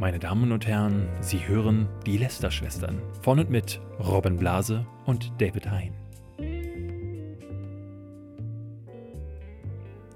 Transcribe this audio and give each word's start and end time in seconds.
Meine 0.00 0.18
Damen 0.18 0.50
und 0.50 0.66
Herren, 0.66 1.10
Sie 1.20 1.46
hören 1.46 1.86
die 2.06 2.16
Lester-Schwestern 2.16 3.02
von 3.20 3.38
und 3.38 3.50
mit 3.50 3.82
Robin 3.98 4.38
Blase 4.38 4.86
und 5.04 5.30
David 5.36 5.70
Hein. 5.70 5.92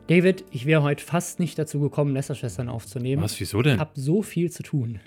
David, 0.06 0.46
ich 0.52 0.64
wäre 0.64 0.82
heute 0.82 1.04
fast 1.04 1.38
nicht 1.38 1.58
dazu 1.58 1.80
gekommen, 1.80 2.14
Lester-Schwestern 2.14 2.70
aufzunehmen. 2.70 3.22
Was, 3.22 3.39
wieso 3.39 3.61
denn? 3.61 3.75
Ich 3.75 3.80
habe 3.80 3.91
so 3.93 4.23
viel 4.23 4.50
zu 4.50 4.62
tun. 4.62 5.00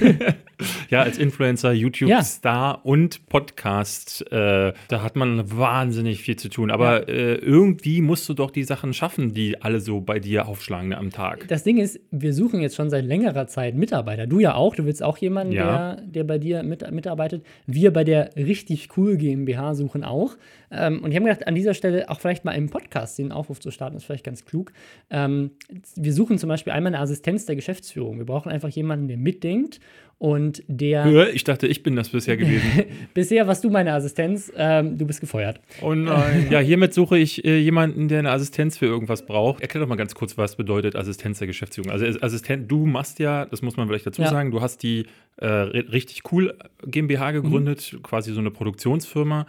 ja, 0.90 1.02
als 1.02 1.18
Influencer, 1.18 1.72
YouTube-Star 1.72 2.74
ja. 2.74 2.80
und 2.82 3.26
Podcast, 3.26 4.24
äh, 4.32 4.72
da 4.88 5.02
hat 5.02 5.16
man 5.16 5.56
wahnsinnig 5.56 6.22
viel 6.22 6.36
zu 6.36 6.48
tun. 6.48 6.70
Aber 6.70 7.08
ja. 7.08 7.14
äh, 7.14 7.34
irgendwie 7.34 8.00
musst 8.00 8.28
du 8.28 8.34
doch 8.34 8.50
die 8.50 8.64
Sachen 8.64 8.92
schaffen, 8.92 9.34
die 9.34 9.62
alle 9.62 9.80
so 9.80 10.00
bei 10.00 10.18
dir 10.18 10.48
aufschlagen 10.48 10.94
am 10.94 11.10
Tag. 11.10 11.46
Das 11.48 11.64
Ding 11.64 11.78
ist, 11.78 12.00
wir 12.10 12.32
suchen 12.32 12.60
jetzt 12.60 12.76
schon 12.76 12.90
seit 12.90 13.04
längerer 13.04 13.46
Zeit 13.46 13.74
Mitarbeiter. 13.74 14.26
Du 14.26 14.40
ja 14.40 14.54
auch, 14.54 14.74
du 14.74 14.84
willst 14.84 15.02
auch 15.02 15.18
jemanden, 15.18 15.52
ja. 15.52 15.96
der, 15.96 16.02
der 16.06 16.24
bei 16.24 16.38
dir 16.38 16.62
mit, 16.62 16.90
mitarbeitet. 16.90 17.44
Wir 17.66 17.92
bei 17.92 18.04
der 18.04 18.30
richtig 18.36 18.88
cool 18.96 19.16
GmbH 19.16 19.74
suchen 19.74 20.04
auch. 20.04 20.36
Ähm, 20.70 21.02
und 21.02 21.10
ich 21.10 21.16
habe 21.16 21.26
gedacht, 21.26 21.46
an 21.46 21.54
dieser 21.54 21.74
Stelle 21.74 22.08
auch 22.08 22.20
vielleicht 22.20 22.44
mal 22.44 22.52
im 22.52 22.70
Podcast 22.70 23.18
den 23.18 23.32
Aufruf 23.32 23.60
zu 23.60 23.70
starten, 23.70 23.96
ist 23.96 24.04
vielleicht 24.04 24.24
ganz 24.24 24.44
klug. 24.44 24.72
Ähm, 25.10 25.52
wir 25.94 26.12
suchen 26.12 26.38
zum 26.38 26.48
Beispiel 26.48 26.72
einmal 26.72 26.94
eine 26.94 27.02
Assistenz 27.02 27.46
der 27.46 27.56
Geschäftsführung. 27.56 28.18
Wir 28.18 28.26
brauchen 28.26 28.50
einfach 28.50 28.68
jemanden, 28.68 29.08
der 29.08 29.16
mitdenkt 29.16 29.80
und 30.18 30.62
der. 30.66 31.34
Ich 31.34 31.44
dachte, 31.44 31.66
ich 31.66 31.82
bin 31.82 31.94
das 31.94 32.08
bisher 32.08 32.36
gewesen. 32.36 32.84
bisher 33.14 33.46
warst 33.46 33.64
du 33.64 33.70
meine 33.70 33.92
Assistenz. 33.92 34.50
Ähm, 34.56 34.96
du 34.96 35.06
bist 35.06 35.20
gefeuert. 35.20 35.60
Oh 35.82 35.94
nein. 35.94 36.48
ja, 36.50 36.58
hiermit 36.58 36.94
suche 36.94 37.18
ich 37.18 37.44
äh, 37.44 37.58
jemanden, 37.58 38.08
der 38.08 38.20
eine 38.20 38.30
Assistenz 38.30 38.78
für 38.78 38.86
irgendwas 38.86 39.26
braucht. 39.26 39.60
Erklär 39.60 39.82
doch 39.82 39.88
mal 39.88 39.96
ganz 39.96 40.14
kurz, 40.14 40.38
was 40.38 40.56
bedeutet 40.56 40.96
Assistenz 40.96 41.38
der 41.38 41.46
Geschäftsführung. 41.46 41.90
Also, 41.90 42.06
Assistent, 42.20 42.70
du 42.70 42.86
machst 42.86 43.18
ja, 43.18 43.44
das 43.44 43.60
muss 43.60 43.76
man 43.76 43.88
vielleicht 43.88 44.06
dazu 44.06 44.22
ja. 44.22 44.28
sagen, 44.28 44.50
du 44.50 44.62
hast 44.62 44.82
die 44.82 45.04
äh, 45.36 45.46
richtig 45.46 46.32
cool 46.32 46.56
GmbH 46.86 47.32
gegründet, 47.32 47.92
mhm. 47.92 48.02
quasi 48.02 48.32
so 48.32 48.40
eine 48.40 48.50
Produktionsfirma 48.50 49.46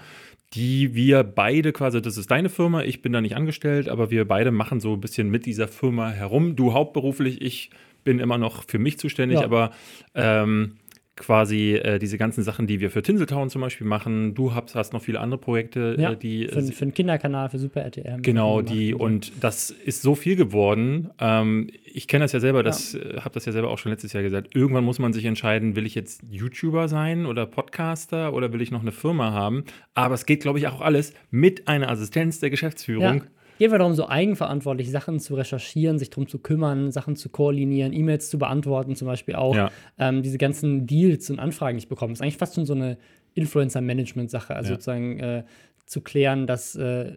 die 0.53 0.95
wir 0.95 1.23
beide 1.23 1.73
quasi, 1.73 2.01
das 2.01 2.17
ist 2.17 2.31
deine 2.31 2.49
Firma, 2.49 2.81
ich 2.83 3.01
bin 3.01 3.11
da 3.11 3.19
nicht 3.19 3.35
angestellt, 3.35 3.89
aber 3.89 4.11
wir 4.11 4.25
beide 4.25 4.51
machen 4.51 4.79
so 4.79 4.93
ein 4.93 5.01
bisschen 5.01 5.29
mit 5.29 5.45
dieser 5.45 5.67
Firma 5.67 6.09
herum. 6.09 6.55
Du 6.55 6.73
hauptberuflich, 6.73 7.41
ich 7.41 7.69
bin 8.07 8.19
immer 8.19 8.37
noch 8.37 8.63
für 8.63 8.79
mich 8.79 8.97
zuständig, 8.97 9.39
ja. 9.39 9.43
aber 9.43 9.71
ähm, 10.15 10.77
quasi 11.17 11.73
äh, 11.73 11.99
diese 11.99 12.17
ganzen 12.17 12.41
Sachen, 12.41 12.67
die 12.67 12.79
wir 12.79 12.89
für 12.89 13.01
Tinseltown 13.01 13.49
zum 13.49 13.59
Beispiel 13.59 13.85
machen. 13.85 14.33
Du 14.33 14.55
hast, 14.55 14.75
hast 14.75 14.93
noch 14.93 15.01
viele 15.01 15.19
andere 15.19 15.37
Projekte, 15.37 15.97
ja, 15.99 16.13
äh, 16.13 16.15
die. 16.15 16.47
Für, 16.47 16.63
für 16.63 16.85
den 16.85 16.93
Kinderkanal, 16.93 17.49
für 17.49 17.57
Super 17.57 17.81
RTM. 17.81 18.21
Genau, 18.21 18.61
die, 18.61 18.93
und 18.93 19.43
das 19.43 19.71
ist 19.71 20.03
so 20.03 20.15
viel 20.15 20.37
geworden. 20.37 21.09
Ähm, 21.19 21.69
ich 21.83 22.07
kenne 22.07 22.23
das 22.23 22.31
ja 22.31 22.39
selber, 22.39 22.63
das 22.63 22.93
ja. 22.93 22.99
Äh, 23.01 23.17
habe 23.17 23.33
das 23.33 23.43
ja 23.43 23.51
selber 23.51 23.71
auch 23.71 23.77
schon 23.77 23.91
letztes 23.91 24.13
Jahr 24.13 24.23
gesagt. 24.23 24.55
Irgendwann 24.55 24.85
muss 24.85 24.99
man 24.99 25.11
sich 25.11 25.25
entscheiden, 25.25 25.75
will 25.75 25.85
ich 25.85 25.95
jetzt 25.95 26.21
YouTuber 26.31 26.87
sein 26.87 27.25
oder 27.25 27.45
Podcaster 27.45 28.33
oder 28.33 28.53
will 28.53 28.61
ich 28.61 28.71
noch 28.71 28.81
eine 28.81 28.93
Firma 28.93 29.33
haben? 29.33 29.65
Aber 29.95 30.15
es 30.15 30.25
geht, 30.25 30.39
glaube 30.39 30.59
ich, 30.59 30.67
auch 30.69 30.79
alles 30.79 31.13
mit 31.29 31.67
einer 31.67 31.89
Assistenz 31.89 32.39
der 32.39 32.51
Geschäftsführung. 32.51 33.17
Ja 33.17 33.21
geht 33.57 33.71
darum, 33.71 33.93
so 33.93 34.07
eigenverantwortlich 34.07 34.91
Sachen 34.91 35.19
zu 35.19 35.35
recherchieren, 35.35 35.99
sich 35.99 36.09
darum 36.09 36.27
zu 36.27 36.39
kümmern, 36.39 36.91
Sachen 36.91 37.15
zu 37.15 37.29
koordinieren, 37.29 37.93
E-Mails 37.93 38.29
zu 38.29 38.37
beantworten, 38.37 38.95
zum 38.95 39.07
Beispiel 39.07 39.35
auch. 39.35 39.55
Ja. 39.55 39.71
Ähm, 39.97 40.23
diese 40.23 40.37
ganzen 40.37 40.87
Deals 40.87 41.29
und 41.29 41.39
Anfragen 41.39 41.75
nicht 41.75 41.89
bekommen. 41.89 42.13
Das 42.13 42.19
ist 42.19 42.23
eigentlich 42.23 42.37
fast 42.37 42.55
schon 42.55 42.65
so 42.65 42.73
eine 42.73 42.97
Influencer-Management-Sache. 43.33 44.55
Also 44.55 44.69
ja. 44.69 44.75
sozusagen 44.75 45.19
äh, 45.19 45.43
zu 45.85 46.01
klären, 46.01 46.47
dass 46.47 46.75
äh, 46.75 47.13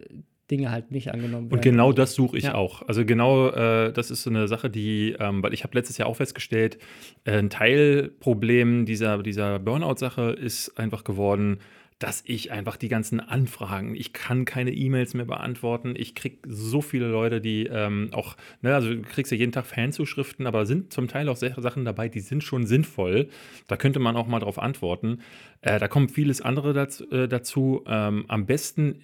Dinge 0.51 0.69
halt 0.69 0.91
nicht 0.91 1.11
angenommen 1.13 1.49
werden. 1.49 1.53
Und 1.53 1.61
genau 1.61 1.93
das 1.93 2.13
suche 2.13 2.37
ich 2.37 2.43
ja. 2.43 2.55
auch. 2.55 2.81
Also 2.87 3.05
genau 3.05 3.49
äh, 3.49 3.91
das 3.91 4.11
ist 4.11 4.23
so 4.23 4.29
eine 4.29 4.47
Sache, 4.47 4.69
die, 4.69 5.15
ähm, 5.17 5.41
weil 5.41 5.53
ich 5.53 5.63
habe 5.63 5.75
letztes 5.77 5.97
Jahr 5.97 6.09
auch 6.09 6.17
festgestellt, 6.17 6.77
äh, 7.23 7.37
ein 7.37 7.49
Teilproblem 7.49 8.85
dieser, 8.85 9.23
dieser 9.23 9.59
Burnout-Sache 9.59 10.31
ist 10.31 10.77
einfach 10.77 11.03
geworden, 11.03 11.59
dass 12.01 12.23
ich 12.25 12.51
einfach 12.51 12.77
die 12.77 12.87
ganzen 12.87 13.19
Anfragen, 13.19 13.95
ich 13.95 14.11
kann 14.11 14.43
keine 14.43 14.71
E-Mails 14.71 15.13
mehr 15.13 15.25
beantworten. 15.25 15.93
Ich 15.95 16.15
kriege 16.15 16.37
so 16.47 16.81
viele 16.81 17.07
Leute, 17.07 17.41
die 17.41 17.67
ähm, 17.67 18.09
auch, 18.11 18.35
ne, 18.63 18.73
also 18.73 18.89
du 18.89 19.03
kriegst 19.03 19.31
ja 19.31 19.37
jeden 19.37 19.51
Tag 19.51 19.67
Fanzuschriften, 19.67 20.47
aber 20.47 20.65
sind 20.65 20.91
zum 20.91 21.07
Teil 21.07 21.29
auch 21.29 21.35
Sachen 21.37 21.85
dabei, 21.85 22.09
die 22.09 22.19
sind 22.19 22.43
schon 22.43 22.65
sinnvoll. 22.65 23.29
Da 23.67 23.77
könnte 23.77 23.99
man 23.99 24.15
auch 24.15 24.25
mal 24.25 24.39
drauf 24.39 24.57
antworten. 24.57 25.19
Äh, 25.61 25.77
da 25.77 25.87
kommt 25.87 26.11
vieles 26.11 26.41
andere 26.41 26.73
dazu. 26.73 27.09
Äh, 27.11 27.27
dazu. 27.27 27.83
Ähm, 27.85 28.25
am 28.27 28.47
besten 28.47 29.01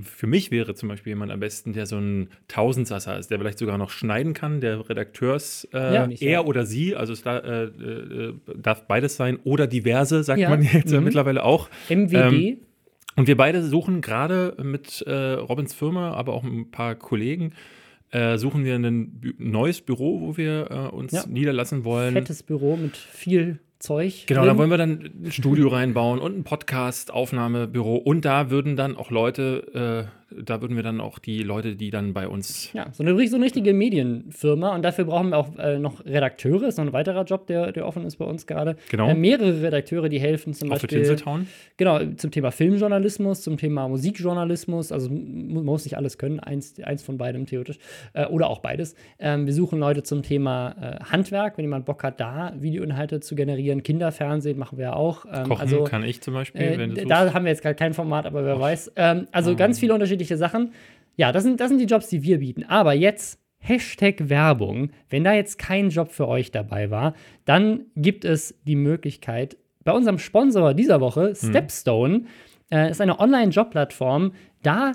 für 0.00 0.26
mich 0.26 0.50
wäre 0.50 0.74
zum 0.74 0.88
Beispiel 0.88 1.10
jemand 1.10 1.32
am 1.32 1.40
besten, 1.40 1.72
der 1.72 1.86
so 1.86 1.96
ein 1.96 2.28
Tausendsasser 2.48 3.18
ist, 3.18 3.30
der 3.30 3.38
vielleicht 3.38 3.58
sogar 3.58 3.78
noch 3.78 3.90
schneiden 3.90 4.34
kann, 4.34 4.60
der 4.60 4.88
Redakteurs, 4.88 5.68
äh, 5.72 5.94
ja, 5.94 6.08
er 6.08 6.30
ja. 6.30 6.44
oder 6.44 6.66
sie, 6.66 6.94
also 6.94 7.12
es 7.12 7.22
da, 7.22 7.38
äh, 7.38 7.64
äh, 7.64 8.34
darf 8.56 8.86
beides 8.86 9.16
sein, 9.16 9.38
oder 9.44 9.66
diverse, 9.66 10.22
sagt 10.22 10.40
ja. 10.40 10.50
man 10.50 10.62
jetzt 10.72 10.92
mhm. 10.92 11.04
mittlerweile 11.04 11.44
auch. 11.44 11.68
MWD. 11.88 12.32
Ähm, 12.32 12.56
und 13.16 13.26
wir 13.26 13.36
beide 13.36 13.62
suchen 13.62 14.00
gerade 14.00 14.56
mit 14.62 15.02
äh, 15.02 15.32
Robins 15.34 15.74
Firma, 15.74 16.12
aber 16.12 16.32
auch 16.32 16.44
ein 16.44 16.70
paar 16.70 16.94
Kollegen, 16.94 17.52
äh, 18.10 18.38
suchen 18.38 18.64
wir 18.64 18.74
ein 18.74 19.34
neues 19.38 19.80
Büro, 19.80 20.20
wo 20.20 20.36
wir 20.36 20.70
äh, 20.70 20.94
uns 20.94 21.26
niederlassen 21.26 21.84
wollen. 21.84 22.14
Fettes 22.14 22.42
Büro 22.42 22.76
mit 22.76 22.96
viel 22.96 23.58
Zeug. 23.82 24.26
Genau, 24.26 24.44
da 24.44 24.56
wollen 24.56 24.70
wir 24.70 24.78
dann 24.78 25.10
ein 25.24 25.32
Studio 25.32 25.66
reinbauen 25.66 26.20
und 26.20 26.38
ein 26.38 26.44
Podcast, 26.44 27.12
Aufnahmebüro 27.12 27.96
und 27.96 28.24
da 28.24 28.48
würden 28.48 28.76
dann 28.76 28.96
auch 28.96 29.10
Leute 29.10 30.08
äh, 30.08 30.21
da 30.42 30.60
würden 30.60 30.76
wir 30.76 30.82
dann 30.82 31.00
auch 31.00 31.18
die 31.18 31.42
Leute, 31.42 31.76
die 31.76 31.90
dann 31.90 32.12
bei 32.12 32.28
uns. 32.28 32.72
Ja, 32.72 32.86
so 32.92 33.02
eine, 33.02 33.26
so 33.28 33.36
eine 33.36 33.44
richtige 33.44 33.72
Medienfirma. 33.72 34.74
Und 34.74 34.82
dafür 34.82 35.04
brauchen 35.04 35.30
wir 35.30 35.38
auch 35.38 35.56
äh, 35.58 35.78
noch 35.78 36.04
Redakteure. 36.04 36.60
Das 36.60 36.74
ist 36.74 36.78
noch 36.78 36.86
ein 36.86 36.92
weiterer 36.92 37.24
Job, 37.24 37.46
der, 37.46 37.72
der 37.72 37.86
offen 37.86 38.04
ist 38.04 38.16
bei 38.16 38.24
uns 38.24 38.46
gerade. 38.46 38.76
Genau. 38.90 39.08
Äh, 39.08 39.14
mehrere 39.14 39.62
Redakteure, 39.62 40.08
die 40.08 40.20
helfen 40.20 40.54
zum 40.54 40.68
auch 40.68 40.74
Beispiel. 40.74 40.88
Für 40.88 40.96
Tinseltown? 40.96 41.46
Genau, 41.76 42.00
zum 42.16 42.30
Thema 42.30 42.50
Filmjournalismus, 42.50 43.42
zum 43.42 43.56
Thema 43.56 43.88
Musikjournalismus. 43.88 44.92
Also 44.92 45.10
man 45.10 45.64
muss 45.64 45.84
nicht 45.84 45.96
alles 45.96 46.18
können, 46.18 46.40
eins, 46.40 46.74
eins 46.82 47.02
von 47.02 47.18
beidem 47.18 47.46
theoretisch. 47.46 47.78
Äh, 48.12 48.26
oder 48.26 48.48
auch 48.48 48.60
beides. 48.60 48.94
Ähm, 49.18 49.46
wir 49.46 49.52
suchen 49.52 49.78
Leute 49.78 50.02
zum 50.02 50.22
Thema 50.22 50.74
äh, 50.80 51.04
Handwerk, 51.04 51.58
wenn 51.58 51.64
jemand 51.64 51.84
Bock 51.84 52.02
hat, 52.02 52.20
da 52.20 52.52
Videoinhalte 52.58 53.20
zu 53.20 53.34
generieren. 53.34 53.82
Kinderfernsehen 53.82 54.58
machen 54.58 54.78
wir 54.78 54.84
ja 54.84 54.92
auch. 54.94 55.24
Ähm, 55.24 55.48
Kochen 55.48 55.60
also, 55.60 55.84
kann 55.84 56.04
ich 56.04 56.20
zum 56.20 56.34
Beispiel. 56.34 56.60
Äh, 56.60 57.06
da 57.06 57.32
haben 57.32 57.44
wir 57.44 57.50
jetzt 57.50 57.62
gerade 57.62 57.74
kein 57.74 57.94
Format, 57.94 58.26
aber 58.26 58.44
wer 58.44 58.56
Och. 58.56 58.60
weiß. 58.60 58.92
Ähm, 58.96 59.26
also 59.32 59.52
oh. 59.52 59.56
ganz 59.56 59.78
viele 59.78 59.94
unterschiedliche 59.94 60.21
unterschiedliche 60.22 60.36
Sachen. 60.36 60.72
Ja, 61.16 61.32
das 61.32 61.42
sind, 61.42 61.60
das 61.60 61.68
sind 61.68 61.78
die 61.78 61.86
Jobs, 61.86 62.08
die 62.08 62.22
wir 62.22 62.38
bieten. 62.38 62.64
Aber 62.64 62.94
jetzt 62.94 63.38
Hashtag 63.58 64.28
Werbung. 64.28 64.90
Wenn 65.08 65.24
da 65.24 65.34
jetzt 65.34 65.58
kein 65.58 65.90
Job 65.90 66.10
für 66.10 66.26
euch 66.26 66.50
dabei 66.50 66.90
war, 66.90 67.14
dann 67.44 67.86
gibt 67.94 68.24
es 68.24 68.58
die 68.66 68.76
Möglichkeit, 68.76 69.56
bei 69.84 69.92
unserem 69.92 70.18
Sponsor 70.18 70.74
dieser 70.74 71.00
Woche, 71.00 71.30
mhm. 71.30 71.48
Stepstone, 71.48 72.18
mhm. 72.18 72.26
äh, 72.70 72.90
ist 72.90 73.00
eine 73.00 73.20
Online-Job-Plattform, 73.20 74.32
da 74.62 74.92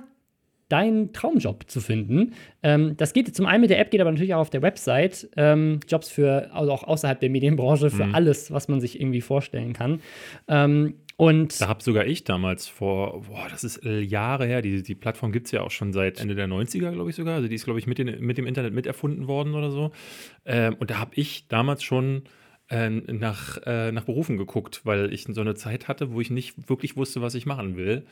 deinen 0.69 1.13
Traumjob 1.13 1.69
zu 1.69 1.79
finden. 1.79 2.33
Ähm, 2.61 2.95
das 2.97 3.13
geht 3.13 3.33
zum 3.33 3.45
einen 3.45 3.61
mit 3.61 3.69
der 3.69 3.79
App, 3.79 3.89
geht 3.89 4.01
aber 4.01 4.11
natürlich 4.11 4.33
auch 4.33 4.41
auf 4.41 4.49
der 4.49 4.61
Website. 4.61 5.29
Ähm, 5.37 5.79
Jobs 5.87 6.09
für, 6.09 6.49
also 6.53 6.73
auch 6.73 6.83
außerhalb 6.83 7.21
der 7.21 7.29
Medienbranche, 7.29 7.89
für 7.89 8.05
mhm. 8.05 8.15
alles, 8.15 8.51
was 8.51 8.67
man 8.67 8.81
sich 8.81 8.99
irgendwie 8.99 9.21
vorstellen 9.21 9.71
kann. 9.71 10.01
Ähm, 10.49 10.95
und 11.17 11.59
da 11.59 11.67
habe 11.67 11.81
sogar 11.81 12.05
ich 12.05 12.25
damals 12.25 12.67
vor, 12.67 13.23
boah, 13.23 13.47
das 13.49 13.63
ist 13.63 13.83
Jahre 13.83 14.45
her, 14.45 14.61
die, 14.61 14.83
die 14.83 14.93
Plattform 14.93 15.31
gibt 15.31 15.47
es 15.47 15.51
ja 15.51 15.61
auch 15.61 15.71
schon 15.71 15.91
seit 15.91 16.19
Ende 16.19 16.35
der 16.35 16.47
90er, 16.47 16.91
glaube 16.91 17.09
ich 17.09 17.15
sogar. 17.15 17.35
Also 17.35 17.47
die 17.47 17.55
ist, 17.55 17.65
glaube 17.65 17.79
ich, 17.79 17.87
mit, 17.87 17.97
den, 17.97 18.23
mit 18.23 18.37
dem 18.37 18.45
Internet 18.45 18.73
miterfunden 18.73 19.27
worden 19.27 19.55
oder 19.55 19.71
so. 19.71 19.91
Ähm, 20.45 20.75
und 20.79 20.91
da 20.91 20.99
habe 20.99 21.15
ich 21.15 21.47
damals 21.47 21.81
schon 21.81 22.21
äh, 22.69 22.89
nach, 22.91 23.57
äh, 23.65 23.91
nach 23.91 24.03
Berufen 24.03 24.37
geguckt, 24.37 24.81
weil 24.83 25.11
ich 25.11 25.23
so 25.23 25.41
eine 25.41 25.55
Zeit 25.55 25.87
hatte, 25.87 26.11
wo 26.11 26.21
ich 26.21 26.29
nicht 26.29 26.69
wirklich 26.69 26.95
wusste, 26.95 27.19
was 27.23 27.33
ich 27.33 27.47
machen 27.47 27.77
will. 27.77 28.05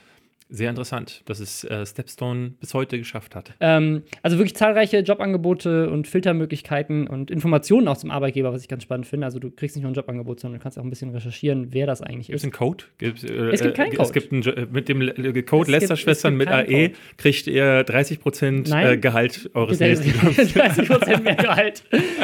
Sehr 0.47 0.69
interessant, 0.69 1.23
dass 1.25 1.39
es 1.39 1.63
äh, 1.63 1.85
Stepstone 1.88 2.53
bis 2.59 2.75
heute 2.75 3.00
geschafft 3.00 3.35
hat. 3.35 3.53
Ähm, 3.59 4.03
also 4.22 4.38
wirklich 4.38 4.56
zahlreiche 4.56 5.00
Jobangebote 5.00 5.89
und 5.89 6.07
Filtermöglichkeiten 6.07 7.07
und 7.07 7.31
Informationen 7.31 7.88
auch 7.88 7.97
zum 7.97 8.11
Arbeitgeber, 8.11 8.53
was 8.53 8.62
ich 8.62 8.68
ganz 8.68 8.83
spannend 8.83 9.07
finde. 9.07 9.25
Also 9.25 9.39
du 9.39 9.50
kriegst 9.50 9.75
nicht 9.75 9.81
nur 9.81 9.92
ein 9.92 9.95
Jobangebot, 9.95 10.39
sondern 10.39 10.59
du 10.59 10.63
kannst 10.63 10.77
auch 10.77 10.83
ein 10.83 10.89
bisschen 10.92 11.09
recherchieren, 11.09 11.69
wer 11.71 11.88
das 11.88 12.01
eigentlich 12.01 12.30
ist. 12.30 12.42
Gibt 12.44 12.53
es 12.53 12.62
einen 12.62 12.69
Code? 12.69 12.83
Gibt's, 13.00 13.24
äh, 13.24 13.33
es 13.33 13.62
gibt 13.62 13.75
keinen 13.75 13.89
Code. 13.92 14.03
Es 14.03 14.13
gibt 14.13 14.31
einen, 14.31 14.71
mit 14.71 14.88
dem 14.88 15.45
Code 15.47 15.71
Lästerschwestern 15.71 16.38
mit 16.38 16.48
AE 16.48 16.89
Code. 16.89 16.91
kriegt 17.18 17.48
ihr 17.48 17.83
30 17.83 18.19
Prozent 18.19 18.71
äh, 18.71 18.98
Gehalt 18.98 19.50
eures 19.56 19.80
nächsten 19.80 20.09
Jobs. 20.09 20.36
30 20.53 20.88
Prozent 20.88 21.24
mehr 21.24 21.36
Gehalt 21.36 21.83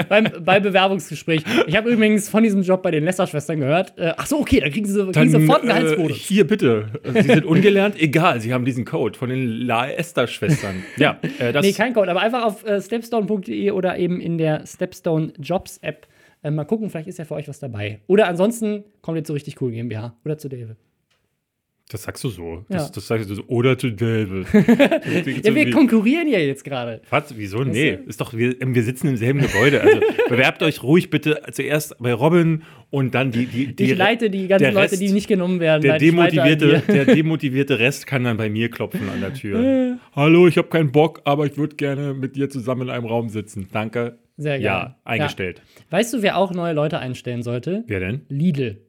beim, 0.10 0.28
bei 0.46 0.60
Bewerbungsgespräch. 0.60 1.44
Ich 1.66 1.76
habe 1.76 1.90
übrigens 1.90 2.30
von 2.30 2.44
diesem 2.44 2.62
Job 2.62 2.84
bei 2.84 2.92
den 2.92 3.04
Lästerschwestern 3.04 3.60
gehört. 3.60 3.98
Äh, 3.98 4.14
ach 4.16 4.28
so, 4.28 4.40
okay, 4.40 4.60
da 4.60 4.70
kriegen 4.70 4.86
sie, 4.86 4.94
kriegen 4.94 5.12
Dann, 5.12 5.30
sie 5.30 5.42
sofort 5.42 5.62
einen 5.62 5.70
Gehaltsbonus. 5.70 6.12
Äh, 6.12 6.14
hier 6.14 6.46
bitte. 6.46 6.86
Sie 7.04 7.22
sind 7.24 7.46
ungelernt, 7.46 8.00
egal, 8.00 8.11
Sie 8.40 8.54
haben 8.54 8.66
diesen 8.66 8.86
Code 8.86 9.18
von 9.18 9.30
den 9.30 9.48
La 9.48 9.90
Esther-Schwestern. 9.90 10.84
ja, 10.98 11.20
äh, 11.40 11.52
das 11.54 11.66
nee, 11.66 11.74
kein 11.74 11.94
Code, 11.94 12.12
aber 12.12 12.22
einfach 12.22 12.44
auf 12.44 12.66
äh, 12.66 12.82
stepstone.de 12.82 13.72
oder 13.72 13.98
eben 13.98 14.20
in 14.20 14.38
der 14.38 14.66
Stepstone 14.66 15.34
Jobs 15.40 15.78
App 15.80 16.08
äh, 16.44 16.52
mal 16.52 16.66
gucken, 16.66 16.90
vielleicht 16.90 17.08
ist 17.08 17.20
ja 17.20 17.26
für 17.26 17.36
euch 17.36 17.48
was 17.48 17.60
dabei. 17.60 18.00
Oder 18.08 18.28
ansonsten 18.28 18.84
kommt 19.02 19.18
ihr 19.18 19.24
zu 19.24 19.34
richtig 19.34 19.62
cool 19.62 19.72
GmbH 19.72 20.16
oder 20.26 20.38
zu 20.38 20.50
David. 20.50 20.78
Das 21.92 22.04
sagst 22.04 22.24
du 22.24 22.30
so. 22.30 22.54
Ja. 22.70 22.78
Das, 22.78 22.92
das 22.92 23.06
sagst 23.08 23.30
du 23.30 23.36
so. 23.36 23.44
Oder 23.48 23.78
to 23.78 23.90
Delve. 23.90 24.46
Ja, 25.44 25.54
wir 25.56 25.72
konkurrieren 25.72 26.28
ja 26.28 26.40
jetzt 26.40 26.64
gerade. 26.64 27.02
Was? 27.10 27.36
Wieso? 27.38 27.64
Nee, 27.64 27.98
ist 28.08 28.22
doch, 28.22 28.34
wir, 28.34 28.56
wir 28.60 28.84
sitzen 28.84 29.08
im 29.08 29.18
selben 29.18 29.40
Gebäude. 29.42 29.82
Also 29.82 30.00
bewerbt 30.30 30.64
euch 30.64 30.84
ruhig 30.84 31.10
bitte 31.10 31.42
zuerst 31.52 31.96
bei 32.00 32.14
Robin 32.14 32.64
und 32.90 33.14
dann 33.16 33.32
die. 33.32 33.46
die, 33.46 33.76
die 33.76 33.84
Ich 33.92 33.98
leite 33.98 34.30
die 34.30 34.48
ganzen 34.48 34.74
Leute, 34.74 34.92
Rest- 34.94 35.02
die 35.02 35.12
nicht 35.12 35.28
genommen 35.28 35.60
werden. 35.60 35.82
Der 35.82 35.98
demotivierte, 35.98 36.82
der 36.88 37.06
demotivierte 37.06 37.80
Rest 37.80 38.08
kann 38.08 38.24
dann 38.24 38.38
bei 38.38 38.50
mir 38.50 38.70
klopfen 38.70 39.10
an 39.10 39.20
der 39.22 39.34
Tür. 39.34 39.98
Hallo, 40.16 40.48
ich 40.48 40.58
habe 40.58 40.70
keinen 40.70 40.92
Bock, 40.92 41.22
aber 41.26 41.46
ich 41.46 41.58
würde 41.58 41.76
gerne 41.76 42.14
mit 42.14 42.36
dir 42.36 42.50
zusammen 42.50 42.84
in 42.84 42.90
einem 42.90 43.06
Raum 43.06 43.30
sitzen. 43.30 43.68
Danke. 43.72 44.18
Sehr 44.38 44.60
gerne. 44.60 44.64
Ja, 44.66 44.96
eingestellt. 45.04 45.62
Weißt 45.90 46.14
du, 46.14 46.22
wer 46.22 46.38
auch 46.38 46.54
neue 46.54 46.74
Leute 46.74 47.00
einstellen 47.00 47.44
sollte? 47.44 47.84
Wer 47.88 48.00
denn? 48.00 48.22
Lidl. 48.30 48.82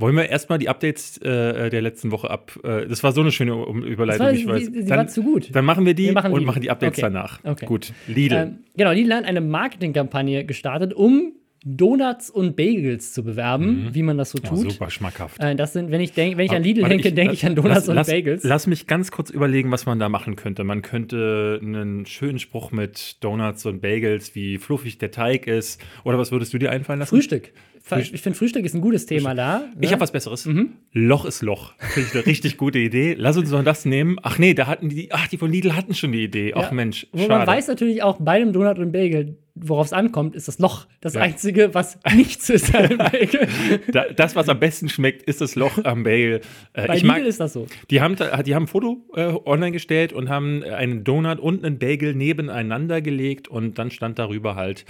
Wollen 0.00 0.14
wir 0.16 0.28
erstmal 0.28 0.58
die 0.60 0.68
Updates 0.68 1.18
äh, 1.18 1.70
der 1.70 1.82
letzten 1.82 2.12
Woche 2.12 2.30
ab? 2.30 2.58
Äh, 2.62 2.86
das 2.86 3.02
war 3.02 3.10
so 3.12 3.20
eine 3.20 3.32
schöne 3.32 3.52
Überleitung, 3.84 4.26
war- 4.26 4.32
ich 4.32 4.46
weiß. 4.46 4.66
sie- 4.66 4.82
sie 4.82 4.88
dann, 4.88 4.98
war 4.98 5.06
zu 5.08 5.22
gut. 5.24 5.48
Dann 5.52 5.64
machen 5.64 5.84
wir 5.86 5.94
die 5.94 6.04
Wir 6.06 6.12
machen 6.12 6.32
und 6.32 6.38
Lidl. 6.38 6.46
machen 6.46 6.62
die 6.62 6.70
Updates 6.70 6.98
Okay. 6.98 7.02
danach. 7.12 7.40
Okay. 7.44 7.66
Gut. 7.66 7.92
Lidl. 8.06 8.34
Ähm, 8.36 8.58
genau, 8.76 8.92
Lidl 8.92 9.12
hat 9.14 9.24
eine 9.24 9.40
Marketingkampagne 9.40 10.44
gestartet, 10.44 10.94
um 10.94 11.32
Donuts 11.64 12.30
und 12.30 12.54
Bagels 12.54 13.12
zu 13.12 13.24
bewerben, 13.24 13.88
wie 13.92 14.04
man 14.04 14.16
das 14.16 14.30
so 14.30 14.38
oh, 14.44 14.46
tut. 14.48 14.70
super 14.70 14.90
schmackhaft. 14.90 15.40
Äh, 15.42 15.56
das 15.56 15.72
sind, 15.72 15.90
wenn 15.90 16.00
ich, 16.00 16.12
denk, 16.12 16.36
wenn 16.36 16.46
ich 16.46 16.52
an 16.52 16.62
Lidl 16.62 16.82
Warte, 16.82 16.94
denke, 16.94 17.12
denke 17.12 17.34
ich 17.34 17.44
an 17.44 17.56
Donuts 17.56 17.74
lass, 17.74 17.88
und 17.88 17.94
lass, 17.96 18.06
Bagels. 18.06 18.44
Lass 18.44 18.66
mich 18.68 18.86
ganz 18.86 19.10
kurz 19.10 19.30
überlegen, 19.30 19.72
was 19.72 19.84
man 19.84 19.98
da 19.98 20.08
machen 20.08 20.36
könnte. 20.36 20.62
Man 20.62 20.82
könnte 20.82 21.58
einen 21.60 22.06
schönen 22.06 22.38
Spruch 22.38 22.70
mit 22.70 23.16
Donuts 23.24 23.66
und 23.66 23.80
Bagels, 23.82 24.36
wie 24.36 24.58
fluffig 24.58 24.98
der 24.98 25.10
Teig 25.10 25.48
ist. 25.48 25.80
Oder 26.04 26.16
was 26.16 26.30
würdest 26.30 26.54
du 26.54 26.58
dir 26.58 26.70
einfallen 26.70 27.00
lassen? 27.00 27.10
Frühstück. 27.10 27.52
Frühstück. 27.96 28.14
Ich 28.14 28.22
finde, 28.22 28.38
Frühstück 28.38 28.64
ist 28.64 28.74
ein 28.74 28.80
gutes 28.80 29.06
Thema 29.06 29.34
da. 29.34 29.58
Ne? 29.58 29.66
Ich 29.80 29.92
habe 29.92 30.00
was 30.00 30.12
Besseres. 30.12 30.46
Mhm. 30.46 30.72
Loch 30.92 31.24
ist 31.24 31.42
Loch. 31.42 31.72
Finde 31.78 32.08
ich 32.08 32.14
eine 32.14 32.26
richtig 32.26 32.56
gute 32.56 32.78
Idee. 32.78 33.14
Lass 33.18 33.36
uns 33.36 33.50
doch 33.50 33.62
das 33.64 33.84
nehmen. 33.84 34.16
Ach 34.22 34.38
nee, 34.38 34.54
da 34.54 34.66
hatten 34.66 34.88
die, 34.88 35.12
ach, 35.12 35.26
die 35.28 35.38
von 35.38 35.50
Lidl 35.50 35.74
hatten 35.74 35.94
schon 35.94 36.12
die 36.12 36.24
Idee. 36.24 36.52
Ach 36.54 36.68
Ja. 36.68 36.72
Mensch, 36.72 37.06
Wo 37.12 37.18
schade. 37.18 37.30
man 37.30 37.46
weiß 37.46 37.68
natürlich 37.68 38.02
auch 38.02 38.18
bei 38.20 38.38
dem 38.38 38.52
Donut 38.52 38.78
und 38.78 38.92
Bagel, 38.92 39.36
worauf 39.54 39.86
es 39.86 39.92
ankommt, 39.92 40.36
ist 40.36 40.46
das 40.46 40.58
Loch. 40.60 40.86
Das 41.00 41.14
Ja. 41.14 41.22
Einzige, 41.22 41.74
was 41.74 41.98
nichts 42.14 42.48
ist 42.48 42.74
an 42.74 42.96
Bagel. 42.98 43.48
da, 43.92 44.04
das, 44.14 44.36
was 44.36 44.48
am 44.48 44.60
besten 44.60 44.88
schmeckt, 44.88 45.22
ist 45.22 45.40
das 45.40 45.56
Loch 45.56 45.82
am 45.84 46.04
Bagel. 46.04 46.40
Äh, 46.74 46.86
Bei 46.86 46.94
ich 46.96 47.02
Lidl 47.02 47.06
mag, 47.14 47.24
ist 47.24 47.40
das 47.40 47.52
so. 47.54 47.66
Die 47.90 48.00
haben, 48.00 48.14
die 48.44 48.54
haben 48.54 48.64
ein 48.64 48.68
Foto 48.68 49.04
äh, 49.16 49.32
online 49.44 49.72
gestellt 49.72 50.12
und 50.12 50.28
haben 50.28 50.62
einen 50.62 51.02
Donut 51.04 51.40
und 51.40 51.64
einen 51.64 51.78
Bagel 51.78 52.14
nebeneinander 52.14 53.00
gelegt 53.00 53.48
und 53.48 53.78
dann 53.78 53.90
stand 53.90 54.18
darüber 54.18 54.54
halt, 54.54 54.84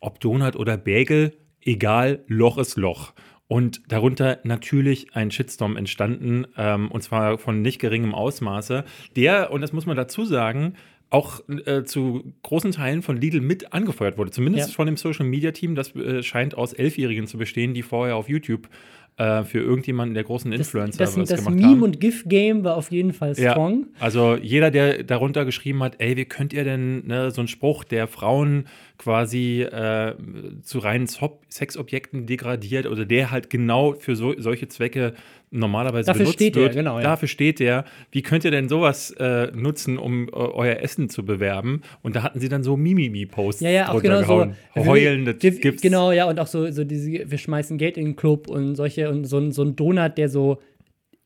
ob 0.00 0.20
Donut 0.20 0.56
oder 0.56 0.76
Bagel, 0.76 1.32
egal, 1.64 2.24
Loch 2.26 2.58
ist 2.58 2.76
Loch. 2.76 3.12
Und 3.46 3.82
darunter 3.88 4.38
natürlich 4.44 5.14
ein 5.14 5.30
Shitstorm 5.30 5.76
entstanden, 5.76 6.46
ähm, 6.56 6.90
und 6.90 7.02
zwar 7.02 7.36
von 7.38 7.60
nicht 7.60 7.78
geringem 7.78 8.14
Ausmaße, 8.14 8.84
der, 9.16 9.52
und 9.52 9.60
das 9.60 9.72
muss 9.72 9.84
man 9.86 9.96
dazu 9.96 10.24
sagen, 10.24 10.74
auch 11.10 11.42
äh, 11.66 11.84
zu 11.84 12.32
großen 12.42 12.72
Teilen 12.72 13.02
von 13.02 13.16
Lidl 13.16 13.40
mit 13.40 13.72
angefeuert 13.72 14.18
wurde. 14.18 14.32
Zumindest 14.32 14.70
Ja. 14.70 14.74
von 14.74 14.86
dem 14.86 14.96
Social 14.96 15.26
Media 15.26 15.52
Team. 15.52 15.74
Das 15.76 15.94
äh, 15.94 16.22
scheint 16.24 16.56
aus 16.56 16.72
Elfjährigen 16.72 17.26
zu 17.28 17.38
bestehen, 17.38 17.72
die 17.74 17.82
vorher 17.82 18.16
auf 18.16 18.28
YouTube 18.28 18.68
äh, 19.16 19.44
für 19.44 19.60
irgendjemanden 19.60 20.14
der 20.14 20.24
großen 20.24 20.50
Das, 20.50 20.60
Influencer 20.60 20.98
das, 20.98 21.16
was 21.16 21.28
das 21.28 21.38
gemacht 21.44 21.54
Meme- 21.54 21.68
haben. 21.68 21.82
und 21.82 22.00
GIF-Game 22.00 22.64
war 22.64 22.76
auf 22.76 22.90
jeden 22.90 23.12
Fall 23.12 23.34
strong. 23.36 23.86
Also 24.00 24.36
jeder, 24.36 24.70
der 24.70 25.04
darunter 25.04 25.44
geschrieben 25.44 25.82
hat, 25.82 25.96
ey, 25.98 26.16
wie 26.16 26.24
könnt 26.24 26.52
ihr 26.52 26.64
denn 26.64 27.06
ne, 27.06 27.30
so 27.30 27.40
einen 27.40 27.48
Spruch, 27.48 27.84
der 27.84 28.08
Frauen 28.08 28.66
quasi 28.98 29.62
äh, 29.62 30.14
zu 30.62 30.78
reinen 30.78 31.06
Sexobjekten 31.48 32.26
degradiert 32.26 32.86
oder 32.86 33.04
der 33.04 33.30
halt 33.30 33.50
genau 33.50 33.94
für 33.94 34.16
so, 34.16 34.34
solche 34.38 34.68
Zwecke 34.68 35.14
normalerweise 35.54 36.06
Dafür 36.06 36.20
benutzt 36.24 36.34
steht 36.34 36.56
der, 36.56 36.62
wird. 36.64 36.74
genau, 36.74 36.98
ja. 36.98 37.04
Dafür 37.04 37.28
steht 37.28 37.60
der. 37.60 37.84
Wie 38.10 38.22
könnt 38.22 38.44
ihr 38.44 38.50
denn 38.50 38.68
sowas 38.68 39.10
äh, 39.12 39.50
nutzen, 39.54 39.98
um 39.98 40.28
äh, 40.28 40.32
euer 40.32 40.76
Essen 40.76 41.08
zu 41.08 41.24
bewerben? 41.24 41.82
Und 42.02 42.16
da 42.16 42.22
hatten 42.22 42.40
sie 42.40 42.48
dann 42.48 42.62
so 42.62 42.76
Mimimi-Posts 42.76 43.62
Ja, 43.62 43.70
ja, 43.70 43.88
auch 43.92 44.02
genau 44.02 44.22
so. 44.22 44.52
Heulende 44.74 45.34
wir, 45.40 45.50
Gifts. 45.52 45.80
Genau, 45.82 46.12
ja, 46.12 46.28
und 46.28 46.38
auch 46.40 46.46
so, 46.46 46.70
so 46.70 46.84
diese, 46.84 47.30
wir 47.30 47.38
schmeißen 47.38 47.78
Geld 47.78 47.96
in 47.96 48.04
den 48.04 48.16
Club 48.16 48.48
und 48.48 48.74
solche, 48.74 49.08
und 49.10 49.24
so, 49.24 49.38
ein- 49.38 49.52
so 49.52 49.62
ein 49.62 49.76
Donut, 49.76 50.18
der 50.18 50.28
so 50.28 50.58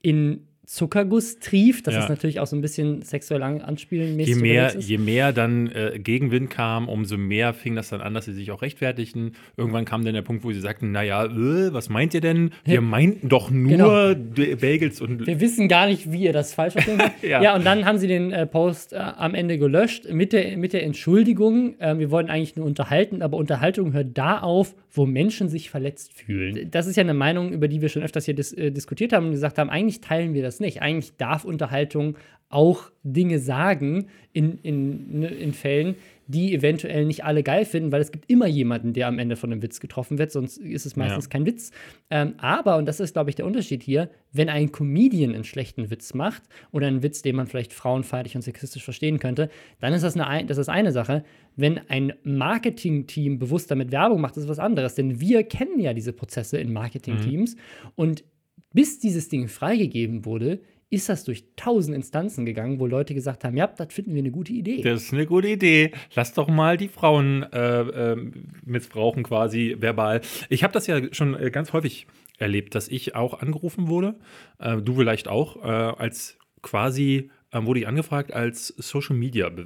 in 0.02 0.46
Zuckerguss 0.68 1.38
trieft. 1.38 1.86
Das 1.86 1.94
Ja. 1.94 2.02
ist 2.02 2.08
natürlich 2.10 2.40
auch 2.40 2.46
so 2.46 2.54
ein 2.54 2.60
bisschen 2.60 3.00
sexuell 3.00 3.42
an, 3.42 3.62
anspielenmäßig. 3.62 4.34
Je 4.34 4.40
mehr, 4.42 4.74
je 4.78 4.98
mehr 4.98 5.32
dann 5.32 5.68
äh, 5.68 5.98
Gegenwind 5.98 6.50
kam, 6.50 6.90
umso 6.90 7.16
mehr 7.16 7.54
fing 7.54 7.74
das 7.74 7.88
dann 7.88 8.02
an, 8.02 8.12
dass 8.12 8.26
sie 8.26 8.34
sich 8.34 8.50
auch 8.50 8.60
rechtfertigten. 8.60 9.32
Irgendwann 9.56 9.86
kam 9.86 10.04
dann 10.04 10.12
der 10.12 10.20
Punkt, 10.20 10.44
wo 10.44 10.52
sie 10.52 10.60
sagten, 10.60 10.92
naja, 10.92 11.24
äh, 11.24 11.72
was 11.72 11.88
meint 11.88 12.12
ihr 12.12 12.20
denn? 12.20 12.50
Wir 12.66 12.74
Ja. 12.74 12.80
meinten 12.82 13.30
doch 13.30 13.50
nur 13.50 14.14
Genau. 14.14 14.56
Bagels 14.60 15.00
und 15.00 15.26
Wir 15.26 15.40
wissen 15.40 15.68
gar 15.68 15.86
nicht, 15.86 16.12
wie 16.12 16.24
ihr 16.24 16.34
das 16.34 16.52
falsch 16.52 16.74
verstanden 16.74 17.00
habt. 17.02 17.22
Ja. 17.22 17.42
ja. 17.42 17.56
und 17.56 17.64
dann 17.64 17.86
haben 17.86 17.96
sie 17.96 18.06
den 18.06 18.30
äh, 18.32 18.46
Post 18.46 18.92
äh, 18.92 18.96
am 18.96 19.34
Ende 19.34 19.56
gelöscht 19.56 20.04
mit 20.12 20.34
der, 20.34 20.56
mit 20.58 20.74
der 20.74 20.82
Entschuldigung. 20.84 21.80
Äh, 21.80 21.98
wir 21.98 22.10
wollten 22.10 22.28
eigentlich 22.28 22.56
nur 22.56 22.66
unterhalten, 22.66 23.22
aber 23.22 23.38
Unterhaltung 23.38 23.94
hört 23.94 24.08
da 24.18 24.40
auf, 24.40 24.74
wo 24.92 25.06
Menschen 25.06 25.48
sich 25.48 25.70
verletzt 25.70 26.12
fühlen. 26.12 26.68
Das 26.70 26.86
ist 26.86 26.96
ja 26.96 27.02
eine 27.02 27.14
Meinung, 27.14 27.52
über 27.52 27.68
die 27.68 27.80
wir 27.80 27.88
schon 27.88 28.02
öfters 28.02 28.26
hier 28.26 28.34
dis 28.34 28.52
äh, 28.52 28.70
diskutiert 28.70 29.14
haben 29.14 29.26
und 29.26 29.32
gesagt 29.32 29.56
haben, 29.58 29.70
eigentlich 29.70 30.00
teilen 30.02 30.34
wir 30.34 30.42
das 30.42 30.57
nicht. 30.60 30.82
Eigentlich 30.82 31.16
darf 31.16 31.44
Unterhaltung 31.44 32.16
auch 32.50 32.90
Dinge 33.02 33.38
sagen 33.40 34.06
in, 34.32 34.56
in, 34.62 35.20
ne, 35.20 35.26
in 35.28 35.52
Fällen, 35.52 35.96
die 36.26 36.54
eventuell 36.54 37.04
nicht 37.04 37.22
alle 37.24 37.42
geil 37.42 37.66
finden, 37.66 37.92
weil 37.92 38.00
es 38.00 38.10
gibt 38.10 38.30
immer 38.30 38.46
jemanden, 38.46 38.94
der 38.94 39.06
am 39.06 39.18
Ende 39.18 39.36
von 39.36 39.52
einem 39.52 39.60
Witz 39.62 39.80
getroffen 39.80 40.16
wird, 40.18 40.30
sonst 40.32 40.56
ist 40.56 40.86
es 40.86 40.96
meistens 40.96 41.26
Ja. 41.26 41.28
kein 41.30 41.44
Witz. 41.44 41.72
Ähm, 42.10 42.34
aber, 42.38 42.76
und 42.76 42.86
das 42.86 43.00
ist, 43.00 43.12
glaube 43.12 43.28
ich, 43.28 43.36
der 43.36 43.44
Unterschied 43.44 43.82
hier, 43.82 44.08
wenn 44.32 44.48
ein 44.48 44.72
Comedian 44.72 45.34
einen 45.34 45.44
schlechten 45.44 45.90
Witz 45.90 46.14
macht 46.14 46.42
oder 46.72 46.86
einen 46.86 47.02
Witz, 47.02 47.20
den 47.20 47.36
man 47.36 47.46
vielleicht 47.48 47.74
frauenfeindlich 47.74 48.34
und 48.34 48.40
sexistisch 48.42 48.82
verstehen 48.84 49.18
könnte, 49.18 49.50
dann 49.80 49.92
ist 49.92 50.02
das 50.02 50.14
eine, 50.14 50.26
ein- 50.26 50.46
das 50.46 50.56
ist 50.56 50.70
eine 50.70 50.92
Sache. 50.92 51.24
Wenn 51.56 51.80
ein 51.90 52.14
Marketing-Team 52.24 53.38
bewusst 53.38 53.70
damit 53.70 53.92
Werbung 53.92 54.20
macht, 54.22 54.36
ist 54.38 54.44
es 54.44 54.48
was 54.48 54.58
anderes. 54.58 54.94
Denn 54.94 55.20
wir 55.20 55.44
kennen 55.44 55.78
ja 55.80 55.92
diese 55.92 56.12
Prozesse 56.14 56.58
in 56.58 56.72
Marketing-Teams 56.72 57.56
und 57.94 58.24
bis 58.72 58.98
dieses 58.98 59.28
Ding 59.28 59.48
freigegeben 59.48 60.24
wurde, 60.24 60.60
ist 60.90 61.08
das 61.08 61.24
durch 61.24 61.44
tausend 61.56 61.94
Instanzen 61.94 62.46
gegangen, 62.46 62.80
wo 62.80 62.86
Leute 62.86 63.14
gesagt 63.14 63.44
haben, 63.44 63.56
ja, 63.56 63.66
das 63.66 63.92
finden 63.92 64.14
wir 64.14 64.20
eine 64.20 64.30
gute 64.30 64.52
Idee. 64.52 64.80
Das 64.80 65.02
ist 65.02 65.12
eine 65.12 65.26
gute 65.26 65.48
Idee. 65.48 65.92
Lass 66.14 66.32
doch 66.32 66.48
mal 66.48 66.76
die 66.78 66.88
Frauen 66.88 67.42
äh, 67.52 67.80
ähm, 67.80 68.32
missbrauchen 68.64 69.22
quasi 69.22 69.76
verbal. 69.78 70.22
Ich 70.48 70.64
habe 70.64 70.72
das 70.72 70.86
ja 70.86 71.00
schon 71.12 71.34
äh, 71.38 71.50
ganz 71.50 71.72
häufig 71.74 72.06
erlebt, 72.38 72.74
dass 72.74 72.88
ich 72.88 73.14
auch 73.14 73.40
angerufen 73.40 73.88
wurde, 73.88 74.14
äh, 74.58 74.78
du 74.78 74.94
vielleicht 74.94 75.28
auch, 75.28 75.56
äh, 75.56 75.68
als 75.68 76.38
quasi 76.62 77.30
ähm, 77.52 77.66
wurde 77.66 77.80
ich 77.80 77.88
angefragt 77.88 78.32
als 78.32 78.68
Social 78.76 79.16
Media 79.16 79.46
äh, 79.46 79.62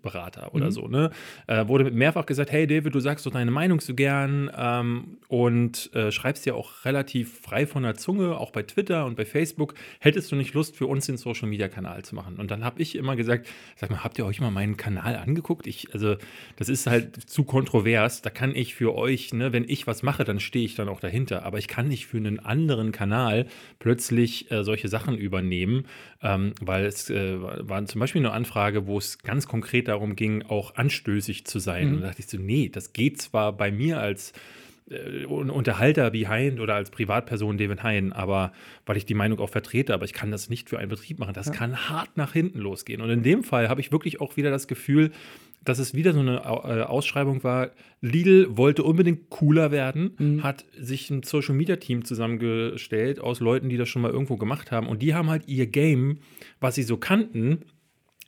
Berater 0.00 0.54
oder 0.54 0.72
so, 0.72 0.88
ne? 0.88 1.10
Äh, 1.46 1.68
wurde 1.68 1.90
mehrfach 1.90 2.24
gesagt, 2.24 2.50
hey 2.50 2.66
David, 2.66 2.94
du 2.94 3.00
sagst 3.00 3.26
doch 3.26 3.32
deine 3.32 3.50
Meinung 3.50 3.80
so 3.80 3.94
gern 3.94 4.50
ähm, 4.56 5.18
und 5.28 5.94
äh, 5.94 6.10
schreibst 6.10 6.46
ja 6.46 6.54
auch 6.54 6.84
relativ 6.84 7.40
frei 7.40 7.66
von 7.66 7.82
der 7.82 7.94
Zunge, 7.94 8.38
auch 8.38 8.52
bei 8.52 8.62
Twitter 8.62 9.04
und 9.04 9.16
bei 9.16 9.26
Facebook. 9.26 9.74
Hättest 10.00 10.32
du 10.32 10.36
nicht 10.36 10.54
Lust, 10.54 10.76
für 10.76 10.86
uns 10.86 11.06
den 11.06 11.18
Social 11.18 11.48
Media 11.48 11.68
Kanal 11.68 12.04
zu 12.04 12.14
machen? 12.14 12.36
Und 12.36 12.50
dann 12.50 12.64
habe 12.64 12.80
ich 12.80 12.96
immer 12.96 13.16
gesagt, 13.16 13.46
sag 13.76 13.90
mal, 13.90 14.02
habt 14.02 14.18
ihr 14.18 14.24
euch 14.24 14.40
mal 14.40 14.50
meinen 14.50 14.76
Kanal 14.78 15.16
angeguckt? 15.16 15.66
Ich, 15.66 15.92
also, 15.92 16.16
das 16.56 16.68
ist 16.70 16.86
halt 16.86 17.28
zu 17.28 17.44
kontrovers. 17.44 18.22
Da 18.22 18.30
kann 18.30 18.54
ich 18.54 18.74
für 18.74 18.94
euch, 18.94 19.34
ne, 19.34 19.52
wenn 19.52 19.68
ich 19.68 19.86
was 19.86 20.02
mache, 20.02 20.24
dann 20.24 20.40
stehe 20.40 20.64
ich 20.64 20.74
dann 20.74 20.88
auch 20.88 21.00
dahinter. 21.00 21.44
Aber 21.44 21.58
ich 21.58 21.68
kann 21.68 21.88
nicht 21.88 22.06
für 22.06 22.16
einen 22.16 22.40
anderen 22.40 22.92
Kanal 22.92 23.46
plötzlich 23.78 24.50
äh, 24.50 24.64
solche 24.64 24.88
Sachen 24.88 25.18
übernehmen, 25.18 25.86
ähm, 26.22 26.52
weil 26.60 26.86
es 26.86 27.10
äh, 27.10 27.25
war 27.42 27.68
war 27.68 27.86
zum 27.86 28.00
Beispiel 28.00 28.20
eine 28.20 28.32
Anfrage, 28.32 28.86
wo 28.86 28.98
es 28.98 29.18
ganz 29.18 29.46
konkret 29.46 29.88
darum 29.88 30.16
ging, 30.16 30.42
auch 30.42 30.76
anstößig 30.76 31.44
zu 31.44 31.58
sein. 31.58 31.88
Mhm. 31.88 31.94
Und 31.94 32.00
da 32.02 32.06
dachte 32.08 32.20
ich 32.20 32.28
so, 32.28 32.38
nee, 32.38 32.68
das 32.68 32.92
geht 32.92 33.20
zwar 33.20 33.52
bei 33.52 33.70
mir 33.70 34.00
als 34.00 34.32
äh, 34.90 35.26
Un- 35.26 35.50
Unterhalter 35.50 36.12
wie 36.12 36.28
Hein 36.28 36.60
oder 36.60 36.74
als 36.74 36.90
Privatperson 36.90 37.58
David 37.58 37.82
Hein, 37.82 38.12
aber 38.12 38.52
weil 38.86 38.96
ich 38.96 39.06
die 39.06 39.14
Meinung 39.14 39.40
auch 39.40 39.50
vertrete, 39.50 39.94
aber 39.94 40.04
ich 40.04 40.12
kann 40.12 40.30
das 40.30 40.48
nicht 40.48 40.68
für 40.68 40.78
einen 40.78 40.88
Betrieb 40.88 41.18
machen. 41.18 41.34
Das 41.34 41.52
kann 41.52 41.88
hart 41.88 42.16
nach 42.16 42.32
hinten 42.32 42.60
losgehen. 42.60 43.00
Und 43.00 43.10
in 43.10 43.22
dem 43.22 43.42
Fall 43.42 43.68
habe 43.68 43.80
ich 43.80 43.90
wirklich 43.92 44.20
auch 44.20 44.36
wieder 44.36 44.50
das 44.50 44.68
Gefühl, 44.68 45.10
dass 45.66 45.78
es 45.78 45.94
wieder 45.94 46.12
so 46.12 46.20
eine 46.20 46.36
äh, 46.38 46.82
Ausschreibung 46.82 47.44
war. 47.44 47.70
Lidl 48.00 48.56
wollte 48.56 48.82
unbedingt 48.84 49.30
cooler 49.30 49.70
werden, 49.70 50.42
hat 50.42 50.64
sich 50.78 51.10
ein 51.10 51.22
Social 51.22 51.54
Media 51.54 51.76
Team 51.76 52.04
zusammengestellt 52.04 53.20
aus 53.20 53.40
Leuten, 53.40 53.68
die 53.68 53.76
das 53.76 53.88
schon 53.88 54.02
mal 54.02 54.10
irgendwo 54.10 54.36
gemacht 54.36 54.70
haben. 54.70 54.86
Und 54.86 55.02
die 55.02 55.14
haben 55.14 55.28
halt 55.28 55.48
ihr 55.48 55.66
Game, 55.66 56.20
was 56.60 56.76
sie 56.76 56.84
so 56.84 56.96
kannten, 56.96 57.64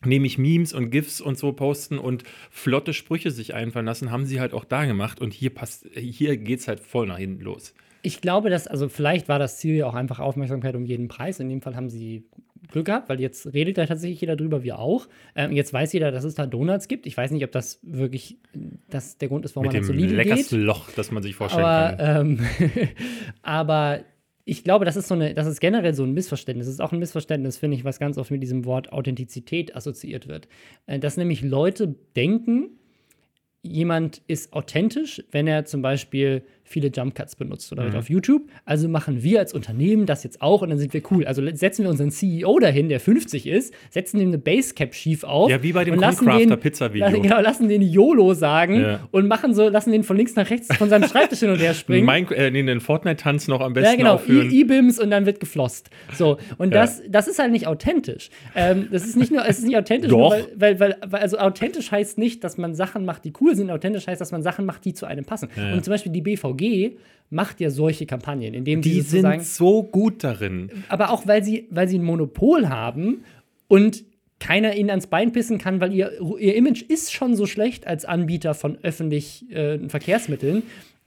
nämlich 0.05 0.39
Memes 0.39 0.73
und 0.73 0.91
GIFs 0.91 1.21
und 1.21 1.39
so 1.39 1.53
posten 1.53 1.99
und 1.99 2.25
flotte 2.51 2.93
Sprüche 2.93 3.31
sich 3.31 3.55
einfallen 3.55 3.87
lassen, 3.87 4.11
haben 4.11 4.27
sie 4.27 4.41
halt 4.41 4.53
auch 4.53 4.65
da 4.65 4.85
gemacht. 4.85 5.21
Und 5.21 5.33
hier 5.33 5.51
passt, 5.51 5.87
hier 5.95 6.37
geht 6.37 6.61
es 6.61 6.69
halt 6.69 6.81
voll 6.81 7.07
nach 7.07 7.19
hinten 7.19 7.43
los. 7.43 7.75
Ich 8.03 8.21
glaube, 8.21 8.49
dass, 8.49 8.67
also 8.67 8.89
vielleicht 8.89 9.29
war 9.29 9.39
das 9.39 9.59
Ziel 9.59 9.75
ja 9.75 9.87
auch 9.87 9.95
einfach 9.95 10.21
Aufmerksamkeit 10.21 10.77
um 10.77 10.85
jeden 10.85 11.09
Preis. 11.09 11.41
In 11.41 11.49
dem 11.49 11.63
Fall 11.63 11.77
haben 11.77 11.91
sie 11.91 12.25
Glück 12.71 12.87
gehabt, 12.87 13.09
weil 13.09 13.21
jetzt 13.21 13.53
redet 13.53 13.79
da 13.79 13.87
tatsächlich 13.87 14.21
jeder 14.21 14.37
drüber, 14.37 14.63
wir 14.63 14.79
auch. 14.79 15.09
Ähm, 15.35 15.53
jetzt 15.53 15.73
weiß 15.73 15.93
jeder, 15.93 16.11
dass 16.11 16.25
es 16.25 16.35
da 16.35 16.47
Donuts 16.47 16.89
gibt. 16.89 17.07
Ich 17.07 17.17
weiß 17.17 17.31
nicht, 17.31 17.45
ob 17.45 17.53
das 17.53 17.81
wirklich 17.83 18.39
das 18.91 19.19
der 19.19 19.29
Grund 19.29 19.45
ist, 19.45 19.57
warum 19.57 19.67
Mit 19.67 19.75
man 19.75 19.83
dem 19.83 19.87
zu 19.87 19.93
Lidl 19.93 20.09
geht. 20.09 20.17
leckersten 20.17 20.61
Loch, 20.63 20.91
das 20.97 21.11
man 21.11 21.23
sich 21.23 21.35
vorstellen 21.35 21.65
Aber, 21.65 21.97
kann. 21.97 22.39
ähm, 22.39 22.89
aber 23.43 24.01
ich 24.45 24.65
glaube, 24.65 24.85
das 24.85 24.97
ist 24.97 25.09
so 25.09 25.15
eine, 25.15 25.35
das 25.35 25.47
ist 25.47 25.61
generell 25.61 25.93
so 25.95 26.05
ein 26.05 26.13
Missverständnis. 26.13 26.67
Das 26.67 26.75
ist 26.75 26.81
auch 26.81 26.93
ein 26.93 26.99
Missverständnis, 26.99 27.59
finde 27.59 27.77
ich, 27.77 27.85
was 27.85 27.99
ganz 27.99 28.17
oft 28.17 28.31
mit 28.31 28.43
diesem 28.43 28.65
Wort 28.65 28.93
Authentizität 28.93 29.77
assoziiert 29.77 30.27
wird. 30.27 30.49
Äh, 30.87 30.99
dass 30.99 31.17
nämlich 31.17 31.43
Leute 31.43 31.95
denken, 32.17 32.71
jemand 33.63 34.23
ist 34.27 34.53
authentisch, 34.53 35.23
wenn 35.31 35.47
er 35.47 35.65
zum 35.65 35.83
Beispiel 35.83 36.43
viele 36.69 36.91
Jump 36.95 37.15
Cuts 37.15 37.37
benutzt 37.37 37.73
oder 37.73 37.85
mhm. 37.85 37.97
auf 37.97 38.09
YouTube. 38.09 38.43
Also 38.65 38.89
machen 38.89 39.23
wir 39.23 39.41
als 39.41 39.55
Unternehmen 39.55 40.07
das 40.07 40.25
jetzt 40.25 40.43
auch 40.43 40.63
und 40.63 40.71
dann 40.71 40.79
sind 40.79 40.93
wir 40.93 41.03
cool. 41.11 41.27
Also 41.27 41.43
setzen 41.55 41.83
wir 41.85 41.91
unseren 41.91 42.11
CEO 42.11 42.59
dahin, 42.59 42.89
der 42.89 43.01
50 43.01 43.47
ist, 43.47 43.75
setzen 43.91 44.21
ihm 44.21 44.29
eine 44.29 44.39
Basecap 44.39 44.95
schief 44.95 45.25
auf. 45.25 45.51
Ja, 45.51 45.63
wie 45.63 45.73
bei 45.73 45.85
dem 45.85 45.99
Crafter 45.99 46.57
Pizza 46.57 46.93
Video. 46.93 47.21
Genau, 47.21 47.41
lassen 47.41 47.69
den 47.69 47.83
YOLO 47.83 48.35
sagen 48.35 48.81
ja. 48.81 49.01
und 49.11 49.27
machen 49.27 49.55
so, 49.55 49.69
lassen 49.69 49.93
den 49.93 50.05
von 50.05 50.17
links 50.17 50.37
nach 50.37 50.49
rechts 50.51 50.75
von 50.77 50.89
seinem 50.89 51.09
Schreibtisch 51.09 51.41
hin 51.41 51.51
und 51.51 51.59
her 51.59 51.75
springen. 51.75 52.07
Mein, 52.07 52.31
äh, 52.31 52.51
nee, 52.51 52.63
den 52.63 52.81
Fortnite-Tanz 52.81 53.49
noch 53.49 53.61
am 53.61 53.73
besten 53.73 54.01
Ja, 54.01 54.19
genau. 54.19 54.21
E-Bims 54.27 54.99
und 54.99 55.11
dann 55.11 55.27
wird 55.27 55.41
geflosst. 55.41 55.91
So, 56.15 56.39
und 56.59 56.75
ja. 56.75 56.83
das, 56.83 57.03
das 57.09 57.29
ist 57.29 57.39
halt 57.39 57.53
nicht 57.53 57.67
authentisch. 57.67 58.31
Ähm, 58.55 58.89
das 58.91 59.07
ist 59.07 59.17
nicht 59.17 59.33
nur, 59.33 59.47
es 59.47 59.59
ist 59.59 59.67
nicht 59.67 59.77
authentisch, 59.77 60.11
Doch. 60.11 60.31
Weil, 60.31 60.49
weil, 60.57 60.81
weil, 60.81 60.97
weil, 61.07 61.21
also 61.21 61.39
authentisch 61.39 61.91
heißt 61.91 62.19
nicht, 62.19 62.45
dass 62.45 62.59
man 62.59 62.75
Sachen 62.75 63.05
macht, 63.05 63.25
die 63.25 63.33
cool 63.41 63.55
sind. 63.55 63.71
Authentisch 63.71 64.07
heißt, 64.07 64.21
dass 64.21 64.33
man 64.33 64.43
Sachen 64.43 64.67
macht, 64.67 64.85
die 64.85 64.95
zu 64.95 65.07
einem 65.07 65.25
passen. 65.25 65.49
Ja. 65.57 65.73
Und 65.73 65.85
zum 65.85 65.93
Beispiel 65.93 66.13
die 66.13 66.23
BVG 66.23 66.58
macht 67.31 67.61
ja 67.61 67.71
solche 67.71 68.07
Kampagnen, 68.07 68.55
indem 68.55 68.81
die 68.81 69.01
sind 69.03 69.45
so 69.45 69.83
gut 69.83 70.25
darin. 70.25 70.71
Aber 70.89 71.11
auch 71.11 71.27
weil 71.27 71.45
sie, 71.45 71.67
weil 71.71 71.89
sie 71.89 71.99
ein 71.99 72.05
Monopol 72.05 72.69
haben 72.69 73.25
und 73.69 74.05
keiner 74.41 74.77
ihnen 74.77 74.91
ans 74.91 75.09
Bein 75.09 75.33
pissen 75.33 75.59
kann, 75.59 75.81
weil 75.81 75.93
ihr, 75.93 76.13
ihr 76.39 76.55
Image 76.55 76.83
ist 76.83 77.13
schon 77.13 77.35
so 77.35 77.47
schlecht 77.47 77.87
als 77.87 78.05
Anbieter 78.05 78.55
von 78.55 78.79
öffentlichen 78.83 79.51
äh, 79.51 79.89
Verkehrsmitteln, 79.89 80.63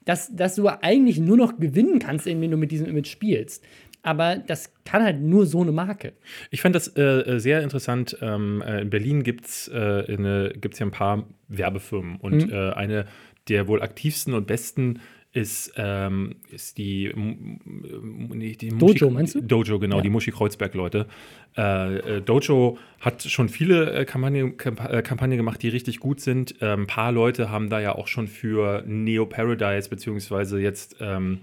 dass, 0.05 0.35
dass 0.35 0.55
du 0.55 0.67
eigentlich 0.67 1.19
nur 1.19 1.37
noch 1.37 1.57
gewinnen 1.57 1.99
kannst, 1.99 2.25
wenn 2.25 2.41
du 2.51 2.57
mit 2.57 2.71
diesem 2.71 2.87
Image 2.87 3.07
spielst. 3.07 3.63
Aber 4.03 4.35
das 4.35 4.71
kann 4.83 5.03
halt 5.03 5.21
nur 5.21 5.45
so 5.45 5.61
eine 5.61 5.71
Marke. 5.71 6.13
Ich 6.49 6.61
fand 6.61 6.75
das 6.75 6.95
äh, 6.97 7.37
sehr 7.37 7.61
interessant. 7.61 8.17
Ähm, 8.21 8.63
äh, 8.65 8.81
in 8.81 8.89
Berlin 8.89 9.23
gibt 9.23 9.45
es 9.45 9.67
äh, 9.73 10.11
ja 10.11 10.85
ein 10.85 10.91
paar 10.91 11.27
Werbefirmen 11.47 12.17
und 12.17 12.47
mhm. 12.47 12.51
Äh, 12.51 12.71
eine 12.71 13.05
der 13.47 13.67
wohl 13.67 13.81
aktivsten 13.81 14.33
und 14.33 14.47
besten 14.47 15.01
ist, 15.33 15.73
ähm, 15.77 16.35
ist 16.49 16.77
die, 16.77 17.11
nee, 17.15 18.55
die 18.55 18.69
Dojo, 18.69 19.09
meinst 19.09 19.35
du? 19.35 19.41
Dojo, 19.41 19.79
genau, 19.79 19.97
ja. 19.97 20.01
die 20.01 20.09
Muschi 20.09 20.31
Kreuzberg-Leute. 20.31 21.07
Äh, 21.57 22.17
äh, 22.17 22.21
Dojo 22.21 22.77
hat 22.99 23.23
schon 23.23 23.47
viele 23.47 23.93
äh, 23.93 24.05
Kampagnen, 24.05 24.55
äh, 24.59 25.01
Kampagnen 25.01 25.37
gemacht, 25.37 25.61
die 25.63 25.69
richtig 25.69 25.99
gut 25.99 26.19
sind. 26.19 26.61
Ein 26.61 26.81
ähm, 26.81 26.87
paar 26.87 27.11
Leute 27.13 27.49
haben 27.49 27.69
da 27.69 27.79
ja 27.79 27.95
auch 27.95 28.07
schon 28.07 28.27
für 28.27 28.83
Neo 28.85 29.25
Paradise, 29.25 29.89
beziehungsweise 29.89 30.59
jetzt 30.59 30.97
ähm, 30.99 31.39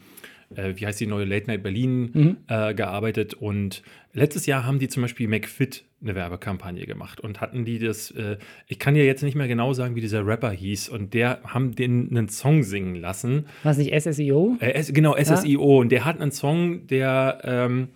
äh, 0.55 0.75
wie 0.76 0.87
heißt 0.87 1.00
die 1.00 1.07
neue 1.07 1.25
Late 1.25 1.47
Night 1.47 1.62
Berlin 1.62 2.11
mhm. 2.12 2.37
äh, 2.49 2.75
gearbeitet. 2.75 3.35
Und 3.35 3.83
letztes 4.12 4.47
Jahr 4.47 4.64
haben 4.64 4.78
die 4.78 4.88
zum 4.88 5.02
Beispiel 5.02 5.28
McFit 5.28 5.85
eine 6.00 6.14
Werbekampagne 6.14 6.87
gemacht 6.87 7.21
und 7.21 7.40
hatten 7.40 7.64
die 7.64 7.78
das, 7.78 8.11
äh, 8.12 8.37
ich 8.69 8.78
kann 8.78 8.95
ja 8.95 9.02
jetzt 9.02 9.23
nicht 9.23 9.35
mehr 9.35 9.49
genau 9.49 9.73
sagen, 9.73 9.97
wie 9.97 10.00
dieser 10.00 10.25
Rapper 10.25 10.50
hieß, 10.50 10.88
und 10.88 11.12
der 11.12 11.40
haben 11.45 11.75
den 11.75 12.09
einen 12.11 12.28
Song 12.28 12.62
singen 12.62 12.95
lassen. 12.95 13.47
Was 13.64 13.78
nicht 13.78 13.93
SSIO? 13.93 14.57
Äh, 14.61 14.83
genau, 14.93 15.17
SSIO. 15.17 15.75
Ja. 15.75 15.81
Und 15.81 15.90
der 15.90 16.05
hat 16.05 16.21
einen 16.21 16.31
Song, 16.31 16.87
der 16.87 17.40
ähm, 17.43 17.88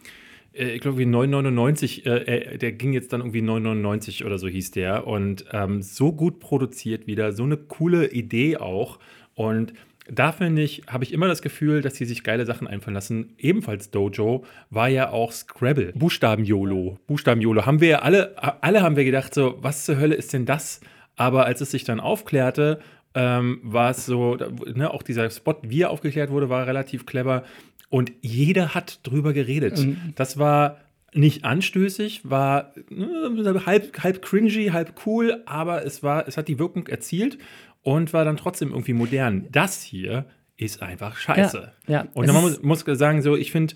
äh, 0.52 0.71
ich 0.73 0.80
glaube, 0.80 0.99
wie 0.99 1.06
999, 1.06 2.06
äh, 2.06 2.59
der 2.59 2.73
ging 2.73 2.92
jetzt 2.92 3.12
dann 3.12 3.21
irgendwie 3.21 3.42
999 3.42 4.25
oder 4.25 4.38
so 4.38 4.49
hieß 4.49 4.73
der. 4.73 5.06
Und 5.06 5.44
ähm, 5.52 5.82
so 5.82 6.12
gut 6.12 6.40
produziert 6.40 7.06
wieder, 7.06 7.32
so 7.32 7.44
eine 7.44 7.56
coole 7.56 8.11
Idee 8.11 8.56
auch. 8.56 8.99
Und 9.35 9.73
da 10.12 10.31
finde 10.31 10.62
ich, 10.62 10.83
habe 10.87 11.04
ich 11.04 11.12
immer 11.12 11.26
das 11.26 11.40
Gefühl, 11.40 11.81
dass 11.81 11.95
sie 11.95 12.04
sich 12.04 12.23
geile 12.23 12.45
Sachen 12.45 12.66
einfallen 12.66 12.95
lassen. 12.95 13.35
Ebenfalls 13.38 13.90
Dojo 13.90 14.45
war 14.69 14.88
ja 14.88 15.11
auch 15.11 15.33
Scrabble. 15.33 15.92
Buchstaben-YOLO. 15.95 16.99
Buchstaben-YOLO. 17.07 17.64
Haben 17.64 17.81
wir 17.81 17.88
ja 17.88 17.99
alle, 18.00 18.37
alle 18.62 18.83
haben 18.83 18.97
wir 18.97 19.04
gedacht, 19.04 19.33
so, 19.33 19.57
was 19.62 19.87
zur 19.87 19.99
Hölle 19.99 20.14
ist 20.14 20.35
denn 20.35 20.45
das? 20.45 20.81
Aber 21.16 21.47
als 21.47 21.62
es 21.62 21.71
sich 21.71 21.85
dann 21.85 21.99
aufklärte, 21.99 22.81
ähm, 23.14 23.61
war 23.62 23.90
es 23.90 24.04
so, 24.04 24.37
ne, 24.75 24.92
auch 24.92 25.02
dieser 25.02 25.31
Spot, 25.31 25.57
wie 25.62 25.83
er 25.83 25.90
aufgeklärt 25.90 26.31
wurde, 26.31 26.50
war 26.50 26.66
relativ 26.66 27.07
clever. 27.07 27.45
Und 27.88 28.12
jeder 28.21 28.75
hat 28.75 29.00
drüber 29.04 29.33
geredet. 29.33 29.78
Mhm. 29.78 30.12
Das 30.14 30.38
war 30.38 30.78
nicht 31.14 31.45
anstößig, 31.45 32.28
war 32.28 32.73
ne, 32.90 33.62
halb, 33.66 34.02
halb 34.02 34.23
cringy, 34.23 34.69
halb 34.69 34.95
cool, 35.07 35.42
aber 35.47 35.85
es 35.87 36.02
war, 36.02 36.28
es 36.28 36.37
hat 36.37 36.49
die 36.49 36.59
Wirkung 36.59 36.87
erzielt 36.87 37.38
und 37.82 38.12
war 38.12 38.24
dann 38.24 38.36
trotzdem 38.36 38.70
irgendwie 38.70 38.92
modern. 38.92 39.48
Das 39.50 39.82
hier 39.82 40.26
ist 40.56 40.82
einfach 40.82 41.16
scheiße. 41.16 41.72
Ja, 41.86 41.92
ja. 41.92 42.08
Und 42.14 42.26
man 42.26 42.42
muss, 42.42 42.62
muss, 42.62 42.80
sagen, 42.98 43.22
so, 43.22 43.36
ich 43.36 43.50
finde 43.52 43.74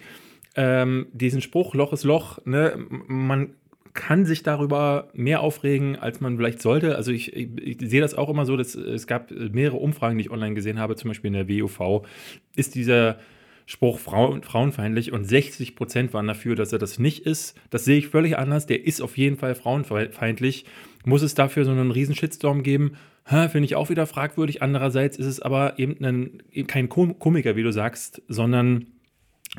ähm, 0.54 1.06
diesen 1.12 1.40
Spruch, 1.40 1.74
Loch 1.74 1.92
ist 1.92 2.04
Loch, 2.04 2.38
ne, 2.44 2.76
man 3.06 3.54
kann 3.96 4.26
sich 4.26 4.42
darüber 4.42 5.08
mehr 5.14 5.40
aufregen, 5.40 5.96
als 5.96 6.20
man 6.20 6.36
vielleicht 6.36 6.60
sollte. 6.60 6.96
Also 6.96 7.12
ich, 7.12 7.34
ich, 7.34 7.48
ich, 7.58 7.90
sehe 7.90 8.00
das 8.00 8.14
auch 8.14 8.28
immer 8.28 8.44
so, 8.44 8.56
dass 8.56 8.74
es 8.74 9.06
gab 9.06 9.30
mehrere 9.30 9.78
Umfragen, 9.78 10.18
die 10.18 10.24
ich 10.24 10.30
online 10.30 10.54
gesehen 10.54 10.78
habe, 10.78 10.96
zum 10.96 11.08
Beispiel 11.08 11.34
in 11.34 11.46
der 11.46 11.48
WUV, 11.48 12.06
ist 12.54 12.74
dieser 12.74 13.18
Spruch 13.64 13.98
Frauen, 13.98 14.42
frauenfeindlich 14.42 15.12
und 15.12 15.24
60 15.24 15.74
Prozent 15.74 16.14
waren 16.14 16.28
dafür, 16.28 16.54
dass 16.54 16.72
er 16.72 16.78
das 16.78 17.00
nicht 17.00 17.26
ist. 17.26 17.58
Das 17.70 17.84
sehe 17.84 17.98
ich 17.98 18.08
völlig 18.08 18.38
anders. 18.38 18.66
Der 18.66 18.84
ist 18.86 19.00
auf 19.00 19.16
jeden 19.18 19.36
Fall 19.36 19.56
frauenfeindlich. 19.56 20.66
Muss 21.04 21.22
es 21.22 21.34
dafür 21.34 21.64
so 21.64 21.72
einen 21.72 21.90
riesen 21.90 22.14
Shitstorm 22.14 22.62
geben? 22.62 22.96
Finde 23.26 23.64
ich 23.64 23.74
auch 23.74 23.90
wieder 23.90 24.06
fragwürdig. 24.06 24.62
Andererseits 24.62 25.16
ist 25.18 25.26
es 25.26 25.40
aber 25.40 25.78
eben, 25.78 26.04
ein, 26.04 26.42
eben 26.52 26.68
kein 26.68 26.88
Komiker, 26.88 27.56
wie 27.56 27.62
du 27.64 27.72
sagst, 27.72 28.22
sondern 28.28 28.86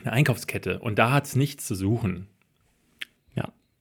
eine 0.01 0.13
Einkaufskette. 0.13 0.79
Und 0.79 0.97
da 0.97 1.11
hat 1.11 1.25
es 1.25 1.35
nichts 1.35 1.67
zu 1.67 1.75
suchen. 1.75 2.27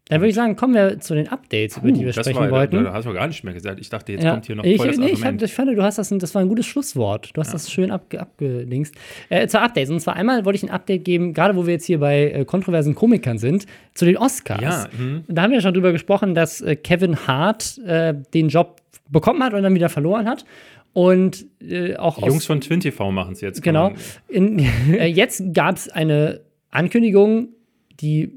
Dann 0.08 0.20
würde 0.20 0.28
ich 0.28 0.36
sagen, 0.36 0.54
kommen 0.54 0.72
wir 0.72 1.00
zu 1.00 1.14
den 1.14 1.26
Updates, 1.28 1.74
Puh, 1.74 1.80
über 1.80 1.90
die 1.90 2.04
wir 2.04 2.12
sprechen 2.12 2.38
war, 2.38 2.50
wollten. 2.52 2.76
Da, 2.76 2.82
da, 2.84 2.92
hast 2.92 3.06
du 3.06 3.12
gar 3.12 3.26
nicht 3.26 3.42
mehr 3.42 3.54
gesagt. 3.54 3.80
Ich 3.80 3.88
dachte, 3.88 4.12
jetzt 4.12 4.22
ja. 4.22 4.32
kommt 4.32 4.46
hier 4.46 4.54
noch 4.54 4.62
ich, 4.62 4.76
voll 4.76 4.86
das 4.86 4.98
nee, 4.98 5.06
ich, 5.06 5.24
hab, 5.24 5.42
ich, 5.42 5.52
fand, 5.52 5.76
du 5.76 5.82
hast 5.82 5.98
das, 5.98 6.10
das 6.10 6.32
war 6.32 6.42
ein 6.42 6.48
gutes 6.48 6.64
Schlusswort. 6.64 7.30
Du 7.34 7.40
hast 7.40 7.48
ja. 7.48 7.54
das 7.54 7.72
schön 7.72 7.90
abge, 7.90 8.20
abgedingst. 8.20 8.94
Äh, 9.30 9.48
zu 9.48 9.60
Updates. 9.60 9.90
Und 9.90 9.98
zwar 9.98 10.14
einmal 10.14 10.44
wollte 10.44 10.58
ich 10.58 10.62
ein 10.62 10.70
Update 10.70 11.04
geben, 11.04 11.34
gerade 11.34 11.56
wo 11.56 11.66
wir 11.66 11.72
jetzt 11.72 11.86
hier 11.86 11.98
bei 11.98 12.30
äh, 12.30 12.44
kontroversen 12.44 12.94
Komikern 12.94 13.38
sind, 13.38 13.66
zu 13.94 14.04
den 14.04 14.16
Oscars. 14.16 14.62
Ja, 14.62 14.88
mhm. 14.96 15.24
Da 15.26 15.42
haben 15.42 15.50
wir 15.50 15.56
ja 15.56 15.62
schon 15.62 15.74
drüber 15.74 15.90
gesprochen, 15.90 16.36
dass 16.36 16.60
äh, 16.60 16.76
Kevin 16.76 17.26
Hart 17.26 17.78
äh, 17.78 18.14
den 18.32 18.48
Job 18.48 18.80
bekommen 19.08 19.42
hat 19.42 19.54
und 19.54 19.62
dann 19.62 19.74
wieder 19.74 19.88
verloren 19.88 20.28
hat. 20.28 20.44
Und 20.92 21.46
äh, 21.60 21.96
auch 21.96 22.18
Die 22.18 22.26
Jungs 22.26 22.46
von 22.46 22.60
Twin 22.60 22.80
TV 22.80 23.12
machen 23.12 23.32
es 23.32 23.40
jetzt. 23.40 23.62
Genau. 23.62 23.92
In, 24.28 24.58
äh, 24.92 25.06
jetzt 25.06 25.52
gab 25.52 25.76
es 25.76 25.88
eine 25.88 26.40
Ankündigung, 26.70 27.48
die 28.00 28.32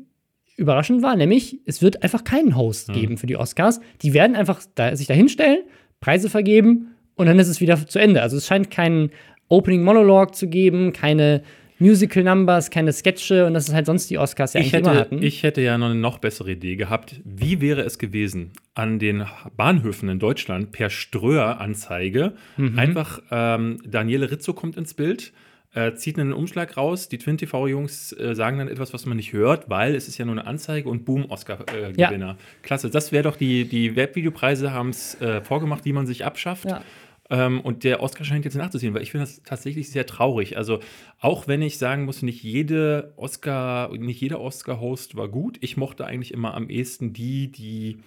überraschend 0.57 1.01
war, 1.01 1.15
nämlich 1.15 1.59
es 1.65 1.81
wird 1.81 2.03
einfach 2.03 2.25
keinen 2.25 2.57
Host 2.57 2.89
mhm. 2.89 2.93
geben 2.93 3.17
für 3.17 3.27
die 3.27 3.37
Oscars. 3.37 3.79
Die 4.01 4.13
werden 4.13 4.35
einfach 4.35 4.61
da, 4.75 4.93
sich 4.95 5.07
da 5.07 5.13
hinstellen, 5.13 5.59
Preise 6.01 6.29
vergeben 6.29 6.95
und 7.15 7.27
dann 7.27 7.39
ist 7.39 7.47
es 7.47 7.61
wieder 7.61 7.87
zu 7.87 7.97
Ende. 7.97 8.21
Also 8.21 8.35
es 8.35 8.45
scheint 8.45 8.69
keinen 8.69 9.11
Opening 9.47 9.83
Monologue 9.83 10.33
zu 10.33 10.47
geben, 10.47 10.91
keine 10.93 11.43
Musical 11.79 12.23
Numbers, 12.23 12.69
keine 12.69 12.91
Sketche 12.91 13.45
und 13.45 13.53
das 13.53 13.69
ist 13.69 13.73
halt 13.73 13.85
sonst 13.85 14.09
die 14.09 14.17
Oscars 14.17 14.53
ja 14.53 14.59
ich 14.59 14.73
hätte, 14.73 14.89
immer 14.89 14.99
hatten. 14.99 15.23
Ich 15.23 15.43
hätte 15.43 15.61
ja 15.61 15.77
noch 15.77 15.87
eine 15.87 15.95
noch 15.95 16.19
bessere 16.19 16.51
Idee 16.51 16.75
gehabt. 16.75 17.21
Wie 17.23 17.61
wäre 17.61 17.81
es 17.81 17.97
gewesen, 17.97 18.51
an 18.75 18.99
den 18.99 19.25
Bahnhöfen 19.55 20.09
in 20.09 20.19
Deutschland 20.19 20.71
per 20.71 20.89
Ströer-Anzeige 20.89 22.33
mhm. 22.57 22.77
einfach 22.77 23.21
ähm, 23.31 23.79
Daniele 23.85 24.29
Rizzo 24.29 24.53
kommt 24.53 24.75
ins 24.75 24.93
Bild, 24.93 25.31
äh, 25.73 25.93
zieht 25.93 26.19
einen 26.19 26.33
Umschlag 26.33 26.75
raus. 26.77 27.09
Die 27.09 27.17
Twin 27.17 27.37
TV-Jungs 27.37 28.11
äh, 28.13 28.35
sagen 28.35 28.57
dann 28.57 28.67
etwas, 28.67 28.93
was 28.93 29.05
man 29.05 29.17
nicht 29.17 29.33
hört, 29.33 29.69
weil 29.69 29.95
es 29.95 30.07
ist 30.07 30.17
ja 30.17 30.25
nur 30.25 30.33
eine 30.33 30.47
Anzeige 30.47 30.89
und 30.89 31.05
boom, 31.05 31.25
Oscar-Gewinner. 31.29 32.11
Äh, 32.11 32.19
ja. 32.19 32.37
Klasse. 32.61 32.89
Das 32.89 33.11
wäre 33.11 33.23
doch 33.23 33.37
die, 33.37 33.65
die 33.65 33.95
Webvideopreise 33.95 34.71
haben 34.73 34.89
es 34.89 35.19
äh, 35.21 35.41
vorgemacht, 35.41 35.85
wie 35.85 35.93
man 35.93 36.07
sich 36.07 36.25
abschafft. 36.25 36.65
Ja. 36.65 36.81
Ähm, 37.29 37.61
und 37.61 37.83
der 37.83 38.01
Oscar 38.01 38.23
scheint 38.23 38.45
jetzt 38.45 38.55
nachzuziehen, 38.55 38.93
weil 38.93 39.03
ich 39.03 39.11
finde 39.11 39.25
das 39.25 39.43
tatsächlich 39.43 39.91
sehr 39.91 40.05
traurig. 40.05 40.57
Also, 40.57 40.79
auch 41.19 41.47
wenn 41.47 41.61
ich 41.61 41.77
sagen 41.77 42.05
muss, 42.05 42.21
nicht 42.21 42.43
jede 42.43 43.13
Oscar, 43.17 43.91
nicht 43.95 44.19
jeder 44.19 44.41
Oscar-Host 44.41 45.15
war 45.15 45.27
gut. 45.27 45.57
Ich 45.61 45.77
mochte 45.77 46.05
eigentlich 46.05 46.33
immer 46.33 46.53
am 46.55 46.69
ehesten 46.69 47.13
die, 47.13 47.51
die 47.51 47.99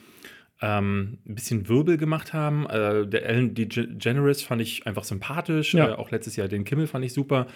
ähm, 0.62 1.18
ein 1.26 1.34
bisschen 1.34 1.68
Wirbel 1.68 1.98
gemacht 1.98 2.32
haben. 2.32 2.66
Äh, 2.66 3.06
der 3.06 3.26
Ellen 3.26 3.54
DeGeneres 3.54 4.42
fand 4.42 4.62
ich 4.62 4.86
einfach 4.86 5.04
sympathisch. 5.04 5.74
Ja. 5.74 5.90
Äh, 5.90 5.92
auch 5.94 6.10
letztes 6.12 6.36
Jahr 6.36 6.46
den 6.48 6.64
Kimmel 6.64 6.86
fand 6.86 7.04
ich 7.04 7.12
super. 7.12 7.48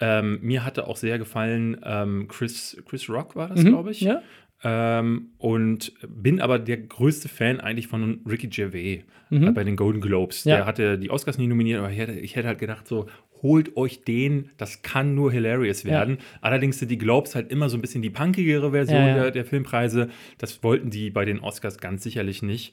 Ähm, 0.00 0.38
mir 0.40 0.64
hatte 0.64 0.88
auch 0.88 0.96
sehr 0.96 1.18
gefallen 1.18 1.78
ähm, 1.84 2.26
Chris, 2.26 2.82
Chris 2.86 3.08
Rock 3.08 3.36
war 3.36 3.48
das, 3.48 3.62
mhm. 3.62 3.68
glaube 3.68 3.90
ich. 3.90 4.00
Ja. 4.00 4.22
Ähm, 4.66 5.28
und 5.36 5.92
bin 6.08 6.40
aber 6.40 6.58
der 6.58 6.78
größte 6.78 7.28
Fan 7.28 7.60
eigentlich 7.60 7.86
von 7.86 8.20
Ricky 8.26 8.46
Gervais 8.46 9.02
mhm. 9.28 9.48
äh, 9.48 9.52
bei 9.52 9.62
den 9.62 9.76
Golden 9.76 10.00
Globes. 10.00 10.44
Ja. 10.44 10.56
Der 10.56 10.66
hatte 10.66 10.98
die 10.98 11.10
Oscars 11.10 11.36
nie 11.36 11.46
nominiert, 11.46 11.80
aber 11.80 11.90
ich 11.90 11.98
hätte, 11.98 12.12
ich 12.12 12.34
hätte 12.34 12.48
halt 12.48 12.58
gedacht, 12.58 12.88
so, 12.88 13.06
holt 13.42 13.76
euch 13.76 14.04
den, 14.04 14.48
das 14.56 14.80
kann 14.80 15.14
nur 15.14 15.30
hilarious 15.30 15.84
werden. 15.84 16.16
Ja. 16.16 16.24
Allerdings 16.40 16.78
sind 16.78 16.90
die 16.90 16.96
Globes 16.96 17.34
halt 17.34 17.52
immer 17.52 17.68
so 17.68 17.76
ein 17.76 17.82
bisschen 17.82 18.00
die 18.00 18.08
punkigere 18.08 18.70
Version 18.70 19.06
ja. 19.06 19.14
Der, 19.14 19.30
der, 19.30 19.44
Filmpreise. 19.44 20.08
Das 20.38 20.62
wollten 20.62 20.88
die 20.88 21.10
bei 21.10 21.26
den 21.26 21.40
Oscars 21.40 21.78
ganz 21.78 22.02
sicherlich 22.02 22.42
nicht. 22.42 22.72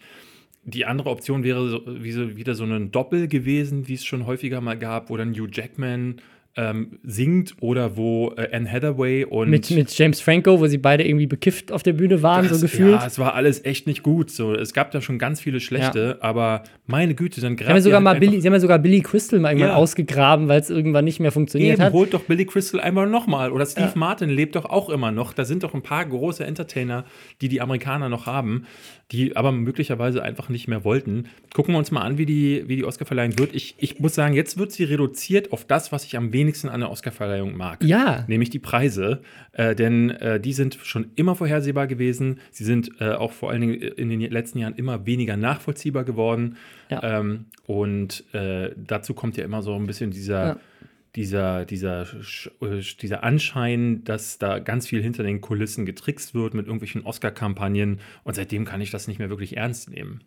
Die 0.64 0.86
andere 0.86 1.10
Option 1.10 1.44
wäre 1.44 1.68
so, 1.68 1.82
wie 1.86 2.12
so, 2.14 2.38
wieder 2.38 2.56
so 2.56 2.64
ein 2.64 2.92
Doppel 2.92 3.28
gewesen, 3.28 3.90
wie 3.90 3.96
es 3.96 4.06
schon 4.06 4.26
häufiger 4.26 4.62
mal 4.62 4.78
gab, 4.78 5.10
wo 5.10 5.18
dann 5.18 5.34
Hugh 5.34 5.50
Jackman 5.52 6.22
ähm, 6.58 7.00
singt 7.04 7.56
oder 7.62 7.96
wo 7.96 8.34
äh, 8.36 8.50
Anne 8.52 8.70
Hathaway 8.70 9.24
und 9.24 9.50
mit, 9.50 9.72
mit 9.72 9.98
James 9.98 10.20
Franco, 10.20 10.60
wo 10.60 10.68
sie 10.68 10.78
beide 10.78 11.08
irgendwie 11.08 11.28
bekifft 11.28 11.72
auf 11.72 11.84
der 11.84 11.94
Bühne 11.94 12.22
waren, 12.22 12.48
das, 12.48 12.60
so 12.60 12.66
gefühlt. 12.66 12.94
Ja, 12.94 13.06
es 13.06 13.20
war 13.20 13.36
alles 13.36 13.64
echt 13.64 13.88
nicht 13.88 14.04
gut. 14.04 14.30
So, 14.30 14.54
es 14.54 14.74
gab 14.74 14.92
da 14.92 15.02
schon 15.02 15.18
ganz 15.18 15.40
viele 15.40 15.60
schlechte, 15.60 16.18
ja. 16.20 16.26
aber 16.26 16.64
meine 16.92 17.16
Güte, 17.16 17.42
dann 17.42 17.56
gerade. 17.56 17.82
Sie, 17.82 17.94
haben 17.94 18.06
ja 18.06 18.14
Billy, 18.14 18.42
sie 18.42 18.48
haben 18.48 18.54
ja 18.54 18.60
sogar 18.60 18.78
Billy 18.78 19.02
Crystal 19.02 19.40
mal 19.40 19.50
irgendwann 19.50 19.70
ja. 19.70 19.76
ausgegraben, 19.76 20.48
weil 20.48 20.62
es 20.62 20.70
irgendwann 20.70 21.06
nicht 21.06 21.20
mehr 21.20 21.32
funktioniert 21.32 21.76
Eben, 21.76 21.84
hat. 21.84 21.94
holt 21.94 22.14
doch 22.14 22.22
Billy 22.22 22.46
Crystal 22.46 22.80
einmal 22.80 23.08
nochmal. 23.08 23.52
Oder 23.52 23.66
Steve 23.66 23.88
ja. 23.88 23.94
Martin 23.96 24.30
lebt 24.30 24.56
doch 24.56 24.66
auch 24.66 24.90
immer 24.90 25.12
noch. 25.12 25.34
Da 25.34 25.46
sind 25.46 25.64
doch 25.64 25.74
ein 25.74 25.82
paar 25.82 26.06
große 26.06 26.46
Entertainer, 26.46 27.06
die 27.42 27.50
die 27.50 27.62
Amerikaner 27.62 28.10
noch 28.10 28.28
haben 28.28 28.66
die 29.12 29.36
aber 29.36 29.52
möglicherweise 29.52 30.24
einfach 30.24 30.48
nicht 30.48 30.68
mehr 30.68 30.86
wollten. 30.86 31.28
Gucken 31.54 31.74
wir 31.74 31.80
uns 31.80 31.92
mal 31.92 32.02
an, 32.02 32.18
wie 32.18 32.26
die, 32.26 32.64
wie 32.68 32.78
die 32.78 32.86
Oscarverleihung 32.86 33.38
wird. 33.38 33.54
Ich, 33.54 33.76
ich 33.78 34.00
muss 34.00 34.16
sagen, 34.16 34.34
jetzt 34.34 34.58
wird 34.58 34.72
sie 34.72 34.86
reduziert 34.86 35.52
auf 35.52 35.66
das, 35.66 35.92
was 35.92 36.06
ich 36.06 36.16
am 36.16 36.32
wenigsten 36.32 36.70
an 36.70 36.80
der 36.80 36.90
Oscarverleihung 36.90 37.58
mag. 37.58 37.84
Ja. 37.84 38.24
Nämlich 38.28 38.50
die 38.52 38.60
Preise. 38.60 39.22
Äh, 39.52 39.76
denn 39.76 40.12
äh, 40.12 40.40
die 40.40 40.54
sind 40.54 40.78
schon 40.82 41.12
immer 41.16 41.36
vorhersehbar 41.36 41.88
gewesen. 41.88 42.40
Sie 42.52 42.64
sind 42.64 42.90
äh, 43.02 43.12
auch 43.12 43.34
vor 43.34 43.52
allen 43.52 43.62
Dingen 43.62 43.74
in 43.74 44.10
den 44.10 44.22
letzten 44.22 44.60
Jahren 44.60 44.76
immer 44.76 45.06
weniger 45.06 45.36
nachvollziehbar 45.36 46.06
geworden. 46.06 46.56
Ja. 46.92 47.20
Ähm, 47.20 47.46
und 47.66 48.24
äh, 48.34 48.72
dazu 48.78 49.14
kommt 49.14 49.38
ja 49.38 49.44
immer 49.44 49.64
so 49.64 49.76
ein 49.76 49.88
bisschen 49.88 50.12
dieser. 50.12 50.48
Ja 50.48 50.58
dieser, 51.16 51.66
dieser, 51.66 52.04
äh, 52.62 52.82
dieser 53.02 53.24
Anschein, 53.24 54.04
dass 54.04 54.38
da 54.38 54.60
ganz 54.60 54.88
viel 54.88 55.02
hinter 55.02 55.24
den 55.24 55.42
Kulissen 55.42 55.86
getrickst 55.86 56.34
wird 56.34 56.54
mit 56.54 56.68
irgendwelchen 56.68 57.04
Oscar-Kampagnen. 57.04 58.00
Und 58.24 58.36
seitdem 58.36 58.64
kann 58.66 58.80
ich 58.80 58.92
das 58.92 59.08
nicht 59.08 59.20
mehr 59.20 59.30
wirklich 59.30 59.58
ernst 59.58 59.90
nehmen. 59.90 60.22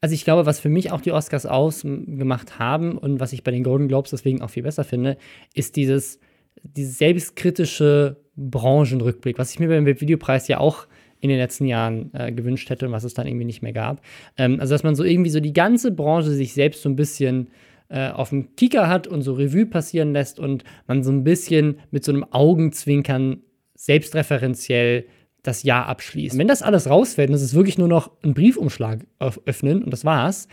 Also 0.00 0.14
ich 0.14 0.24
glaube, 0.24 0.44
was 0.44 0.60
für 0.60 0.68
mich 0.68 0.92
auch 0.92 1.00
die 1.00 1.12
Oscars 1.12 1.46
ausgemacht 1.46 2.58
haben 2.58 2.98
und 2.98 3.18
was 3.18 3.32
ich 3.32 3.44
bei 3.44 3.50
den 3.50 3.64
Golden 3.64 3.88
Globes 3.88 4.10
deswegen 4.10 4.42
auch 4.42 4.50
viel 4.50 4.62
besser 4.62 4.84
finde, 4.84 5.16
ist 5.54 5.76
dieses, 5.76 6.20
dieses 6.62 6.98
selbstkritische 6.98 8.16
Branchenrückblick, 8.36 9.38
was 9.38 9.52
ich 9.52 9.58
mir 9.58 9.68
beim 9.68 9.86
Videopreis 9.86 10.48
ja 10.48 10.58
auch 10.58 10.86
in 11.20 11.28
den 11.28 11.38
letzten 11.38 11.66
Jahren 11.66 12.10
äh, 12.14 12.32
gewünscht 12.32 12.70
hätte 12.70 12.86
und 12.86 12.92
was 12.92 13.04
es 13.04 13.14
dann 13.14 13.26
irgendwie 13.26 13.44
nicht 13.44 13.62
mehr 13.62 13.72
gab. 13.72 14.02
Ähm, 14.36 14.60
also 14.60 14.74
dass 14.74 14.82
man 14.82 14.94
so 14.94 15.04
irgendwie 15.04 15.30
so 15.30 15.40
die 15.40 15.52
ganze 15.52 15.92
Branche 15.92 16.30
sich 16.30 16.52
selbst 16.52 16.82
so 16.82 16.88
ein 16.88 16.96
bisschen 16.96 17.48
äh, 17.88 18.10
auf 18.10 18.30
dem 18.30 18.56
Kicker 18.56 18.88
hat 18.88 19.06
und 19.06 19.22
so 19.22 19.34
Revue 19.34 19.66
passieren 19.66 20.12
lässt 20.12 20.40
und 20.40 20.64
man 20.86 21.02
so 21.02 21.12
ein 21.12 21.24
bisschen 21.24 21.78
mit 21.90 22.04
so 22.04 22.12
einem 22.12 22.24
Augenzwinkern 22.30 23.42
selbstreferenziell 23.74 25.06
das 25.42 25.62
Jahr 25.62 25.86
abschließt. 25.86 26.38
Wenn 26.38 26.48
das 26.48 26.62
alles 26.62 26.90
rausfällt 26.90 27.30
und 27.30 27.36
es 27.36 27.42
ist 27.42 27.54
wirklich 27.54 27.78
nur 27.78 27.88
noch 27.88 28.10
ein 28.24 28.34
Briefumschlag 28.34 29.06
öffnen 29.18 29.84
und 29.84 29.92
das 29.92 30.04
war's, 30.04 30.48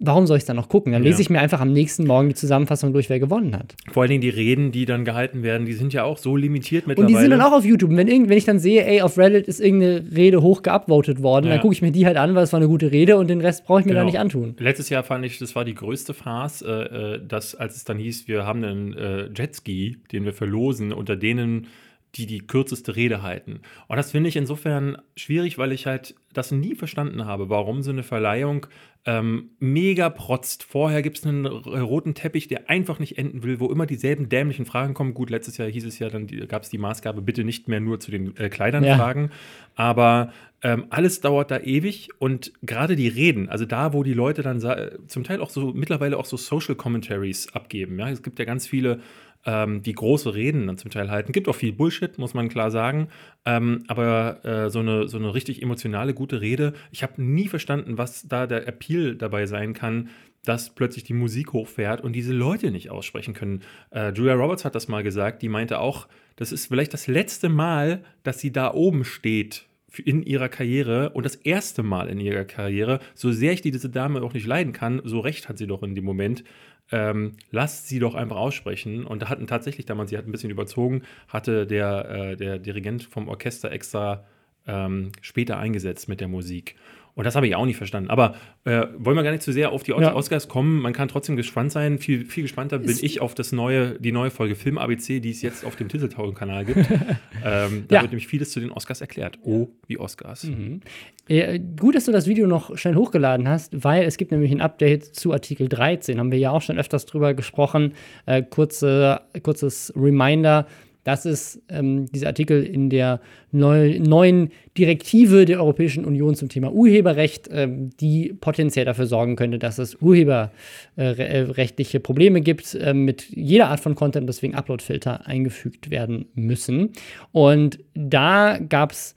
warum 0.00 0.26
soll 0.26 0.36
ich 0.36 0.42
es 0.42 0.46
dann 0.46 0.56
noch 0.56 0.68
gucken? 0.68 0.92
Dann 0.92 1.02
lese 1.02 1.20
ich 1.20 1.30
mir 1.30 1.40
einfach 1.40 1.60
am 1.60 1.72
nächsten 1.72 2.06
Morgen 2.06 2.28
die 2.28 2.34
Zusammenfassung 2.34 2.92
durch, 2.92 3.10
wer 3.10 3.18
gewonnen 3.18 3.56
hat. 3.56 3.74
Vor 3.90 4.02
allen 4.02 4.10
Dingen 4.10 4.20
die 4.20 4.28
Reden, 4.28 4.70
die 4.70 4.84
dann 4.84 5.04
gehalten 5.04 5.42
werden, 5.42 5.66
die 5.66 5.72
sind 5.72 5.92
ja 5.92 6.04
auch 6.04 6.18
so 6.18 6.36
limitiert 6.36 6.86
mittlerweile. 6.86 7.14
Und 7.14 7.18
die 7.18 7.20
sind 7.20 7.30
dann 7.30 7.40
auch 7.40 7.52
auf 7.52 7.64
YouTube. 7.64 7.90
wenn, 7.90 8.08
wenn 8.08 8.38
ich 8.38 8.44
dann 8.44 8.58
sehe, 8.58 8.86
ey, 8.86 9.00
auf 9.00 9.18
Reddit 9.18 9.48
ist 9.48 9.60
irgendeine 9.60 10.04
Rede 10.14 10.42
hoch 10.42 10.62
geupvotet 10.62 11.22
worden, 11.22 11.46
ja. 11.46 11.52
dann 11.52 11.60
gucke 11.60 11.74
ich 11.74 11.82
mir 11.82 11.90
die 11.90 12.06
halt 12.06 12.16
an, 12.16 12.34
weil 12.34 12.44
es 12.44 12.52
war 12.52 12.58
eine 12.58 12.68
gute 12.68 12.92
Rede 12.92 13.16
und 13.16 13.28
den 13.28 13.40
Rest 13.40 13.64
brauche 13.64 13.80
ich 13.80 13.86
mir 13.86 13.92
genau. 13.92 14.02
da 14.02 14.06
nicht 14.06 14.18
antun. 14.18 14.54
Letztes 14.58 14.88
Jahr 14.88 15.02
fand 15.02 15.24
ich, 15.24 15.38
das 15.38 15.54
war 15.56 15.64
die 15.64 15.74
größte 15.74 16.14
Farce, 16.14 16.62
äh, 16.62 17.14
äh, 17.14 17.26
dass, 17.26 17.54
als 17.54 17.76
es 17.76 17.84
dann 17.84 17.98
hieß, 17.98 18.28
wir 18.28 18.46
haben 18.46 18.62
einen 18.62 18.94
äh, 18.94 19.30
Jetski, 19.34 19.96
den 20.12 20.24
wir 20.24 20.32
verlosen, 20.32 20.92
unter 20.92 21.16
denen 21.16 21.66
die 22.14 22.26
die 22.26 22.46
kürzeste 22.46 22.96
Rede 22.96 23.22
halten. 23.22 23.60
Und 23.86 23.96
das 23.96 24.12
finde 24.12 24.28
ich 24.28 24.36
insofern 24.36 24.98
schwierig, 25.16 25.58
weil 25.58 25.72
ich 25.72 25.86
halt 25.86 26.14
das 26.32 26.50
nie 26.50 26.74
verstanden 26.74 27.26
habe, 27.26 27.48
warum 27.50 27.82
so 27.82 27.90
eine 27.90 28.02
Verleihung 28.02 28.66
ähm, 29.04 29.50
mega 29.58 30.10
protzt. 30.10 30.64
Vorher 30.64 31.02
gibt 31.02 31.18
es 31.18 31.26
einen 31.26 31.46
roten 31.46 32.14
Teppich, 32.14 32.48
der 32.48 32.68
einfach 32.68 32.98
nicht 32.98 33.16
enden 33.16 33.42
will, 33.42 33.60
wo 33.60 33.70
immer 33.70 33.86
dieselben 33.86 34.28
dämlichen 34.28 34.66
Fragen 34.66 34.94
kommen. 34.94 35.14
Gut, 35.14 35.30
letztes 35.30 35.56
Jahr 35.56 35.68
hieß 35.68 35.84
es 35.84 35.98
ja, 35.98 36.08
dann 36.08 36.26
gab 36.48 36.62
es 36.62 36.68
die 36.68 36.78
Maßgabe, 36.78 37.22
bitte 37.22 37.44
nicht 37.44 37.68
mehr 37.68 37.80
nur 37.80 38.00
zu 38.00 38.10
den 38.10 38.36
äh, 38.36 38.48
Kleidern 38.48 38.84
ja. 38.84 38.96
fragen. 38.96 39.30
Aber 39.74 40.32
ähm, 40.62 40.86
alles 40.90 41.20
dauert 41.20 41.50
da 41.50 41.60
ewig 41.60 42.08
und 42.18 42.52
gerade 42.62 42.96
die 42.96 43.08
Reden, 43.08 43.48
also 43.48 43.64
da, 43.64 43.92
wo 43.92 44.02
die 44.02 44.14
Leute 44.14 44.42
dann 44.42 44.60
zum 45.06 45.22
Teil 45.22 45.40
auch 45.40 45.50
so 45.50 45.72
mittlerweile 45.72 46.16
auch 46.16 46.24
so 46.24 46.36
Social 46.36 46.74
Commentaries 46.74 47.54
abgeben. 47.54 47.98
Ja, 47.98 48.10
es 48.10 48.24
gibt 48.24 48.40
ja 48.40 48.44
ganz 48.44 48.66
viele 48.66 49.00
ähm, 49.44 49.82
die 49.82 49.92
große 49.92 50.34
Reden 50.34 50.66
dann 50.66 50.78
zum 50.78 50.90
Teil 50.90 51.10
halten. 51.10 51.32
Gibt 51.32 51.48
auch 51.48 51.54
viel 51.54 51.72
Bullshit, 51.72 52.18
muss 52.18 52.34
man 52.34 52.48
klar 52.48 52.70
sagen. 52.70 53.08
Ähm, 53.44 53.84
aber 53.88 54.44
äh, 54.44 54.70
so, 54.70 54.80
eine, 54.80 55.08
so 55.08 55.16
eine 55.16 55.34
richtig 55.34 55.62
emotionale, 55.62 56.14
gute 56.14 56.40
Rede, 56.40 56.74
ich 56.90 57.02
habe 57.02 57.22
nie 57.22 57.48
verstanden, 57.48 57.98
was 57.98 58.26
da 58.28 58.46
der 58.46 58.66
Appeal 58.66 59.14
dabei 59.16 59.46
sein 59.46 59.74
kann, 59.74 60.10
dass 60.44 60.70
plötzlich 60.70 61.04
die 61.04 61.14
Musik 61.14 61.52
hochfährt 61.52 62.00
und 62.00 62.12
diese 62.12 62.32
Leute 62.32 62.70
nicht 62.70 62.90
aussprechen 62.90 63.34
können. 63.34 63.62
Äh, 63.90 64.12
Julia 64.12 64.34
Roberts 64.34 64.64
hat 64.64 64.74
das 64.74 64.88
mal 64.88 65.02
gesagt, 65.02 65.42
die 65.42 65.48
meinte 65.48 65.78
auch, 65.78 66.08
das 66.36 66.52
ist 66.52 66.66
vielleicht 66.66 66.94
das 66.94 67.06
letzte 67.06 67.48
Mal, 67.48 68.04
dass 68.22 68.38
sie 68.38 68.52
da 68.52 68.72
oben 68.72 69.04
steht 69.04 69.66
in 70.04 70.22
ihrer 70.22 70.48
Karriere 70.48 71.10
und 71.10 71.24
das 71.24 71.34
erste 71.34 71.82
Mal 71.82 72.08
in 72.08 72.20
ihrer 72.20 72.44
Karriere, 72.44 73.00
so 73.14 73.32
sehr 73.32 73.52
ich 73.52 73.62
diese 73.62 73.88
Dame 73.88 74.22
auch 74.22 74.34
nicht 74.34 74.46
leiden 74.46 74.72
kann, 74.72 75.00
so 75.04 75.20
recht 75.20 75.48
hat 75.48 75.58
sie 75.58 75.66
doch 75.66 75.82
in 75.82 75.94
dem 75.94 76.04
Moment, 76.04 76.44
ähm, 76.90 77.36
lasst 77.50 77.88
sie 77.88 77.98
doch 77.98 78.14
einfach 78.14 78.36
aussprechen. 78.36 79.04
Und 79.04 79.22
da 79.22 79.28
hatten 79.28 79.46
tatsächlich 79.46 79.86
damals, 79.86 80.10
sie 80.10 80.18
hat 80.18 80.26
ein 80.26 80.32
bisschen 80.32 80.50
überzogen, 80.50 81.02
hatte 81.28 81.66
der, 81.66 82.08
äh, 82.10 82.36
der 82.36 82.58
Dirigent 82.58 83.04
vom 83.04 83.28
Orchester 83.28 83.70
extra 83.72 84.24
ähm, 84.66 85.12
später 85.20 85.58
eingesetzt 85.58 86.08
mit 86.08 86.20
der 86.20 86.28
Musik. 86.28 86.76
Und 87.18 87.24
das 87.24 87.34
habe 87.34 87.48
ich 87.48 87.56
auch 87.56 87.66
nicht 87.66 87.76
verstanden. 87.76 88.10
Aber 88.10 88.36
äh, 88.64 88.86
wollen 88.96 89.16
wir 89.16 89.24
gar 89.24 89.32
nicht 89.32 89.42
zu 89.42 89.52
sehr 89.52 89.72
auf 89.72 89.82
die 89.82 89.90
ja. 89.90 90.14
Oscars 90.14 90.46
kommen. 90.46 90.80
Man 90.80 90.92
kann 90.92 91.08
trotzdem 91.08 91.34
gespannt 91.34 91.72
sein. 91.72 91.98
Viel, 91.98 92.24
viel 92.24 92.44
gespannter 92.44 92.78
bin 92.78 92.96
ich 93.02 93.20
auf 93.20 93.34
das 93.34 93.50
neue, 93.50 93.98
die 93.98 94.12
neue 94.12 94.30
Folge 94.30 94.54
Film 94.54 94.78
ABC, 94.78 95.18
die 95.18 95.30
es 95.30 95.42
jetzt 95.42 95.64
auf 95.64 95.74
dem 95.74 95.88
Titeltaugen-Kanal 95.88 96.64
gibt. 96.64 96.78
ähm, 97.44 97.86
da 97.88 97.96
ja. 97.96 98.02
wird 98.02 98.12
nämlich 98.12 98.28
vieles 98.28 98.52
zu 98.52 98.60
den 98.60 98.70
Oscars 98.70 99.00
erklärt. 99.00 99.36
Oh, 99.42 99.66
wie 99.88 99.98
Oscars. 99.98 100.44
Mhm. 100.44 100.80
Ja, 101.26 101.58
gut, 101.58 101.96
dass 101.96 102.04
du 102.04 102.12
das 102.12 102.28
Video 102.28 102.46
noch 102.46 102.78
schnell 102.78 102.94
hochgeladen 102.94 103.48
hast, 103.48 103.82
weil 103.82 104.04
es 104.04 104.16
gibt 104.16 104.30
nämlich 104.30 104.52
ein 104.52 104.60
Update 104.60 105.02
zu 105.02 105.32
Artikel 105.32 105.68
13. 105.68 106.20
Haben 106.20 106.30
wir 106.30 106.38
ja 106.38 106.52
auch 106.52 106.62
schon 106.62 106.78
öfters 106.78 107.04
drüber 107.04 107.34
gesprochen. 107.34 107.94
Äh, 108.26 108.44
kurze, 108.44 109.22
kurzes 109.42 109.92
Reminder 109.96 110.68
das 111.08 111.24
ist 111.24 111.62
ähm, 111.70 112.04
dieser 112.12 112.26
Artikel 112.26 112.62
in 112.62 112.90
der 112.90 113.22
neu, 113.50 113.98
neuen 113.98 114.50
Direktive 114.76 115.46
der 115.46 115.58
Europäischen 115.58 116.04
Union 116.04 116.34
zum 116.34 116.50
Thema 116.50 116.70
Urheberrecht, 116.70 117.48
ähm, 117.50 117.88
die 117.98 118.34
potenziell 118.38 118.84
dafür 118.84 119.06
sorgen 119.06 119.34
könnte, 119.34 119.58
dass 119.58 119.78
es 119.78 119.96
urheberrechtliche 120.02 122.00
Probleme 122.00 122.42
gibt 122.42 122.74
äh, 122.74 122.92
mit 122.92 123.24
jeder 123.30 123.70
Art 123.70 123.80
von 123.80 123.94
Content, 123.94 124.28
deswegen 124.28 124.54
Uploadfilter 124.54 125.26
eingefügt 125.26 125.88
werden 125.88 126.26
müssen. 126.34 126.90
Und 127.32 127.78
da 127.94 128.58
gab 128.58 128.92
es 128.92 129.14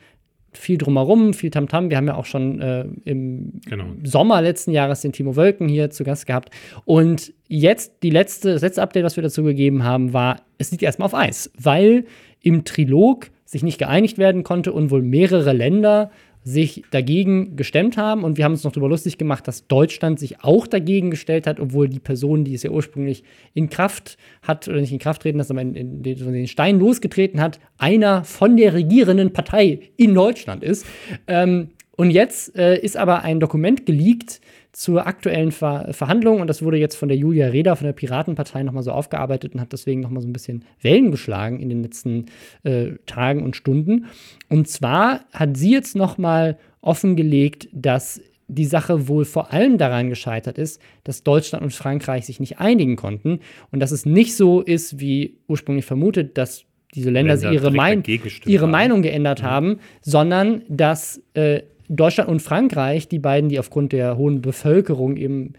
viel 0.53 0.77
drumherum, 0.77 1.33
viel 1.33 1.49
Tamtam. 1.49 1.85
-Tam. 1.85 1.89
Wir 1.89 1.97
haben 1.97 2.07
ja 2.07 2.15
auch 2.15 2.25
schon 2.25 2.59
äh, 2.61 2.85
im 3.05 3.61
genau. 3.65 3.85
Sommer 4.03 4.41
letzten 4.41 4.71
Jahres 4.71 5.01
den 5.01 5.13
Timo 5.13 5.35
Wölken 5.35 5.67
hier 5.67 5.89
zu 5.89 6.03
Gast 6.03 6.25
gehabt. 6.25 6.49
Und 6.85 7.33
jetzt 7.47 8.03
die 8.03 8.09
letzte, 8.09 8.53
das 8.53 8.61
letzte 8.61 8.81
Update, 8.81 9.03
was 9.03 9.15
wir 9.15 9.23
dazu 9.23 9.43
gegeben 9.43 9.83
haben, 9.83 10.13
war, 10.13 10.41
es 10.57 10.71
liegt 10.71 10.83
erstmal 10.83 11.07
auf 11.07 11.15
Eis, 11.15 11.51
weil 11.57 12.05
im 12.41 12.65
Trilog 12.65 13.29
sich 13.45 13.63
nicht 13.63 13.77
geeinigt 13.77 14.17
werden 14.17 14.43
konnte 14.43 14.71
und 14.71 14.91
wohl 14.91 15.01
mehrere 15.01 15.53
Länder 15.53 16.11
sich 16.43 16.83
dagegen 16.91 17.55
gestemmt 17.55 17.97
haben. 17.97 18.23
Und 18.23 18.37
wir 18.37 18.45
haben 18.45 18.53
uns 18.53 18.63
noch 18.63 18.71
darüber 18.71 18.89
lustig 18.89 19.17
gemacht, 19.17 19.47
dass 19.47 19.67
Deutschland 19.67 20.19
sich 20.19 20.43
auch 20.43 20.67
dagegen 20.67 21.11
gestellt 21.11 21.47
hat, 21.47 21.59
obwohl 21.59 21.87
die 21.87 21.99
Person, 21.99 22.43
die 22.43 22.53
es 22.53 22.63
ja 22.63 22.71
ursprünglich 22.71 23.23
in 23.53 23.69
Kraft 23.69 24.17
hat, 24.41 24.67
oder 24.67 24.79
nicht 24.79 24.91
in 24.91 24.99
Kraft 24.99 25.21
treten, 25.21 25.37
dass 25.37 25.51
aber 25.51 25.61
in, 25.61 25.75
in, 25.75 26.03
in 26.03 26.33
den 26.33 26.47
Stein 26.47 26.79
losgetreten 26.79 27.39
hat, 27.39 27.59
einer 27.77 28.23
von 28.23 28.57
der 28.57 28.73
regierenden 28.73 29.33
Partei 29.33 29.91
in 29.97 30.13
Deutschland 30.15 30.63
ist. 30.63 30.85
Ähm, 31.27 31.69
und 31.95 32.09
jetzt 32.09 32.55
äh, 32.55 32.79
ist 32.79 32.97
aber 32.97 33.23
ein 33.23 33.39
Dokument 33.39 33.85
geleakt, 33.85 34.41
zur 34.71 35.05
aktuellen 35.05 35.51
Ver 35.51 35.89
Verhandlung 35.91 36.39
und 36.41 36.47
das 36.47 36.61
wurde 36.61 36.77
jetzt 36.77 36.95
von 36.95 37.09
der 37.09 37.17
Julia 37.17 37.47
Reda 37.47 37.75
von 37.75 37.85
der 37.85 37.93
Piratenpartei 37.93 38.63
nochmal 38.63 38.83
so 38.83 38.91
aufgearbeitet 38.91 39.53
und 39.53 39.61
hat 39.61 39.73
deswegen 39.73 40.01
nochmal 40.01 40.21
so 40.21 40.27
ein 40.27 40.33
bisschen 40.33 40.65
Wellen 40.81 41.11
geschlagen 41.11 41.59
in 41.59 41.69
den 41.69 41.83
letzten 41.83 42.27
äh, 42.63 42.91
Tagen 43.05 43.43
und 43.43 43.55
Stunden. 43.55 44.05
Und 44.49 44.67
zwar 44.67 45.25
hat 45.33 45.57
sie 45.57 45.71
jetzt 45.71 45.95
nochmal 45.95 46.57
offengelegt, 46.81 47.67
dass 47.73 48.21
die 48.47 48.65
Sache 48.65 49.07
wohl 49.07 49.23
vor 49.23 49.53
allem 49.53 49.77
daran 49.77 50.09
gescheitert 50.09 50.57
ist, 50.57 50.81
dass 51.03 51.23
Deutschland 51.23 51.63
und 51.63 51.73
Frankreich 51.73 52.25
sich 52.25 52.39
nicht 52.39 52.59
einigen 52.59 52.97
konnten 52.97 53.39
und 53.71 53.79
dass 53.79 53.91
es 53.91 54.05
nicht 54.05 54.35
so 54.35 54.61
ist, 54.61 54.99
wie 54.99 55.37
ursprünglich 55.47 55.85
vermutet, 55.85 56.37
dass 56.37 56.65
diese 56.93 57.09
Länder, 57.09 57.35
Länder 57.35 57.53
ihre, 57.53 57.71
mein 57.71 58.03
ihre 58.45 58.67
Meinung 58.67 59.01
geändert 59.01 59.39
ja. 59.39 59.45
Haben, 59.45 59.79
sondern 60.01 60.63
dass 60.67 61.21
äh, 61.33 61.61
Deutschland 61.95 62.29
und 62.29 62.41
Frankreich, 62.41 63.07
die 63.07 63.19
beiden, 63.19 63.49
die 63.49 63.59
aufgrund 63.59 63.91
der 63.91 64.17
hohen 64.17 64.41
Bevölkerung 64.41 65.17
eben 65.17 65.53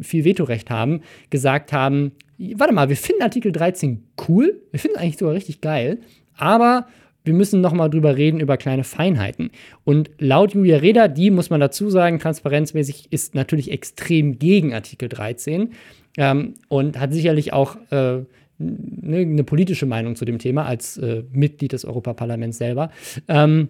viel 0.00 0.24
Vetorecht 0.24 0.70
haben, 0.70 1.00
gesagt 1.30 1.72
haben, 1.72 2.12
warte 2.56 2.74
mal, 2.74 2.88
wir 2.88 2.96
finden 2.96 3.22
Artikel 3.22 3.52
13 3.52 4.02
cool, 4.28 4.60
wir 4.70 4.80
finden 4.80 4.96
es 4.96 5.02
eigentlich 5.02 5.18
sogar 5.18 5.34
richtig 5.34 5.60
geil, 5.60 6.00
aber 6.36 6.86
wir 7.22 7.34
müssen 7.34 7.60
noch 7.60 7.72
mal 7.72 7.88
drüber 7.88 8.16
reden, 8.16 8.40
über 8.40 8.56
kleine 8.56 8.82
Feinheiten. 8.82 9.50
Und 9.84 10.10
laut 10.18 10.54
Julia 10.54 10.78
Reda, 10.78 11.06
die 11.06 11.30
muss 11.30 11.50
man 11.50 11.60
dazu 11.60 11.90
sagen, 11.90 12.18
transparenzmäßig 12.18 13.12
ist 13.12 13.34
natürlich 13.34 13.70
extrem 13.70 14.38
gegen 14.38 14.72
Artikel 14.74 15.08
13 15.08 15.70
ähm, 16.16 16.54
und 16.68 16.98
hat 16.98 17.12
sicherlich 17.12 17.52
auch 17.52 17.76
äh, 17.90 18.20
ne, 18.58 19.18
eine 19.18 19.44
politische 19.44 19.86
Meinung 19.86 20.16
zu 20.16 20.24
dem 20.24 20.38
Thema 20.38 20.64
als 20.64 20.96
äh, 20.96 21.22
Mitglied 21.30 21.72
des 21.72 21.84
Europaparlaments 21.84 22.58
selber. 22.58 22.90
Ähm, 23.28 23.68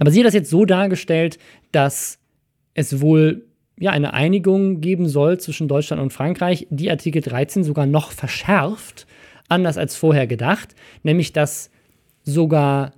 aber 0.00 0.10
sie 0.10 0.20
hat 0.20 0.26
das 0.26 0.34
jetzt 0.34 0.48
so 0.48 0.64
dargestellt, 0.64 1.38
dass 1.72 2.18
es 2.72 3.02
wohl 3.02 3.44
ja, 3.78 3.90
eine 3.90 4.14
Einigung 4.14 4.80
geben 4.80 5.06
soll 5.08 5.38
zwischen 5.38 5.68
Deutschland 5.68 6.02
und 6.02 6.10
Frankreich, 6.12 6.66
die 6.70 6.90
Artikel 6.90 7.20
13 7.20 7.64
sogar 7.64 7.84
noch 7.84 8.10
verschärft, 8.10 9.06
anders 9.48 9.76
als 9.76 9.96
vorher 9.96 10.26
gedacht, 10.26 10.74
nämlich 11.02 11.34
dass 11.34 11.70
sogar 12.22 12.92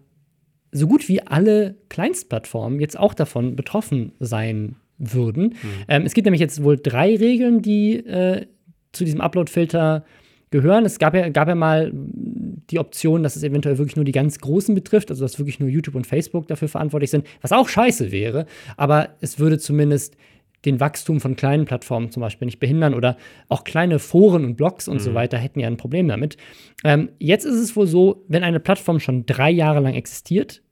so 0.70 0.86
gut 0.86 1.08
wie 1.08 1.20
alle 1.20 1.74
Kleinstplattformen 1.88 2.78
jetzt 2.78 2.96
auch 2.96 3.14
davon 3.14 3.56
betroffen 3.56 4.12
sein 4.20 4.76
würden. 4.96 5.54
Mhm. 5.60 5.68
Ähm, 5.88 6.02
es 6.06 6.14
gibt 6.14 6.26
nämlich 6.26 6.40
jetzt 6.40 6.62
wohl 6.62 6.78
drei 6.78 7.16
Regeln, 7.16 7.62
die 7.62 7.96
äh, 7.96 8.46
zu 8.92 9.04
diesem 9.04 9.20
Upload-Filter 9.20 10.04
gehören. 10.52 10.84
Es 10.84 10.98
gab 10.98 11.14
ja, 11.14 11.28
gab 11.30 11.48
ja 11.48 11.56
mal 11.56 11.90
die 11.92 12.78
Option, 12.78 13.22
dass 13.22 13.34
es 13.34 13.42
eventuell 13.42 13.78
wirklich 13.78 13.96
nur 13.96 14.04
die 14.04 14.12
ganz 14.12 14.38
Großen 14.38 14.74
betrifft, 14.74 15.10
also 15.10 15.24
dass 15.24 15.38
wirklich 15.38 15.58
nur 15.58 15.68
YouTube 15.68 15.96
und 15.96 16.06
Facebook 16.06 16.46
dafür 16.46 16.68
verantwortlich 16.68 17.10
sind, 17.10 17.26
was 17.40 17.50
auch 17.52 17.68
scheiße 17.68 18.12
wäre, 18.12 18.46
aber 18.76 19.10
es 19.20 19.38
würde 19.38 19.58
zumindest 19.58 20.16
den 20.64 20.78
Wachstum 20.78 21.20
von 21.20 21.34
kleinen 21.34 21.64
Plattformen 21.64 22.12
zum 22.12 22.20
Beispiel 22.20 22.46
nicht 22.46 22.60
behindern 22.60 22.94
oder 22.94 23.16
auch 23.48 23.64
kleine 23.64 23.98
Foren 23.98 24.44
und 24.44 24.56
Blogs 24.56 24.86
und 24.86 24.96
mhm. 24.96 25.00
so 25.00 25.14
weiter 25.14 25.38
hätten 25.38 25.58
ja 25.58 25.66
ein 25.66 25.76
Problem 25.76 26.06
damit. 26.06 26.36
Ähm, 26.84 27.10
jetzt 27.18 27.44
ist 27.44 27.58
es 27.58 27.74
wohl 27.74 27.88
so, 27.88 28.24
wenn 28.28 28.44
eine 28.44 28.60
Plattform 28.60 29.00
schon 29.00 29.26
drei 29.26 29.50
Jahre 29.50 29.80
lang 29.80 29.94
existiert, 29.94 30.62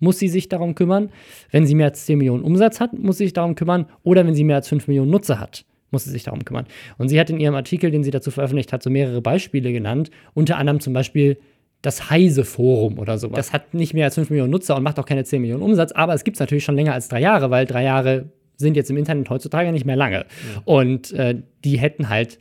muss 0.00 0.18
sie 0.18 0.28
sich 0.28 0.48
darum 0.48 0.74
kümmern. 0.74 1.10
Wenn 1.50 1.66
sie 1.66 1.74
mehr 1.76 1.86
als 1.86 2.04
10 2.06 2.18
Millionen 2.18 2.42
Umsatz 2.42 2.80
hat, 2.80 2.98
muss 2.98 3.18
sie 3.18 3.24
sich 3.24 3.32
darum 3.32 3.54
kümmern. 3.54 3.86
Oder 4.02 4.26
wenn 4.26 4.34
sie 4.34 4.44
mehr 4.44 4.56
als 4.56 4.68
5 4.68 4.88
Millionen 4.88 5.10
Nutzer 5.10 5.38
hat, 5.38 5.64
muss 5.94 6.04
sie 6.04 6.10
sich 6.10 6.24
darum 6.24 6.44
kümmern. 6.44 6.66
Und 6.98 7.08
sie 7.08 7.18
hat 7.18 7.30
in 7.30 7.40
ihrem 7.40 7.54
Artikel, 7.54 7.90
den 7.90 8.04
sie 8.04 8.10
dazu 8.10 8.30
veröffentlicht 8.30 8.72
hat, 8.72 8.82
so 8.82 8.90
mehrere 8.90 9.22
Beispiele 9.22 9.72
genannt. 9.72 10.10
Unter 10.34 10.58
anderem 10.58 10.80
zum 10.80 10.92
Beispiel 10.92 11.38
das 11.80 12.10
Heise-Forum 12.10 12.98
oder 12.98 13.18
sowas. 13.18 13.36
Das 13.36 13.52
hat 13.52 13.74
nicht 13.74 13.94
mehr 13.94 14.06
als 14.06 14.14
5 14.14 14.30
Millionen 14.30 14.50
Nutzer 14.50 14.76
und 14.76 14.82
macht 14.82 14.98
auch 14.98 15.06
keine 15.06 15.24
10 15.24 15.40
Millionen 15.40 15.62
Umsatz, 15.62 15.92
aber 15.92 16.14
es 16.14 16.24
gibt 16.24 16.36
es 16.36 16.40
natürlich 16.40 16.64
schon 16.64 16.76
länger 16.76 16.94
als 16.94 17.08
drei 17.08 17.20
Jahre, 17.20 17.50
weil 17.50 17.66
drei 17.66 17.84
Jahre 17.84 18.30
sind 18.56 18.76
jetzt 18.76 18.90
im 18.90 18.96
Internet 18.96 19.28
heutzutage 19.30 19.70
nicht 19.72 19.84
mehr 19.84 19.96
lange. 19.96 20.18
Ja. 20.18 20.62
Und 20.64 21.12
äh, 21.12 21.42
die 21.64 21.78
hätten 21.78 22.08
halt 22.08 22.38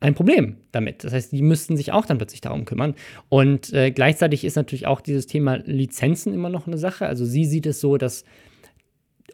ein 0.00 0.14
Problem 0.14 0.56
damit. 0.70 1.02
Das 1.02 1.12
heißt, 1.12 1.32
die 1.32 1.42
müssten 1.42 1.76
sich 1.76 1.92
auch 1.92 2.06
dann 2.06 2.18
plötzlich 2.18 2.40
darum 2.40 2.66
kümmern. 2.66 2.94
Und 3.28 3.72
äh, 3.72 3.90
gleichzeitig 3.90 4.44
ist 4.44 4.56
natürlich 4.56 4.86
auch 4.86 5.00
dieses 5.00 5.26
Thema 5.26 5.56
Lizenzen 5.64 6.34
immer 6.34 6.50
noch 6.50 6.66
eine 6.66 6.78
Sache. 6.78 7.06
Also 7.06 7.24
sie 7.24 7.46
sieht 7.46 7.66
es 7.66 7.80
so, 7.80 7.96
dass 7.96 8.24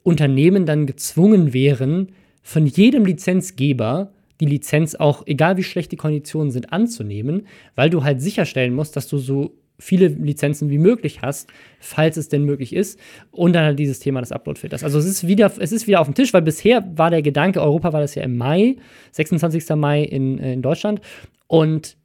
Unternehmen 0.03 0.67
dann 0.67 0.87
gezwungen 0.87 1.53
wären, 1.53 2.13
von 2.43 2.67
jedem 2.67 3.05
Lizenzgeber 3.05 4.13
die 4.41 4.47
Lizenz 4.47 4.95
auch, 4.95 5.27
egal 5.27 5.57
wie 5.57 5.63
schlecht 5.63 5.93
die 5.93 5.97
Konditionen 5.97 6.51
sind, 6.51 6.73
anzunehmen, 6.73 7.47
weil 7.75 7.91
du 7.91 8.05
halt 8.05 8.23
sicherstellen 8.23 8.75
musst, 8.75 8.97
dass 8.97 9.07
du 9.07 9.19
so 9.19 9.55
viele 9.79 10.09
Lizenzen 10.09 10.71
wie 10.71 10.79
möglich 10.79 11.23
hast, 11.23 11.49
falls 11.79 12.17
es 12.17 12.29
denn 12.29 12.45
möglich 12.45 12.75
ist. 12.75 12.99
Und 13.31 13.55
dann 13.55 13.65
halt 13.65 13.79
dieses 13.79 13.99
Thema 13.99 14.21
des 14.21 14.33
Upload-Filters. 14.33 14.85
Also 14.85 14.99
es 14.99 15.07
ist, 15.07 15.27
wieder, 15.27 15.51
es 15.59 15.73
ist 15.73 15.87
wieder 15.87 16.01
auf 16.01 16.07
dem 16.07 16.15
Tisch, 16.15 16.33
weil 16.33 16.43
bisher 16.43 16.87
war 16.97 17.11
der 17.11 17.23
Gedanke, 17.23 17.61
Europa 17.61 17.93
war 17.93 18.01
das 18.01 18.15
ja 18.15 18.23
im 18.23 18.37
Mai, 18.37 18.77
26. 19.13 19.77
Mai 19.77 20.03
in, 20.03 20.39
in 20.39 20.63
Deutschland. 20.63 21.01
Und 21.47 21.97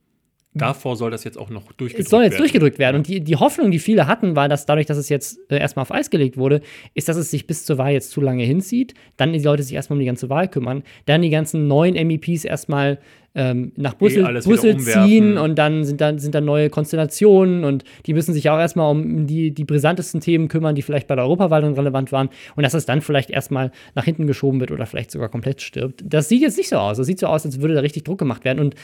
Davor 0.56 0.96
soll 0.96 1.12
das 1.12 1.24
jetzt 1.24 1.38
auch 1.38 1.50
noch 1.50 1.72
durchgedrückt 1.74 1.94
werden. 1.94 2.06
Es 2.06 2.10
soll 2.10 2.24
jetzt 2.24 2.32
werden. 2.34 2.42
durchgedrückt 2.42 2.80
werden. 2.80 2.96
Und 2.98 3.08
die, 3.08 3.20
die 3.22 3.36
Hoffnung, 3.36 3.72
die 3.72 3.80
viele 3.80 4.08
hatten, 4.08 4.36
war, 4.36 4.48
dass 4.48 4.66
dadurch, 4.66 4.86
dass 4.86 4.98
es 4.98 5.10
jetzt 5.10 5.40
äh, 5.52 5.60
erstmal 5.60 5.84
auf 5.84 5.92
Eis 5.92 6.10
gelegt 6.10 6.38
wurde, 6.38 6.62
ist, 6.94 7.10
dass 7.10 7.18
es 7.18 7.30
sich 7.30 7.46
bis 7.46 7.66
zur 7.66 7.78
Wahl 7.78 7.92
jetzt 7.92 8.12
zu 8.12 8.22
lange 8.22 8.44
hinzieht. 8.44 8.94
Dann 9.18 9.34
die 9.34 9.40
Leute 9.40 9.64
sich 9.64 9.76
erstmal 9.76 9.98
um 9.98 10.00
die 10.00 10.06
ganze 10.06 10.30
Wahl 10.30 10.48
kümmern. 10.48 10.84
Dann 11.06 11.22
die 11.22 11.30
ganzen 11.30 11.68
neuen 11.68 11.96
MEPs 12.08 12.46
erstmal 12.46 13.00
ähm, 13.36 13.74
nach 13.76 13.96
Brüssel, 13.98 14.26
eh 14.26 14.40
Brüssel 14.40 14.78
ziehen 14.78 15.38
und 15.38 15.56
dann 15.56 15.84
sind, 15.84 16.00
dann 16.00 16.20
sind 16.20 16.34
dann 16.34 16.46
neue 16.46 16.70
Konstellationen 16.70 17.66
und 17.66 17.84
die 18.06 18.14
müssen 18.14 18.34
sich 18.34 18.50
auch 18.50 18.58
erstmal 18.58 18.90
um 18.90 19.28
die, 19.28 19.52
die 19.52 19.66
brisantesten 19.66 20.22
Themen 20.22 20.48
kümmern, 20.48 20.74
die 20.74 20.82
vielleicht 20.82 21.08
bei 21.08 21.16
der 21.16 21.26
Europawahl 21.26 21.62
dann 21.62 21.74
relevant 21.74 22.14
waren. 22.14 22.30
Und 22.56 22.64
dass 22.64 22.74
es 22.74 22.86
dann 22.86 23.02
vielleicht 23.02 23.30
erstmal 23.30 23.72
nach 23.94 24.06
hinten 24.06 24.26
geschoben 24.26 24.62
wird 24.62 24.72
oder 24.72 24.86
vielleicht 24.86 25.12
sogar 25.12 25.28
komplett 25.28 25.62
stirbt. 25.62 26.02
Das 26.06 26.30
sieht 26.30 26.42
jetzt 26.42 26.58
nicht 26.58 26.70
so 26.70 26.78
aus. 26.78 26.96
Das 26.96 27.08
sieht 27.08 27.20
so 27.20 27.28
aus, 27.28 27.46
als 27.46 27.60
würde 27.60 27.74
da 27.74 27.82
richtig 27.82 28.06
Druck 28.06 28.20
gemacht 28.20 28.46
werden. 28.46 28.60
Und 28.60 28.76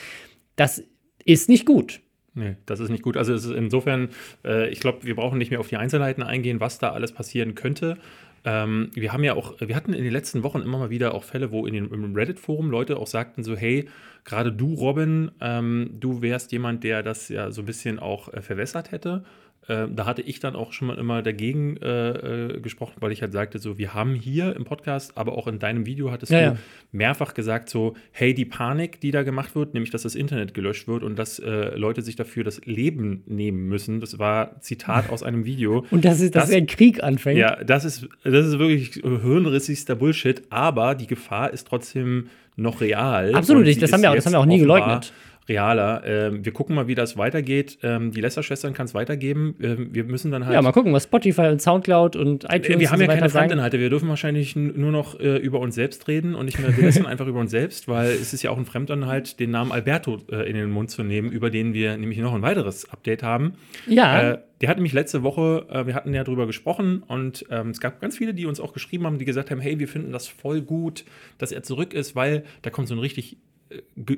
das 0.58 0.84
ist 1.26 1.50
nicht 1.50 1.66
gut. 1.66 2.02
Nee, 2.34 2.56
das 2.66 2.80
ist 2.80 2.90
nicht 2.90 3.04
gut. 3.04 3.18
Also 3.18 3.34
insofern, 3.54 4.10
äh, 4.46 4.70
ich 4.70 4.80
glaube, 4.80 5.04
wir 5.04 5.16
brauchen 5.16 5.38
nicht 5.38 5.52
mehr 5.52 5.60
auf 5.60 5.68
die 5.68 5.78
Einzelheiten 5.78 6.24
eingehen, 6.24 6.60
was 6.60 6.80
da 6.80 6.92
alles 6.92 7.12
passieren 7.12 7.56
könnte. 7.56 7.98
Ähm, 8.44 8.90
wir 8.94 9.14
haben 9.14 9.24
ja 9.24 9.36
auch, 9.36 9.60
wir 9.60 9.76
hatten 9.76 9.94
in 9.94 10.04
den 10.04 10.14
letzten 10.14 10.42
Wochen 10.44 10.62
immer 10.62 10.80
mal 10.80 10.90
wieder 10.90 11.14
auch 11.14 11.24
Fälle, 11.24 11.52
wo 11.52 11.68
in 11.68 11.74
den, 11.74 11.90
im 11.92 12.16
Reddit-Forum 12.16 12.72
Leute 12.72 12.98
auch 12.98 13.08
sagten 13.08 13.44
so, 13.44 13.56
hey, 13.56 13.88
gerade 14.24 14.52
du, 14.52 14.74
Robin, 14.74 15.32
ähm, 15.42 15.98
du 16.00 16.22
wärst 16.22 16.52
jemand, 16.52 16.84
der 16.84 17.04
das 17.04 17.30
ja 17.30 17.52
so 17.52 17.62
ein 17.62 17.66
bisschen 17.66 18.00
auch 18.00 18.34
äh, 18.34 18.42
verwässert 18.42 18.92
hätte. 18.92 19.24
Äh, 19.68 19.88
da 19.94 20.06
hatte 20.06 20.24
ich 20.24 20.40
dann 20.40 20.56
auch 20.56 20.74
schon 20.74 20.88
mal 20.88 20.98
immer 20.98 21.22
dagegen 21.22 21.78
äh, 21.78 22.56
äh, 22.56 22.60
gesprochen, 22.60 22.96
weil 23.00 23.12
ich 23.12 23.22
halt 23.22 23.32
sagte, 23.32 23.60
so, 23.60 23.78
wir 23.78 23.94
haben 23.94 24.16
hier 24.16 24.56
im 24.56 24.66
Podcast, 24.66 25.18
aber 25.18 25.38
auch 25.38 25.48
in 25.48 25.60
deinem 25.60 25.86
Video 25.86 26.12
hattest 26.12 26.32
ja, 26.32 26.40
du 26.40 26.46
ja. 26.46 26.58
mehrfach 26.92 27.36
gesagt, 27.36 27.70
so, 27.70 27.96
hey, 28.12 28.34
die 28.34 28.46
Panik, 28.46 29.00
die 29.02 29.12
da 29.12 29.22
gemacht 29.22 29.56
wird, 29.56 29.76
nämlich, 29.76 29.92
dass 29.92 30.02
das 30.02 30.16
Internet 30.16 30.56
gelöscht 30.56 30.88
wird 30.88 31.04
und 31.04 31.18
dass 31.18 31.38
äh, 31.38 31.76
Leute 31.76 32.02
sich 32.02 32.16
dafür 32.16 32.44
das 32.44 32.62
Leben 32.66 33.24
nehmen 33.28 33.68
müssen. 33.68 34.00
Das 34.00 34.18
war 34.18 34.60
Zitat 34.62 35.12
aus 35.12 35.22
einem 35.22 35.46
Video. 35.46 35.86
Und 35.92 36.06
das 36.06 36.20
ist, 36.22 36.36
dass 36.36 36.48
das, 36.48 36.56
ein 36.56 36.66
Krieg 36.66 37.04
anfängt. 37.04 37.38
Ja, 37.38 37.64
das 37.64 37.86
ist, 37.86 38.08
das 38.24 38.46
ist 38.46 38.60
wirklich 38.60 38.94
hirnrissigster 39.04 39.96
Bullshit, 39.96 40.42
aber 40.50 40.96
die 40.96 41.08
Gefahr 41.08 41.52
ist 41.52 41.68
trotzdem 41.68 42.30
noch 42.56 42.82
real. 42.82 43.34
Absolut, 43.36 43.66
das 43.82 43.94
haben, 43.94 44.02
wir 44.02 44.14
das 44.14 44.26
haben 44.26 44.34
wir 44.34 44.40
auch 44.40 44.46
nie 44.46 44.60
geleugnet 44.60 45.14
realer. 45.52 46.02
Ähm, 46.06 46.46
wir 46.46 46.52
gucken 46.54 46.76
mal, 46.76 46.88
wie 46.88 46.96
das 46.96 47.18
weitergeht. 47.18 47.78
Ähm, 47.84 48.12
die 48.12 48.22
Lester-Schwestern 48.22 48.74
kann 48.74 48.86
es 48.86 48.94
weitergeben. 48.94 49.56
Ähm, 49.62 49.90
wir 49.92 50.04
müssen 50.04 50.32
dann 50.32 50.46
halt. 50.46 50.56
Ja, 50.56 50.62
mal 50.62 50.72
gucken, 50.72 50.94
was 50.94 51.04
Spotify 51.04 51.48
und 51.48 51.62
Soundcloud 51.62 52.16
und 52.16 52.46
iTunes. 52.46 52.68
Äh, 52.68 52.80
wir 52.80 52.92
haben 52.92 53.02
ja 53.02 53.08
keine 53.08 53.30
Fremdinhalte. 53.30 53.80
Wir 53.80 53.90
dürfen 53.90 54.10
wahrscheinlich 54.10 54.56
nur 54.56 54.92
noch 54.92 55.20
äh, 55.20 55.38
über 55.38 55.60
uns 55.60 55.76
selbst 55.76 56.08
reden 56.08 56.36
und 56.36 56.46
nicht 56.46 56.60
mehr. 56.60 56.76
Wir 56.76 56.86
lästern 56.86 57.06
einfach 57.06 57.28
über 57.32 57.40
uns 57.40 57.52
selbst, 57.52 57.88
weil 57.88 58.12
es 58.12 58.34
ist 58.34 58.42
ja 58.44 58.52
auch 58.52 58.58
ein 58.58 58.66
Fremdinhalt, 58.66 59.40
den 59.40 59.52
Namen 59.52 59.72
Alberto 59.72 60.20
äh, 60.32 60.50
in 60.50 60.56
den 60.56 60.72
Mund 60.72 60.90
zu 60.90 61.04
nehmen, 61.04 61.32
über 61.32 61.50
den 61.50 61.74
wir 61.74 61.98
nämlich 61.98 62.20
noch 62.20 62.34
ein 62.34 62.42
weiteres 62.42 62.90
Update 62.90 63.24
haben. 63.24 63.54
Ja. 63.88 64.32
Äh, 64.32 64.38
der 64.62 64.70
hat 64.70 64.78
nämlich 64.78 64.94
letzte 64.94 65.24
Woche, 65.24 65.66
äh, 65.72 65.88
wir 65.88 65.96
hatten 65.96 66.14
ja 66.14 66.24
drüber 66.24 66.46
gesprochen 66.46 67.04
und 67.08 67.46
ähm, 67.50 67.70
es 67.70 67.80
gab 67.80 68.00
ganz 68.00 68.18
viele, 68.18 68.36
die 68.36 68.46
uns 68.46 68.60
auch 68.60 68.74
geschrieben 68.74 69.06
haben, 69.08 69.18
die 69.18 69.26
gesagt 69.26 69.50
haben, 69.50 69.60
hey, 69.60 69.80
wir 69.80 69.88
finden 69.88 70.12
das 70.12 70.28
voll 70.28 70.62
gut, 70.62 71.04
dass 71.40 71.52
er 71.52 71.64
zurück 71.64 71.94
ist, 71.94 72.16
weil 72.16 72.44
da 72.62 72.70
kommt 72.70 72.88
so 72.88 72.94
ein 72.94 73.00
richtig 73.00 73.38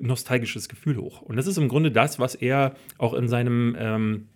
nostalgisches 0.02 0.70
Gefühl 0.70 0.98
hoch. 0.98 1.22
Und 1.22 1.36
das 1.36 1.48
ist 1.48 1.58
im 1.58 1.68
Grunde 1.68 1.92
das, 1.92 2.20
was 2.20 2.36
er 2.36 2.76
auch 2.98 3.14
in 3.14 3.28
seinem 3.28 3.76
ähm, 3.80 4.28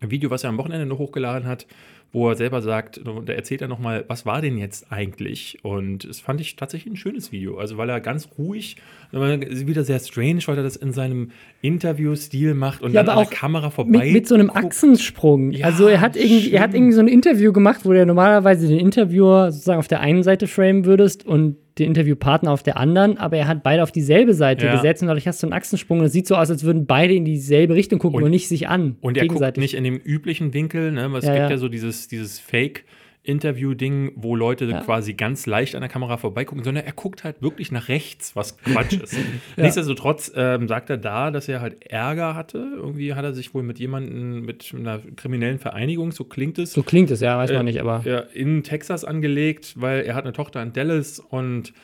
Video, 0.00 0.30
was 0.30 0.44
er 0.44 0.50
am 0.50 0.58
Wochenende 0.58 0.86
noch 0.86 0.98
hochgeladen 0.98 1.46
hat, 1.46 1.66
wo 2.12 2.28
er 2.28 2.34
selber 2.34 2.60
sagt, 2.60 3.00
da 3.04 3.32
erzählt 3.32 3.62
er 3.62 3.68
nochmal, 3.68 4.04
was 4.08 4.26
war 4.26 4.42
denn 4.42 4.58
jetzt 4.58 4.90
eigentlich? 4.90 5.58
Und 5.62 6.04
es 6.04 6.18
fand 6.18 6.40
ich 6.40 6.56
tatsächlich 6.56 6.92
ein 6.92 6.96
schönes 6.96 7.30
Video. 7.30 7.58
Also, 7.58 7.76
weil 7.76 7.88
er 7.88 8.00
ganz 8.00 8.28
ruhig, 8.36 8.76
wieder 9.12 9.84
sehr 9.84 10.00
strange, 10.00 10.40
weil 10.46 10.56
er 10.56 10.64
das 10.64 10.74
in 10.74 10.92
seinem 10.92 11.30
Interview-Stil 11.62 12.54
macht 12.54 12.82
und 12.82 12.92
ja, 12.92 13.04
dann 13.04 13.16
an 13.16 13.28
der 13.28 13.38
Kamera 13.38 13.70
vorbei. 13.70 14.06
Mit, 14.06 14.12
mit 14.12 14.28
so 14.28 14.34
einem 14.34 14.50
Achsensprung. 14.50 15.52
Ja, 15.52 15.66
also, 15.66 15.86
er 15.86 16.00
hat, 16.00 16.16
irgendwie, 16.16 16.50
er 16.50 16.62
hat 16.62 16.74
irgendwie 16.74 16.94
so 16.94 17.00
ein 17.00 17.08
Interview 17.08 17.52
gemacht, 17.52 17.82
wo 17.84 17.92
du 17.92 18.04
normalerweise 18.04 18.66
den 18.66 18.80
Interviewer 18.80 19.52
sozusagen 19.52 19.78
auf 19.78 19.88
der 19.88 20.00
einen 20.00 20.24
Seite 20.24 20.48
framen 20.48 20.86
würdest 20.86 21.24
und 21.24 21.58
den 21.80 21.88
Interviewpartner 21.88 22.52
auf 22.52 22.62
der 22.62 22.76
anderen, 22.76 23.18
aber 23.18 23.36
er 23.36 23.48
hat 23.48 23.62
beide 23.62 23.82
auf 23.82 23.90
dieselbe 23.90 24.34
Seite 24.34 24.66
ja. 24.66 24.72
gesetzt 24.74 25.02
und 25.02 25.08
dadurch 25.08 25.26
hast 25.26 25.42
du 25.42 25.46
einen 25.46 25.54
Achsensprung 25.54 26.00
und 26.00 26.06
es 26.06 26.12
sieht 26.12 26.26
so 26.26 26.36
aus, 26.36 26.50
als 26.50 26.62
würden 26.64 26.86
beide 26.86 27.14
in 27.14 27.24
dieselbe 27.24 27.74
Richtung 27.74 27.98
gucken 27.98 28.18
und, 28.18 28.24
und 28.24 28.30
nicht 28.30 28.48
sich 28.48 28.68
an. 28.68 28.96
Und 29.00 29.16
er 29.16 29.26
guckt 29.26 29.56
nicht 29.56 29.74
in 29.74 29.84
dem 29.84 29.96
üblichen 29.96 30.54
Winkel, 30.54 30.92
ne? 30.92 31.10
Es 31.16 31.24
ja, 31.24 31.32
gibt 31.32 31.44
ja, 31.44 31.50
ja 31.50 31.58
so 31.58 31.68
dieses, 31.68 32.08
dieses 32.08 32.38
Fake- 32.38 32.84
Interview-Ding, 33.22 34.12
wo 34.16 34.34
Leute 34.34 34.64
ja. 34.64 34.80
quasi 34.80 35.12
ganz 35.12 35.44
leicht 35.46 35.74
an 35.74 35.82
der 35.82 35.90
Kamera 35.90 36.16
vorbeigucken, 36.16 36.64
sondern 36.64 36.84
er 36.84 36.92
guckt 36.92 37.22
halt 37.22 37.42
wirklich 37.42 37.70
nach 37.70 37.88
rechts, 37.88 38.34
was 38.34 38.56
Quatsch 38.64 38.94
ist. 38.94 39.12
ja. 39.12 39.64
Nichtsdestotrotz 39.64 40.32
ähm, 40.34 40.68
sagt 40.68 40.88
er 40.88 40.96
da, 40.96 41.30
dass 41.30 41.48
er 41.48 41.60
halt 41.60 41.84
Ärger 41.84 42.34
hatte. 42.34 42.58
Irgendwie 42.76 43.14
hat 43.14 43.24
er 43.24 43.34
sich 43.34 43.52
wohl 43.52 43.62
mit 43.62 43.78
jemandem, 43.78 44.42
mit 44.42 44.74
einer 44.76 45.00
kriminellen 45.16 45.58
Vereinigung, 45.58 46.12
so 46.12 46.24
klingt 46.24 46.58
es. 46.58 46.72
So 46.72 46.82
klingt 46.82 47.10
es, 47.10 47.20
ja, 47.20 47.36
weiß 47.36 47.50
man 47.52 47.60
äh, 47.60 47.64
nicht, 47.64 47.80
aber. 47.80 48.02
Ja, 48.04 48.20
in 48.20 48.62
Texas 48.62 49.04
angelegt, 49.04 49.74
weil 49.76 50.02
er 50.02 50.14
hat 50.14 50.24
eine 50.24 50.32
Tochter 50.32 50.62
in 50.62 50.72
Dallas 50.72 51.20
und 51.20 51.74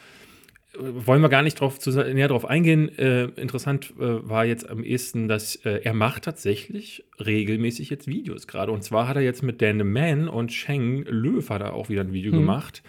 wollen 0.79 1.23
wir 1.23 1.29
gar 1.29 1.43
nicht 1.43 1.61
drauf 1.61 1.79
zu, 1.79 1.91
näher 1.91 2.29
drauf 2.29 2.45
eingehen. 2.45 2.89
Äh, 2.99 3.25
interessant 3.37 3.95
äh, 3.99 4.29
war 4.29 4.45
jetzt 4.45 4.69
am 4.69 4.85
ehesten, 4.85 5.29
dass 5.29 5.57
äh, 5.57 5.81
er 5.83 5.95
macht 5.95 6.25
tatsächlich 6.25 7.05
regelmäßig 7.19 7.91
jetzt 7.91 8.07
Videos 8.07 8.47
gerade. 8.47 8.73
Und 8.73 8.83
zwar 8.83 9.09
hat 9.09 9.17
er 9.17 9.23
jetzt 9.23 9.43
mit 9.43 9.62
Dan 9.62 9.79
the 9.79 9.85
Man 9.85 10.29
und 10.29 10.53
Sheng 10.53 11.05
Löw 11.05 11.49
hat 11.51 11.62
er 11.62 11.75
auch 11.75 11.89
wieder 11.89 12.03
ein 12.03 12.12
Video 12.12 12.33
mhm. 12.33 12.39
gemacht. 12.39 12.83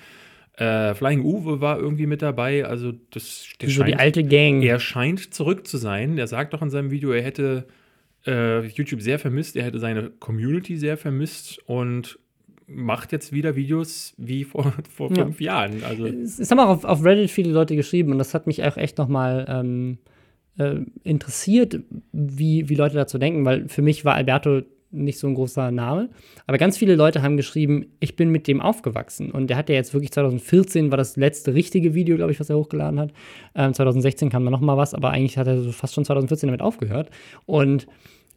Äh, 0.54 0.96
Flying 0.96 1.24
Uwe 1.24 1.62
war 1.62 1.80
irgendwie 1.80 2.08
mit 2.08 2.22
dabei. 2.22 2.66
Also 2.66 2.94
das 3.12 3.48
der 3.62 3.70
so 3.70 3.82
scheint, 3.82 3.90
die 3.90 3.96
alte 3.96 4.24
Gang. 4.24 4.62
Er 4.64 4.80
scheint 4.80 5.34
zurück 5.34 5.68
zu 5.68 5.78
sein. 5.78 6.18
Er 6.18 6.28
sagt 6.28 6.54
doch 6.54 6.62
in 6.62 6.70
seinem 6.70 6.92
Video, 6.92 7.12
er 7.12 7.22
hätte 7.22 7.68
äh, 8.26 8.66
YouTube 8.68 9.02
sehr 9.02 9.20
vermisst, 9.20 9.56
er 9.56 9.64
hätte 9.64 9.80
seine 9.80 10.10
Community 10.10 10.78
sehr 10.78 10.98
vermisst 10.98 11.60
und 11.68 12.20
macht 12.68 13.14
jetzt 13.14 13.32
wieder 13.32 13.56
Videos 13.56 14.14
wie 14.18 14.44
vor, 14.44 14.74
vor 14.90 15.10
ja. 15.10 15.24
fünf 15.24 15.42
Jahren. 15.42 15.84
Also 15.84 16.06
es, 16.06 16.52
haben 16.52 16.60
auch 16.60 16.70
auf, 16.70 16.84
auf, 16.84 17.04
Reddit 17.04 17.32
viele 17.32 17.52
Leute 17.52 17.76
geschrieben 17.76 18.12
und 18.12 18.18
das 18.18 18.34
hat 18.34 18.46
mich 18.46 18.64
auch 18.64 18.78
echt 18.78 18.98
nochmal 18.98 19.46
ähm, 19.48 19.98
äh, 20.58 20.82
interessiert, 21.04 21.80
wie, 22.12 22.70
wie 22.70 22.76
Leute 22.76 22.96
dazu 22.96 23.18
denken, 23.18 23.46
weil 23.46 23.68
für 23.70 23.82
mich 23.82 24.06
war 24.06 24.16
Alberto 24.16 24.62
nicht 24.90 25.20
so 25.20 25.28
ein 25.28 25.36
großer 25.36 25.72
Name. 25.72 26.10
Aber 26.46 26.58
ganz 26.58 26.78
viele 26.78 26.96
Leute 26.96 27.22
haben 27.22 27.38
geschrieben, 27.38 27.88
ich 28.00 28.16
bin 28.16 28.30
mit 28.30 28.48
dem 28.48 28.62
aufgewachsen. 28.62 29.32
Und 29.32 29.50
der 29.50 29.58
hat 29.58 29.70
ja 29.70 29.76
jetzt 29.76 29.94
wirklich 29.94 30.12
2014 30.12 30.92
war 30.92 30.98
das 30.98 31.18
letzte 31.18 31.54
richtige 31.54 31.94
Video, 31.94 32.16
glaube 32.16 32.32
ich, 32.32 32.40
was 32.40 32.50
er 32.50 32.58
hochgeladen 32.58 33.00
hat. 33.00 33.12
Ähm, 33.54 33.74
2016 33.74 34.30
kam 34.30 34.46
da 34.46 34.52
noch 34.52 34.62
mal 34.62 34.78
was, 34.78 34.94
aber 34.94 35.12
eigentlich 35.12 35.38
hat 35.38 35.48
er 35.48 35.62
so 35.62 35.72
fast 35.72 35.94
schon 35.94 36.06
2014 36.06 36.48
damit 36.48 36.62
aufgehört. 36.62 37.10
Und 37.46 37.88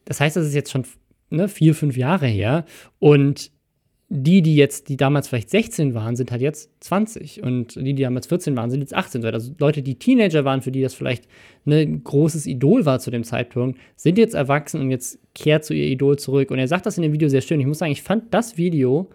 das 0.04 0.20
heißt, 0.20 0.36
das 0.36 0.46
ist 0.46 0.54
jetzt 0.54 0.72
schon 0.72 0.84
ne, 1.30 1.48
vier, 1.48 1.74
fünf 1.74 1.96
Jahre 1.96 2.26
her. 2.26 2.64
Und 2.98 3.52
die, 4.12 4.42
die 4.42 4.56
jetzt, 4.56 4.88
die 4.88 4.96
damals 4.96 5.28
vielleicht 5.28 5.50
16 5.50 5.94
waren, 5.94 6.16
sind 6.16 6.32
halt 6.32 6.42
jetzt 6.42 6.68
20. 6.80 7.44
Und 7.44 7.76
die, 7.76 7.94
die 7.94 8.02
damals 8.02 8.26
14 8.26 8.56
waren, 8.56 8.68
sind 8.68 8.80
jetzt 8.80 8.92
18. 8.92 9.24
Also 9.24 9.52
Leute, 9.58 9.82
die 9.82 10.00
Teenager 10.00 10.44
waren, 10.44 10.62
für 10.62 10.72
die 10.72 10.82
das 10.82 10.94
vielleicht 10.94 11.28
ne, 11.64 11.82
ein 11.82 12.02
großes 12.02 12.46
Idol 12.46 12.84
war 12.86 12.98
zu 12.98 13.12
dem 13.12 13.22
Zeitpunkt, 13.22 13.78
sind 13.94 14.18
jetzt 14.18 14.34
erwachsen 14.34 14.80
und 14.80 14.90
jetzt 14.90 15.20
kehrt 15.36 15.64
zu 15.64 15.74
ihr 15.74 15.86
Idol 15.86 16.18
zurück. 16.18 16.50
Und 16.50 16.58
er 16.58 16.66
sagt 16.66 16.86
das 16.86 16.98
in 16.98 17.04
dem 17.04 17.12
Video 17.12 17.28
sehr 17.28 17.40
schön. 17.40 17.60
Ich 17.60 17.66
muss 17.66 17.78
sagen, 17.78 17.92
ich 17.92 18.02
fand 18.02 18.34
das 18.34 18.58
Video 18.58 19.08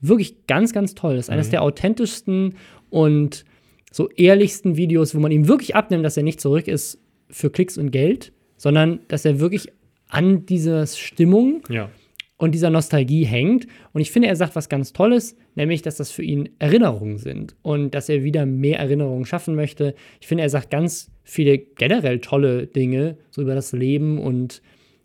wirklich 0.00 0.48
ganz, 0.48 0.72
ganz 0.72 0.96
toll. 0.96 1.14
Das 1.14 1.26
ist 1.26 1.30
eines 1.30 1.46
mhm. 1.46 1.52
der 1.52 1.62
authentischsten 1.62 2.56
und 2.90 3.44
so 3.92 4.08
ehrlichsten 4.10 4.76
Videos, 4.76 5.14
wo 5.14 5.20
man 5.20 5.30
ihm 5.30 5.46
wirklich 5.46 5.76
abnimmt, 5.76 6.04
dass 6.04 6.16
er 6.16 6.24
nicht 6.24 6.40
zurück 6.40 6.66
ist 6.66 6.98
für 7.30 7.50
Klicks 7.50 7.78
und 7.78 7.92
Geld, 7.92 8.32
sondern 8.56 8.98
dass 9.06 9.24
er 9.24 9.38
wirklich 9.38 9.68
an 10.08 10.44
dieser 10.44 10.88
Stimmung 10.88 11.62
ja 11.68 11.88
und 12.44 12.52
dieser 12.52 12.68
Nostalgie 12.68 13.24
hängt. 13.24 13.66
Und 13.94 14.02
ich 14.02 14.10
finde, 14.10 14.28
er 14.28 14.36
sagt 14.36 14.54
was 14.54 14.68
ganz 14.68 14.92
Tolles, 14.92 15.36
nämlich, 15.54 15.80
dass 15.80 15.96
das 15.96 16.10
für 16.10 16.22
ihn 16.22 16.50
Erinnerungen 16.58 17.16
sind 17.16 17.56
und 17.62 17.94
dass 17.94 18.10
er 18.10 18.22
wieder 18.22 18.44
mehr 18.44 18.78
Erinnerungen 18.78 19.24
schaffen 19.24 19.54
möchte. 19.54 19.94
Ich 20.20 20.26
finde, 20.26 20.44
er 20.44 20.50
sagt 20.50 20.70
ganz 20.70 21.10
viele 21.22 21.56
generell 21.56 22.20
tolle 22.20 22.66
Dinge 22.66 23.16
so 23.30 23.40
über 23.40 23.54
das 23.54 23.72
Leben 23.72 24.18
und 24.18 24.60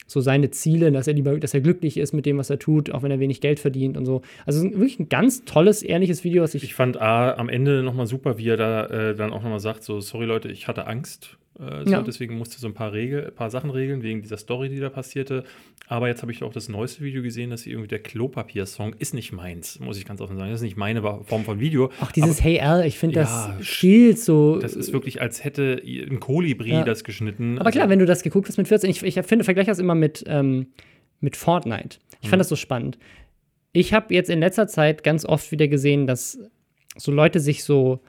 so 0.05 0.19
seine 0.19 0.49
Ziele, 0.49 0.91
dass 0.91 1.07
er 1.07 1.13
lieber, 1.13 1.39
dass 1.39 1.53
er 1.53 1.61
glücklich 1.61 1.97
ist 1.97 2.13
mit 2.13 2.25
dem, 2.25 2.37
was 2.37 2.49
er 2.49 2.59
tut, 2.59 2.91
auch 2.91 3.03
wenn 3.03 3.11
er 3.11 3.19
wenig 3.19 3.39
Geld 3.39 3.59
verdient 3.59 3.95
und 3.95 4.05
so. 4.05 4.21
Also 4.45 4.63
wirklich 4.63 4.99
ein 4.99 5.07
ganz 5.07 5.45
tolles, 5.45 5.81
ehrliches 5.81 6.23
Video, 6.23 6.43
was 6.43 6.55
ich. 6.55 6.63
Ich 6.63 6.73
fand 6.73 6.99
A, 6.99 7.35
am 7.35 7.47
Ende 7.47 7.83
nochmal 7.83 8.07
super, 8.07 8.37
wie 8.37 8.49
er 8.49 8.57
da 8.57 8.85
äh, 8.87 9.15
dann 9.15 9.31
auch 9.31 9.43
nochmal 9.43 9.61
sagt: 9.61 9.83
so, 9.83 10.01
sorry 10.01 10.25
Leute, 10.25 10.49
ich 10.49 10.67
hatte 10.67 10.87
Angst 10.87 11.38
äh, 11.59 11.83
so, 11.83 11.91
ja. 11.91 12.01
Deswegen 12.01 12.37
musste 12.37 12.59
so 12.59 12.67
ein 12.67 12.73
paar, 12.73 12.93
Regel, 12.93 13.27
ein 13.27 13.35
paar 13.35 13.49
Sachen 13.49 13.69
regeln, 13.69 14.01
wegen 14.01 14.21
dieser 14.21 14.37
Story, 14.37 14.69
die 14.69 14.79
da 14.79 14.89
passierte. 14.89 15.43
Aber 15.87 16.07
jetzt 16.07 16.21
habe 16.21 16.31
ich 16.31 16.43
auch 16.43 16.53
das 16.53 16.69
neueste 16.69 17.03
Video 17.03 17.21
gesehen, 17.21 17.49
dass 17.49 17.65
irgendwie 17.65 17.87
der 17.87 17.99
Klopapier-Song 17.99 18.93
ist 18.97 19.13
nicht 19.13 19.33
meins, 19.33 19.79
muss 19.79 19.97
ich 19.97 20.05
ganz 20.05 20.21
offen 20.21 20.37
sagen. 20.37 20.51
Das 20.51 20.61
ist 20.61 20.65
nicht 20.65 20.77
meine 20.77 21.01
Form 21.01 21.43
von 21.43 21.59
Video. 21.59 21.91
Auch 21.99 22.11
dieses 22.11 22.39
aber, 22.39 22.45
Hey 22.45 22.61
Al, 22.61 22.85
ich 22.85 22.97
finde 22.97 23.19
ja, 23.19 23.55
das 23.57 23.67
spielt 23.67 24.19
so. 24.19 24.57
Das 24.59 24.73
ist 24.73 24.93
wirklich, 24.93 25.21
als 25.21 25.43
hätte 25.43 25.81
ein 25.83 26.19
Kolibri 26.19 26.71
ja. 26.71 26.83
das 26.83 27.03
geschnitten. 27.03 27.59
Aber 27.59 27.71
klar, 27.71 27.83
also, 27.83 27.91
wenn 27.91 27.99
du 27.99 28.05
das 28.05 28.23
geguckt 28.23 28.47
hast 28.47 28.57
mit 28.57 28.67
14, 28.67 28.89
ich, 28.89 29.03
ich 29.03 29.15
finde, 29.21 29.43
vergleiche 29.43 29.69
das 29.69 29.79
immer 29.79 29.95
mit, 29.95 30.23
ähm, 30.27 30.67
mit 31.19 31.35
Fortnite. 31.35 31.99
Ich 32.21 32.27
mhm. 32.27 32.29
fand 32.29 32.39
das 32.39 32.49
so 32.49 32.55
spannend. 32.55 32.97
Ich 33.73 33.93
habe 33.93 34.13
jetzt 34.13 34.29
in 34.29 34.39
letzter 34.39 34.67
Zeit 34.67 35.03
ganz 35.03 35.25
oft 35.25 35.51
wieder 35.51 35.67
gesehen, 35.67 36.07
dass 36.07 36.39
so 36.95 37.11
Leute 37.11 37.39
sich 37.39 37.63
so 37.63 37.99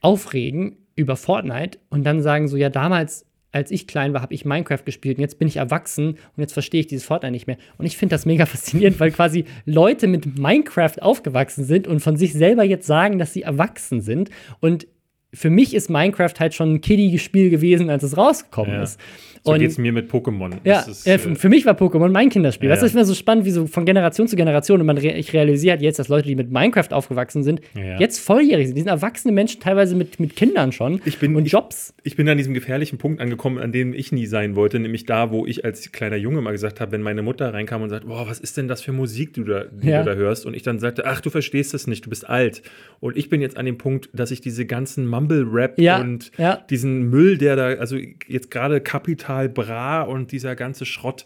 aufregen 0.00 0.76
über 0.98 1.16
Fortnite 1.16 1.78
und 1.88 2.04
dann 2.04 2.20
sagen 2.20 2.48
so, 2.48 2.56
ja, 2.56 2.68
damals, 2.68 3.24
als 3.52 3.70
ich 3.70 3.86
klein 3.86 4.12
war, 4.12 4.20
habe 4.20 4.34
ich 4.34 4.44
Minecraft 4.44 4.84
gespielt 4.84 5.16
und 5.16 5.22
jetzt 5.22 5.38
bin 5.38 5.48
ich 5.48 5.56
erwachsen 5.56 6.10
und 6.10 6.38
jetzt 6.38 6.52
verstehe 6.52 6.80
ich 6.80 6.86
dieses 6.88 7.06
Fortnite 7.06 7.30
nicht 7.30 7.46
mehr. 7.46 7.56
Und 7.78 7.86
ich 7.86 7.96
finde 7.96 8.14
das 8.14 8.26
mega 8.26 8.44
faszinierend, 8.46 9.00
weil 9.00 9.12
quasi 9.12 9.44
Leute 9.64 10.08
mit 10.08 10.38
Minecraft 10.38 11.00
aufgewachsen 11.00 11.64
sind 11.64 11.86
und 11.86 12.00
von 12.00 12.16
sich 12.16 12.32
selber 12.32 12.64
jetzt 12.64 12.86
sagen, 12.86 13.18
dass 13.18 13.32
sie 13.32 13.42
erwachsen 13.42 14.00
sind. 14.00 14.30
Und 14.60 14.86
für 15.32 15.50
mich 15.50 15.74
ist 15.74 15.90
Minecraft 15.90 16.34
halt 16.38 16.54
schon 16.54 16.74
ein 16.74 16.80
Kiddie-Spiel 16.80 17.50
gewesen, 17.50 17.90
als 17.90 18.02
es 18.02 18.16
rausgekommen 18.16 18.72
ja. 18.72 18.82
ist. 18.82 18.98
So 19.44 19.52
geht 19.54 19.70
es 19.70 19.78
mir 19.78 19.92
mit 19.92 20.10
Pokémon. 20.10 20.52
Ja, 20.64 20.80
ist, 20.80 21.06
äh, 21.06 21.18
für 21.18 21.48
mich 21.48 21.64
war 21.64 21.74
Pokémon 21.74 22.08
mein 22.10 22.28
Kinderspiel. 22.28 22.68
Ja, 22.68 22.74
das 22.74 22.84
ist 22.84 22.94
mir 22.94 23.04
so 23.04 23.14
spannend, 23.14 23.44
wie 23.44 23.50
so 23.50 23.66
von 23.66 23.84
Generation 23.84 24.28
zu 24.28 24.36
Generation. 24.36 24.80
Und 24.80 24.86
man 24.86 24.98
re 24.98 25.12
ich 25.12 25.32
realisiere 25.32 25.72
halt 25.72 25.82
jetzt, 25.82 25.98
dass 25.98 26.08
Leute, 26.08 26.28
die 26.28 26.34
mit 26.34 26.50
Minecraft 26.50 26.92
aufgewachsen 26.92 27.42
sind, 27.42 27.60
ja. 27.74 27.98
jetzt 27.98 28.18
volljährig 28.18 28.66
sind. 28.66 28.76
Die 28.76 28.82
sind 28.82 28.90
erwachsene 28.90 29.32
Menschen, 29.32 29.60
teilweise 29.60 29.94
mit, 29.94 30.20
mit 30.20 30.36
Kindern 30.36 30.72
schon. 30.72 31.00
Ich 31.04 31.18
bin, 31.18 31.34
und 31.36 31.46
Jobs. 31.46 31.94
Ich, 31.98 32.12
ich 32.12 32.16
bin 32.16 32.28
an 32.28 32.36
diesem 32.36 32.54
gefährlichen 32.54 32.98
Punkt 32.98 33.20
angekommen, 33.20 33.58
an 33.58 33.72
dem 33.72 33.94
ich 33.94 34.12
nie 34.12 34.26
sein 34.26 34.56
wollte. 34.56 34.78
Nämlich 34.78 35.06
da, 35.06 35.30
wo 35.30 35.46
ich 35.46 35.64
als 35.64 35.92
kleiner 35.92 36.16
Junge 36.16 36.40
mal 36.40 36.52
gesagt 36.52 36.80
habe, 36.80 36.92
wenn 36.92 37.02
meine 37.02 37.22
Mutter 37.22 37.52
reinkam 37.52 37.82
und 37.82 37.90
sagt, 37.90 38.06
boah, 38.06 38.26
was 38.28 38.40
ist 38.40 38.56
denn 38.56 38.68
das 38.68 38.82
für 38.82 38.92
Musik, 38.92 39.34
die 39.34 39.44
du 39.44 39.46
da, 39.46 39.64
die 39.64 39.86
du 39.86 40.04
da 40.04 40.14
hörst? 40.14 40.46
Und 40.46 40.54
ich 40.54 40.62
dann 40.62 40.78
sagte, 40.78 41.06
ach, 41.06 41.20
du 41.20 41.30
verstehst 41.30 41.74
das 41.74 41.86
nicht, 41.86 42.04
du 42.04 42.10
bist 42.10 42.28
alt. 42.28 42.62
Und 43.00 43.16
ich 43.16 43.28
bin 43.28 43.40
jetzt 43.40 43.56
an 43.56 43.66
dem 43.66 43.78
Punkt, 43.78 44.10
dass 44.12 44.30
ich 44.30 44.40
diese 44.40 44.66
ganzen 44.66 45.06
Mumble-Rap 45.20 45.78
und 46.00 46.32
diesen 46.70 47.10
Müll, 47.10 47.38
der 47.38 47.56
da, 47.56 47.66
also 47.74 47.96
jetzt 48.26 48.50
gerade 48.50 48.80
Kapital 48.80 49.48
Bra 49.48 50.02
und 50.02 50.32
dieser 50.32 50.56
ganze 50.56 50.84
Schrott. 50.84 51.24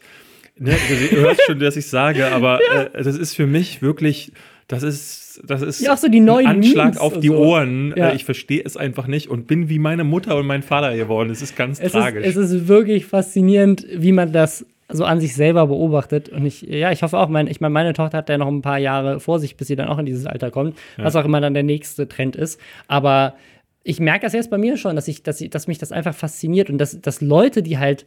Ne, 0.59 0.73
du 1.11 1.17
hörst 1.17 1.43
schon, 1.47 1.59
dass 1.59 1.77
ich 1.77 1.87
sage, 1.87 2.27
aber 2.27 2.61
ja. 2.73 2.83
äh, 2.83 3.03
das 3.03 3.17
ist 3.17 3.35
für 3.35 3.47
mich 3.47 3.81
wirklich, 3.81 4.33
das 4.69 4.83
ist, 4.83 5.43
das 5.47 5.63
ist 5.63 5.81
ja, 5.81 5.97
so 5.97 6.07
ein 6.07 6.29
Anschlag 6.29 6.87
Memes 6.87 6.99
auf 6.99 7.19
die 7.19 7.29
so. 7.29 7.37
Ohren. 7.37 7.95
Ja. 7.97 8.11
Äh, 8.11 8.17
ich 8.17 8.25
verstehe 8.25 8.63
es 8.65 8.77
einfach 8.77 9.07
nicht 9.07 9.29
und 9.29 9.47
bin 9.47 9.69
wie 9.69 9.79
meine 9.79 10.05
Mutter 10.05 10.37
und 10.37 10.47
mein 10.47 10.63
Vater 10.63 10.95
geworden. 10.97 11.31
Es 11.31 11.41
ist 11.41 11.57
ganz 11.57 11.81
es 11.81 11.93
tragisch. 11.93 12.27
Ist, 12.27 12.37
es 12.37 12.51
ist 12.51 12.69
wirklich 12.69 13.07
faszinierend, 13.07 13.87
wie 13.97 14.13
man 14.13 14.33
das 14.33 14.67
so 14.89 15.05
an 15.05 15.21
sich 15.21 15.35
selber 15.35 15.67
beobachtet. 15.67 16.29
Und 16.29 16.45
ich, 16.45 16.63
ja, 16.63 16.93
ich 16.93 17.03
hoffe 17.03 17.19
auch, 17.19 17.29
mein, 17.29 17.47
ich 17.47 17.61
meine, 17.61 17.73
meine 17.73 17.93
Tochter 17.95 18.19
hat 18.19 18.29
ja 18.29 18.39
noch 18.39 18.49
ein 18.49 18.63
paar 18.63 18.79
Jahre 18.79 19.21
vor 19.21 19.39
sich, 19.39 19.57
bis 19.57 19.69
sie 19.69 19.77
dann 19.77 19.89
auch 19.89 19.99
in 19.99 20.07
dieses 20.07 20.27
Alter 20.27 20.51
kommt, 20.51 20.77
ja. 20.99 21.05
was 21.05 21.17
auch 21.17 21.25
immer 21.25 21.41
dann 21.41 21.55
der 21.55 21.63
nächste 21.63 22.09
Trend 22.09 22.37
ist. 22.37 22.61
Aber 22.89 23.35
ich 23.85 24.01
merke 24.01 24.27
das 24.27 24.33
jetzt 24.33 24.51
bei 24.51 24.59
mir 24.59 24.77
schon, 24.77 24.97
dass, 24.97 25.09
ich, 25.09 25.23
dass, 25.23 25.41
ich, 25.41 25.51
dass 25.51 25.67
mich 25.67 25.79
das 25.79 25.93
einfach 25.93 26.15
fasziniert 26.15 26.71
und 26.71 26.79
dass, 26.79 27.01
dass 27.01 27.21
Leute, 27.21 27.63
die 27.63 27.79
halt 27.79 28.07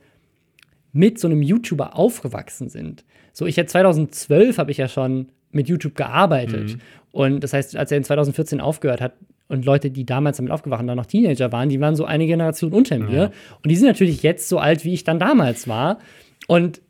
mit 0.94 1.20
so 1.20 1.28
einem 1.28 1.42
YouTuber 1.42 1.98
aufgewachsen 1.98 2.70
sind. 2.70 3.04
So, 3.34 3.46
ich 3.46 3.58
ja 3.58 3.66
2012 3.66 4.58
habe 4.58 4.72
ich 4.72 4.78
ja 4.78 4.88
schon 4.88 5.28
mit 5.52 5.68
YouTube 5.68 5.96
gearbeitet. 5.96 6.76
Mhm. 6.76 6.82
Und 7.12 7.44
das 7.44 7.54
heißt, 7.54 7.76
als 7.76 7.92
er 7.92 7.98
in 7.98 8.04
2014 8.04 8.62
aufgehört 8.62 9.02
hat 9.02 9.14
und 9.48 9.66
Leute, 9.66 9.92
die 9.92 10.06
damals 10.06 10.38
damit 10.38 10.52
aufgewacht 10.52 10.88
dann 10.88 10.98
noch 10.98 11.06
Teenager 11.06 11.52
waren, 11.52 11.70
die 11.70 11.80
waren 11.80 11.96
so 11.96 12.06
eine 12.06 12.26
Generation 12.26 12.72
unter 12.72 12.98
mir. 12.98 13.18
Ja. 13.18 13.32
Und 13.62 13.70
die 13.70 13.76
sind 13.76 13.88
natürlich 13.88 14.24
jetzt 14.24 14.48
so 14.48 14.58
alt, 14.58 14.86
wie 14.86 14.94
ich 14.94 15.04
dann 15.04 15.20
damals 15.20 15.68
war. 15.68 16.00
Und 16.48 16.82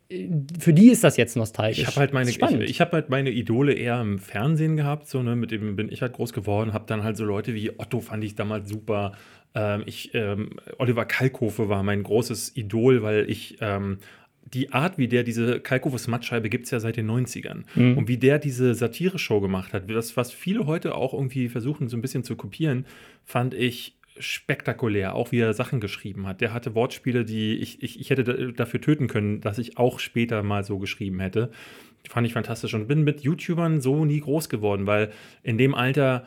für 0.59 0.73
die 0.73 0.89
ist 0.89 1.03
das 1.03 1.17
jetzt 1.17 1.35
nostalgisch. 1.35 1.79
Ich 1.79 1.87
habe 1.87 1.97
halt 1.97 2.13
meine, 2.13 2.29
ich, 2.29 2.39
ich 2.39 2.81
habe 2.81 2.91
halt 2.91 3.09
meine 3.09 3.31
Idole 3.31 3.73
eher 3.73 3.99
im 4.01 4.19
Fernsehen 4.19 4.77
gehabt, 4.77 5.07
so 5.07 5.23
ne, 5.23 5.35
mit 5.35 5.51
dem 5.51 5.75
bin 5.75 5.91
ich 5.91 6.01
halt 6.01 6.13
groß 6.13 6.31
geworden, 6.31 6.73
habe 6.73 6.85
dann 6.87 7.03
halt 7.03 7.17
so 7.17 7.25
Leute 7.25 7.55
wie 7.55 7.71
Otto 7.79 8.01
fand 8.01 8.23
ich 8.23 8.35
damals 8.35 8.69
super, 8.69 9.13
ähm, 9.55 9.83
ich, 9.87 10.11
ähm, 10.13 10.51
Oliver 10.77 11.05
Kalkofe 11.05 11.69
war 11.69 11.81
mein 11.81 12.03
großes 12.03 12.55
Idol, 12.55 13.01
weil 13.01 13.29
ich 13.29 13.57
ähm, 13.61 13.97
die 14.53 14.71
Art, 14.71 14.99
wie 14.99 15.07
der 15.07 15.23
diese 15.23 15.59
Kalkofes 15.59 16.07
Mattscheibe 16.07 16.49
gibt 16.49 16.65
es 16.65 16.71
ja 16.71 16.79
seit 16.79 16.97
den 16.97 17.09
90ern. 17.09 17.63
Mhm. 17.73 17.97
Und 17.97 18.07
wie 18.07 18.17
der 18.17 18.37
diese 18.37 18.75
Satire-Show 18.75 19.41
gemacht 19.41 19.73
hat, 19.73 19.89
das, 19.89 20.15
was 20.17 20.31
viele 20.31 20.67
heute 20.67 20.93
auch 20.93 21.13
irgendwie 21.13 21.49
versuchen, 21.49 21.89
so 21.89 21.97
ein 21.97 22.01
bisschen 22.01 22.23
zu 22.23 22.35
kopieren, 22.35 22.85
fand 23.23 23.55
ich 23.55 23.95
spektakulär, 24.19 25.15
auch 25.15 25.31
wie 25.31 25.39
er 25.39 25.53
Sachen 25.53 25.79
geschrieben 25.79 26.27
hat. 26.27 26.41
Der 26.41 26.53
hatte 26.53 26.75
Wortspiele, 26.75 27.25
die 27.25 27.57
ich, 27.57 27.83
ich, 27.83 27.99
ich 27.99 28.09
hätte 28.09 28.53
dafür 28.53 28.81
töten 28.81 29.07
können, 29.07 29.41
dass 29.41 29.57
ich 29.57 29.77
auch 29.77 29.99
später 29.99 30.43
mal 30.43 30.63
so 30.63 30.79
geschrieben 30.79 31.19
hätte. 31.19 31.51
Fand 32.07 32.25
ich 32.27 32.33
fantastisch 32.33 32.73
und 32.73 32.87
bin 32.87 33.03
mit 33.03 33.21
YouTubern 33.21 33.81
so 33.81 34.05
nie 34.05 34.19
groß 34.19 34.49
geworden, 34.49 34.87
weil 34.87 35.11
in 35.43 35.57
dem 35.57 35.73
Alter 35.75 36.25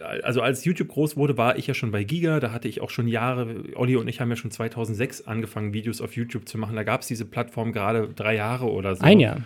also 0.00 0.40
als 0.40 0.64
YouTube 0.64 0.88
groß 0.88 1.16
wurde, 1.16 1.36
war 1.36 1.56
ich 1.56 1.66
ja 1.66 1.74
schon 1.74 1.90
bei 1.90 2.04
Giga. 2.04 2.40
Da 2.40 2.52
hatte 2.52 2.68
ich 2.68 2.80
auch 2.80 2.90
schon 2.90 3.08
Jahre, 3.08 3.64
Olli 3.74 3.96
und 3.96 4.08
ich 4.08 4.20
haben 4.20 4.30
ja 4.30 4.36
schon 4.36 4.50
2006 4.50 5.26
angefangen, 5.26 5.72
Videos 5.72 6.00
auf 6.00 6.16
YouTube 6.16 6.48
zu 6.48 6.58
machen. 6.58 6.76
Da 6.76 6.82
gab 6.82 7.02
es 7.02 7.06
diese 7.06 7.24
Plattform 7.24 7.72
gerade 7.72 8.08
drei 8.08 8.36
Jahre 8.36 8.70
oder 8.70 8.96
so. 8.96 9.04
Ein 9.04 9.20
Jahr. 9.20 9.38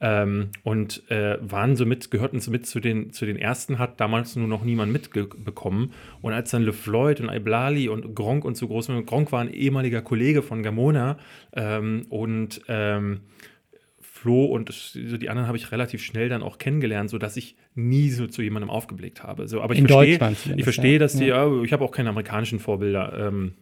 Ähm, 0.00 0.50
und 0.62 1.08
äh, 1.10 1.38
waren 1.40 1.76
somit, 1.76 2.10
gehörten 2.10 2.40
somit 2.40 2.66
zu 2.66 2.80
den, 2.80 3.12
zu 3.12 3.26
den 3.26 3.36
ersten, 3.36 3.78
hat 3.78 4.00
damals 4.00 4.36
nur 4.36 4.48
noch 4.48 4.64
niemand 4.64 4.92
mitbekommen. 4.92 5.92
Und 6.20 6.32
als 6.32 6.50
dann 6.50 6.62
LeFloid 6.62 7.20
und 7.20 7.30
Iblali 7.30 7.88
und 7.88 8.14
Gronk 8.14 8.44
und 8.44 8.56
so 8.56 8.68
groß 8.68 8.88
waren, 8.88 9.06
Gronk 9.06 9.32
war 9.32 9.40
ein 9.40 9.52
ehemaliger 9.52 10.02
Kollege 10.02 10.42
von 10.42 10.62
Gamona 10.62 11.16
ähm, 11.54 12.06
und 12.10 12.60
ähm, 12.68 13.20
Flo 14.24 14.46
und 14.46 14.72
so 14.72 15.18
die 15.18 15.28
anderen 15.28 15.46
habe 15.46 15.58
ich 15.58 15.70
relativ 15.70 16.02
schnell 16.02 16.30
dann 16.30 16.42
auch 16.42 16.56
kennengelernt, 16.56 17.10
sodass 17.10 17.36
ich 17.36 17.56
nie 17.74 18.08
so 18.08 18.26
zu 18.26 18.40
jemandem 18.40 18.70
aufgeblickt 18.70 19.22
habe. 19.22 19.48
So, 19.48 19.60
aber 19.60 19.74
ich 19.74 19.82
verstehe, 19.82 20.36
ich 20.56 20.64
verstehe, 20.64 20.98
dass 20.98 21.14
die, 21.14 21.26
ja. 21.26 21.62
ich 21.62 21.74
habe 21.74 21.84
auch 21.84 21.90
keine 21.90 22.08
amerikanischen 22.08 22.58
Vorbilder. 22.58 23.28
Ähm, 23.28 23.52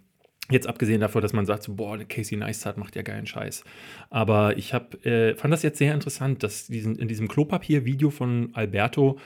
Jetzt 0.51 0.67
abgesehen 0.67 1.01
davon, 1.01 1.23
dass 1.23 1.33
man 1.33 1.47
sagt, 1.47 1.63
so, 1.63 1.75
boah, 1.75 1.97
Casey 1.99 2.37
Neistat 2.37 2.77
macht 2.77 2.97
ja 2.97 3.03
geilen 3.03 3.27
Scheiß. 3.27 3.65
Aber 4.11 4.59
ich 4.59 4.75
hab, 4.75 4.95
äh, 5.07 5.35
fand 5.35 5.53
das 5.53 5.63
jetzt 5.63 5.79
sehr 5.79 5.95
interessant, 5.95 6.43
dass 6.43 6.67
diesen, 6.67 6.97
in 6.97 7.09
diesem 7.09 7.29
Klopapier-Video 7.29 8.11
von 8.11 8.51
Alberto 8.53 9.19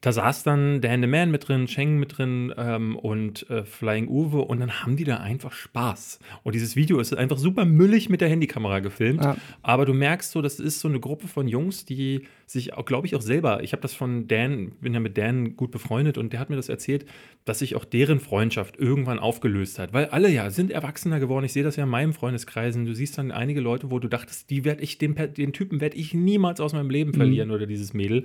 da 0.00 0.12
saß 0.12 0.44
dann 0.44 0.80
Dan 0.80 1.02
the 1.02 1.06
Man 1.06 1.30
mit 1.30 1.46
drin, 1.48 1.66
Cheng 1.66 1.98
mit 1.98 2.16
drin 2.16 2.54
ähm, 2.56 2.96
und 2.96 3.48
äh, 3.50 3.64
Flying 3.64 4.08
Uwe 4.08 4.40
und 4.40 4.60
dann 4.60 4.82
haben 4.82 4.96
die 4.96 5.04
da 5.04 5.18
einfach 5.18 5.52
Spaß. 5.52 6.20
Und 6.42 6.54
dieses 6.54 6.74
Video 6.74 6.98
ist 7.00 7.14
einfach 7.14 7.36
super 7.36 7.66
müllig 7.66 8.08
mit 8.08 8.22
der 8.22 8.30
Handykamera 8.30 8.80
gefilmt. 8.80 9.22
Ja. 9.22 9.36
Aber 9.62 9.84
du 9.84 9.92
merkst 9.92 10.30
so, 10.30 10.40
das 10.40 10.58
ist 10.58 10.80
so 10.80 10.88
eine 10.88 11.00
Gruppe 11.00 11.28
von 11.28 11.48
Jungs, 11.48 11.84
die 11.84 12.26
sich 12.46 12.72
auch, 12.72 12.86
glaube 12.86 13.06
ich, 13.06 13.14
auch 13.14 13.20
selber, 13.20 13.62
ich 13.62 13.72
habe 13.72 13.82
das 13.82 13.92
von 13.92 14.26
Dan, 14.26 14.72
bin 14.80 14.94
ja 14.94 15.00
mit 15.00 15.18
Dan 15.18 15.54
gut 15.56 15.70
befreundet 15.70 16.16
und 16.16 16.32
der 16.32 16.40
hat 16.40 16.48
mir 16.48 16.56
das 16.56 16.70
erzählt, 16.70 17.04
dass 17.44 17.58
sich 17.58 17.76
auch 17.76 17.84
deren 17.84 18.20
Freundschaft 18.20 18.78
irgendwann 18.78 19.18
aufgelöst 19.18 19.78
hat. 19.78 19.92
Weil 19.92 20.06
alle 20.06 20.30
ja 20.30 20.48
sind 20.50 20.70
erwachsener 20.70 21.20
geworden. 21.20 21.44
Ich 21.44 21.52
sehe 21.52 21.62
das 21.62 21.76
ja 21.76 21.84
in 21.84 21.90
meinem 21.90 22.14
Freundeskreisen. 22.14 22.86
Du 22.86 22.94
siehst 22.94 23.18
dann 23.18 23.30
einige 23.30 23.60
Leute, 23.60 23.90
wo 23.90 23.98
du 23.98 24.08
dachtest, 24.08 24.48
die 24.48 24.64
werde 24.64 24.82
ich, 24.82 24.96
den, 24.96 25.14
den 25.14 25.52
Typen 25.52 25.82
werde 25.82 25.96
ich 25.96 26.14
niemals 26.14 26.58
aus 26.58 26.72
meinem 26.72 26.90
Leben 26.90 27.12
verlieren 27.12 27.50
oder 27.50 27.66
dieses 27.66 27.92
Mädel. 27.92 28.24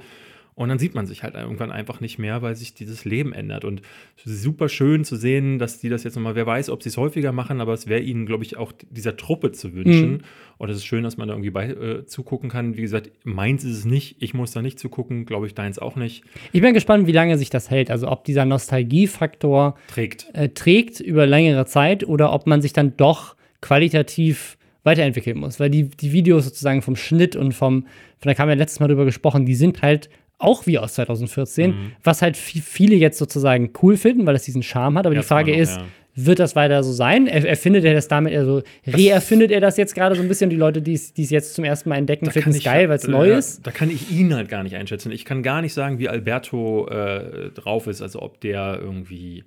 Und 0.55 0.69
dann 0.69 0.79
sieht 0.79 0.95
man 0.95 1.05
sich 1.05 1.21
halt 1.21 1.35
irgendwann 1.35 1.69
einfach 1.69 1.99
nicht 1.99 2.17
mehr, 2.17 2.41
weil 2.41 2.55
sich 2.55 2.73
dieses 2.73 3.03
Leben 3.03 3.33
ändert. 3.33 3.65
Und 3.65 3.81
es 4.17 4.25
ist 4.25 4.41
super 4.41 4.69
schön 4.69 5.03
zu 5.03 5.17
sehen, 5.17 5.59
dass 5.59 5.79
die 5.79 5.89
das 5.89 6.05
jetzt 6.05 6.15
nochmal, 6.15 6.35
wer 6.35 6.45
weiß, 6.45 6.69
ob 6.69 6.81
sie 6.81 6.87
es 6.87 6.95
häufiger 6.95 7.33
machen, 7.33 7.59
aber 7.59 7.73
es 7.73 7.87
wäre 7.87 7.99
ihnen, 7.99 8.25
glaube 8.25 8.45
ich, 8.45 8.55
auch 8.55 8.71
dieser 8.89 9.17
Truppe 9.17 9.51
zu 9.51 9.73
wünschen. 9.73 10.11
Mhm. 10.11 10.21
Und 10.57 10.69
es 10.69 10.77
ist 10.77 10.85
schön, 10.85 11.03
dass 11.03 11.17
man 11.17 11.27
da 11.27 11.33
irgendwie 11.33 11.49
bei, 11.49 11.67
äh, 11.67 12.05
zugucken 12.05 12.49
kann. 12.49 12.77
Wie 12.77 12.81
gesagt, 12.81 13.11
meins 13.25 13.65
ist 13.65 13.79
es 13.79 13.85
nicht. 13.85 14.15
Ich 14.19 14.33
muss 14.33 14.51
da 14.51 14.61
nicht 14.61 14.79
zugucken, 14.79 15.25
glaube 15.25 15.45
ich, 15.45 15.55
deins 15.55 15.77
auch 15.77 15.97
nicht. 15.97 16.23
Ich 16.53 16.61
bin 16.61 16.73
gespannt, 16.73 17.05
wie 17.05 17.11
lange 17.11 17.37
sich 17.37 17.49
das 17.49 17.69
hält. 17.69 17.91
Also 17.91 18.07
ob 18.07 18.23
dieser 18.23 18.45
Nostalgiefaktor 18.45 19.75
Trägt. 19.89 20.27
äh, 20.33 20.47
trägt 20.47 21.01
über 21.01 21.25
längere 21.25 21.65
Zeit 21.65 22.07
oder 22.07 22.31
ob 22.31 22.47
man 22.47 22.61
sich 22.61 22.71
dann 22.71 22.95
doch 22.95 23.35
qualitativ 23.59 24.57
weiterentwickeln 24.83 25.37
muss. 25.37 25.59
Weil 25.59 25.69
die, 25.69 25.89
die 25.89 26.13
Videos 26.13 26.45
sozusagen 26.45 26.81
vom 26.81 26.95
Schnitt 26.95 27.35
und 27.35 27.53
vom, 27.53 27.87
von 28.19 28.31
da 28.31 28.37
haben 28.37 28.47
wir 28.47 28.55
letztes 28.55 28.79
Mal 28.79 28.87
drüber 28.87 29.03
gesprochen, 29.03 29.45
die 29.45 29.55
sind 29.55 29.81
halt 29.81 30.09
auch 30.38 30.65
wie 30.67 30.78
aus 30.80 30.93
2014, 30.95 31.69
Mhm. 31.71 31.91
was 32.04 32.21
halt 32.21 32.36
vi- 32.36 32.62
viele 32.62 32.95
jetzt 32.95 33.17
sozusagen 33.17 33.71
cool 33.82 33.98
finden, 33.98 34.26
weil 34.26 34.36
es 34.36 34.43
diesen 34.43 34.63
Charme 34.63 34.98
hat. 34.98 35.06
Aber 35.06 35.15
die 35.15 35.19
Erstmal 35.19 35.43
Frage 35.45 35.52
noch, 35.54 35.60
ist, 35.60 35.78
ja. 35.78 35.84
wird 36.15 36.39
das 36.39 36.56
weiter 36.56 36.84
so 36.84 36.91
sein? 36.91 37.28
Er, 37.28 37.45
erfindet 37.48 37.86
er 37.86 37.93
das 37.93 38.08
damit, 38.08 38.34
also 38.36 38.62
reerfindet 38.86 39.52
er 39.52 39.62
das 39.62 39.78
jetzt 39.78 39.95
gerade 39.95 40.15
so 40.15 40.21
ein 40.21 40.28
bisschen? 40.28 40.50
Die 40.50 40.56
Leute, 40.56 40.82
die 40.82 40.93
es 40.93 41.13
die 41.13 41.24
es 41.24 41.30
jetzt 41.30 41.56
zum 41.56 41.63
ersten 41.63 41.89
Mal 41.89 41.98
entdecken, 41.98 42.30
finden 42.32 42.50
es 42.52 42.63
geil, 42.63 42.89
weil 42.89 42.98
es 42.98 43.06
äh, 43.06 43.12
neu 43.12 43.32
ist. 43.34 43.65
Da 43.65 43.71
kann 43.71 43.89
ich 43.89 44.12
ihn 44.12 44.34
halt 44.34 44.50
gar 44.50 44.63
nicht 44.63 44.76
einschätzen. 44.76 45.12
Ich 45.12 45.26
kann 45.26 45.41
gar 45.43 45.62
nicht 45.62 45.74
sagen, 45.74 46.00
wie 46.00 46.10
Alberto 46.10 46.88
äh, 46.89 47.52
drauf 47.52 47.88
ist, 47.88 48.02
also 48.02 48.21
ob 48.21 48.41
der 48.41 48.80
irgendwie, 48.82 49.43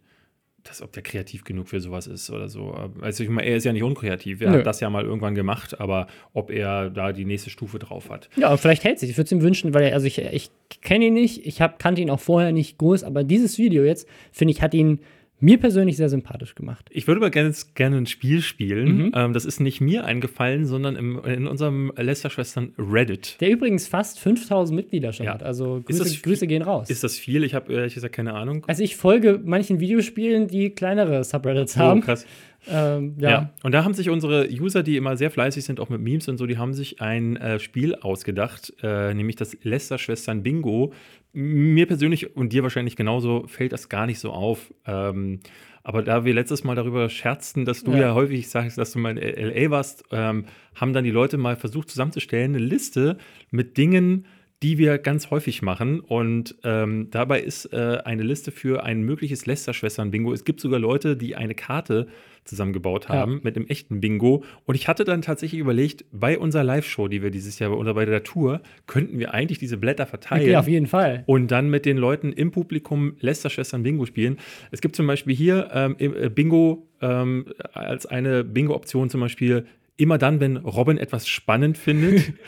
das, 0.69 0.83
ob 0.83 0.93
der 0.93 1.03
kreativ 1.03 1.45
genug 1.45 1.69
für 1.69 1.81
sowas 1.81 2.07
ist 2.07 2.31
oder 2.31 2.49
so. 2.49 2.71
Also 3.01 3.25
ich 3.25 3.31
meine, 3.31 3.49
er 3.49 3.57
ist 3.57 3.65
ja 3.65 3.73
nicht 3.73 3.83
unkreativ. 3.83 4.41
Er 4.41 4.51
Nö. 4.51 4.59
hat 4.59 4.67
das 4.67 4.81
ja 4.81 4.91
mal 4.91 5.05
irgendwann 5.05 5.35
gemacht, 5.35 5.81
aber 5.81 6.07
ob 6.33 6.51
er 6.51 6.91
da 6.91 7.13
die 7.13 7.25
nächste 7.25 7.51
Stufe 7.51 7.79
drauf 7.79 8.11
hat. 8.11 8.29
Ja, 8.37 8.49
aber 8.49 8.59
vielleicht 8.59 8.85
hält 8.85 8.99
sich. 8.99 9.11
Ich 9.11 9.17
würde 9.17 9.27
es 9.27 9.33
ihm 9.33 9.43
wünschen, 9.43 9.75
weil 9.75 9.85
er, 9.85 9.95
also 9.95 10.07
ich, 10.07 10.19
ich 10.19 10.51
kenne 10.83 11.07
ihn 11.07 11.15
nicht, 11.15 11.47
ich 11.47 11.61
hab, 11.61 11.79
kannte 11.79 12.01
ihn 12.01 12.11
auch 12.11 12.21
vorher 12.21 12.53
nicht 12.53 12.79
groß, 12.79 13.05
aber 13.05 13.25
dieses 13.25 13.59
Video 13.59 13.85
jetzt, 13.85 14.09
finde 14.33 14.53
ich, 14.53 14.63
hat 14.63 14.75
ihn 14.75 15.01
mir 15.41 15.59
persönlich 15.59 15.97
sehr 15.97 16.09
sympathisch 16.09 16.55
gemacht. 16.55 16.87
Ich 16.91 17.07
würde 17.07 17.21
aber 17.21 17.31
gerne, 17.31 17.55
gerne 17.75 17.97
ein 17.97 18.07
Spiel 18.07 18.41
spielen. 18.43 18.97
Mhm. 19.07 19.13
Ähm, 19.15 19.33
das 19.33 19.45
ist 19.45 19.61
nicht 19.61 19.81
mir 19.81 20.05
eingefallen, 20.05 20.67
sondern 20.67 20.97
im, 20.97 21.23
in 21.25 21.47
unserem 21.47 21.93
Lester-Schwestern 21.97 22.73
Reddit. 22.79 23.37
Der 23.41 23.51
übrigens 23.51 23.87
fast 23.87 24.19
5000 24.19 24.75
Mitglieder 24.75 25.13
schon 25.13 25.27
Ja. 25.27 25.35
hat. 25.35 25.43
Also 25.43 25.83
Grüße, 25.85 26.21
Grüße 26.23 26.47
gehen 26.47 26.63
raus. 26.63 26.91
Ist 26.91 27.05
das 27.05 27.17
viel? 27.19 27.45
Ich 27.45 27.55
habe 27.55 27.73
ehrlich 27.73 27.95
gesagt 27.95 28.15
keine 28.15 28.35
Ahnung. 28.35 28.65
also 28.67 28.83
ich 28.83 28.97
folge 28.97 29.41
manchen 29.45 29.81
Videospielen, 29.81 30.49
die 30.49 30.71
kleinere 30.71 31.23
Subreddits 31.25 31.77
haben. 31.77 32.01
Oh, 32.01 32.05
krass. 32.05 32.27
Ähm, 32.67 33.15
Ja. 33.19 33.31
ja. 33.31 33.53
und 33.63 33.73
da 33.73 33.85
haben 33.85 33.95
sich 33.95 34.11
unsere 34.11 34.49
User, 34.51 34.83
die 34.83 34.97
immer 34.97 35.17
sehr 35.17 35.31
fleißig 35.31 35.65
sind, 35.65 35.81
auch 35.81 35.89
mit 35.89 36.01
Memes 36.01 36.29
und 36.29 36.39
so, 36.39 36.47
die 36.47 36.59
haben 36.59 36.75
sich 36.75 37.01
ein 37.01 37.37
äh, 37.37 37.59
Spiel 37.61 37.95
ausgedacht, 37.95 38.73
äh, 38.83 39.15
nämlich 39.15 39.37
das 39.37 39.57
Lester-Schwestern 39.63 40.43
Bingo. 40.43 40.93
Mir 41.33 41.87
persönlich 41.87 42.37
und 42.37 42.53
dir 42.53 42.63
wahrscheinlich 42.63 42.97
genauso 42.97 43.47
fällt 43.47 43.73
das 43.73 43.89
gar 43.89 44.07
nicht 44.07 44.19
so 44.19 44.31
auf. 44.33 44.73
Ähm, 44.87 45.41
aber 45.85 46.03
da 46.03 46.25
wir 46.25 46.35
letztes 46.35 46.65
Mal 46.65 46.75
darüber 46.75 47.09
scherzten, 47.09 47.65
dass 47.65 47.85
du 47.85 47.93
ja, 47.93 47.99
Ja. 48.09 48.15
häufig 48.15 48.49
sagst, 48.51 48.77
dass 48.77 48.93
du 48.93 48.99
mal 48.99 49.17
in 49.17 49.47
LA 49.57 49.71
warst, 49.71 50.05
ähm, 50.11 50.45
haben 50.75 50.93
dann 50.93 51.05
die 51.05 51.11
Leute 51.11 51.39
mal 51.39 51.57
versucht 51.57 51.89
zusammenzustellen, 51.89 52.55
eine 52.55 52.65
Liste 52.65 53.17
mit 53.51 53.77
Dingen, 53.79 54.27
die 54.63 54.77
wir 54.77 54.99
ganz 54.99 55.31
häufig 55.31 55.63
machen. 55.63 56.01
Und 56.01 56.57
ähm, 56.65 57.09
dabei 57.11 57.41
ist 57.41 57.73
äh, 57.73 57.99
eine 58.05 58.25
Liste 58.25 58.51
für 58.51 58.83
ein 58.85 59.03
mögliches 59.03 59.47
Lester-Schwestern-Bingo. 59.47 60.33
Es 60.33 60.45
gibt 60.45 60.61
sogar 60.61 60.81
Leute, 60.81 61.17
die 61.17 61.37
eine 61.37 61.55
Karte 61.55 62.09
zusammengebaut 62.45 63.09
haben 63.09 63.35
Ja. 63.35 63.41
mit 63.43 63.57
einem 63.57 63.67
echten 63.67 64.01
Bingo. 64.01 64.43
Und 64.65 64.75
ich 64.75 64.89
hatte 64.89 65.05
dann 65.05 65.23
tatsächlich 65.23 65.61
überlegt, 65.61 66.05
bei 66.11 66.39
unserer 66.39 66.65
Live-Show, 66.65 67.07
die 67.09 67.23
wir 67.23 67.31
dieses 67.31 67.59
Jahr 67.61 67.77
oder 67.77 67.95
bei 67.95 68.05
der 68.05 68.25
Tour, 68.25 68.63
könnten 68.87 69.19
wir 69.19 69.33
eigentlich 69.33 69.59
diese 69.59 69.77
Blätter 69.77 70.07
verteilen. 70.07 70.43
Okay, 70.43 70.57
auf 70.57 70.67
jeden 70.67 70.87
Fall. 70.87 71.23
Und 71.27 71.51
dann 71.53 71.71
mit 71.71 71.85
den 71.87 71.97
Leuten 71.99 72.33
im 72.33 72.51
Publikum 72.51 73.15
Lester-Schwestern 73.21 73.83
Bingo 73.85 74.07
spielen. 74.07 74.39
Es 74.73 74.81
gibt 74.81 74.97
zum 74.97 75.07
Beispiel 75.07 75.37
hier 75.37 75.69
ähm, 75.73 75.95
äh, 75.99 76.31
Bingo 76.31 76.89
ähm, 77.01 77.47
als 77.75 78.07
eine 78.07 78.43
Bingo-Option 78.43 79.09
zum 79.11 79.21
Beispiel 79.21 79.67
immer 79.99 80.17
dann, 80.19 80.41
wenn 80.41 80.57
Robin 80.57 80.97
etwas 80.99 81.29
spannend 81.29 81.77
findet. 81.79 82.33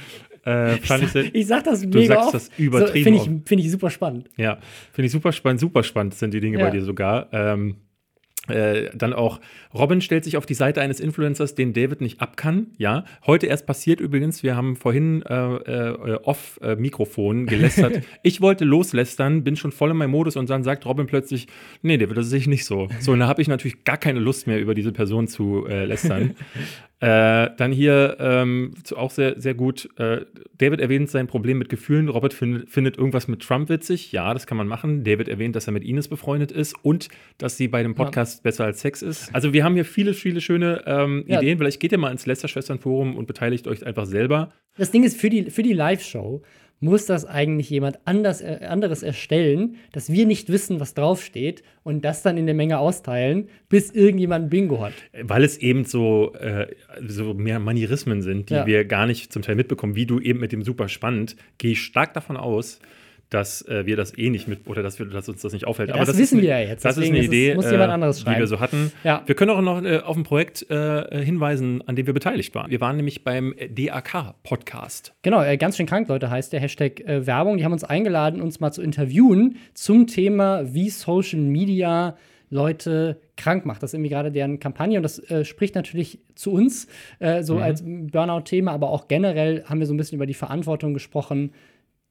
äh, 0.46 0.76
ich 0.76 0.86
sehr, 0.88 1.34
Ich 1.34 1.46
sag 1.46 1.64
das 1.64 1.82
Du 1.82 1.98
mega 1.98 2.14
sagst 2.14 2.26
oft. 2.26 2.34
das 2.34 2.50
übertrieben 2.58 3.04
Finde 3.04 3.18
ich, 3.42 3.48
find 3.48 3.60
ich 3.60 3.70
super 3.70 3.90
spannend. 3.90 4.28
ja, 4.36 4.58
finde 4.92 5.06
ich 5.06 5.12
super 5.12 5.32
spannend. 5.32 5.60
Super 5.60 5.82
spannend 5.82 6.14
sind 6.14 6.34
die 6.34 6.40
Dinge 6.40 6.58
Ja. 6.58 6.64
bei 6.64 6.70
dir 6.70 6.82
sogar. 6.82 7.28
Ähm, 7.32 7.76
äh, 8.48 8.88
dann 8.94 9.12
auch, 9.12 9.38
Robin 9.74 10.00
stellt 10.00 10.24
sich 10.24 10.36
auf 10.36 10.46
die 10.46 10.54
Seite 10.54 10.80
eines 10.80 10.98
Influencers, 10.98 11.54
den 11.54 11.72
David 11.74 12.00
nicht 12.00 12.20
ab 12.20 12.36
kann. 12.38 12.68
Ja, 12.78 13.04
heute 13.26 13.46
erst 13.46 13.66
passiert 13.66 14.00
übrigens. 14.00 14.42
Wir 14.42 14.56
haben 14.56 14.76
vorhin 14.76 15.22
äh, 15.22 15.34
äh, 15.34 16.14
off 16.24 16.58
äh, 16.62 16.74
Mikrofon 16.74 17.46
gelästert. 17.46 18.02
ich 18.22 18.40
wollte 18.40 18.64
loslästern, 18.64 19.44
bin 19.44 19.56
schon 19.56 19.72
voll 19.72 19.90
in 19.90 19.98
meinem 19.98 20.10
Modus 20.10 20.36
und 20.36 20.48
dann 20.50 20.64
sagt 20.64 20.86
Robin 20.86 21.06
plötzlich, 21.06 21.46
nee, 21.82 21.98
David, 21.98 22.16
das 22.16 22.30
sehe 22.30 22.38
ich 22.38 22.48
nicht 22.48 22.64
so. 22.64 22.88
So, 22.98 23.12
und 23.12 23.20
da 23.20 23.28
habe 23.28 23.42
ich 23.42 23.46
natürlich 23.46 23.84
gar 23.84 23.98
keine 23.98 24.20
Lust 24.20 24.46
mehr 24.46 24.58
über 24.58 24.74
diese 24.74 24.90
Person 24.92 25.28
zu 25.28 25.66
äh, 25.68 25.84
lästern. 25.84 26.34
Äh, 27.00 27.50
dann 27.56 27.72
hier 27.72 28.18
ähm, 28.20 28.74
auch 28.94 29.10
sehr, 29.10 29.40
sehr 29.40 29.54
gut. 29.54 29.88
Äh, 29.96 30.26
David 30.58 30.80
erwähnt 30.80 31.08
sein 31.08 31.26
Problem 31.26 31.58
mit 31.58 31.70
Gefühlen. 31.70 32.10
Robert 32.10 32.34
findet, 32.34 32.68
findet 32.68 32.98
irgendwas 32.98 33.26
mit 33.26 33.40
Trump 33.40 33.70
witzig. 33.70 34.12
Ja, 34.12 34.34
das 34.34 34.46
kann 34.46 34.58
man 34.58 34.68
machen. 34.68 35.02
David 35.02 35.28
erwähnt, 35.28 35.56
dass 35.56 35.66
er 35.66 35.72
mit 35.72 35.82
Ines 35.82 36.08
befreundet 36.08 36.52
ist 36.52 36.74
und 36.82 37.08
dass 37.38 37.56
sie 37.56 37.68
bei 37.68 37.82
dem 37.82 37.94
Podcast 37.94 38.42
besser 38.42 38.66
als 38.66 38.82
Sex 38.82 39.00
ist. 39.00 39.34
Also, 39.34 39.54
wir 39.54 39.64
haben 39.64 39.74
hier 39.74 39.86
viele, 39.86 40.12
viele 40.12 40.42
schöne 40.42 40.82
ähm, 40.84 41.24
Ja. 41.26 41.40
Ideen. 41.40 41.56
Vielleicht 41.56 41.80
geht 41.80 41.92
ihr 41.92 41.98
mal 41.98 42.12
ins 42.12 42.26
Lester-Schwestern-Forum 42.26 43.16
und 43.16 43.26
beteiligt 43.26 43.66
euch 43.66 43.86
einfach 43.86 44.04
selber. 44.04 44.52
Das 44.76 44.90
Ding 44.90 45.02
ist, 45.02 45.18
für 45.18 45.30
die, 45.30 45.50
für 45.50 45.62
die 45.62 45.72
Live-Show 45.72 46.42
muss 46.80 47.06
das 47.06 47.26
eigentlich 47.26 47.68
jemand 47.70 47.98
anders, 48.06 48.40
äh, 48.40 48.60
anderes 48.68 49.02
erstellen, 49.02 49.76
dass 49.92 50.10
wir 50.10 50.26
nicht 50.26 50.48
wissen, 50.48 50.80
was 50.80 50.94
draufsteht 50.94 51.62
und 51.82 52.04
das 52.04 52.22
dann 52.22 52.38
in 52.38 52.46
der 52.46 52.54
Menge 52.54 52.78
austeilen, 52.78 53.48
bis 53.68 53.90
irgendjemand 53.90 54.46
ein 54.46 54.50
Bingo 54.50 54.80
hat. 54.80 54.94
Weil 55.22 55.44
es 55.44 55.58
eben 55.58 55.84
so, 55.84 56.32
äh, 56.34 56.68
so 57.06 57.34
mehr 57.34 57.58
Manierismen 57.58 58.22
sind, 58.22 58.50
die 58.50 58.54
Ja. 58.54 58.66
wir 58.66 58.84
gar 58.86 59.06
nicht 59.06 59.32
zum 59.32 59.42
Teil 59.42 59.56
mitbekommen, 59.56 59.94
wie 59.94 60.06
du 60.06 60.20
eben 60.20 60.40
mit 60.40 60.52
dem 60.52 60.62
super 60.62 60.88
spannend, 60.88 61.36
gehe 61.58 61.72
ich 61.72 61.82
stark 61.82 62.14
davon 62.14 62.36
aus, 62.38 62.80
dass 63.30 63.62
äh, 63.68 63.86
wir 63.86 63.96
das 63.96 64.16
eh 64.18 64.28
nicht 64.28 64.48
mit 64.48 64.66
oder 64.66 64.82
dass, 64.82 64.98
wir, 64.98 65.06
dass 65.06 65.28
uns 65.28 65.40
das 65.42 65.52
nicht 65.52 65.66
auffällt. 65.66 65.88
Ja, 65.90 65.94
Aber 65.94 66.04
das 66.04 66.14
ist 66.16 66.20
wissen 66.20 66.34
eine- 66.38 66.42
wir 66.48 66.50
ja 66.50 66.68
jetzt, 66.68 66.84
Das 66.84 66.96
ist 66.96 66.98
deswegen 66.98 67.14
eine 67.14 67.24
ist 67.24 67.28
es- 67.28 67.32
Idee, 67.34 67.54
muss 67.54 67.70
jemand 67.70 67.90
äh, 67.90 67.94
anderes 67.94 68.24
die 68.24 68.30
wir 68.30 68.46
so 68.46 68.60
hatten. 68.60 68.92
Ja. 69.04 69.22
Wir 69.24 69.34
können 69.36 69.50
auch 69.52 69.60
noch 69.62 69.82
äh, 69.84 69.98
auf 70.00 70.16
ein 70.16 70.24
Projekt 70.24 70.68
äh, 70.70 71.24
hinweisen, 71.24 71.82
an 71.86 71.96
dem 71.96 72.06
wir 72.06 72.12
beteiligt 72.14 72.54
waren. 72.54 72.70
Wir 72.70 72.80
waren 72.80 72.96
nämlich 72.96 73.24
beim 73.24 73.54
DAK-Podcast. 73.70 75.14
Genau, 75.22 75.42
äh, 75.42 75.56
ganz 75.56 75.76
schön 75.76 75.86
krank, 75.86 76.08
Leute, 76.08 76.30
heißt 76.30 76.52
der 76.52 76.60
Hashtag 76.60 77.00
äh, 77.00 77.26
Werbung. 77.26 77.56
Die 77.58 77.64
haben 77.64 77.72
uns 77.72 77.84
eingeladen, 77.84 78.40
uns 78.40 78.60
mal 78.60 78.72
zu 78.72 78.82
interviewen 78.82 79.56
zum 79.74 80.06
Thema, 80.06 80.62
wie 80.74 80.90
Social 80.90 81.40
Media 81.40 82.16
Leute 82.52 83.20
krank 83.36 83.64
macht. 83.64 83.82
Das 83.82 83.90
ist 83.90 83.94
irgendwie 83.94 84.10
gerade 84.10 84.32
deren 84.32 84.58
Kampagne 84.58 84.96
und 84.98 85.04
das 85.04 85.20
äh, 85.30 85.44
spricht 85.44 85.76
natürlich 85.76 86.18
zu 86.34 86.52
uns, 86.52 86.88
äh, 87.20 87.42
so 87.44 87.58
als 87.58 87.84
Burnout-Thema, 87.86 88.72
aber 88.72 88.90
auch 88.90 89.06
generell 89.06 89.62
haben 89.66 89.78
wir 89.78 89.86
so 89.86 89.94
ein 89.94 89.96
bisschen 89.96 90.16
über 90.16 90.26
die 90.26 90.34
Verantwortung 90.34 90.92
gesprochen, 90.92 91.52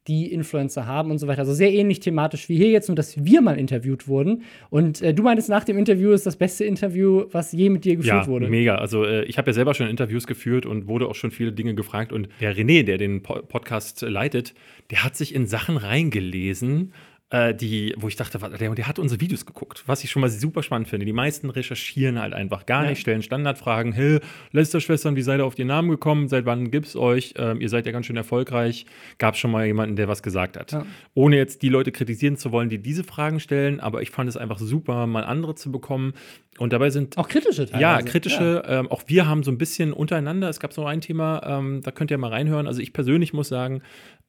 die 0.09 0.25
Influencer 0.33 0.85
haben 0.87 1.11
und 1.11 1.19
so 1.19 1.27
weiter. 1.27 1.39
Also 1.41 1.53
sehr 1.53 1.71
ähnlich 1.71 1.99
thematisch 2.01 2.49
wie 2.49 2.57
hier 2.57 2.69
jetzt, 2.71 2.89
nur 2.89 2.95
dass 2.95 3.23
wir 3.23 3.41
mal 3.41 3.57
interviewt 3.57 4.07
wurden. 4.07 4.41
Und 4.69 5.01
äh, 5.01 5.13
du 5.13 5.23
meintest, 5.23 5.47
nach 5.49 5.63
dem 5.63 5.77
Interview 5.77 6.11
ist 6.11 6.25
das 6.25 6.35
beste 6.35 6.65
Interview, 6.65 7.25
was 7.31 7.51
je 7.51 7.69
mit 7.69 7.85
dir 7.85 7.95
geführt 7.95 8.25
Ja, 8.25 8.27
wurde. 8.27 8.49
mega. 8.49 8.75
Also 8.75 9.05
äh, 9.05 9.23
ich 9.25 9.37
habe 9.37 9.49
ja 9.51 9.53
selber 9.53 9.73
schon 9.75 9.87
Interviews 9.87 10.27
geführt 10.27 10.65
und 10.65 10.87
wurde 10.87 11.07
auch 11.07 11.15
schon 11.15 11.31
viele 11.31 11.53
Dinge 11.53 11.75
gefragt. 11.75 12.11
Und 12.11 12.27
der 12.41 12.55
René, 12.55 12.83
der 12.83 12.97
den 12.97 13.21
po 13.21 13.35
Podcast 13.47 14.01
leitet, 14.01 14.53
der 14.91 15.03
hat 15.03 15.15
sich 15.15 15.33
in 15.35 15.45
Sachen 15.45 15.77
reingelesen, 15.77 16.91
äh, 17.31 17.53
die, 17.53 17.93
wo 17.97 18.07
ich 18.07 18.15
dachte, 18.15 18.39
der, 18.39 18.73
der 18.73 18.87
hat 18.87 18.97
unsere 18.97 19.21
Videos 19.21 19.45
geguckt, 19.45 19.83
was 19.85 20.03
ich 20.03 20.09
schon 20.09 20.21
mal 20.21 20.29
super 20.29 20.63
spannend 20.63 20.87
finde. 20.87 21.05
Die 21.05 21.13
meisten 21.13 21.49
recherchieren 21.51 22.19
halt 22.19 22.33
einfach 22.33 22.65
gar 22.65 22.83
Ja. 22.83 22.89
nicht, 22.89 23.01
stellen 23.01 23.21
Standardfragen. 23.21 23.91
Hey, 23.93 24.19
Lester-Schwestern, 24.51 25.15
wie 25.15 25.21
seid 25.21 25.39
ihr 25.39 25.45
auf 25.45 25.53
den 25.55 25.67
Namen 25.67 25.89
gekommen? 25.89 26.27
Seit 26.27 26.45
wann 26.45 26.71
gibt's 26.71 26.95
euch? 26.95 27.35
Ähm, 27.37 27.61
ihr 27.61 27.69
seid 27.69 27.85
ja 27.85 27.91
ganz 27.91 28.07
schön 28.07 28.17
erfolgreich. 28.17 28.85
Gab 29.19 29.37
schon 29.37 29.51
mal 29.51 29.65
jemanden, 29.65 29.95
der 29.95 30.07
was 30.07 30.23
gesagt 30.23 30.57
hat. 30.57 30.71
Ja. 30.71 30.85
Ohne 31.13 31.37
jetzt 31.37 31.61
die 31.61 31.69
Leute 31.69 31.91
kritisieren 31.91 32.35
zu 32.37 32.51
wollen, 32.51 32.69
die 32.69 32.79
diese 32.81 33.03
Fragen 33.03 33.39
stellen, 33.39 33.79
aber 33.79 34.01
ich 34.01 34.09
fand 34.09 34.27
es 34.27 34.35
einfach 34.35 34.57
super, 34.57 35.05
mal 35.05 35.23
andere 35.23 35.53
zu 35.55 35.71
bekommen. 35.71 36.13
Und 36.57 36.73
dabei 36.73 36.89
sind 36.89 37.17
Auch 37.17 37.29
kritische 37.29 37.65
teilweise. 37.67 37.81
ja, 37.81 38.01
kritische. 38.01 38.63
Ähm, 38.67 38.87
auch 38.91 39.03
wir 39.07 39.27
haben 39.27 39.43
so 39.43 39.51
ein 39.51 39.57
bisschen 39.57 39.93
untereinander. 39.93 40.49
Es 40.49 40.59
gab 40.59 40.73
so 40.73 40.83
ein 40.85 40.99
Thema, 40.99 41.41
ähm, 41.45 41.81
da 41.83 41.91
könnt 41.91 42.11
ihr 42.11 42.17
mal 42.17 42.31
reinhören. 42.31 42.67
Also 42.67 42.81
ich 42.81 42.91
persönlich 42.91 43.31
muss 43.33 43.47
sagen, 43.47 43.81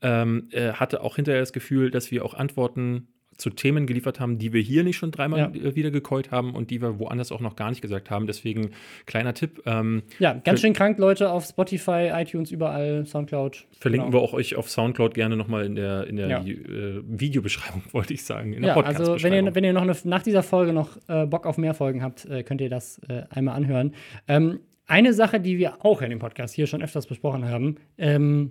ähm, 0.02 0.48
äh, 0.52 0.72
hatte 0.72 1.02
auch 1.02 1.16
hinterher 1.16 1.40
das 1.40 1.52
Gefühl, 1.52 1.90
dass 1.90 2.10
wir 2.10 2.24
auch 2.24 2.34
Antworten 2.34 3.08
zu 3.36 3.48
Themen 3.48 3.86
geliefert 3.86 4.20
haben, 4.20 4.36
die 4.38 4.52
wir 4.52 4.60
hier 4.60 4.84
nicht 4.84 4.98
schon 4.98 5.12
dreimal 5.12 5.38
Ja. 5.38 5.46
äh, 5.46 5.74
wieder 5.74 5.90
gekeult 5.90 6.30
haben 6.30 6.54
und 6.54 6.70
die 6.70 6.82
wir 6.82 6.98
woanders 6.98 7.32
auch 7.32 7.40
noch 7.40 7.56
gar 7.56 7.70
nicht 7.70 7.80
gesagt 7.80 8.10
haben. 8.10 8.26
Deswegen 8.26 8.72
kleiner 9.06 9.32
Tipp. 9.32 9.62
Ähm, 9.64 10.02
Ja, 10.18 10.34
ganz 10.34 10.60
schön 10.60 10.74
krank, 10.74 10.98
Leute, 10.98 11.30
auf 11.30 11.46
Spotify, 11.46 12.10
iTunes, 12.12 12.50
überall, 12.50 13.06
Soundcloud. 13.06 13.66
verlinken 13.78 14.10
Genau. 14.10 14.20
wir 14.22 14.28
auch 14.28 14.34
euch 14.34 14.56
auf 14.56 14.68
Soundcloud 14.68 15.14
gerne 15.14 15.36
nochmal 15.38 15.64
in 15.64 15.74
der, 15.74 16.06
in 16.06 16.16
der 16.16 16.28
Ja. 16.28 16.40
äh, 16.44 17.00
Videobeschreibung, 17.06 17.82
wollte 17.92 18.12
ich 18.12 18.24
sagen. 18.24 18.52
In 18.52 18.60
der 18.62 18.76
Ja, 18.76 18.80
also 18.82 19.22
wenn 19.22 19.32
ihr, 19.32 19.54
wenn 19.54 19.64
ihr 19.64 19.72
noch 19.72 19.82
eine, 19.82 19.96
nach 20.04 20.22
dieser 20.22 20.42
Folge 20.42 20.74
noch 20.74 20.98
äh, 21.08 21.24
Bock 21.24 21.46
auf 21.46 21.56
mehr 21.56 21.72
Folgen 21.72 22.02
habt, 22.02 22.26
äh, 22.26 22.42
könnt 22.42 22.60
ihr 22.60 22.68
das 22.68 23.00
äh, 23.08 23.22
einmal 23.30 23.56
anhören. 23.56 23.94
Ähm, 24.28 24.60
eine 24.86 25.14
Sache, 25.14 25.40
die 25.40 25.56
wir 25.56 25.82
auch 25.84 26.02
in 26.02 26.10
dem 26.10 26.18
Podcast 26.18 26.52
hier 26.54 26.66
schon 26.66 26.82
öfters 26.82 27.06
besprochen 27.06 27.48
haben, 27.48 27.76
ähm, 27.96 28.50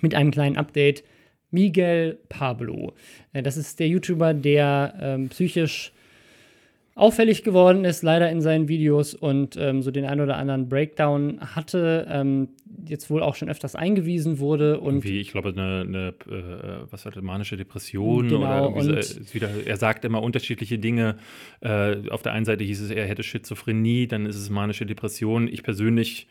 mit 0.00 0.14
einem 0.14 0.30
kleinen 0.30 0.56
Update. 0.56 1.04
Miguel 1.50 2.18
Pablo. 2.28 2.94
Äh, 3.32 3.42
das 3.42 3.56
ist 3.56 3.78
der 3.78 3.88
YouTuber, 3.88 4.34
der 4.34 4.94
ähm, 5.00 5.28
psychisch 5.28 5.92
auffällig 6.96 7.42
geworden 7.42 7.84
ist, 7.84 8.02
leider 8.02 8.30
in 8.30 8.40
seinen 8.40 8.68
Videos 8.68 9.14
und 9.14 9.56
ähm, 9.56 9.82
so 9.82 9.90
den 9.90 10.04
ein 10.04 10.20
oder 10.20 10.36
anderen 10.36 10.68
Breakdown 10.68 11.40
hatte, 11.40 12.06
ähm, 12.08 12.48
jetzt 12.86 13.10
wohl 13.10 13.22
auch 13.22 13.34
schon 13.34 13.48
öfters 13.48 13.74
eingewiesen 13.74 14.38
wurde 14.38 14.78
und 14.78 14.96
Irgendwie, 14.96 15.20
ich 15.20 15.32
glaube, 15.32 15.48
eine, 15.48 15.80
eine 15.80 16.08
äh, 16.30 16.86
was 16.90 17.04
hatte, 17.04 17.20
manische 17.22 17.56
Depression 17.56 18.28
Genau, 18.28 18.42
oder 18.42 18.76
irgendwie 18.76 19.02
so, 19.02 19.20
äh, 19.20 19.34
wieder, 19.34 19.48
er 19.64 19.76
sagt 19.76 20.04
immer 20.04 20.22
unterschiedliche 20.22 20.78
Dinge. 20.78 21.16
Äh, 21.60 22.08
auf 22.10 22.22
der 22.22 22.32
einen 22.32 22.44
Seite 22.44 22.62
hieß 22.62 22.82
es, 22.82 22.90
er 22.90 23.06
hätte 23.06 23.22
Schizophrenie, 23.22 24.06
dann 24.06 24.26
ist 24.26 24.36
es 24.36 24.50
manische 24.50 24.86
Depression. 24.86 25.48
Ich 25.48 25.62
persönlich 25.64 26.28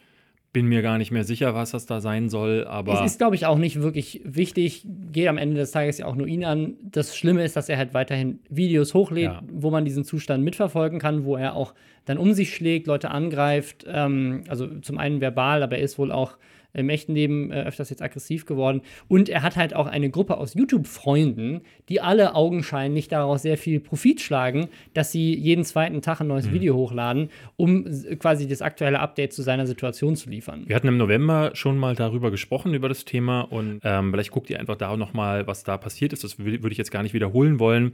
bin 0.54 0.68
mir 0.68 0.82
gar 0.84 1.00
nicht 1.00 1.12
mehr 1.12 1.24
sicher, 1.24 1.56
was 1.56 1.72
das 1.72 1.88
da 1.88 2.00
sein 2.00 2.30
soll, 2.30 2.66
aber 2.66 2.94
Es 3.04 3.12
ist, 3.14 3.18
glaube 3.18 3.36
ich, 3.36 3.46
auch 3.48 3.58
nicht 3.58 3.82
wirklich 3.82 4.22
wichtig. 4.24 4.86
Geht 5.12 5.28
am 5.28 5.38
Ende 5.40 5.56
des 5.58 5.72
Tages 5.72 5.98
ja 5.98 6.06
auch 6.06 6.16
nur 6.16 6.28
ihn 6.28 6.46
an. 6.46 6.76
Das 6.84 7.18
Schlimme 7.18 7.44
ist, 7.44 7.56
dass 7.56 7.70
er 7.70 7.78
halt 7.78 7.94
weiterhin 7.96 8.40
Videos 8.50 8.94
hochlädt, 8.94 9.26
Ja. 9.32 9.42
wo 9.52 9.72
man 9.72 9.84
diesen 9.84 10.04
Zustand 10.06 10.44
mitverfolgen 10.44 11.00
kann, 11.00 11.26
wo 11.26 11.36
er 11.36 11.56
auch 11.56 11.74
dann 12.06 12.18
um 12.20 12.34
sich 12.34 12.54
schlägt, 12.56 12.86
Leute 12.88 13.10
angreift. 13.10 13.86
Ähm, 13.88 14.44
also 14.48 14.68
zum 14.82 15.00
einen 15.00 15.22
verbal, 15.22 15.64
aber 15.64 15.78
er 15.78 15.84
ist 15.84 15.98
wohl 15.98 16.12
auch 16.12 16.38
im 16.74 16.90
echten 16.90 17.14
Leben 17.14 17.52
äh, 17.52 17.62
öfters 17.64 17.90
jetzt 17.90 18.02
aggressiv 18.02 18.46
geworden. 18.46 18.82
Und 19.08 19.30
er 19.30 19.42
hat 19.44 19.56
halt 19.56 19.76
auch 19.76 19.88
eine 19.88 20.10
Gruppe 20.10 20.38
aus 20.38 20.56
YouTube-Freunden, 20.56 21.62
die 21.90 22.02
alle 22.02 22.36
augenscheinlich 22.36 23.08
daraus 23.08 23.42
sehr 23.42 23.58
viel 23.58 23.80
Profit 23.80 24.22
schlagen, 24.22 24.68
dass 24.94 25.12
sie 25.12 25.34
jeden 25.38 25.64
zweiten 25.66 26.02
Tag 26.02 26.22
ein 26.22 26.28
neues 26.28 26.52
Video 26.52 26.76
hochladen, 26.76 27.30
um 27.56 27.86
s- 27.86 28.06
quasi 28.20 28.48
das 28.48 28.62
aktuelle 28.62 29.00
Update 29.00 29.34
zu 29.34 29.42
seiner 29.42 29.68
Situation 29.68 30.16
zu 30.16 30.30
liefern. 30.30 30.64
Wir 30.68 30.76
hatten 30.76 30.88
im 30.88 30.98
November 30.98 31.52
schon 31.54 31.78
mal 31.78 31.96
darüber 31.96 32.32
gesprochen, 32.32 32.74
über 32.74 32.90
das 32.90 33.06
Thema. 33.06 33.42
Und 33.42 33.80
ähm, 33.84 34.12
vielleicht 34.12 34.32
guckt 34.32 34.50
ihr 34.50 34.60
einfach 34.60 34.76
da 34.76 34.96
nochmal, 34.98 35.48
was 35.48 35.64
da 35.64 35.78
passiert 35.78 36.14
ist. 36.14 36.24
Das 36.24 36.40
würde 36.40 36.70
ich 36.72 36.78
jetzt 36.78 36.92
gar 36.92 37.04
nicht 37.04 37.14
wiederholen 37.14 37.60
wollen. 37.60 37.94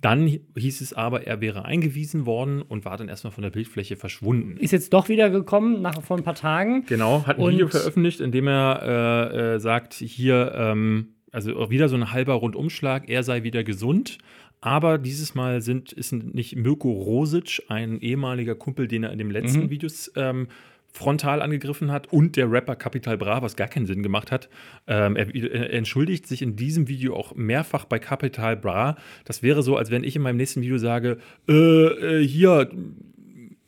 Dann 0.00 0.38
hieß 0.56 0.80
es 0.80 0.92
aber, 0.92 1.26
er 1.26 1.40
wäre 1.40 1.64
eingewiesen 1.64 2.24
worden 2.24 2.62
und 2.62 2.84
war 2.84 2.96
dann 2.96 3.08
erstmal 3.08 3.32
von 3.32 3.42
der 3.42 3.50
Bildfläche 3.50 3.96
verschwunden. 3.96 4.56
Ist 4.58 4.70
jetzt 4.70 4.92
doch 4.92 5.08
wieder 5.08 5.28
gekommen, 5.28 5.82
nach 5.82 6.00
vor 6.02 6.16
ein 6.16 6.22
paar 6.22 6.36
Tagen. 6.36 6.84
Genau, 6.86 7.26
hat 7.26 7.38
ein 7.38 7.42
Und- 7.44 7.52
Video 7.54 7.66
veröffentlicht, 7.68 8.20
in 8.20 8.30
dem 8.30 8.46
er 8.46 9.32
äh, 9.32 9.54
äh, 9.54 9.58
sagt, 9.58 9.94
hier, 9.94 10.52
ähm, 10.54 11.08
also 11.32 11.68
wieder 11.70 11.88
so 11.88 11.96
ein 11.96 12.12
halber 12.12 12.34
Rundumschlag, 12.34 13.08
er 13.08 13.22
sei 13.24 13.42
wieder 13.42 13.64
gesund. 13.64 14.18
Aber 14.60 14.98
dieses 14.98 15.34
Mal 15.34 15.62
sind, 15.62 15.92
ist 15.92 16.12
nicht 16.12 16.56
Mirko 16.56 16.90
Rosic, 16.90 17.62
ein 17.68 18.00
ehemaliger 18.00 18.54
Kumpel, 18.56 18.88
den 18.88 19.04
er 19.04 19.12
in 19.12 19.18
den 19.18 19.30
letzten 19.30 19.64
Mhm. 19.64 19.70
Videos 19.70 20.10
ähm, 20.16 20.48
frontal 20.92 21.42
angegriffen 21.42 21.92
hat, 21.92 22.12
und 22.12 22.36
der 22.36 22.50
Rapper 22.50 22.76
Capital 22.76 23.16
Bra, 23.16 23.42
was 23.42 23.56
gar 23.56 23.68
keinen 23.68 23.86
Sinn 23.86 24.02
gemacht 24.02 24.32
hat. 24.32 24.48
Ähm, 24.86 25.16
er, 25.16 25.34
er 25.34 25.72
entschuldigt 25.72 26.26
sich 26.26 26.42
in 26.42 26.56
diesem 26.56 26.88
Video 26.88 27.14
auch 27.14 27.34
mehrfach 27.34 27.84
bei 27.84 27.98
Capital 27.98 28.56
Bra. 28.56 28.96
Das 29.24 29.42
wäre 29.42 29.62
so, 29.62 29.76
als 29.76 29.90
wenn 29.90 30.04
ich 30.04 30.16
in 30.16 30.22
meinem 30.22 30.36
nächsten 30.36 30.62
Video 30.62 30.78
sage, 30.78 31.18
äh, 31.48 31.52
äh, 31.52 32.26
hier, 32.26 32.70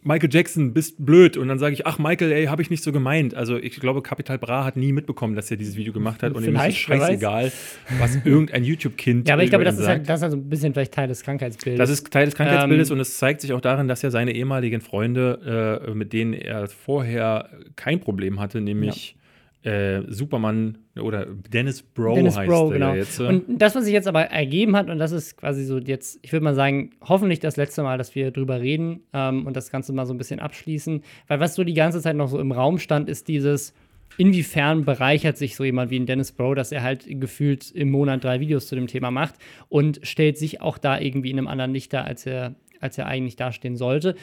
Michael 0.03 0.31
Jackson, 0.33 0.73
bist 0.73 1.05
blöd. 1.05 1.37
Und 1.37 1.49
dann 1.49 1.59
sage 1.59 1.75
ich, 1.75 1.87
ach 1.87 1.99
Michael, 1.99 2.33
ey, 2.33 2.47
habe 2.47 2.63
ich 2.63 2.71
nicht 2.71 2.83
so 2.83 2.93
gemeint. 2.93 3.35
Also 3.35 3.57
ich 3.57 3.79
glaube, 3.81 4.03
Capital 4.03 4.39
Bra 4.39 4.65
hat 4.65 4.77
nie 4.77 4.93
mitbekommen, 4.93 5.35
dass 5.37 5.51
er 5.51 5.57
dieses 5.57 5.77
Video 5.77 5.93
gemacht 5.93 6.23
hat. 6.23 6.35
Und 6.35 6.45
ihm 6.45 6.57
ist 6.57 6.77
scheißegal, 6.77 7.53
was 7.99 8.17
irgendein 8.25 8.65
YouTube-Kind 8.65 9.29
Ja, 9.29 9.35
aber 9.35 9.45
ich 9.45 9.51
glaube, 9.51 9.65
das 9.65 9.79
ist, 9.79 9.87
halt, 9.87 10.09
das 10.09 10.21
ist 10.21 10.23
halt 10.23 10.33
so 10.33 10.39
ein 10.39 10.49
bisschen 10.49 10.73
vielleicht 10.73 10.95
Teil 10.95 11.09
des 11.09 11.23
Krankheitsbildes. 11.23 11.79
Das 11.79 11.91
ist 11.91 12.11
Teil 12.11 12.27
des 12.27 12.35
Krankheitsbildes 12.35 12.91
Ähm, 12.91 12.95
und 12.95 13.01
es 13.01 13.19
zeigt 13.19 13.43
sich 13.43 13.53
auch 13.53 13.61
darin, 13.61 13.89
dass 13.89 14.03
er 14.03 14.11
seine 14.11 14.35
ehemaligen 14.35 14.81
Freunde, 14.81 15.85
äh, 15.87 15.95
mit 15.95 16.13
denen 16.13 16.33
er 16.33 16.69
vorher 16.69 17.51
kein 17.77 18.01
Problem 18.01 18.41
hatte, 18.41 18.61
nämlich 18.61 19.17
äh, 19.63 20.03
Superman 20.09 20.79
oder 20.99 21.27
Dennis 21.27 21.83
Bro 21.83 22.15
Dennis 22.15 22.37
heißt 22.37 22.49
Bro, 22.49 22.69
er 22.69 22.73
genau. 22.73 22.95
jetzt. 22.95 23.21
äh. 23.21 23.27
Und 23.27 23.45
das, 23.49 23.75
was 23.75 23.85
sich 23.85 23.93
jetzt 23.93 24.09
aber 24.09 24.23
ergeben 24.23 24.75
hat, 24.75 24.89
und 24.89 24.99
das 24.99 25.13
ist 25.13 25.37
quasi 25.37 25.65
so 25.65 25.79
jetzt, 25.79 26.19
ich 26.23 26.33
würde 26.33 26.45
mal 26.45 26.55
sagen, 26.55 26.91
hoffentlich 27.07 27.41
das 27.41 27.57
letzte 27.57 27.83
Mal, 27.83 27.99
dass 27.99 28.15
wir 28.15 28.31
drüber 28.31 28.61
reden 28.61 29.01
ähm, 29.13 29.47
und 29.47 29.57
das 29.57 29.71
Ganze 29.71 29.93
mal 29.93 30.07
so 30.07 30.15
ein 30.15 30.19
bisschen 30.19 30.41
abschließen. 30.41 31.03
Weil 31.29 31.41
was 31.41 31.55
so 31.55 31.65
die 31.65 31.75
ganze 31.75 32.01
Zeit 32.01 32.17
noch 32.17 32.29
so 32.29 32.39
im 32.39 32.53
Raum 32.53 32.79
stand, 32.79 33.09
ist 33.11 33.29
dieses, 33.29 33.75
inwiefern 34.17 34.85
bereichert 34.85 35.37
sich 35.37 35.57
so 35.57 35.65
jemand 35.65 35.91
wie 35.91 35.99
ein 35.99 36.07
Dennis 36.07 36.33
Bro, 36.33 36.55
dass 36.55 36.73
er 36.73 36.83
halt 36.83 37.07
gefühlt 37.09 37.71
im 37.71 37.91
Monat 37.91 38.25
drei 38.25 38.41
Videos 38.41 38.67
zu 38.67 38.75
dem 38.75 38.87
Thema 38.87 39.11
macht 39.11 39.35
und 39.69 40.01
stellt 40.03 40.39
sich 40.39 40.61
auch 40.61 40.79
da 40.79 40.99
irgendwie 40.99 41.31
in 41.31 41.39
einem 41.39 41.49
anderen 41.49 41.73
Licht 41.73 41.93
dar, 41.93 42.05
als 42.05 42.25
er, 42.25 42.55
als 42.81 42.97
er 42.97 43.07
eigentlich 43.07 43.37
dastehen 43.37 43.77
sollte. 43.77 44.15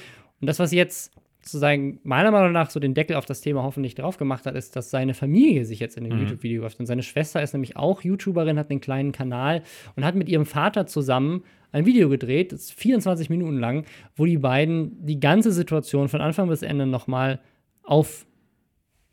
Und 0.42 0.48
das, 0.48 0.60
was 0.60 0.72
jetzt 0.72 1.14
sozusagen 1.42 2.00
meiner 2.04 2.32
Meinung 2.32 2.52
nach 2.52 2.70
so 2.70 2.80
den 2.80 2.94
Deckel 2.94 3.16
auf 3.16 3.26
das 3.26 3.42
Thema 3.42 3.64
hoffentlich 3.64 3.96
drauf 3.96 4.18
gemacht 4.18 4.46
hat, 4.46 4.56
ist, 4.56 4.76
dass 4.76 4.90
seine 4.90 5.14
Familie 5.14 5.64
sich 5.66 5.80
jetzt 5.80 5.98
in 5.98 6.04
dem 6.04 6.20
YouTube-Video 6.20 6.64
öffnet. 6.64 6.82
Und 6.82 6.86
seine 6.88 7.04
Schwester 7.04 7.42
ist 7.42 7.54
nämlich 7.54 7.78
auch 7.78 8.02
YouTuberin, 8.02 8.60
hat 8.60 8.70
einen 8.70 8.82
kleinen 8.82 9.12
Kanal 9.14 9.64
und 9.96 10.04
hat 10.04 10.16
mit 10.16 10.28
ihrem 10.30 10.46
Vater 10.46 10.88
zusammen 10.88 11.44
ein 11.72 11.86
Video 11.86 12.10
gedreht, 12.10 12.52
das 12.54 12.62
ist 12.62 12.74
24 12.74 13.30
Minuten 13.30 13.60
lang, 13.60 13.86
wo 14.16 14.26
die 14.26 14.38
beiden 14.38 15.06
die 15.06 15.20
ganze 15.20 15.52
Situation 15.52 16.08
von 16.10 16.22
Anfang 16.22 16.48
bis 16.50 16.62
Ende 16.62 16.86
nochmal 16.86 17.40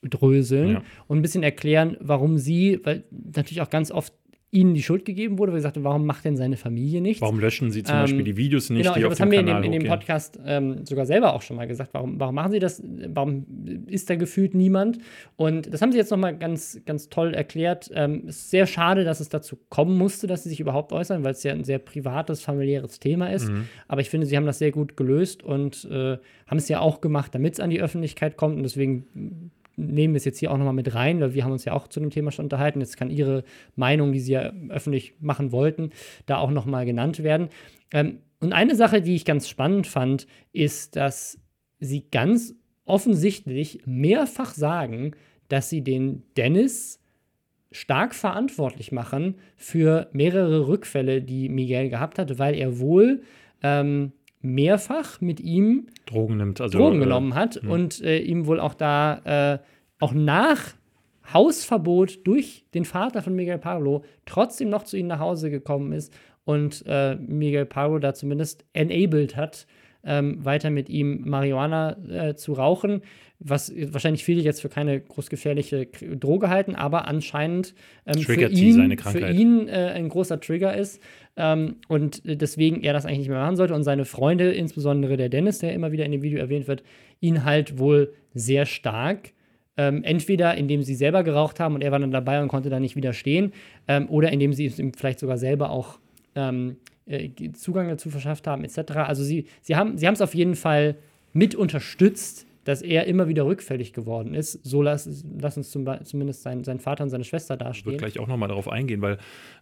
aufdröseln 0.03 0.71
Ja. 0.73 0.83
und 1.09 1.19
ein 1.19 1.23
bisschen 1.23 1.43
erklären, 1.43 1.97
warum 2.01 2.39
sie, 2.39 2.81
weil 2.85 3.05
natürlich 3.11 3.61
auch 3.61 3.71
ganz 3.71 3.91
oft 3.91 4.13
ihnen 4.55 4.75
die 4.75 4.83
Schuld 4.83 5.05
gegeben 5.05 5.39
wurde, 5.39 5.53
weil 5.53 5.59
sie 5.59 5.65
sagte, 5.65 5.83
warum 5.83 6.07
macht 6.07 6.25
denn 6.25 6.37
seine 6.37 6.57
Familie 6.57 7.01
nichts? 7.01 7.21
Warum 7.21 7.41
löschen 7.41 7.73
sie 7.73 7.83
zum 7.83 7.97
Ähm, 7.97 8.03
Beispiel 8.03 8.23
die 8.23 8.37
Videos 8.37 8.71
nicht, 8.71 8.83
Genau, 8.83 8.95
die 8.95 9.01
glaube, 9.01 9.13
auf 9.13 9.19
das 9.19 9.21
haben 9.21 9.33
wir 9.33 9.41
in 9.41 9.47
dem, 9.47 9.63
in 9.65 9.73
dem? 9.73 9.85
Podcast 9.85 10.39
ähm, 10.47 10.87
sogar 10.87 11.07
selber 11.07 11.35
auch 11.35 11.43
schon 11.43 11.57
mal 11.57 11.67
gesagt. 11.67 11.91
Warum, 11.93 12.21
warum 12.21 12.35
machen 12.35 12.53
sie 12.53 12.61
das? 12.61 12.83
Warum 13.09 13.47
ist 13.87 14.09
da 14.09 14.15
gefühlt 14.15 14.55
niemand? 14.55 14.99
Und 15.37 15.73
das 15.75 15.83
haben 15.83 15.91
sie 15.91 15.99
jetzt 15.99 16.11
noch 16.11 16.19
mal 16.19 16.37
ganz, 16.37 16.81
ganz 16.87 17.09
toll 17.09 17.35
erklärt. 17.35 17.91
Ähm, 17.95 18.23
es 18.29 18.37
ist 18.37 18.51
sehr 18.51 18.67
schade, 18.67 19.05
dass 19.05 19.21
es 19.21 19.29
dazu 19.29 19.59
kommen 19.69 19.99
musste, 19.99 20.27
dass 20.27 20.45
sie 20.45 20.51
sich 20.51 20.61
überhaupt 20.61 20.93
äußern, 20.93 21.25
weil 21.25 21.33
es 21.33 21.43
ja 21.43 21.53
ein 21.53 21.65
sehr 21.65 21.79
privates, 21.79 22.41
familiäres 22.41 23.01
Thema 23.01 23.33
ist. 23.33 23.51
Mhm. 23.51 23.69
Aber 23.89 24.01
ich 24.01 24.11
finde, 24.11 24.27
sie 24.27 24.37
haben 24.37 24.47
das 24.47 24.59
sehr 24.59 24.71
gut 24.71 24.97
gelöst 24.97 25.43
und 25.43 25.89
äh, 25.91 26.17
haben 26.47 26.59
es 26.59 26.69
ja 26.69 26.79
auch 26.79 27.01
gemacht, 27.01 27.35
damit 27.35 27.55
es 27.55 27.61
an 27.61 27.71
die 27.71 27.81
Öffentlichkeit 27.81 28.37
kommt. 28.37 28.57
Und 28.57 28.63
deswegen 28.63 29.51
nehmen 29.77 30.15
es 30.15 30.25
jetzt 30.25 30.39
hier 30.39 30.51
auch 30.51 30.59
nochmal 30.59 30.75
mit 30.75 30.95
rein, 30.95 31.21
weil 31.21 31.35
wir 31.35 31.45
haben 31.45 31.53
uns 31.53 31.65
ja 31.65 31.73
auch 31.73 31.89
zu 31.89 32.01
dem 32.01 32.11
Thema 32.11 32.31
schon 32.31 32.47
unterhalten. 32.47 32.81
Jetzt 32.81 32.97
kann 32.97 33.11
Ihre 33.11 33.45
Meinung, 33.77 34.13
die 34.13 34.21
Sie 34.21 34.33
ja 34.33 34.53
öffentlich 34.69 35.15
machen 35.21 35.53
wollten, 35.53 35.91
da 36.27 36.39
auch 36.39 36.51
nochmal 36.51 36.87
genannt 36.87 37.23
werden. 37.23 37.49
Ähm, 37.93 38.19
und 38.41 38.53
eine 38.53 38.75
Sache, 38.75 39.01
die 39.01 39.15
ich 39.15 39.25
ganz 39.25 39.49
spannend 39.49 39.87
fand, 39.87 40.27
ist, 40.53 40.97
dass 40.97 41.39
Sie 41.81 42.05
ganz 42.11 42.55
offensichtlich 42.85 43.81
mehrfach 43.87 44.53
sagen, 44.53 45.13
dass 45.49 45.71
Sie 45.71 45.83
den 45.83 46.23
Dennis 46.37 47.01
stark 47.73 48.15
verantwortlich 48.15 48.93
machen 48.93 49.37
für 49.57 50.09
mehrere 50.13 50.69
Rückfälle, 50.69 51.23
die 51.23 51.49
Miguel 51.49 51.89
gehabt 51.89 52.19
hat, 52.19 52.39
weil 52.39 52.55
er 52.55 52.79
wohl 52.79 53.23
ähm, 53.63 54.13
mehrfach 54.45 55.21
mit 55.21 55.41
ihm 55.41 55.87
Drogen 56.07 56.37
nimmt. 56.37 56.61
Also, 56.61 56.79
Drogen 56.79 57.01
äh, 57.01 57.05
genommen 57.05 57.35
hat 57.35 57.57
und 57.57 58.03
äh, 58.03 58.19
ihm 58.19 58.47
wohl 58.47 58.61
auch 58.61 58.75
da, 58.75 59.55
äh, 59.55 59.59
auch 60.01 60.13
nach 60.13 60.75
Hausverbot 61.33 62.27
durch 62.27 62.65
den 62.75 62.85
Vater 62.85 63.23
von 63.23 63.35
Miguel 63.35 63.59
Pablo, 63.59 64.05
trotzdem 64.27 64.69
noch 64.69 64.85
zu 64.85 64.97
ihnen 64.97 65.09
nach 65.09 65.21
Hause 65.21 65.51
gekommen 65.51 65.93
ist 65.93 66.13
und 66.45 66.85
äh, 66.87 67.17
Miguel 67.17 67.65
Pablo 67.65 67.99
da 67.99 68.15
zumindest 68.15 68.65
enabled 68.75 69.37
hat, 69.37 69.67
ähm, 70.05 70.45
weiter 70.45 70.71
mit 70.71 70.91
ihm 70.91 71.23
Marihuana 71.29 71.97
äh, 72.09 72.35
zu 72.35 72.53
rauchen, 72.53 73.01
was 73.47 73.73
wahrscheinlich 73.77 74.25
viele 74.25 74.41
jetzt 74.41 74.63
für 74.63 74.69
keine 74.69 75.01
groß 75.01 75.29
gefährliche 75.29 75.87
Droge 75.87 76.49
halten, 76.49 76.75
aber 76.75 77.07
anscheinend 77.07 77.75
ähm, 78.07 78.23
für 78.23 78.49
ihn, 78.49 78.99
für 78.99 79.31
ihn 79.31 79.69
äh, 79.69 79.93
ein 79.95 80.09
großer 80.09 80.41
Trigger 80.41 80.75
ist 80.75 81.01
ähm, 81.37 81.77
und 81.89 82.23
deswegen 82.25 82.83
er 82.83 82.95
das 82.95 83.05
eigentlich 83.05 83.19
nicht 83.19 83.29
mehr 83.29 83.41
machen 83.41 83.57
sollte 83.57 83.75
und 83.75 83.85
seine 83.85 84.07
Freunde, 84.07 84.51
insbesondere 84.53 85.17
der 85.17 85.29
Dennis, 85.29 85.59
der 85.59 85.75
immer 85.75 85.93
wieder 85.93 86.07
in 86.07 86.13
dem 86.13 86.23
Video 86.23 86.39
erwähnt 86.39 86.67
wird, 86.67 86.83
ihn 87.21 87.45
halt 87.45 87.79
wohl 87.79 88.15
sehr 88.33 88.65
stark 88.65 89.35
ähm, 89.77 90.05
entweder 90.05 90.55
indem 90.55 90.83
sie 90.83 90.95
selber 90.95 91.25
geraucht 91.25 91.61
haben 91.61 91.75
und 91.75 91.83
er 91.83 91.93
war 91.93 91.99
dann 91.99 92.13
dabei 92.13 92.41
und 92.41 92.49
konnte 92.49 92.71
da 92.71 92.81
nicht 92.81 92.97
widerstehen, 92.97 93.53
ähm, 93.89 94.09
oder 94.09 94.31
indem 94.33 94.53
sie 94.53 94.67
ihm 94.67 94.93
vielleicht 94.95 95.19
sogar 95.19 95.39
selber 95.39 95.71
auch 95.71 95.99
ähm, 96.35 96.77
äh, 97.07 97.31
Zugang 97.53 97.89
dazu 97.89 98.11
verschafft 98.11 98.47
haben, 98.47 98.65
etc. 98.65 98.93
Also 98.97 99.23
sie, 99.23 99.47
sie 99.63 99.77
haben 99.77 99.99
sie 99.99 100.07
haben 100.07 100.15
es 100.15 100.21
auf 100.21 100.35
jeden 100.35 100.55
Fall 100.55 100.97
mit 101.33 101.55
unterstützt, 101.55 102.47
dass 102.65 102.83
er 102.83 103.07
immer 103.07 103.29
wieder 103.29 103.47
rückfällig 103.47 103.93
geworden 103.93 104.35
ist. 104.35 104.53
So 104.65 104.83
lass, 104.83 105.25
lass 105.39 105.57
uns 105.57 105.71
zum, 105.71 105.87
zumindest 106.05 106.43
sein, 106.43 106.65
sein 106.65 106.81
Vater 106.81 107.05
und 107.05 107.11
seine 107.11 107.25
Schwester 107.25 107.57
dastehen. 107.57 107.81
Ich 107.81 107.87
würde 107.87 107.99
gleich 107.99 108.19
auch 108.19 108.27
nochmal 108.27 108.49
darauf 108.49 108.69
eingehen, 108.69 109.03
weil 109.03 109.19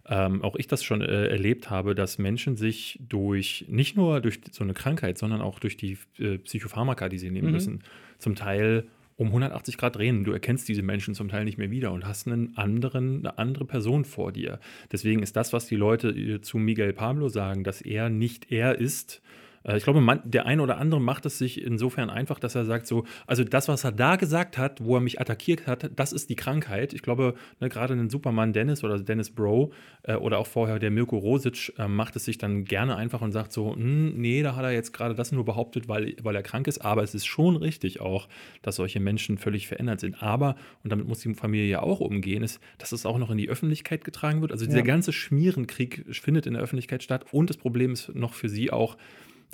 ähm, 0.07 0.41
auch 0.41 0.55
ich 0.55 0.67
das 0.67 0.83
schon 0.83 1.01
äh, 1.01 1.27
erlebt 1.27 1.69
habe, 1.69 1.95
dass 1.95 2.17
Menschen 2.17 2.55
sich 2.55 2.99
durch, 3.07 3.65
nicht 3.69 3.95
nur 3.95 4.21
durch 4.21 4.39
so 4.51 4.63
eine 4.63 4.73
Krankheit, 4.73 5.17
sondern 5.17 5.41
auch 5.41 5.59
durch 5.59 5.77
die 5.77 5.97
äh, 6.17 6.37
Psychopharmaka, 6.37 7.09
die 7.09 7.19
sie 7.19 7.29
nehmen 7.31 7.47
mhm. 7.47 7.53
müssen, 7.53 7.83
zum 8.17 8.35
Teil 8.35 8.85
um 9.15 9.27
180 9.27 9.77
Grad 9.77 9.95
drehen. 9.95 10.23
Du 10.23 10.31
erkennst 10.31 10.67
diese 10.67 10.81
Menschen 10.81 11.13
zum 11.13 11.29
Teil 11.29 11.45
nicht 11.45 11.57
mehr 11.57 11.71
wieder 11.71 11.91
und 11.91 12.05
hast 12.05 12.27
einen 12.27 12.57
anderen, 12.57 13.19
eine 13.19 13.37
andere 13.37 13.65
Person 13.65 14.05
vor 14.05 14.31
dir. 14.31 14.59
Deswegen 14.91 15.21
ist 15.21 15.35
das, 15.35 15.53
was 15.53 15.67
die 15.67 15.75
Leute 15.75 16.09
äh, 16.09 16.41
zu 16.41 16.57
Miguel 16.57 16.93
Pablo 16.93 17.29
sagen, 17.29 17.63
dass 17.63 17.81
er 17.81 18.09
nicht 18.09 18.51
er 18.51 18.79
ist, 18.79 19.21
ich 19.65 19.83
glaube, 19.83 20.01
man, 20.01 20.19
der 20.25 20.45
eine 20.45 20.61
oder 20.61 20.77
andere 20.77 20.99
macht 20.99 21.25
es 21.25 21.37
sich 21.37 21.61
insofern 21.61 22.09
einfach, 22.09 22.39
dass 22.39 22.55
er 22.55 22.65
sagt 22.65 22.85
so, 22.85 23.05
also 23.27 23.43
das, 23.43 23.67
was 23.67 23.83
er 23.83 23.91
da 23.93 24.17
gesagt 24.17 24.57
hat, 24.57 24.83
wo 24.83 24.95
er 24.95 25.01
mich 25.01 25.21
attackiert 25.21 25.67
hat, 25.67 25.91
das 25.95 26.11
ist 26.11 26.29
die 26.29 26.35
Krankheit. 26.35 26.93
Ich 26.93 27.01
glaube, 27.01 27.35
ne, 27.59 27.69
gerade 27.69 27.93
ein 27.93 28.09
Superman 28.09 28.51
Dennis 28.51 28.83
oder 28.83 28.99
Dennis 28.99 29.29
Bro 29.29 29.71
äh, 30.03 30.15
oder 30.15 30.39
auch 30.39 30.47
vorher 30.47 30.79
der 30.79 30.91
Mirko 30.91 31.17
Rosic 31.17 31.73
äh, 31.77 31.87
macht 31.87 32.15
es 32.15 32.25
sich 32.25 32.37
dann 32.37 32.65
gerne 32.65 32.97
einfach 32.97 33.21
und 33.21 33.31
sagt 33.31 33.53
so, 33.53 33.73
hm, 33.73 34.15
nee, 34.19 34.43
da 34.43 34.55
hat 34.55 34.63
er 34.63 34.71
jetzt 34.71 34.91
gerade 34.91 35.15
das 35.15 35.31
nur 35.31 35.45
behauptet, 35.45 35.87
weil, 35.87 36.15
weil 36.21 36.35
er 36.35 36.43
krank 36.43 36.67
ist. 36.67 36.79
Aber 36.79 37.03
es 37.03 37.15
ist 37.15 37.25
schon 37.25 37.55
richtig 37.55 38.01
auch, 38.01 38.27
dass 38.61 38.75
solche 38.75 38.99
Menschen 38.99 39.37
völlig 39.37 39.67
verändert 39.67 40.01
sind. 40.01 40.21
Aber, 40.21 40.55
und 40.83 40.91
damit 40.91 41.07
muss 41.07 41.19
die 41.19 41.33
Familie 41.35 41.67
ja 41.67 41.81
auch 41.81 42.01
umgehen, 42.01 42.43
ist, 42.43 42.59
dass 42.79 42.91
es 42.91 43.05
auch 43.05 43.17
noch 43.17 43.31
in 43.31 43.37
die 43.37 43.49
Öffentlichkeit 43.49 44.03
getragen 44.03 44.41
wird. 44.41 44.51
Also 44.51 44.65
dieser 44.65 44.79
ja. 44.79 44.85
ganze 44.85 45.13
Schmierenkrieg 45.13 46.03
findet 46.11 46.47
in 46.47 46.53
der 46.53 46.63
Öffentlichkeit 46.63 47.01
statt. 47.01 47.25
Und 47.31 47.49
das 47.49 47.57
Problem 47.57 47.93
ist 47.93 48.13
noch 48.13 48.33
für 48.33 48.49
sie 48.49 48.71
auch, 48.71 48.97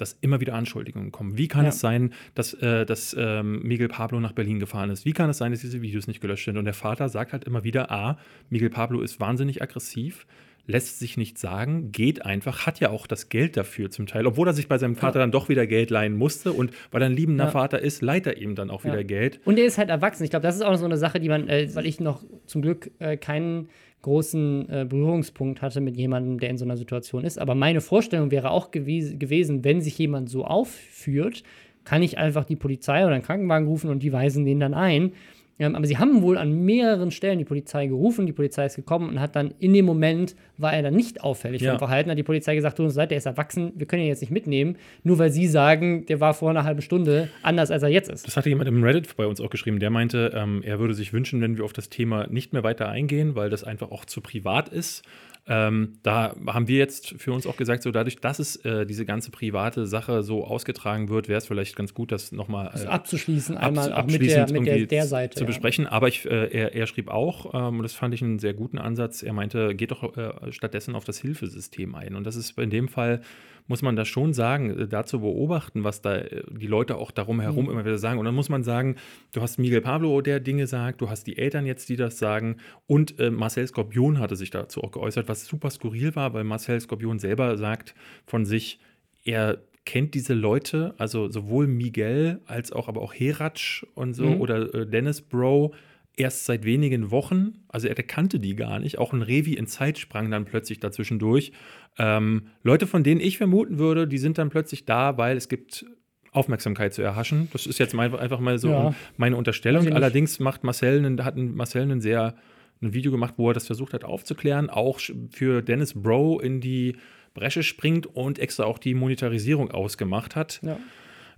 dass 0.01 0.17
immer 0.21 0.39
wieder 0.39 0.53
Anschuldigungen 0.53 1.11
kommen. 1.11 1.37
Wie 1.37 1.47
kann 1.47 1.63
ja. 1.63 1.69
es 1.69 1.79
sein, 1.79 2.13
dass, 2.35 2.53
äh, 2.53 2.85
dass 2.85 3.15
ähm, 3.17 3.61
Miguel 3.63 3.87
Pablo 3.87 4.19
nach 4.19 4.33
Berlin 4.33 4.59
gefahren 4.59 4.89
ist? 4.89 5.05
Wie 5.05 5.13
kann 5.13 5.29
es 5.29 5.37
sein, 5.37 5.51
dass 5.51 5.61
diese 5.61 5.81
Videos 5.81 6.07
nicht 6.07 6.21
gelöscht 6.21 6.45
sind? 6.45 6.57
Und 6.57 6.65
der 6.65 6.73
Vater 6.73 7.09
sagt 7.09 7.33
halt 7.33 7.43
immer 7.43 7.63
wieder, 7.63 7.91
A, 7.91 8.17
Miguel 8.49 8.69
Pablo 8.69 9.01
ist 9.01 9.19
wahnsinnig 9.19 9.61
aggressiv, 9.61 10.25
lässt 10.69 10.99
sich 10.99 11.17
nicht 11.17 11.39
sagen, 11.39 11.91
geht 11.91 12.25
einfach, 12.25 12.67
hat 12.67 12.79
ja 12.79 12.91
auch 12.91 13.07
das 13.07 13.29
Geld 13.29 13.57
dafür 13.57 13.89
zum 13.89 14.05
Teil, 14.05 14.27
obwohl 14.27 14.47
er 14.47 14.53
sich 14.53 14.67
bei 14.67 14.77
seinem 14.77 14.95
Vater 14.95 15.19
ja. 15.19 15.23
dann 15.23 15.31
doch 15.31 15.49
wieder 15.49 15.65
Geld 15.65 15.89
leihen 15.89 16.15
musste 16.15 16.53
und 16.53 16.71
weil 16.91 17.01
er 17.01 17.07
ein 17.07 17.15
liebender 17.15 17.45
ja. 17.45 17.51
Vater 17.51 17.79
ist, 17.79 18.03
leiht 18.03 18.27
er 18.27 18.37
ihm 18.37 18.53
dann 18.53 18.69
auch 18.69 18.83
wieder 18.83 19.03
Geld. 19.03 19.39
Und 19.45 19.57
er 19.57 19.65
ist 19.65 19.79
halt 19.79 19.89
erwachsen. 19.89 20.23
Ich 20.23 20.29
glaube, 20.29 20.43
das 20.43 20.55
ist 20.55 20.61
auch 20.61 20.75
so 20.75 20.85
eine 20.85 20.97
Sache, 20.97 21.19
die 21.19 21.27
man, 21.27 21.49
äh, 21.49 21.69
weil 21.73 21.87
ich 21.87 21.99
noch 21.99 22.23
zum 22.45 22.61
Glück 22.61 22.91
äh, 22.99 23.17
keinen 23.17 23.69
großen 24.01 24.69
äh, 24.69 24.85
Berührungspunkt 24.87 25.61
hatte 25.61 25.81
mit 25.81 25.97
jemandem, 25.97 26.39
der 26.39 26.49
in 26.49 26.57
so 26.57 26.65
einer 26.65 26.77
Situation 26.77 27.23
ist. 27.23 27.39
Aber 27.39 27.55
meine 27.55 27.81
Vorstellung 27.81 28.31
wäre 28.31 28.51
auch 28.51 28.71
gew 28.71 29.17
gewesen, 29.17 29.63
wenn 29.63 29.81
sich 29.81 29.97
jemand 29.97 30.29
so 30.29 30.45
aufführt, 30.45 31.43
kann 31.83 32.03
ich 32.03 32.17
einfach 32.17 32.45
die 32.45 32.55
Polizei 32.55 33.03
oder 33.03 33.13
einen 33.13 33.23
Krankenwagen 33.23 33.67
rufen 33.67 33.89
und 33.89 34.03
die 34.03 34.13
weisen 34.13 34.45
den 34.45 34.59
dann 34.59 34.73
ein. 34.73 35.13
Ähm, 35.59 35.75
aber 35.75 35.85
sie 35.85 35.97
haben 35.97 36.21
wohl 36.21 36.37
an 36.37 36.63
mehreren 36.63 37.11
Stellen 37.11 37.37
die 37.37 37.45
Polizei 37.45 37.87
gerufen, 37.87 38.25
die 38.25 38.31
Polizei 38.33 38.65
ist 38.65 38.77
gekommen 38.77 39.09
und 39.09 39.19
hat 39.19 39.35
dann 39.35 39.53
in 39.59 39.73
dem 39.73 39.85
Moment, 39.85 40.35
war 40.57 40.73
er 40.73 40.81
dann 40.81 40.95
nicht 40.95 41.21
auffällig 41.21 41.61
ja. 41.61 41.71
vom 41.71 41.79
Verhalten, 41.79 42.09
hat 42.09 42.17
die 42.17 42.23
Polizei 42.23 42.55
gesagt, 42.55 42.79
du 42.79 42.83
uns 42.83 42.95
leid, 42.95 43.11
der 43.11 43.17
ist 43.17 43.25
erwachsen, 43.25 43.73
wir 43.75 43.85
können 43.85 44.03
ihn 44.03 44.07
jetzt 44.07 44.21
nicht 44.21 44.31
mitnehmen, 44.31 44.77
nur 45.03 45.19
weil 45.19 45.31
sie 45.31 45.47
sagen, 45.47 46.05
der 46.05 46.21
war 46.21 46.33
vor 46.33 46.49
einer 46.49 46.63
halben 46.63 46.81
Stunde 46.81 47.29
anders, 47.43 47.71
als 47.71 47.83
er 47.83 47.89
jetzt 47.89 48.09
ist. 48.09 48.25
Das 48.25 48.37
hatte 48.37 48.49
jemand 48.49 48.69
im 48.69 48.83
Reddit 48.83 49.15
bei 49.17 49.27
uns 49.27 49.41
auch 49.41 49.49
geschrieben, 49.49 49.79
der 49.79 49.89
meinte, 49.89 50.31
ähm, 50.33 50.61
er 50.63 50.79
würde 50.79 50.93
sich 50.93 51.11
wünschen, 51.11 51.41
wenn 51.41 51.57
wir 51.57 51.65
auf 51.65 51.73
das 51.73 51.89
Thema 51.89 52.27
nicht 52.27 52.53
mehr 52.53 52.63
weiter 52.63 52.87
eingehen, 52.87 53.35
weil 53.35 53.49
das 53.49 53.65
einfach 53.65 53.91
auch 53.91 54.05
zu 54.05 54.21
privat 54.21 54.69
ist. 54.69 55.03
Ähm, 55.51 55.97
da 56.03 56.35
haben 56.45 56.67
wir 56.67 56.77
jetzt 56.77 57.15
für 57.17 57.33
uns 57.33 57.47
auch 57.47 57.57
gesagt, 57.57 57.81
so 57.81 57.89
dadurch, 57.89 58.17
dass 58.17 58.37
es 58.37 58.55
äh, 58.57 58.85
diese 58.85 59.03
ganze 59.03 59.31
private 59.31 59.87
Sache 59.87 60.21
so 60.21 60.45
ausgetragen 60.45 61.09
wird, 61.09 61.27
wäre 61.27 61.39
es 61.39 61.47
vielleicht 61.47 61.75
ganz 61.75 61.95
gut, 61.95 62.11
das 62.11 62.31
nochmal 62.31 62.67
äh, 62.67 62.69
also 62.69 62.87
abzuschließen, 62.87 63.57
einmal 63.57 63.91
auch 63.91 64.05
mit 64.05 64.21
der, 64.21 64.51
mit 64.51 64.67
der, 64.67 64.85
der 64.85 65.07
Seite. 65.07 65.35
Zu 65.35 65.45
ja. 65.45 65.47
besprechen. 65.47 65.87
Aber 65.87 66.07
ich, 66.07 66.25
äh, 66.25 66.49
er, 66.51 66.75
er, 66.75 66.85
schrieb 66.85 67.09
auch, 67.09 67.55
ähm, 67.55 67.77
und 67.77 67.83
das 67.83 67.93
fand 67.93 68.13
ich 68.13 68.21
einen 68.21 68.37
sehr 68.37 68.53
guten 68.53 68.77
Ansatz, 68.77 69.23
er 69.23 69.33
meinte, 69.33 69.73
geht 69.73 69.89
doch 69.89 70.15
äh, 70.15 70.51
stattdessen 70.51 70.93
auf 70.93 71.03
das 71.03 71.17
Hilfesystem 71.17 71.95
ein. 71.95 72.13
Und 72.13 72.25
das 72.25 72.35
ist 72.35 72.55
in 72.59 72.69
dem 72.69 72.87
Fall 72.87 73.21
muss 73.69 73.81
man 73.83 73.95
das 73.95 74.07
schon 74.09 74.33
sagen, 74.33 74.77
äh, 74.77 74.87
da 74.87 75.05
zu 75.05 75.21
beobachten, 75.21 75.85
was 75.85 76.01
da 76.01 76.17
äh, 76.17 76.43
die 76.51 76.67
Leute 76.67 76.97
auch 76.97 77.11
darum 77.11 77.39
herum 77.39 77.65
mhm. 77.65 77.71
immer 77.71 77.85
wieder 77.85 77.97
sagen. 77.97 78.19
Und 78.19 78.25
dann 78.25 78.35
muss 78.35 78.49
man 78.49 78.63
sagen, 78.63 78.95
du 79.31 79.41
hast 79.41 79.59
Miguel 79.59 79.79
Pablo, 79.79 80.19
der 80.21 80.41
Dinge 80.41 80.67
sagt, 80.67 80.99
du 80.99 81.09
hast 81.09 81.25
die 81.25 81.37
Eltern 81.37 81.65
jetzt, 81.65 81.87
die 81.87 81.95
das 81.95 82.19
sagen. 82.19 82.57
Und 82.87 83.17
äh, 83.19 83.31
Marcel 83.31 83.65
Skorpion 83.67 84.19
hatte 84.19 84.35
sich 84.35 84.49
dazu 84.49 84.83
auch 84.83 84.91
geäußert, 84.91 85.29
was 85.29 85.45
super 85.45 85.69
skurril 85.69 86.15
war, 86.15 86.33
weil 86.33 86.43
Marcel 86.43 86.81
Skorpion 86.81 87.19
selber 87.19 87.57
sagt 87.57 87.95
von 88.25 88.45
sich, 88.45 88.79
er 89.23 89.59
kennt 89.85 90.13
diese 90.13 90.33
Leute, 90.33 90.93
also 90.97 91.29
sowohl 91.29 91.67
Miguel 91.67 92.41
als 92.45 92.71
auch 92.71 92.87
aber 92.87 93.01
auch 93.01 93.13
Heratsch 93.13 93.85
und 93.93 94.13
so 94.13 94.25
mhm. 94.25 94.41
oder 94.41 94.73
äh, 94.73 94.87
Dennis 94.87 95.21
Bro 95.21 95.73
erst 96.19 96.45
seit 96.45 96.65
wenigen 96.65 97.11
Wochen. 97.11 97.63
Also 97.67 97.87
er 97.87 97.95
kannte 97.95 98.39
die 98.39 98.55
gar 98.55 98.79
nicht. 98.79 98.97
Auch 98.97 99.13
ein 99.13 99.21
Revi 99.21 99.53
in 99.53 99.67
Zeit 99.67 99.97
sprang 99.97 100.29
dann 100.29 100.45
plötzlich 100.45 100.79
dazwischen 100.79 101.19
durch. 101.19 101.51
Ähm, 101.97 102.47
Leute, 102.63 102.87
von 102.87 103.03
denen 103.03 103.21
ich 103.21 103.37
vermuten 103.37 103.79
würde, 103.79 104.07
die 104.07 104.17
sind 104.17 104.37
dann 104.37 104.49
plötzlich 104.49 104.85
da, 104.85 105.17
weil 105.17 105.37
es 105.37 105.49
gibt 105.49 105.85
Aufmerksamkeit 106.31 106.93
zu 106.93 107.01
erhaschen. 107.01 107.47
Das 107.53 107.65
ist 107.65 107.79
jetzt 107.79 107.95
einfach 107.95 108.39
mal 108.39 108.59
so 108.59 108.69
ja. 108.69 108.95
meine 109.17 109.35
Unterstellung. 109.35 109.91
Allerdings 109.91 110.39
macht 110.39 110.63
Marcel 110.63 110.97
einen, 110.97 111.23
hat 111.23 111.37
Marcel 111.37 111.83
einen 111.83 112.01
sehr 112.01 112.35
ein 112.81 112.93
Video 112.93 113.11
gemacht, 113.11 113.33
wo 113.37 113.49
er 113.49 113.53
das 113.53 113.65
versucht 113.65 113.93
hat 113.93 114.03
aufzuklären, 114.03 114.69
auch 114.69 114.99
für 115.31 115.61
Dennis 115.61 115.93
Bro 115.93 116.39
in 116.39 116.61
die 116.61 116.95
Bresche 117.33 117.63
springt 117.63 118.05
und 118.05 118.39
extra 118.39 118.63
auch 118.63 118.77
die 118.77 118.93
Monetarisierung 118.93 119.71
ausgemacht 119.71 120.35
hat. 120.35 120.61
Ja. 120.63 120.77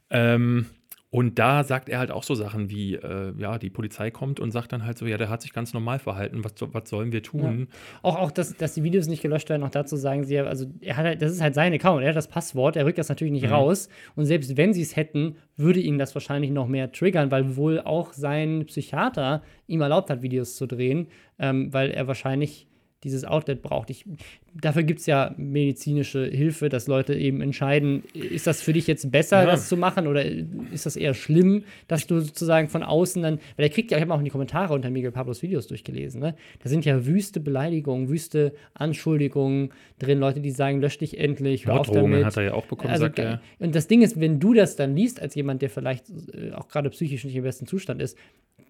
Ähm, 0.09 0.67
und 1.13 1.39
da 1.39 1.65
sagt 1.65 1.89
er 1.89 1.99
halt 1.99 2.09
auch 2.09 2.23
so 2.23 2.35
Sachen 2.35 2.69
wie, 2.69 2.95
äh, 2.95 3.33
ja, 3.37 3.57
die 3.57 3.69
Polizei 3.69 4.11
kommt 4.11 4.39
und 4.39 4.51
sagt 4.51 4.71
dann 4.71 4.85
halt 4.85 4.97
so, 4.97 5.05
ja, 5.05 5.17
der 5.17 5.27
hat 5.27 5.41
sich 5.41 5.51
ganz 5.51 5.73
normal 5.73 5.99
verhalten, 5.99 6.41
was, 6.45 6.53
was 6.59 6.89
sollen 6.89 7.11
wir 7.11 7.21
tun? 7.21 7.67
Ja. 7.69 7.77
Auch, 8.01 8.15
auch 8.15 8.31
dass, 8.31 8.55
dass 8.55 8.75
die 8.75 8.83
Videos 8.83 9.07
nicht 9.07 9.21
gelöscht 9.21 9.49
werden, 9.49 9.63
auch 9.63 9.71
dazu 9.71 9.97
sagen 9.97 10.23
sie, 10.23 10.39
also 10.39 10.67
er 10.79 10.95
hat 10.95 11.05
halt, 11.05 11.21
das 11.21 11.33
ist 11.33 11.41
halt 11.41 11.53
sein 11.53 11.73
Account, 11.73 12.03
er 12.03 12.09
hat 12.09 12.15
das 12.15 12.29
Passwort, 12.29 12.77
er 12.77 12.85
rückt 12.85 12.97
das 12.97 13.09
natürlich 13.09 13.33
nicht 13.33 13.47
mhm. 13.47 13.51
raus. 13.51 13.89
Und 14.15 14.25
selbst 14.25 14.55
wenn 14.55 14.73
sie 14.73 14.83
es 14.83 14.95
hätten, 14.95 15.35
würde 15.57 15.81
ihn 15.81 15.97
das 15.97 16.15
wahrscheinlich 16.15 16.49
noch 16.49 16.67
mehr 16.67 16.93
triggern, 16.93 17.29
weil 17.29 17.57
wohl 17.57 17.81
auch 17.81 18.13
sein 18.13 18.65
Psychiater 18.67 19.43
ihm 19.67 19.81
erlaubt 19.81 20.09
hat, 20.09 20.21
Videos 20.21 20.55
zu 20.55 20.65
drehen, 20.65 21.07
ähm, 21.39 21.73
weil 21.73 21.91
er 21.91 22.07
wahrscheinlich 22.07 22.67
dieses 23.03 23.25
Outlet 23.25 23.61
braucht. 23.61 23.89
Ich, 23.89 24.05
dafür 24.53 24.83
gibt 24.83 24.99
es 24.99 25.05
ja 25.07 25.33
medizinische 25.37 26.25
Hilfe, 26.25 26.69
dass 26.69 26.87
Leute 26.87 27.15
eben 27.15 27.41
entscheiden, 27.41 28.03
ist 28.13 28.45
das 28.45 28.61
für 28.61 28.73
dich 28.73 28.85
jetzt 28.85 29.11
besser, 29.11 29.41
ja. 29.41 29.45
das 29.45 29.67
zu 29.67 29.75
machen 29.75 30.07
oder 30.07 30.23
ist 30.23 30.85
das 30.85 30.95
eher 30.95 31.13
schlimm, 31.13 31.63
dass 31.87 32.05
du 32.05 32.19
sozusagen 32.19 32.69
von 32.69 32.83
außen 32.83 33.23
dann, 33.23 33.39
weil 33.57 33.65
er 33.65 33.69
kriegt 33.69 33.91
ja, 33.91 33.97
ich 33.97 34.01
habe 34.03 34.13
auch 34.13 34.19
in 34.19 34.25
die 34.25 34.31
Kommentare 34.31 34.73
unter 34.73 34.91
Miguel 34.91 35.11
Pablos 35.11 35.41
Videos 35.41 35.67
durchgelesen, 35.67 36.21
ne? 36.21 36.35
da 36.61 36.69
sind 36.69 36.85
ja 36.85 37.05
wüste 37.05 37.39
Beleidigungen, 37.39 38.09
wüste 38.09 38.53
Anschuldigungen 38.75 39.71
drin, 39.97 40.19
Leute, 40.19 40.39
die 40.39 40.51
sagen, 40.51 40.79
lösch 40.79 40.99
dich 40.99 41.17
endlich, 41.17 41.65
hör 41.65 41.79
auf 41.79 41.89
damit. 41.89 42.23
hat 42.25 42.37
er 42.37 42.43
ja 42.43 42.53
auch 42.53 42.65
bekommen, 42.65 42.91
also, 42.91 43.05
sagt 43.05 43.17
er. 43.17 43.41
Und 43.59 43.73
das 43.73 43.87
Ding 43.87 44.03
ist, 44.03 44.19
wenn 44.19 44.39
du 44.39 44.53
das 44.53 44.75
dann 44.75 44.95
liest, 44.95 45.21
als 45.21 45.33
jemand, 45.33 45.61
der 45.61 45.69
vielleicht 45.69 46.05
äh, 46.09 46.51
auch 46.53 46.67
gerade 46.67 46.89
psychisch 46.91 47.23
nicht 47.23 47.35
im 47.35 47.43
besten 47.43 47.65
Zustand 47.65 48.01
ist, 48.01 48.17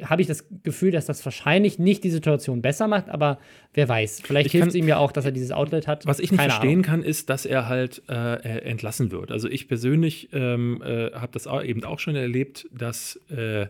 habe 0.03 0.21
ich 0.21 0.27
das 0.27 0.45
Gefühl, 0.63 0.91
dass 0.91 1.05
das 1.05 1.23
wahrscheinlich 1.25 1.79
nicht 1.79 2.03
die 2.03 2.09
Situation 2.09 2.61
besser 2.61 2.87
macht, 2.87 3.09
aber 3.09 3.39
wer 3.73 3.87
weiß. 3.87 4.21
Vielleicht 4.23 4.51
hilft 4.51 4.69
es 4.69 4.75
ihm 4.75 4.87
ja 4.87 4.97
auch, 4.97 5.11
dass 5.11 5.25
er 5.25 5.31
dieses 5.31 5.51
Outlet 5.51 5.87
hat. 5.87 6.05
Was 6.05 6.19
ich 6.19 6.31
nicht 6.31 6.39
Keine 6.39 6.51
verstehen 6.51 6.71
Ahnung. 6.71 6.83
kann, 6.83 7.03
ist, 7.03 7.29
dass 7.29 7.45
er 7.45 7.67
halt 7.67 8.03
äh, 8.09 8.59
entlassen 8.61 9.11
wird. 9.11 9.31
Also 9.31 9.47
ich 9.47 9.67
persönlich 9.67 10.29
ähm, 10.33 10.81
äh, 10.83 11.11
habe 11.11 11.31
das 11.31 11.47
auch, 11.47 11.63
eben 11.63 11.83
auch 11.83 11.99
schon 11.99 12.15
erlebt, 12.15 12.67
dass 12.71 13.19
äh, 13.29 13.67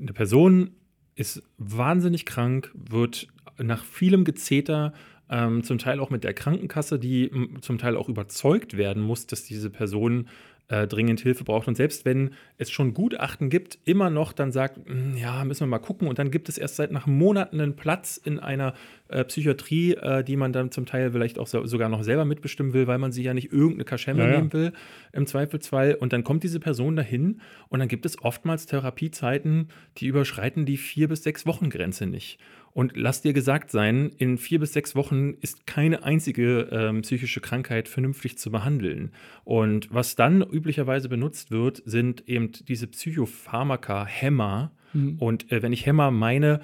eine 0.00 0.12
Person 0.12 0.72
ist 1.14 1.42
wahnsinnig 1.58 2.24
krank, 2.24 2.70
wird 2.74 3.28
nach 3.58 3.84
vielem 3.84 4.24
Gezeter 4.24 4.94
ähm, 5.28 5.62
zum 5.62 5.78
Teil 5.78 6.00
auch 6.00 6.10
mit 6.10 6.24
der 6.24 6.34
Krankenkasse, 6.34 6.98
die 6.98 7.30
zum 7.60 7.78
Teil 7.78 7.96
auch 7.96 8.08
überzeugt 8.08 8.76
werden 8.76 9.02
muss, 9.02 9.26
dass 9.26 9.44
diese 9.44 9.70
Person 9.70 10.28
äh, 10.70 10.86
dringend 10.86 11.20
Hilfe 11.20 11.44
braucht. 11.44 11.68
Und 11.68 11.76
selbst 11.76 12.04
wenn 12.04 12.30
es 12.56 12.70
schon 12.70 12.94
Gutachten 12.94 13.50
gibt, 13.50 13.78
immer 13.84 14.08
noch 14.08 14.32
dann 14.32 14.52
sagt, 14.52 14.78
hm, 14.86 15.16
ja, 15.16 15.44
müssen 15.44 15.62
wir 15.62 15.66
mal 15.66 15.78
gucken. 15.78 16.08
Und 16.08 16.18
dann 16.18 16.30
gibt 16.30 16.48
es 16.48 16.58
erst 16.58 16.76
seit 16.76 16.92
nach 16.92 17.06
Monaten 17.06 17.60
einen 17.60 17.76
Platz 17.76 18.16
in 18.16 18.38
einer 18.38 18.74
äh, 19.10 19.24
Psychiatrie, 19.24 19.94
äh, 19.94 20.24
die 20.24 20.36
man 20.36 20.52
dann 20.52 20.70
zum 20.70 20.86
Teil 20.86 21.12
vielleicht 21.12 21.38
auch 21.38 21.46
so, 21.46 21.66
sogar 21.66 21.88
noch 21.88 22.02
selber 22.02 22.24
mitbestimmen 22.24 22.72
will, 22.72 22.86
weil 22.86 22.98
man 22.98 23.12
sich 23.12 23.24
ja 23.24 23.34
nicht 23.34 23.52
irgendeine 23.52 23.84
Kaschemme 23.84 24.24
ja, 24.24 24.36
nehmen 24.36 24.52
will, 24.52 24.72
im 25.12 25.26
Zweifelsfall. 25.26 25.94
Und 25.94 26.12
dann 26.12 26.24
kommt 26.24 26.42
diese 26.42 26.60
Person 26.60 26.96
dahin 26.96 27.40
und 27.68 27.80
dann 27.80 27.88
gibt 27.88 28.06
es 28.06 28.22
oftmals 28.22 28.66
Therapiezeiten, 28.66 29.68
die 29.98 30.06
überschreiten 30.06 30.66
die 30.66 30.76
vier 30.76 31.08
bis 31.08 31.22
sechs 31.22 31.46
Wochen 31.46 31.70
Grenze 31.70 32.06
nicht. 32.06 32.38
Und 32.72 32.92
lass 32.94 33.20
dir 33.20 33.32
gesagt 33.32 33.70
sein, 33.70 34.12
in 34.18 34.38
vier 34.38 34.60
bis 34.60 34.72
sechs 34.72 34.94
Wochen 34.94 35.34
ist 35.40 35.66
keine 35.66 36.04
einzige 36.04 36.68
ähm, 36.70 37.02
psychische 37.02 37.40
Krankheit 37.40 37.88
vernünftig 37.88 38.38
zu 38.38 38.50
behandeln. 38.50 39.10
Und 39.44 39.92
was 39.92 40.14
dann 40.14 40.42
üblicherweise 40.42 41.08
benutzt 41.08 41.50
wird, 41.50 41.82
sind 41.84 42.28
eben 42.28 42.52
diese 42.68 42.86
Psychopharmaka, 42.86 44.06
Hämmer. 44.06 44.70
Mhm. 44.92 45.16
Und 45.18 45.50
äh, 45.50 45.62
wenn 45.62 45.72
ich 45.72 45.84
Hämmer 45.84 46.12
meine, 46.12 46.60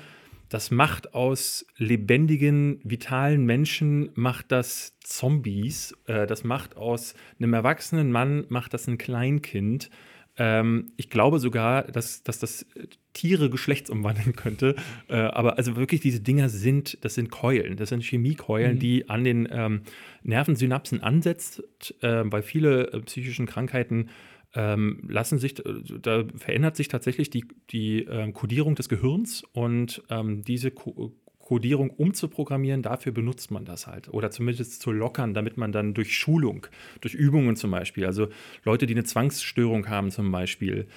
das 0.49 0.71
macht 0.71 1.15
aus 1.15 1.67
lebendigen, 1.77 2.81
vitalen 2.85 3.45
Menschen, 3.45 4.11
macht 4.15 4.53
das 4.53 4.99
Zombies. 5.01 5.97
Äh, 6.07 6.27
das 6.27 6.45
macht 6.45 6.77
aus 6.77 7.15
einem 7.39 7.55
erwachsenen 7.55 8.13
Mann, 8.13 8.47
macht 8.49 8.75
das 8.75 8.87
ein 8.87 8.99
Kleinkind. 8.99 9.91
Ähm, 10.39 10.93
ich 10.97 11.11
glaube 11.11 11.39
sogar, 11.39 11.85
dass, 11.85 12.23
dass 12.23 12.39
das 12.39 12.67
Tiere 13.13 13.49
geschlechtsumwandeln 13.49 14.37
könnte. 14.37 14.77
Äh, 15.09 15.17
aber 15.17 15.57
also 15.57 15.77
wirklich, 15.77 16.01
diese 16.01 16.21
Dinger 16.21 16.49
sind, 16.49 16.99
das 17.03 17.15
sind 17.15 17.31
Keulen, 17.31 17.77
das 17.77 17.89
sind 17.89 18.03
Chemiekeulen, 18.03 18.75
mhm. 18.75 18.79
die 18.79 19.09
an 19.09 19.25
den 19.25 19.49
ähm, 19.51 19.83
Nervensynapsen 20.23 21.03
ansetzt, 21.03 21.63
äh, 22.03 22.23
weil 22.25 22.43
viele 22.43 22.93
äh, 22.93 23.01
psychischen 23.01 23.47
Krankheiten 23.47 24.11
ähm, 24.57 25.01
lassen 25.07 25.39
sich, 25.39 25.65
äh, 25.65 25.75
da 26.01 26.25
verändert 26.35 26.77
sich 26.77 26.89
tatsächlich 26.89 27.31
die, 27.31 27.45
die 27.71 28.05
ähm, 28.05 28.33
Kodierung 28.33 28.75
des 28.75 28.89
Gehirns 28.89 29.45
und 29.53 30.03
ähm, 30.11 30.43
diese 30.43 30.71
Ko 30.73 31.13
Kodierung 31.39 31.91
umzuprogrammieren, 31.91 32.83
dafür 32.83 33.13
benutzt 33.13 33.53
man 33.53 33.65
das 33.65 33.87
halt. 33.87 34.09
Oder 34.09 34.33
zumindest 34.33 34.83
zu 34.83 34.91
lockern, 34.91 35.33
damit 35.33 35.57
man 35.57 35.71
dann 35.71 35.95
durch 35.95 36.19
Schulung, 36.19 36.67
durch 37.01 37.15
Übungen 37.15 37.55
zum 37.55 37.71
Beispiel, 37.71 38.05
also 38.05 38.27
Leute, 38.65 38.87
die 38.87 38.95
eine 38.95 39.05
Zwangsstörung 39.05 39.89
haben 39.89 40.11
zum 40.11 40.33
Beispiel, 40.33 40.89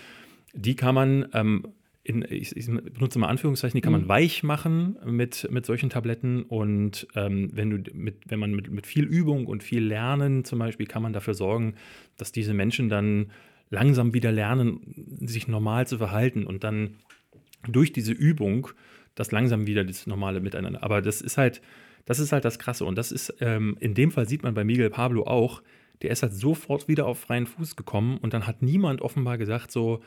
die 0.56 0.76
kann 0.76 0.96
man 0.96 1.30
ähm, 1.34 1.68
in, 2.10 2.26
ich, 2.28 2.58
ich, 2.58 2.66
benutze 2.66 3.20
mal 3.20 3.28
Anführungszeichen, 3.28 3.78
die 3.78 3.82
kann 3.82 3.92
man 3.92 4.06
mhm. 4.06 4.10
weich 4.10 4.42
machen 4.42 4.98
mit, 5.06 5.48
mit 5.52 5.68
solchen 5.68 5.92
Tabletten. 5.92 6.42
Und 6.42 7.08
ähm, 7.14 7.50
wenn, 7.54 7.70
du 7.70 7.92
mit, 7.94 8.16
wenn 8.28 8.40
man 8.40 8.52
mit, 8.52 8.72
mit 8.72 8.88
viel 8.88 9.06
Übung 9.06 9.46
und 9.46 9.62
viel 9.62 9.84
Lernen 9.84 10.44
zum 10.46 10.58
Beispiel, 10.58 10.88
kann 10.88 11.04
man 11.04 11.14
dafür 11.14 11.36
sorgen, 11.36 11.76
dass 12.18 12.32
diese 12.32 12.56
Menschen 12.56 12.90
dann 12.90 13.30
langsam 13.70 14.14
wieder 14.14 14.32
lernen, 14.32 14.82
sich 15.22 15.48
normal 15.48 15.88
zu 15.88 15.98
verhalten 15.98 16.46
und 16.46 16.64
dann 16.64 16.96
durch 17.68 17.92
diese 17.92 18.14
Übung 18.14 18.70
das 19.16 19.32
langsam 19.32 19.68
wieder 19.68 19.84
das 19.84 20.08
normale 20.08 20.40
Miteinander. 20.40 20.84
Aber 20.84 21.02
das 21.02 21.22
ist 21.22 21.38
halt, 21.38 21.62
das 22.06 22.20
ist 22.20 22.32
halt 22.32 22.46
das 22.46 22.58
Krasse. 22.58 22.86
Und 22.86 22.98
das 22.98 23.12
ist, 23.12 23.36
ähm, 23.42 23.76
in 23.80 23.94
dem 23.94 24.12
Fall 24.12 24.28
sieht 24.28 24.44
man 24.44 24.54
bei 24.54 24.64
Miguel 24.64 24.90
Pablo 24.90 25.24
auch, 25.24 25.62
der 26.02 26.12
ist 26.12 26.24
halt 26.24 26.34
sofort 26.34 26.88
wieder 26.88 27.06
auf 27.06 27.20
freien 27.20 27.46
Fuß 27.46 27.76
gekommen 27.76 28.18
und 28.18 28.34
dann 28.34 28.48
hat 28.48 28.62
niemand 28.62 29.02
offenbar 29.02 29.38
gesagt, 29.38 29.72
so, 29.72 30.02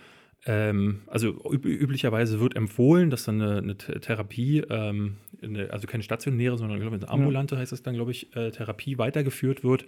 ähm, 0.44 1.02
also 1.06 1.28
üb 1.52 1.64
üblicherweise 1.64 2.40
wird 2.40 2.56
empfohlen, 2.56 3.10
dass 3.10 3.24
dann 3.24 3.40
eine, 3.40 3.58
eine 3.58 3.76
Therapie, 3.76 4.64
ähm, 4.68 5.16
eine, 5.40 5.72
also 5.72 5.86
keine 5.86 6.02
stationäre, 6.02 6.58
sondern 6.58 6.80
glaube 6.80 6.96
eine 6.96 7.08
ambulante 7.08 7.54
ja. 7.54 7.60
heißt 7.60 7.70
das 7.70 7.82
dann, 7.82 7.94
glaube 7.94 8.10
ich, 8.10 8.34
äh, 8.34 8.50
Therapie 8.50 8.98
weitergeführt 8.98 9.62
wird. 9.62 9.86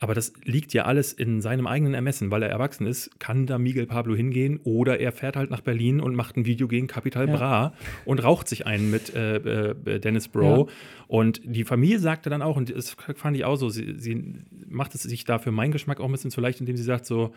Aber 0.00 0.12
das 0.12 0.32
liegt 0.44 0.74
ja 0.74 0.84
alles 0.84 1.12
in 1.12 1.40
seinem 1.40 1.66
eigenen 1.66 1.94
Ermessen, 1.94 2.30
weil 2.30 2.42
er 2.42 2.50
erwachsen 2.50 2.86
ist, 2.86 3.18
kann 3.20 3.46
da 3.46 3.58
Miguel 3.58 3.86
Pablo 3.86 4.14
hingehen 4.14 4.60
oder 4.64 5.00
er 5.00 5.12
fährt 5.12 5.36
halt 5.36 5.50
nach 5.50 5.60
Berlin 5.60 6.00
und 6.00 6.14
macht 6.16 6.36
ein 6.36 6.44
Video 6.44 6.68
gegen 6.68 6.86
Capital 6.88 7.28
ja. 7.28 7.36
Bra 7.36 7.74
und 8.04 8.22
raucht 8.22 8.48
sich 8.48 8.66
einen 8.66 8.90
mit 8.90 9.14
äh, 9.14 9.36
äh, 9.36 10.00
Dennis 10.00 10.28
Bro. 10.28 10.66
Ja. 10.68 10.74
Und 11.06 11.40
die 11.44 11.64
Familie 11.64 12.00
sagte 12.00 12.28
dann 12.28 12.42
auch, 12.42 12.56
und 12.56 12.76
das 12.76 12.96
fand 13.14 13.36
ich 13.36 13.44
auch 13.44 13.56
so, 13.56 13.70
sie, 13.70 13.94
sie 13.96 14.34
macht 14.68 14.94
es 14.94 15.02
sich 15.04 15.24
da 15.24 15.38
für 15.38 15.52
meinen 15.52 15.72
Geschmack 15.72 16.00
auch 16.00 16.06
ein 16.06 16.12
bisschen 16.12 16.32
zu 16.32 16.40
leicht, 16.40 16.60
indem 16.60 16.76
sie 16.76 16.82
sagt 16.82 17.06
so, 17.06 17.32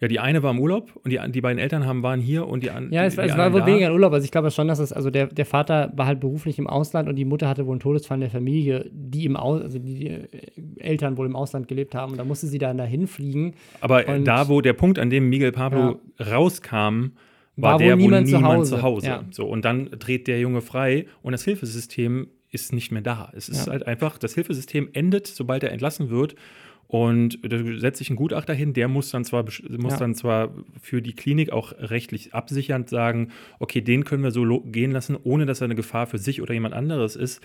ja, 0.00 0.08
die 0.08 0.18
eine 0.18 0.42
war 0.42 0.50
im 0.50 0.58
Urlaub 0.58 0.98
und 1.04 1.10
die, 1.12 1.20
die 1.30 1.40
beiden 1.42 1.58
Eltern 1.58 1.84
haben, 1.84 2.02
waren 2.02 2.20
hier 2.20 2.48
und 2.48 2.62
die 2.62 2.70
anderen. 2.70 2.92
Ja, 2.92 3.04
es, 3.04 3.16
die, 3.16 3.20
es 3.20 3.36
war 3.36 3.52
wohl 3.52 3.66
weniger 3.66 3.88
ein 3.88 3.92
Urlaub. 3.92 4.14
Also 4.14 4.24
ich 4.24 4.30
glaube 4.30 4.50
schon, 4.50 4.66
dass 4.66 4.78
es, 4.78 4.94
also 4.94 5.10
der, 5.10 5.26
der 5.26 5.44
Vater 5.44 5.92
war 5.94 6.06
halt 6.06 6.20
beruflich 6.20 6.58
im 6.58 6.66
Ausland 6.66 7.06
und 7.06 7.16
die 7.16 7.26
Mutter 7.26 7.48
hatte 7.48 7.66
wohl 7.66 7.72
einen 7.72 7.80
Todesfall 7.80 8.16
in 8.16 8.22
der 8.22 8.30
Familie, 8.30 8.90
die 8.92 9.26
im 9.26 9.36
Aus, 9.36 9.60
also 9.60 9.78
die, 9.78 10.22
die 10.56 10.80
Eltern 10.80 11.18
wohl 11.18 11.26
im 11.26 11.36
Ausland 11.36 11.68
gelebt 11.68 11.94
haben. 11.94 12.12
Und 12.12 12.18
da 12.18 12.24
musste 12.24 12.46
sie 12.46 12.58
dann 12.58 12.78
dahin 12.78 13.06
fliegen. 13.06 13.54
Aber 13.82 14.08
und 14.08 14.24
da, 14.24 14.48
wo 14.48 14.62
der 14.62 14.72
Punkt, 14.72 14.98
an 14.98 15.10
dem 15.10 15.28
Miguel 15.28 15.52
Pablo 15.52 16.00
ja. 16.18 16.26
rauskam, 16.26 17.12
war, 17.56 17.72
war 17.72 17.78
der, 17.78 17.96
niemand, 17.96 18.26
wo 18.32 18.36
niemand 18.36 18.66
zu 18.66 18.72
Hause. 18.72 18.76
Zu 18.76 18.82
Hause. 18.82 19.06
Ja. 19.06 19.24
So, 19.30 19.46
und 19.46 19.66
dann 19.66 19.90
dreht 19.90 20.28
der 20.28 20.40
Junge 20.40 20.62
frei 20.62 21.06
und 21.20 21.32
das 21.32 21.44
Hilfesystem 21.44 22.28
ist 22.50 22.72
nicht 22.72 22.90
mehr 22.90 23.02
da. 23.02 23.30
Es 23.34 23.50
ist 23.50 23.66
ja. 23.66 23.72
halt 23.72 23.86
einfach, 23.86 24.16
das 24.16 24.34
Hilfesystem 24.34 24.88
endet, 24.94 25.26
sobald 25.26 25.62
er 25.62 25.72
entlassen 25.72 26.08
wird. 26.08 26.36
Und 26.90 27.38
da 27.48 27.56
setzt 27.78 27.98
sich 27.98 28.10
ein 28.10 28.16
Gutachter 28.16 28.52
hin, 28.52 28.72
der 28.72 28.88
muss 28.88 29.12
dann 29.12 29.24
zwar 29.24 29.44
muss 29.44 29.92
ja. 29.92 29.98
dann 29.98 30.16
zwar 30.16 30.52
für 30.82 31.00
die 31.00 31.12
Klinik 31.12 31.52
auch 31.52 31.72
rechtlich 31.78 32.34
absichernd 32.34 32.90
sagen, 32.90 33.28
okay, 33.60 33.80
den 33.80 34.02
können 34.02 34.24
wir 34.24 34.32
so 34.32 34.60
gehen 34.62 34.90
lassen, 34.90 35.16
ohne 35.22 35.46
dass 35.46 35.60
er 35.60 35.66
eine 35.66 35.76
Gefahr 35.76 36.08
für 36.08 36.18
sich 36.18 36.42
oder 36.42 36.52
jemand 36.52 36.74
anderes 36.74 37.14
ist. 37.14 37.40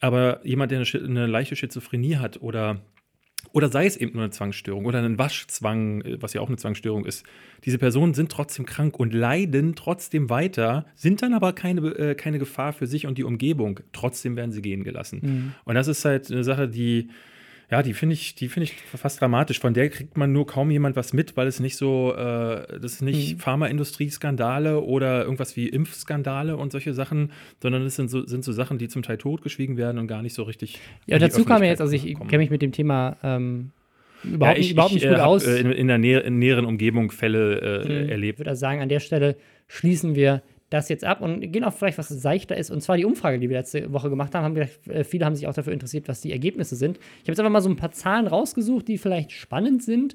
Aber 0.00 0.40
jemand, 0.46 0.72
der 0.72 0.78
eine, 0.80 1.04
eine 1.04 1.26
leichte 1.26 1.56
Schizophrenie 1.56 2.16
hat 2.16 2.40
oder 2.40 2.80
oder 3.52 3.68
sei 3.68 3.84
es 3.84 3.98
eben 3.98 4.14
nur 4.14 4.22
eine 4.22 4.30
Zwangsstörung 4.30 4.86
oder 4.86 5.02
ein 5.02 5.18
Waschzwang, 5.18 6.02
was 6.20 6.32
ja 6.32 6.40
auch 6.40 6.48
eine 6.48 6.56
Zwangsstörung 6.56 7.04
ist. 7.04 7.24
Diese 7.64 7.78
Personen 7.78 8.14
sind 8.14 8.32
trotzdem 8.32 8.64
krank 8.64 8.98
und 8.98 9.12
leiden 9.12 9.74
trotzdem 9.74 10.30
weiter, 10.30 10.86
sind 10.94 11.20
dann 11.20 11.34
aber 11.34 11.52
keine, 11.52 11.80
äh, 11.90 12.14
keine 12.14 12.38
Gefahr 12.38 12.72
für 12.72 12.86
sich 12.86 13.06
und 13.06 13.18
die 13.18 13.24
Umgebung. 13.24 13.80
Trotzdem 13.92 14.36
werden 14.36 14.52
sie 14.52 14.62
gehen 14.62 14.84
gelassen. 14.84 15.20
Mhm. 15.22 15.54
Und 15.64 15.74
das 15.74 15.86
ist 15.86 16.04
halt 16.04 16.30
eine 16.30 16.44
Sache, 16.44 16.66
die, 16.66 17.08
ja, 17.70 17.82
die 17.82 17.94
finde 17.94 18.12
ich, 18.14 18.36
die 18.36 18.48
finde 18.48 18.64
ich 18.64 18.74
fast 18.74 19.20
dramatisch. 19.20 19.58
Von 19.58 19.74
der 19.74 19.88
kriegt 19.90 20.16
man 20.16 20.32
nur 20.32 20.46
kaum 20.46 20.70
jemand 20.70 20.94
was 20.94 21.12
mit, 21.12 21.36
weil 21.36 21.48
es 21.48 21.58
nicht 21.58 21.76
so, 21.76 22.14
äh, 22.14 22.78
das 22.80 22.94
ist 22.94 23.02
nicht 23.02 23.34
mhm. 23.34 23.40
Pharmaindustrie-Skandale 23.40 24.80
oder 24.80 25.24
irgendwas 25.24 25.56
wie 25.56 25.68
Impfskandale 25.68 26.56
und 26.56 26.70
solche 26.70 26.94
Sachen, 26.94 27.32
sondern 27.60 27.82
es 27.82 27.96
sind 27.96 28.08
so, 28.08 28.24
sind 28.24 28.44
so 28.44 28.52
Sachen, 28.52 28.78
die 28.78 28.86
zum 28.86 29.02
Teil 29.02 29.18
totgeschwiegen 29.18 29.76
werden 29.76 29.98
und 29.98 30.06
gar 30.06 30.22
nicht 30.22 30.34
so 30.34 30.44
richtig. 30.44 30.78
Ja, 31.06 31.18
dazu 31.18 31.44
kam 31.44 31.62
ja 31.62 31.70
jetzt, 31.70 31.80
also 31.80 31.92
ich 31.92 32.16
kenne 32.16 32.38
mich 32.38 32.50
mit 32.50 32.62
dem 32.62 32.70
Thema 32.70 33.16
ähm, 33.24 33.72
überhaupt, 34.22 34.58
ja, 34.58 34.62
ich, 34.62 34.70
überhaupt 34.70 34.94
nicht 34.94 35.04
ich, 35.04 35.10
gut 35.10 35.18
äh, 35.18 35.22
aus. 35.22 35.44
In, 35.44 35.72
in, 35.72 35.88
der 35.88 35.98
näher, 35.98 36.24
in 36.24 36.38
näheren 36.38 36.66
Umgebung 36.66 37.10
Fälle 37.10 37.82
äh, 37.84 38.04
mhm. 38.04 38.08
erlebt. 38.08 38.38
Ich 38.38 38.46
würde 38.46 38.56
sagen, 38.56 38.80
an 38.80 38.88
der 38.88 39.00
Stelle 39.00 39.36
schließen 39.66 40.14
wir 40.14 40.42
das 40.70 40.88
jetzt 40.88 41.04
ab 41.04 41.20
und 41.20 41.52
gehen 41.52 41.64
auf 41.64 41.78
vielleicht 41.78 41.98
was 41.98 42.08
seichter 42.08 42.56
ist. 42.56 42.70
Und 42.70 42.80
zwar 42.80 42.96
die 42.96 43.04
Umfrage, 43.04 43.38
die 43.38 43.48
wir 43.48 43.56
letzte 43.56 43.92
Woche 43.92 44.10
gemacht 44.10 44.34
haben. 44.34 44.44
haben 44.44 44.56
wir, 44.56 44.68
äh, 44.92 45.04
viele 45.04 45.24
haben 45.24 45.36
sich 45.36 45.46
auch 45.46 45.54
dafür 45.54 45.72
interessiert, 45.72 46.08
was 46.08 46.20
die 46.20 46.32
Ergebnisse 46.32 46.76
sind. 46.76 46.98
Ich 46.98 47.22
habe 47.22 47.32
jetzt 47.32 47.40
einfach 47.40 47.52
mal 47.52 47.60
so 47.60 47.68
ein 47.68 47.76
paar 47.76 47.92
Zahlen 47.92 48.26
rausgesucht, 48.26 48.88
die 48.88 48.98
vielleicht 48.98 49.32
spannend 49.32 49.82
sind. 49.82 50.14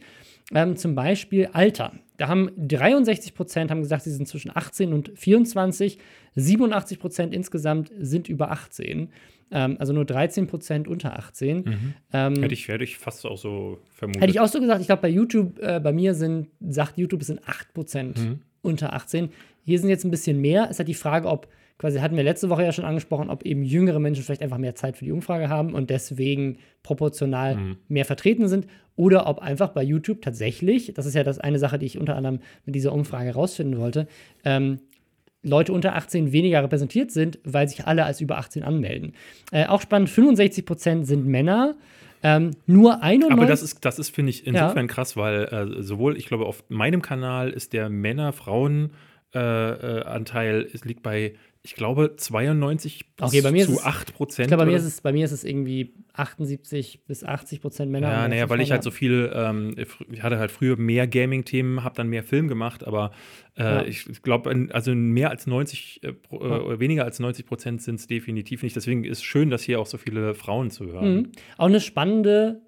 Ähm, 0.54 0.76
zum 0.76 0.96
Beispiel 0.96 1.50
Alter. 1.54 1.94
Da 2.18 2.28
haben 2.28 2.52
63 2.58 3.34
Prozent 3.34 3.72
haben 3.72 3.82
gesagt, 3.82 4.04
sie 4.04 4.12
sind 4.12 4.28
zwischen 4.28 4.52
18 4.54 4.94
und 4.94 5.12
24. 5.16 5.98
87 6.36 7.00
Prozent 7.00 7.34
insgesamt 7.34 7.92
sind 7.98 8.30
über 8.30 8.52
18. 8.52 9.10
Ähm, 9.52 9.76
also 9.80 9.94
nur 9.94 10.06
13 10.06 10.48
Prozent 10.48 10.88
unter 10.88 11.18
18. 11.18 11.58
Mhm. 11.58 11.94
Ähm, 12.14 12.36
hätte, 12.42 12.54
ich, 12.54 12.68
hätte 12.68 12.84
ich 12.84 12.98
fast 12.98 13.26
auch 13.26 13.38
so 13.38 13.80
vermutet. 13.90 14.22
Hätte 14.22 14.32
ich 14.32 14.40
auch 14.40 14.48
so 14.48 14.60
gesagt. 14.60 14.82
Ich 14.82 14.88
glaube, 14.88 15.02
bei 15.02 15.10
YouTube, 15.10 15.60
äh, 15.60 15.80
bei 15.80 15.94
mir 15.94 16.14
sind, 16.14 16.48
sagt 16.60 16.98
YouTube, 16.98 17.22
es 17.22 17.28
sind 17.28 17.48
8 17.48 17.74
Prozent 17.74 18.20
mhm. 18.20 18.40
unter 18.62 18.94
18. 18.94 19.30
Hier 19.64 19.80
sind 19.80 19.90
jetzt 19.90 20.04
ein 20.04 20.12
bisschen 20.12 20.42
mehr. 20.42 20.66
Es 20.66 20.72
ist 20.72 20.80
halt 20.80 20.88
die 20.88 20.94
Frage, 20.94 21.28
ob, 21.28 21.48
quasi 21.78 22.00
hatten 22.00 22.16
wir 22.16 22.24
letzte 22.24 22.50
Woche 22.50 22.64
ja 22.64 22.72
schon 22.72 22.86
angesprochen, 22.86 23.30
ob 23.30 23.44
eben 23.44 23.64
jüngere 23.64 24.00
Menschen 24.00 24.24
vielleicht 24.24 24.42
einfach 24.42 24.58
mehr 24.58 24.76
Zeit 24.76 24.98
für 24.98 25.06
die 25.06 25.12
Umfrage 25.12 25.50
haben 25.50 25.74
und 25.74 25.90
deswegen 25.90 26.58
proportional 26.84 27.56
mhm. 27.56 27.78
mehr 27.88 28.06
vertreten 28.06 28.48
sind. 28.48 28.68
Oder 28.96 29.28
ob 29.28 29.40
einfach 29.40 29.70
bei 29.70 29.84
YouTube 29.84 30.22
tatsächlich, 30.22 30.94
das 30.94 31.06
ist 31.06 31.16
ja 31.16 31.24
das 31.24 31.40
eine 31.40 31.60
Sache, 31.60 31.80
die 31.80 31.86
ich 31.86 31.98
unter 31.98 32.16
anderem 32.16 32.40
mit 32.66 32.76
dieser 32.76 32.94
Umfrage 32.94 33.26
herausfinden 33.26 33.78
wollte, 33.78 34.08
ähm, 34.44 34.80
Leute 35.44 35.74
unter 35.74 35.96
18 35.96 36.32
weniger 36.32 36.62
repräsentiert 36.62 37.12
sind, 37.12 37.40
weil 37.44 37.68
sich 37.68 37.88
alle 37.88 38.06
als 38.06 38.22
über 38.22 38.38
18 38.38 38.64
anmelden. 38.64 39.14
Äh, 39.52 39.66
auch 39.66 39.82
spannend, 39.82 40.10
65% 40.10 41.06
sind 41.06 41.26
Männer. 41.26 41.76
Ähm, 42.24 42.52
nur 42.68 43.02
91. 43.02 43.32
Aber 43.32 43.48
das 43.48 43.64
ist, 43.64 43.84
das 43.84 43.98
ist 43.98 44.14
finde 44.14 44.30
ich, 44.30 44.46
insofern 44.46 44.86
ja. 44.86 44.94
krass, 44.94 45.18
weil 45.18 45.46
äh, 45.46 45.82
sowohl, 45.82 46.16
ich 46.18 46.28
glaube, 46.28 46.46
auf 46.46 46.64
meinem 46.70 47.02
Kanal 47.02 47.50
ist 47.50 47.74
der 47.74 47.90
Männer-Frauen- 47.90 48.92
äh, 49.34 49.40
äh, 49.40 50.04
Anteil 50.04 50.68
es 50.74 50.84
liegt 50.84 51.04
bei, 51.04 51.36
ich 51.64 51.76
glaube, 51.76 52.16
92 52.18 53.06
okay, 53.22 53.42
bei 53.42 53.52
mir 53.52 53.66
zu 53.66 53.74
ist 53.74 53.86
8 53.86 54.14
Prozent. 54.14 54.46
Ich 54.46 54.48
glaube, 54.50 54.66
bei, 54.66 54.72
mir 54.72 54.78
ist 54.78 54.84
es, 54.84 55.00
bei 55.00 55.14
mir 55.14 55.24
ist 55.24 55.32
es 55.32 55.44
irgendwie 55.44 55.94
78 56.14 57.06
bis 57.06 57.24
80 57.24 57.62
Prozent 57.62 57.92
Männer. 57.92 58.12
Ja, 58.12 58.28
naja, 58.28 58.50
weil 58.50 58.60
ich 58.62 58.72
halt 58.72 58.84
so 58.84 58.92
viel, 58.92 59.32
ähm, 59.34 59.76
ich 60.12 60.24
hatte 60.24 60.38
halt 60.38 60.52
früher 60.52 60.76
mehr 60.76 61.08
Gaming-Themen, 61.08 61.84
habe 61.84 61.96
dann 61.96 62.08
mehr 62.08 62.24
Film 62.24 62.48
gemacht, 62.48 62.86
aber 62.86 63.12
äh, 63.56 63.64
ja. 63.64 63.84
ich 63.84 64.22
glaube, 64.22 64.70
also 64.74 64.94
mehr 64.94 65.30
als 65.30 65.48
90, 65.48 66.04
äh, 66.04 66.14
ja. 66.32 66.80
weniger 66.80 67.06
als 67.06 67.20
90 67.20 67.46
Prozent 67.46 67.82
sind 67.82 67.96
es 67.96 68.08
definitiv 68.08 68.64
nicht. 68.64 68.76
Deswegen 68.76 69.04
ist 69.06 69.20
es 69.20 69.24
schön, 69.24 69.50
dass 69.50 69.64
hier 69.64 69.80
auch 69.80 69.88
so 69.88 69.98
viele 69.98 70.34
Frauen 70.34 70.72
zuhören. 70.72 71.16
Mhm. 71.16 71.32
Auch 71.58 71.68
eine 71.68 71.80
spannende 71.80 72.62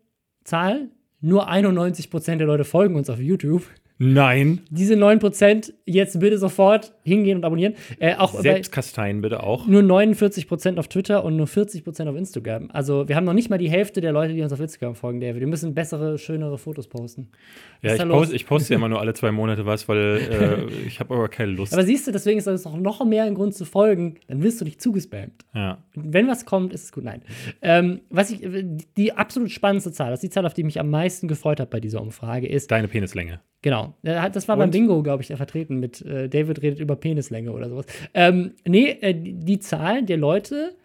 Zahl. 0.43 0.91
Nur 1.19 1.47
91 1.47 2.09
Prozent 2.09 2.41
der 2.41 2.47
Leute 2.47 2.63
folgen 2.63 2.95
uns 2.95 3.09
auf 3.09 3.19
YouTube. 3.19 3.63
Nein. 3.97 4.61
Diese 4.69 4.95
9% 4.95 5.73
jetzt 5.85 6.19
bitte 6.19 6.37
sofort 6.37 6.93
hingehen 7.03 7.37
und 7.37 7.45
abonnieren. 7.45 7.75
Äh, 7.99 8.15
auch 8.15 8.39
Selbstkasteien 8.39 9.21
bitte 9.21 9.43
auch. 9.43 9.67
Nur 9.67 9.81
49% 9.81 10.77
auf 10.77 10.87
Twitter 10.87 11.23
und 11.23 11.35
nur 11.35 11.47
40% 11.47 12.07
auf 12.07 12.15
Instagram. 12.15 12.69
Also 12.71 13.07
wir 13.07 13.15
haben 13.15 13.25
noch 13.25 13.33
nicht 13.33 13.49
mal 13.49 13.57
die 13.57 13.69
Hälfte 13.69 14.01
der 14.01 14.11
Leute, 14.11 14.33
die 14.33 14.41
uns 14.41 14.53
auf 14.53 14.59
Instagram 14.59 14.95
folgen, 14.95 15.19
David. 15.19 15.41
Wir 15.41 15.47
müssen 15.47 15.73
bessere, 15.73 16.17
schönere 16.17 16.57
Fotos 16.57 16.87
posten. 16.87 17.29
Ja, 17.81 17.95
ich, 17.95 18.07
post, 18.07 18.33
ich, 18.33 18.45
poste 18.45 18.73
ja 18.73 18.77
immer 18.79 18.89
nur 18.89 18.99
alle 18.99 19.13
zwei 19.13 19.31
Monate 19.31 19.65
was, 19.65 19.87
weil 19.87 20.67
äh, 20.79 20.87
ich 20.87 20.99
habe 20.99 21.13
aber 21.13 21.27
keine 21.27 21.51
Lust. 21.51 21.73
Aber 21.73 21.83
siehst 21.83 22.07
du, 22.07 22.11
deswegen 22.11 22.37
ist 22.37 22.47
das 22.47 22.65
noch 22.65 23.03
mehr 23.05 23.23
ein 23.23 23.35
Grund 23.35 23.53
zu 23.53 23.65
folgen. 23.65 24.15
Dann 24.27 24.41
wirst 24.41 24.61
du 24.61 24.65
nicht 24.65 24.81
zugespammt. 24.81 25.45
Ja. 25.53 25.83
Wenn 25.95 26.27
was 26.27 26.45
kommt, 26.45 26.73
ist 26.73 26.85
es 26.85 26.91
gut. 26.91 27.03
Nein. 27.03 27.21
Ähm, 27.61 28.01
was 28.09 28.31
ich, 28.31 28.41
die 28.97 29.13
absolut 29.13 29.51
spannendste 29.51 29.91
Zahl, 29.91 30.11
das 30.11 30.19
ist 30.19 30.23
die 30.23 30.29
Zahl, 30.29 30.45
auf 30.45 30.53
die 30.53 30.61
ich 30.61 30.65
mich 30.65 30.79
am 30.79 30.89
meisten 30.89 31.27
gefreut 31.27 31.59
habe 31.59 31.69
bei 31.69 31.79
dieser 31.79 32.01
Umfrage, 32.01 32.47
ist. 32.47 32.71
Deine 32.71 32.87
Penislänge. 32.87 33.41
Genau. 33.63 33.93
Das 34.01 34.47
war 34.49 34.55
Und? 34.55 34.59
beim 34.59 34.71
Bingo, 34.71 35.01
glaube 35.03 35.23
ich, 35.23 35.29
vertreten 35.29 35.79
mit 35.79 36.01
äh, 36.01 36.27
David 36.27 36.61
redet 36.61 36.79
über 36.79 36.92
Penislänge 36.95 37.51
oder 37.51 37.69
sowas. 37.69 37.85
Ähm, 38.13 38.53
nee, 38.65 38.89
äh, 38.89 39.13
die 39.15 39.59
Zahl 39.59 40.03
der 40.03 40.17
Leute, 40.17 40.75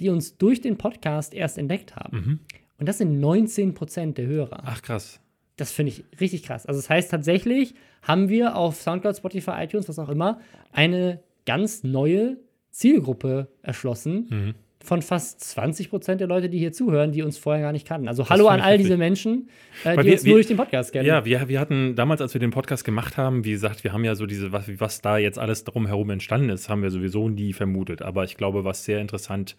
die 0.00 0.08
uns 0.08 0.36
durch 0.36 0.60
den 0.60 0.76
Podcast 0.76 1.34
erst 1.34 1.58
entdeckt 1.58 1.96
haben. 1.96 2.16
Mhm. 2.16 2.38
Und 2.78 2.88
das 2.88 2.98
sind 2.98 3.20
19 3.20 3.74
Prozent 3.74 4.18
der 4.18 4.26
Hörer. 4.26 4.62
Ach, 4.64 4.82
krass. 4.82 5.20
Das 5.56 5.70
finde 5.70 5.92
ich 5.92 6.04
richtig 6.20 6.42
krass. 6.42 6.66
Also 6.66 6.80
das 6.80 6.90
heißt 6.90 7.10
tatsächlich 7.10 7.74
haben 8.02 8.28
wir 8.28 8.56
auf 8.56 8.80
Soundcloud, 8.80 9.16
Spotify, 9.16 9.52
iTunes, 9.58 9.88
was 9.88 9.98
auch 9.98 10.08
immer, 10.08 10.40
eine 10.72 11.20
ganz 11.46 11.84
neue 11.84 12.38
Zielgruppe 12.70 13.48
erschlossen 13.62 14.26
Mhm. 14.30 14.54
Von 14.84 15.02
fast 15.02 15.40
20 15.40 15.90
Prozent 15.90 16.20
der 16.20 16.28
Leute, 16.28 16.48
die 16.48 16.58
hier 16.58 16.72
zuhören, 16.72 17.10
die 17.12 17.22
uns 17.22 17.38
vorher 17.38 17.62
gar 17.62 17.72
nicht 17.72 17.86
kannten. 17.86 18.06
Also 18.06 18.28
hallo 18.28 18.46
an 18.48 18.60
all 18.60 18.78
diese 18.78 18.96
Menschen, 18.96 19.48
äh, 19.84 19.96
die 19.96 20.04
wir- 20.04 20.12
uns 20.12 20.24
wir- 20.24 20.28
nur 20.30 20.36
durch 20.38 20.46
den 20.46 20.56
Podcast 20.56 20.92
kennen. 20.92 21.06
Ja, 21.06 21.24
wir, 21.24 21.48
wir 21.48 21.58
hatten 21.58 21.94
damals, 21.96 22.20
als 22.20 22.34
wir 22.34 22.40
den 22.40 22.50
Podcast 22.50 22.84
gemacht 22.84 23.16
haben, 23.16 23.44
wie 23.44 23.50
gesagt, 23.52 23.82
wir 23.84 23.92
haben 23.92 24.04
ja 24.04 24.14
so 24.14 24.26
diese, 24.26 24.52
was, 24.52 24.68
was 24.78 25.00
da 25.00 25.18
jetzt 25.18 25.38
alles 25.38 25.64
drumherum 25.64 26.10
entstanden 26.10 26.50
ist, 26.50 26.68
haben 26.68 26.82
wir 26.82 26.90
sowieso 26.90 27.28
nie 27.28 27.52
vermutet. 27.52 28.02
Aber 28.02 28.24
ich 28.24 28.36
glaube, 28.36 28.64
was 28.64 28.84
sehr 28.84 29.00
interessant, 29.00 29.56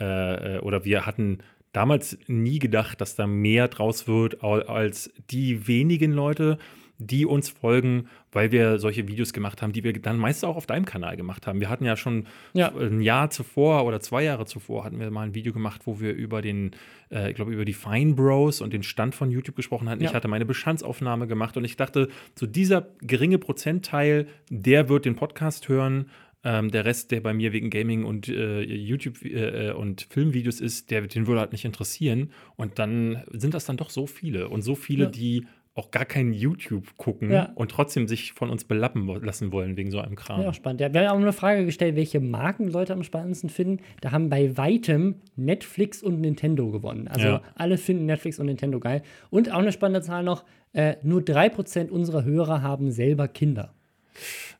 äh, 0.00 0.56
äh, 0.56 0.58
oder 0.58 0.84
wir 0.84 1.06
hatten 1.06 1.38
damals 1.72 2.18
nie 2.26 2.58
gedacht, 2.58 3.00
dass 3.00 3.16
da 3.16 3.26
mehr 3.26 3.68
draus 3.68 4.06
wird, 4.08 4.42
als 4.44 5.10
die 5.30 5.66
wenigen 5.68 6.12
Leute, 6.12 6.58
die 6.98 7.26
uns 7.26 7.48
folgen, 7.48 8.06
weil 8.30 8.52
wir 8.52 8.78
solche 8.78 9.08
Videos 9.08 9.32
gemacht 9.32 9.62
haben, 9.62 9.72
die 9.72 9.82
wir 9.82 9.92
dann 9.94 10.16
meist 10.16 10.44
auch 10.44 10.56
auf 10.56 10.66
deinem 10.66 10.84
Kanal 10.84 11.16
gemacht 11.16 11.46
haben. 11.46 11.58
Wir 11.60 11.68
hatten 11.68 11.84
ja 11.84 11.96
schon 11.96 12.26
Ja. 12.52 12.72
ein 12.74 13.00
Jahr 13.00 13.30
zuvor 13.30 13.84
oder 13.84 14.00
zwei 14.00 14.22
Jahre 14.22 14.46
zuvor 14.46 14.84
hatten 14.84 15.00
wir 15.00 15.10
mal 15.10 15.22
ein 15.26 15.34
Video 15.34 15.52
gemacht, 15.52 15.82
wo 15.86 15.98
wir 16.00 16.12
über 16.14 16.40
den, 16.40 16.70
äh, 17.10 17.30
ich 17.30 17.34
glaube, 17.36 17.52
über 17.52 17.64
die 17.64 17.72
Fine 17.72 18.14
Bros 18.14 18.60
und 18.60 18.72
den 18.72 18.82
Stand 18.84 19.14
von 19.14 19.30
YouTube 19.30 19.56
gesprochen 19.56 19.88
hatten. 19.88 20.02
Ja. 20.02 20.10
Ich 20.10 20.14
hatte 20.14 20.28
meine 20.28 20.44
Bestandsaufnahme 20.46 21.26
gemacht 21.26 21.56
und 21.56 21.64
ich 21.64 21.76
dachte, 21.76 22.08
so 22.38 22.46
dieser 22.46 22.86
geringe 23.00 23.38
Prozentteil, 23.38 24.28
der 24.50 24.88
wird 24.88 25.04
den 25.04 25.16
Podcast 25.16 25.68
hören. 25.68 26.06
Ähm, 26.46 26.70
der 26.70 26.84
Rest, 26.84 27.10
der 27.10 27.22
bei 27.22 27.32
mir 27.32 27.54
wegen 27.54 27.70
Gaming 27.70 28.04
und 28.04 28.28
äh, 28.28 28.60
YouTube 28.62 29.24
äh, 29.24 29.72
und 29.72 30.06
Filmvideos 30.10 30.60
ist, 30.60 30.90
der, 30.90 31.00
den 31.06 31.26
würde 31.26 31.40
halt 31.40 31.52
nicht 31.52 31.64
interessieren. 31.64 32.30
Und 32.56 32.78
dann 32.78 33.24
sind 33.32 33.54
das 33.54 33.64
dann 33.64 33.78
doch 33.78 33.88
so 33.88 34.06
viele 34.06 34.48
und 34.50 34.60
so 34.60 34.74
viele, 34.74 35.04
Ja. 35.04 35.10
die 35.10 35.46
auch 35.76 35.90
gar 35.90 36.04
kein 36.04 36.32
YouTube 36.32 36.96
gucken 36.96 37.32
Ja. 37.32 37.50
und 37.56 37.70
trotzdem 37.72 38.06
sich 38.06 38.32
von 38.32 38.48
uns 38.50 38.64
belappen 38.64 39.06
lassen 39.24 39.50
wollen 39.50 39.76
wegen 39.76 39.90
so 39.90 39.98
einem 39.98 40.14
Kram. 40.14 40.40
Ja, 40.40 40.52
spannend. 40.54 40.80
Ja, 40.80 40.92
wir 40.94 41.08
haben 41.08 41.16
auch 41.16 41.20
eine 41.20 41.32
Frage 41.32 41.64
gestellt, 41.64 41.96
welche 41.96 42.20
Marken 42.20 42.68
Leute 42.68 42.92
am 42.92 43.02
spannendsten 43.02 43.50
finden. 43.50 43.82
Da 44.00 44.12
haben 44.12 44.28
bei 44.28 44.56
weitem 44.56 45.16
Netflix 45.34 46.02
und 46.02 46.20
Nintendo 46.20 46.70
gewonnen. 46.70 47.08
Also 47.08 47.26
Ja. 47.26 47.42
alle 47.56 47.76
finden 47.76 48.06
Netflix 48.06 48.38
und 48.38 48.46
Nintendo 48.46 48.78
geil. 48.78 49.02
Und 49.30 49.50
auch 49.52 49.58
eine 49.58 49.72
spannende 49.72 50.02
Zahl 50.02 50.22
noch: 50.22 50.44
äh, 50.74 50.94
nur 51.02 51.20
3% 51.22 51.90
unserer 51.90 52.22
Hörer 52.24 52.62
haben 52.62 52.92
selber 52.92 53.26
Kinder. 53.28 53.74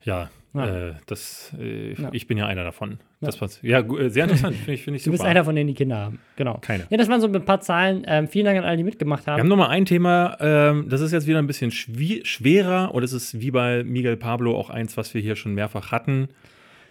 Ja, 0.03 0.31
Ja. 0.53 0.89
Äh, 0.91 0.95
das, 1.07 1.53
äh, 1.59 1.95
Ja. 2.01 2.11
ich 2.13 2.29
bin 2.29 2.39
ja 2.39 2.47
einer 2.47 2.63
davon. 2.63 2.99
Das 3.27 3.37
passt. 3.37 3.63
Ja, 3.63 3.81
äh, 3.81 4.09
sehr 4.11 4.25
interessant, 4.25 4.57
finde 4.57 4.73
ich, 4.75 4.83
find 4.83 4.97
ich 4.97 5.03
Du 5.03 5.11
super. 5.11 5.25
bist 5.25 5.25
einer 5.31 5.45
von 5.45 5.55
denen, 5.55 5.69
die 5.69 5.75
Kinder 5.75 5.97
haben. 5.97 6.19
Genau. 6.37 6.59
Keine. 6.61 6.87
Ja, 6.91 6.97
das 6.97 7.09
waren 7.09 7.21
so 7.21 7.27
ein 7.27 7.45
paar 7.45 7.61
Zahlen. 7.61 8.05
Ähm, 8.07 8.29
vielen 8.29 8.45
Dank 8.45 8.59
an 8.59 8.65
alle, 8.65 8.77
die 8.77 8.85
mitgemacht 8.85 9.27
Wir 9.27 9.33
haben 9.35 9.41
haben. 9.41 9.49
noch 9.49 9.57
mal 9.57 9.69
ein 9.69 9.85
Thema, 9.87 10.37
ähm, 10.41 10.87
das 10.89 11.01
ist 11.01 11.13
jetzt 11.13 11.27
wieder 11.27 11.39
ein 11.39 11.47
bisschen 11.47 11.71
schwerer 11.71 12.95
und 12.95 13.03
es 13.03 13.13
ist 13.13 13.41
wie 13.41 13.51
bei 13.51 13.85
Miguel 13.85 14.17
Pablo 14.17 14.57
auch 14.57 14.71
eins, 14.71 14.97
was 14.97 15.15
wir 15.15 15.21
hier 15.21 15.37
schon 15.37 15.55
mehrfach 15.55 15.93
hatten. 15.93 16.29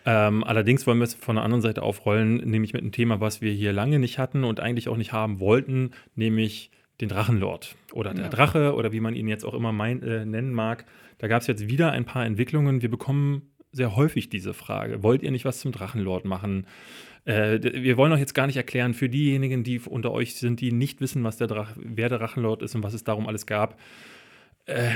Ähm, 0.06 0.44
allerdings 0.44 0.86
wollen 0.86 0.98
wir 0.98 1.06
es 1.06 1.14
von 1.14 1.36
der 1.36 1.46
anderen 1.46 1.62
Seite 1.62 1.82
aufrollen, 1.82 2.38
nämlich 2.38 2.74
mit 2.74 2.82
einem 2.82 2.92
Thema, 2.92 3.22
was 3.22 3.42
wir 3.42 3.52
hier 3.54 3.72
lange 3.72 4.00
nicht 4.00 4.20
hatten 4.20 4.44
und 4.44 4.60
eigentlich 4.60 4.90
auch 4.90 4.98
nicht 4.98 5.14
haben 5.14 5.40
wollten, 5.40 5.92
nämlich 6.16 6.72
den 7.00 7.08
Drachenlord 7.10 7.76
oder 7.94 8.14
der 8.14 8.26
Ja. 8.26 8.30
Drache 8.30 8.76
oder 8.76 8.92
wie 8.92 9.00
man 9.00 9.16
ihn 9.16 9.28
jetzt 9.28 9.46
auch 9.46 9.54
immer 9.54 9.72
mein, 9.72 10.04
äh, 10.04 10.26
nennen 10.26 10.54
mag. 10.54 10.86
Da 11.20 11.28
gab 11.28 11.42
es 11.42 11.48
jetzt 11.48 11.70
wieder 11.70 11.92
ein 11.92 12.04
paar 12.06 12.26
Entwicklungen. 12.26 12.82
Wir 12.82 12.90
bekommen 12.90 13.53
sehr 13.74 13.96
häufig 13.98 14.30
diese 14.30 14.54
Frage: 14.54 15.04
Wollt 15.04 15.22
ihr 15.24 15.32
nicht 15.32 15.44
was 15.46 15.60
zum 15.60 15.72
Drachenlord 15.74 16.24
machen? 16.26 16.66
Äh, 17.26 17.60
wir 17.62 17.98
wollen 17.98 18.12
euch 18.14 18.20
jetzt 18.20 18.34
gar 18.36 18.48
nicht 18.48 18.58
erklären, 18.58 18.94
für 18.94 19.10
diejenigen, 19.10 19.64
die 19.64 19.80
unter 19.80 20.12
euch 20.12 20.36
sind, 20.36 20.62
die 20.62 20.72
nicht 20.72 21.02
wissen, 21.02 21.24
was 21.24 21.38
der 21.38 21.48
Drach, 21.48 21.72
wer 21.78 22.10
der 22.10 22.20
Drachenlord 22.20 22.62
ist 22.62 22.76
und 22.76 22.84
was 22.84 22.94
es 22.94 23.04
darum 23.04 23.28
alles 23.28 23.46
gab. 23.46 23.80
Äh, 24.66 24.92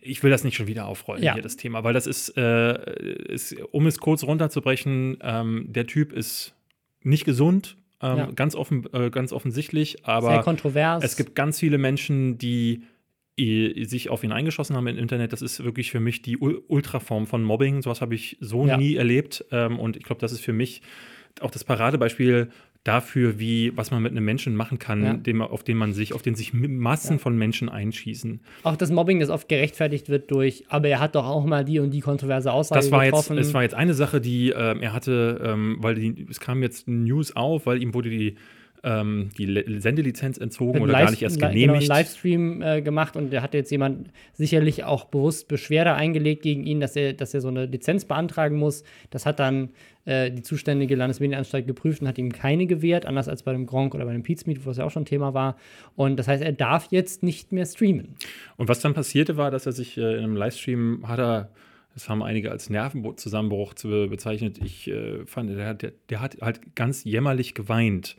ich 0.00 0.22
will 0.22 0.30
das 0.30 0.44
nicht 0.44 0.56
schon 0.56 0.66
wieder 0.66 0.86
aufrollen, 0.86 1.22
Ja. 1.22 1.34
hier 1.34 1.42
das 1.42 1.56
Thema, 1.56 1.84
weil 1.84 1.92
das 1.92 2.06
ist, 2.06 2.36
äh, 2.38 3.32
ist 3.32 3.54
um 3.72 3.86
es 3.86 3.98
kurz 3.98 4.24
runterzubrechen, 4.24 5.18
ähm, 5.22 5.66
der 5.68 5.86
Typ 5.86 6.12
ist 6.12 6.54
nicht 7.02 7.24
gesund, 7.26 7.76
ähm, 8.02 8.16
Ja. 8.16 8.30
ganz, 8.34 8.54
offen, 8.54 8.86
äh, 8.94 9.10
ganz 9.10 9.32
offensichtlich, 9.32 9.90
Sehr 9.98 10.08
aber 10.08 10.42
kontrovers. 10.42 11.04
es 11.04 11.16
gibt 11.16 11.34
ganz 11.34 11.58
viele 11.58 11.76
Menschen, 11.76 12.38
die 12.38 12.82
sich 13.38 14.10
auf 14.10 14.22
ihn 14.24 14.32
eingeschossen 14.32 14.76
haben 14.76 14.86
im 14.86 14.98
Internet. 14.98 15.32
Das 15.32 15.40
ist 15.42 15.64
wirklich 15.64 15.90
für 15.90 16.00
mich 16.00 16.20
die 16.22 16.36
Ul- 16.38 16.62
Ultraform 16.68 17.26
von 17.26 17.42
Mobbing. 17.42 17.80
Sowas 17.82 18.00
habe 18.00 18.14
ich 18.14 18.36
so 18.40 18.66
Ja. 18.66 18.76
nie 18.76 18.96
erlebt. 18.96 19.44
Ähm, 19.50 19.78
und 19.78 19.96
ich 19.96 20.02
glaube, 20.02 20.20
das 20.20 20.32
ist 20.32 20.40
für 20.40 20.52
mich 20.52 20.82
auch 21.40 21.50
das 21.50 21.64
Paradebeispiel 21.64 22.50
dafür, 22.84 23.38
wie 23.38 23.76
was 23.76 23.90
man 23.90 24.02
mit 24.02 24.12
einem 24.12 24.24
Menschen 24.24 24.56
machen 24.56 24.78
kann, 24.78 25.02
Ja. 25.04 25.12
dem, 25.14 25.42
auf 25.42 25.62
den 25.62 25.76
man 25.76 25.92
sich, 25.92 26.14
auf 26.14 26.22
den 26.22 26.34
sich 26.34 26.52
Massen 26.54 27.14
Ja. 27.14 27.18
von 27.18 27.36
Menschen 27.36 27.68
einschießen. 27.68 28.40
auch 28.62 28.76
das 28.76 28.90
Mobbing, 28.90 29.20
das 29.20 29.28
oft 29.30 29.48
gerechtfertigt 29.50 30.08
wird 30.08 30.30
durch, 30.30 30.64
aber 30.68 30.88
er 30.88 30.98
hat 30.98 31.14
doch 31.14 31.26
auch 31.26 31.44
mal 31.44 31.62
die 31.64 31.78
und 31.78 31.90
die 31.92 32.00
kontroverse 32.00 32.50
Aussage 32.52 32.80
Das 32.80 32.90
war 32.90 33.04
jetzt, 33.04 33.12
getroffen. 33.12 33.38
es 33.38 33.52
war 33.54 33.62
jetzt 33.62 33.74
eine 33.74 33.92
Sache, 33.94 34.20
die 34.22 34.50
ähm, 34.50 34.80
er 34.82 34.92
hatte, 34.94 35.40
ähm, 35.44 35.76
weil 35.80 35.94
die, 35.94 36.26
es 36.30 36.40
kam 36.40 36.62
jetzt 36.62 36.88
News 36.88 37.36
auf, 37.36 37.66
weil 37.66 37.82
ihm 37.82 37.92
wurde 37.94 38.08
die, 38.10 38.36
ähm, 38.82 39.30
die 39.36 39.62
Sendelizenz 39.78 40.38
entzogen 40.38 40.80
oder 40.80 40.92
gar 40.94 41.10
nicht 41.10 41.20
erst 41.22 41.36
li- 41.36 41.40
Genau, 41.40 41.50
einen 41.50 41.60
genehmigt. 41.60 41.88
Livestream 41.88 42.62
äh, 42.62 42.80
gemacht 42.82 43.14
und 43.16 43.30
da 43.32 43.42
hatte 43.42 43.58
jetzt 43.58 43.70
jemand 43.70 44.08
sicherlich 44.32 44.84
auch 44.84 45.04
bewusst 45.04 45.48
Beschwerde 45.48 45.92
eingelegt 45.94 46.42
gegen 46.42 46.64
ihn, 46.64 46.80
dass 46.80 46.96
er, 46.96 47.12
dass 47.12 47.34
er 47.34 47.40
so 47.42 47.48
eine 47.48 47.66
Lizenz 47.66 48.06
beantragen 48.06 48.56
muss. 48.56 48.82
Das 49.10 49.26
hat 49.26 49.38
dann 49.38 49.70
äh, 50.06 50.30
die 50.30 50.42
zuständige 50.42 50.94
Landesmedienanstalt 50.96 51.66
geprüft 51.66 52.00
und 52.00 52.08
hat 52.08 52.16
ihm 52.16 52.32
keine 52.32 52.66
gewährt, 52.66 53.04
anders 53.04 53.28
als 53.28 53.42
bei 53.42 53.52
dem 53.52 53.66
Gronk 53.66 53.94
oder 53.94 54.06
bei 54.06 54.12
dem 54.12 54.22
Pizmeet, 54.22 54.64
wo 54.64 54.70
es 54.70 54.78
ja 54.78 54.84
auch 54.84 54.90
schon 54.90 55.04
Thema 55.04 55.34
war. 55.34 55.56
Und 55.94 56.16
das 56.18 56.26
heißt, 56.26 56.42
er 56.42 56.52
darf 56.52 56.88
jetzt 56.90 57.22
nicht 57.22 57.52
mehr 57.52 57.66
streamen. 57.66 58.14
Und 58.56 58.68
was 58.70 58.80
dann 58.80 58.94
passierte, 58.94 59.36
war, 59.36 59.50
dass 59.50 59.66
er 59.66 59.72
sich 59.72 59.98
äh, 59.98 60.12
in 60.14 60.24
einem 60.24 60.36
Livestream 60.36 61.02
hat 61.06 61.18
er, 61.18 61.50
das 61.92 62.08
haben 62.08 62.22
einige 62.22 62.50
als 62.50 62.70
Nervenzusammenbruch 62.70 63.74
zu, 63.74 64.06
bezeichnet. 64.08 64.58
Ich 64.64 64.88
äh, 64.88 65.26
fand, 65.26 65.50
der, 65.50 65.66
hat- 65.66 65.82
der, 65.82 65.92
der 66.08 66.20
hat 66.20 66.38
halt 66.40 66.74
ganz 66.76 67.04
jämmerlich 67.04 67.52
geweint. 67.54 68.16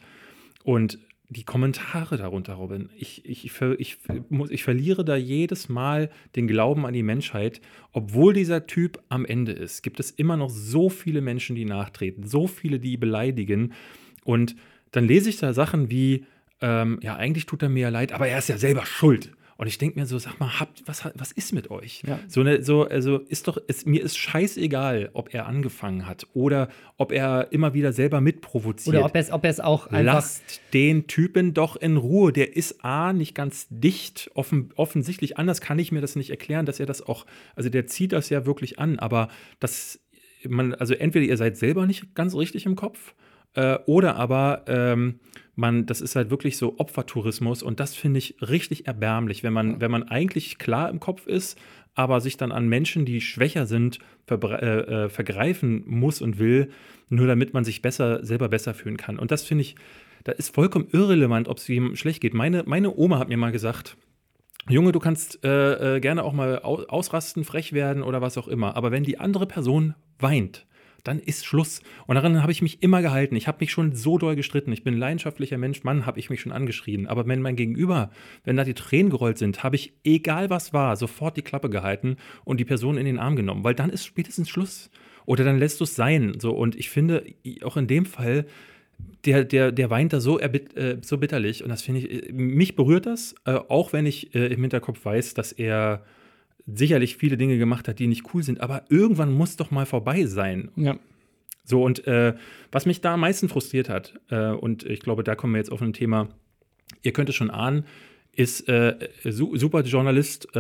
Und 0.64 1.00
die 1.30 1.46
Kommentare 1.46 2.18
darunter, 2.18 2.56
Robin, 2.56 2.90
ich, 2.98 3.24
ich, 3.26 3.46
ich, 3.46 3.54
ich, 3.78 3.98
muss, 4.30 4.52
ich 4.52 4.64
verliere 4.64 5.06
da 5.06 5.16
jedes 5.16 5.70
Mal 5.70 6.10
den 6.36 6.46
Glauben 6.46 6.86
an 6.86 6.94
die 6.94 7.04
Menschheit. 7.04 7.62
Obwohl 7.94 8.34
dieser 8.34 8.68
Typ 8.68 9.02
am 9.08 9.24
Ende 9.24 9.54
ist, 9.54 9.82
gibt 9.82 10.02
es 10.02 10.12
immer 10.12 10.36
noch 10.36 10.50
so 10.50 10.90
viele 10.90 11.22
Menschen, 11.22 11.56
die 11.56 11.64
nachtreten, 11.64 12.28
so 12.28 12.48
viele, 12.48 12.80
die 12.80 12.98
beleidigen. 12.98 13.72
Und 14.26 14.58
dann 14.92 15.06
lese 15.06 15.30
ich 15.30 15.38
da 15.38 15.54
Sachen 15.54 15.90
wie, 15.90 16.26
ähm, 16.60 17.00
ja, 17.02 17.16
eigentlich 17.16 17.46
tut 17.46 17.64
er 17.64 17.70
mir 17.70 17.84
ja 17.84 17.90
leid, 17.90 18.12
aber 18.12 18.28
er 18.28 18.38
ist 18.38 18.50
ja 18.50 18.58
selber 18.58 18.86
schuld. 18.86 19.32
Und 19.62 19.68
ich 19.68 19.78
denke 19.78 20.00
mir 20.00 20.08
so, 20.08 20.18
sag 20.18 20.40
mal, 20.40 20.60
habt, 20.60 20.82
was, 20.88 21.08
was 21.14 21.32
ist 21.32 21.54
mit 21.54 21.70
euch? 21.70 22.02
Ja. 22.08 22.18
So 22.28 22.42
eine, 22.42 22.64
so, 22.64 22.88
also 22.88 23.20
ist 23.20 23.48
doch, 23.48 23.58
ist, 23.58 23.86
mir 23.86 24.02
ist 24.02 24.18
scheißegal, 24.18 25.12
ob 25.14 25.36
er 25.36 25.46
angefangen 25.46 26.08
hat 26.08 26.26
oder 26.34 26.68
ob 26.98 27.12
er 27.12 27.50
immer 27.52 27.76
wieder 27.76 27.94
selber 27.94 28.22
mitprovoziert. 28.22 28.96
Oder 28.96 29.06
ob 29.06 29.14
er 29.14 29.22
es 29.22 29.32
ob 29.32 29.44
er 29.44 29.52
es 29.52 29.60
auch 29.60 29.86
einfach. 29.86 30.16
Lasst 30.16 30.62
den 30.74 31.06
Typen 31.06 31.54
doch 31.54 31.76
in 31.76 31.98
Ruhe. 31.98 32.34
Der 32.34 32.58
ist 32.58 32.84
A, 32.84 33.14
nicht 33.14 33.36
ganz 33.36 33.68
dicht, 33.70 34.32
offen, 34.34 34.72
offensichtlich. 34.78 35.38
Anders 35.38 35.62
kann 35.62 35.78
ich 35.78 35.92
mir 35.92 36.02
das 36.02 36.16
nicht 36.16 36.32
erklären, 36.32 36.66
dass 36.66 36.80
er 36.80 36.88
das 36.88 37.06
auch, 37.08 37.28
also 37.56 37.70
der 37.70 37.86
zieht 37.86 38.14
das 38.14 38.30
ja 38.30 38.48
wirklich 38.48 38.80
an, 38.80 38.98
aber 38.98 39.28
das, 39.60 40.00
man, 40.44 40.74
also 40.74 40.96
entweder 40.96 41.28
ihr 41.28 41.38
seid 41.38 41.56
selber 41.56 41.86
nicht 41.86 42.16
ganz 42.16 42.34
richtig 42.34 42.66
im 42.66 42.76
Kopf 42.76 43.14
äh, 43.54 43.78
oder 43.86 44.16
aber 44.16 44.64
ähm, 44.66 45.20
man, 45.62 45.86
das 45.86 46.02
ist 46.02 46.18
halt 46.18 46.30
wirklich 46.30 46.58
so 46.58 46.78
Opfertourismus 46.78 47.64
und 47.64 47.80
das 47.80 47.96
finde 47.96 48.18
ich 48.18 48.36
richtig 48.42 48.88
erbärmlich, 48.88 49.44
wenn 49.44 49.54
man, 49.54 49.80
wenn 49.80 49.92
man 49.92 50.04
eigentlich 50.04 50.58
klar 50.58 50.90
im 50.90 51.00
Kopf 51.00 51.26
ist, 51.28 51.58
aber 51.94 52.20
sich 52.20 52.36
dann 52.36 52.52
an 52.52 52.68
Menschen, 52.68 53.06
die 53.06 53.22
schwächer 53.22 53.66
sind, 53.66 54.00
äh, 54.30 54.36
äh, 54.36 55.10
vergreifen 55.10 55.84
muss 55.86 56.22
und 56.22 56.40
will, 56.40 56.70
nur 57.10 57.28
damit 57.28 57.54
man 57.54 57.64
sich 57.64 57.82
besser, 57.82 58.26
selber 58.26 58.50
besser 58.50 58.74
fühlen 58.74 58.98
kann. 58.98 59.20
Und 59.20 59.32
das 59.32 59.44
finde 59.44 59.62
ich, 59.62 59.76
da 60.24 60.34
ist 60.34 60.54
vollkommen 60.54 60.88
irrelevant, 60.92 61.48
ob 61.48 61.58
es 61.58 61.68
jemandem 61.68 61.96
schlecht 61.96 62.22
geht. 62.22 62.34
Meine, 62.34 62.64
meine 62.66 62.96
Oma 62.96 63.20
hat 63.20 63.30
mir 63.30 63.38
mal 63.38 63.52
gesagt, 63.52 63.98
Junge, 64.70 64.92
du 64.92 65.00
kannst 65.00 65.44
äh, 65.44 65.96
äh, 65.96 66.00
gerne 66.00 66.24
auch 66.24 66.34
mal 66.34 66.60
au 66.64 66.84
ausrasten, 66.84 67.44
frech 67.44 67.74
werden 67.74 68.04
oder 68.04 68.22
was 68.22 68.38
auch 68.38 68.48
immer. 68.48 68.76
Aber 68.76 68.92
wenn 68.92 69.04
die 69.04 69.20
andere 69.20 69.48
Person 69.48 69.96
weint, 70.20 70.68
dann 71.04 71.20
ist 71.20 71.46
Schluss. 71.46 71.82
Und 72.08 72.16
daran 72.16 72.42
habe 72.42 72.52
ich 72.52 72.62
mich 72.62 72.82
immer 72.84 73.02
gehalten. 73.02 73.36
Ich 73.36 73.48
habe 73.48 73.58
mich 73.60 73.72
schon 73.72 73.96
so 73.96 74.18
doll 74.18 74.36
gestritten. 74.36 74.72
Ich 74.72 74.84
bin 74.84 74.96
ein 74.96 75.00
leidenschaftlicher 75.00 75.58
Mensch. 75.58 75.84
Mann, 75.84 76.06
habe 76.06 76.20
ich 76.20 76.30
mich 76.30 76.42
schon 76.42 76.52
angeschrien. 76.52 77.08
Aber 77.08 77.28
wenn 77.28 77.42
mein 77.42 77.56
Gegenüber, 77.56 78.12
wenn 78.44 78.58
da 78.58 78.64
die 78.64 78.74
Tränen 78.74 79.10
gerollt 79.10 79.38
sind, 79.38 79.64
habe 79.64 79.76
ich, 79.76 79.94
egal 80.04 80.50
was 80.50 80.74
war, 80.74 80.96
sofort 80.96 81.38
die 81.38 81.42
Klappe 81.42 81.70
gehalten 81.70 82.18
und 82.44 82.60
die 82.60 82.66
Person 82.66 82.98
in 82.98 83.06
den 83.06 83.20
Arm 83.20 83.36
genommen. 83.36 83.64
Weil 83.64 83.76
dann 83.76 83.90
ist 83.90 84.06
spätestens 84.06 84.50
Schluss. 84.50 84.90
Oder 85.26 85.44
dann 85.44 85.60
lässt 85.60 85.80
du 85.80 85.84
es 85.84 85.96
sein. 85.96 86.36
So, 86.40 86.52
und 86.52 86.76
ich 86.76 86.90
finde, 86.90 87.24
auch 87.64 87.78
in 87.78 87.88
dem 87.88 88.06
Fall, 88.06 88.46
der, 89.26 89.44
der, 89.44 89.72
der 89.72 89.90
weint 89.90 90.14
da 90.14 90.20
so, 90.20 90.40
erbit, 90.40 90.76
äh, 90.76 90.98
so 91.02 91.18
bitterlich. 91.18 91.64
Und 91.64 91.70
das 91.70 91.82
finde 91.82 92.02
ich, 92.02 92.30
äh, 92.30 92.32
mich 92.32 92.76
berührt 92.76 93.06
das, 93.06 93.36
äh, 93.46 93.54
auch 93.54 93.94
wenn 93.94 94.06
ich 94.06 94.34
äh, 94.36 94.48
im 94.48 94.62
Hinterkopf 94.62 95.04
weiß, 95.04 95.34
dass 95.34 95.52
er 95.52 96.04
sicherlich 96.66 97.18
viele 97.18 97.38
Dinge 97.38 97.58
gemacht 97.58 97.88
hat, 97.88 98.00
die 98.00 98.08
nicht 98.08 98.34
cool 98.34 98.44
sind. 98.44 98.62
Aber 98.62 98.84
irgendwann 98.90 99.32
muss 99.32 99.56
doch 99.56 99.72
mal 99.72 99.86
vorbei 99.86 100.26
sein. 100.26 100.72
Ja. 100.76 100.98
So, 101.64 101.84
und 101.84 102.08
äh, 102.08 102.36
was 102.72 102.86
mich 102.86 103.02
da 103.02 103.14
am 103.14 103.22
meisten 103.22 103.50
frustriert 103.50 103.90
hat, 103.90 104.20
äh, 104.30 104.50
und 104.50 104.84
ich 104.84 105.00
glaube, 105.00 105.24
da 105.24 105.36
kommen 105.36 105.54
wir 105.54 105.60
jetzt 105.60 105.72
auf 105.72 105.82
ein 105.82 105.94
Thema, 105.94 106.30
ihr 107.04 107.14
könnt 107.14 107.30
es 107.30 107.36
schon 107.36 107.52
ahnen, 107.52 107.86
ist 108.34 108.68
äh, 108.70 109.10
su 109.24 109.56
super 109.58 109.82
Journalist 109.82 110.48
äh, 110.56 110.60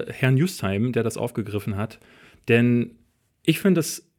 äh, 0.00 0.12
Herr 0.12 0.30
Newstime, 0.32 0.92
der 0.92 1.02
das 1.02 1.16
aufgegriffen 1.16 1.76
hat. 1.76 2.00
Denn 2.48 2.96
ich 3.44 3.60
finde 3.60 3.80
es 3.80 4.10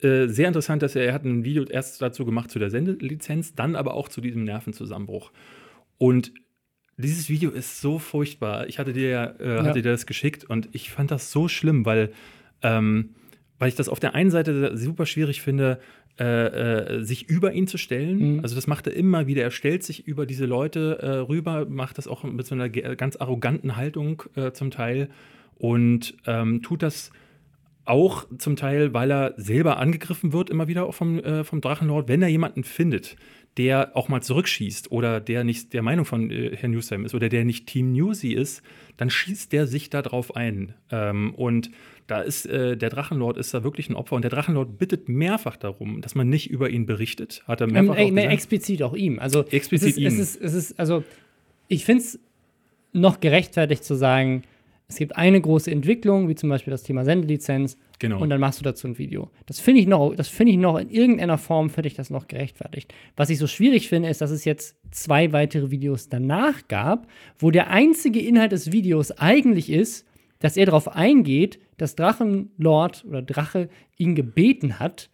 äh, 0.00 0.26
sehr 0.26 0.48
interessant, 0.48 0.82
dass 0.82 0.96
er, 0.96 1.04
er 1.04 1.12
hat 1.12 1.24
ein 1.24 1.44
Video 1.44 1.64
erst 1.64 2.00
dazu 2.00 2.24
gemacht 2.24 2.50
zu 2.50 2.58
der 2.58 2.70
Sendelizenz, 2.70 3.54
dann 3.54 3.76
aber 3.76 3.94
auch 3.94 4.08
zu 4.08 4.20
diesem 4.20 4.44
Nervenzusammenbruch. 4.44 5.30
Und 5.98 6.32
dieses 7.00 7.28
Video 7.28 7.50
ist 7.50 7.80
so 7.80 7.98
furchtbar. 7.98 8.68
Ich 8.68 8.78
hatte 8.78 8.92
dir, 8.92 9.36
äh, 9.40 9.56
ja. 9.56 9.64
hatte 9.64 9.82
dir 9.82 9.90
das 9.90 10.06
geschickt 10.06 10.44
und 10.44 10.68
ich 10.72 10.90
fand 10.90 11.10
das 11.10 11.32
so 11.32 11.48
schlimm, 11.48 11.84
weil, 11.84 12.12
ähm, 12.62 13.10
weil 13.58 13.68
ich 13.68 13.74
das 13.74 13.88
auf 13.88 14.00
der 14.00 14.14
einen 14.14 14.30
Seite 14.30 14.76
super 14.76 15.06
schwierig 15.06 15.42
finde, 15.42 15.80
äh, 16.18 16.98
äh, 16.98 17.02
sich 17.02 17.28
über 17.28 17.52
ihn 17.52 17.66
zu 17.66 17.78
stellen. 17.78 18.36
Mhm. 18.36 18.40
Also 18.40 18.54
das 18.54 18.66
macht 18.66 18.86
er 18.86 18.94
immer 18.94 19.26
wieder. 19.26 19.42
Er 19.42 19.50
stellt 19.50 19.82
sich 19.82 20.06
über 20.06 20.26
diese 20.26 20.44
Leute 20.44 20.98
äh, 21.00 21.08
rüber, 21.18 21.66
macht 21.66 21.98
das 21.98 22.06
auch 22.06 22.24
mit 22.24 22.46
so 22.46 22.54
einer 22.54 22.68
ganz 22.68 23.16
arroganten 23.16 23.76
Haltung 23.76 24.22
äh, 24.36 24.52
zum 24.52 24.70
Teil 24.70 25.08
und 25.56 26.16
ähm, 26.26 26.62
tut 26.62 26.82
das 26.82 27.10
auch 27.84 28.26
zum 28.38 28.56
Teil, 28.56 28.92
weil 28.92 29.10
er 29.10 29.34
selber 29.36 29.78
angegriffen 29.78 30.32
wird, 30.32 30.50
immer 30.50 30.68
wieder 30.68 30.92
vom, 30.92 31.18
äh, 31.18 31.44
vom 31.44 31.60
Drachenlord, 31.60 32.08
wenn 32.08 32.22
er 32.22 32.28
jemanden 32.28 32.64
findet, 32.64 33.16
der 33.56 33.96
auch 33.96 34.08
mal 34.08 34.22
zurückschießt 34.22 34.92
oder 34.92 35.20
der 35.20 35.44
nicht 35.44 35.72
der 35.72 35.82
Meinung 35.82 36.04
von 36.04 36.30
äh, 36.30 36.56
Herrn 36.56 36.70
Newsheim 36.70 37.04
ist 37.04 37.14
oder 37.14 37.28
der 37.28 37.44
nicht 37.44 37.66
Team 37.66 37.92
Newsy 37.92 38.32
ist, 38.32 38.62
dann 38.96 39.10
schießt 39.10 39.52
der 39.52 39.66
sich 39.66 39.90
da 39.90 40.02
drauf 40.02 40.36
ein. 40.36 40.74
Ähm, 40.90 41.34
und 41.34 41.70
da 42.06 42.20
ist 42.20 42.46
äh, 42.46 42.76
der 42.76 42.90
Drachenlord 42.90 43.36
ist 43.36 43.52
da 43.52 43.64
wirklich 43.64 43.88
ein 43.88 43.96
Opfer 43.96 44.16
und 44.16 44.22
der 44.22 44.30
Drachenlord 44.30 44.78
bittet 44.78 45.08
mehrfach 45.08 45.56
darum, 45.56 46.00
dass 46.00 46.14
man 46.14 46.28
nicht 46.28 46.50
über 46.50 46.70
ihn 46.70 46.86
berichtet. 46.86 47.42
Hat 47.46 47.60
er 47.60 47.66
mehrfach 47.66 47.96
ähm, 47.98 48.16
äh, 48.18 48.26
Explizit 48.26 48.82
auch 48.82 48.94
ihm. 48.94 49.18
Also 49.18 49.44
explizit 49.46 49.90
es 49.90 49.96
ist, 49.96 49.98
ihm. 49.98 50.06
Es 50.06 50.18
ist, 50.18 50.40
es 50.40 50.54
ist, 50.54 50.78
also 50.78 51.04
ich 51.68 51.84
finde 51.84 52.02
es 52.02 52.18
noch 52.92 53.20
gerechtfertigt 53.20 53.84
zu 53.84 53.94
sagen, 53.94 54.42
es 54.90 54.96
gibt 54.96 55.14
eine 55.16 55.40
große 55.40 55.70
Entwicklung, 55.70 56.28
wie 56.28 56.34
zum 56.34 56.48
Beispiel 56.48 56.72
das 56.72 56.82
Thema 56.82 57.04
Sendelizenz, 57.04 57.78
genau. 58.00 58.20
und 58.20 58.28
dann 58.28 58.40
machst 58.40 58.58
du 58.58 58.64
dazu 58.64 58.88
ein 58.88 58.98
Video. 58.98 59.30
Das 59.46 59.60
finde 59.60 59.80
ich 59.80 59.86
noch, 59.86 60.16
das 60.16 60.26
finde 60.26 60.50
ich 60.50 60.58
noch 60.58 60.76
in 60.78 60.90
irgendeiner 60.90 61.38
Form 61.38 61.70
finde 61.70 61.86
ich 61.86 61.94
das 61.94 62.10
noch 62.10 62.26
gerechtfertigt. 62.26 62.92
Was 63.16 63.30
ich 63.30 63.38
so 63.38 63.46
schwierig 63.46 63.88
finde, 63.88 64.08
ist, 64.08 64.20
dass 64.20 64.32
es 64.32 64.44
jetzt 64.44 64.76
zwei 64.90 65.32
weitere 65.32 65.70
Videos 65.70 66.08
danach 66.08 66.66
gab, 66.66 67.06
wo 67.38 67.52
der 67.52 67.70
einzige 67.70 68.18
Inhalt 68.18 68.50
des 68.50 68.72
Videos 68.72 69.12
eigentlich 69.12 69.70
ist, 69.70 70.08
dass 70.40 70.56
er 70.56 70.66
darauf 70.66 70.88
eingeht, 70.88 71.60
dass 71.76 71.94
Drachenlord 71.94 73.04
oder 73.08 73.22
Drache 73.22 73.68
ihn 73.96 74.16
gebeten 74.16 74.80
hat, 74.80 75.08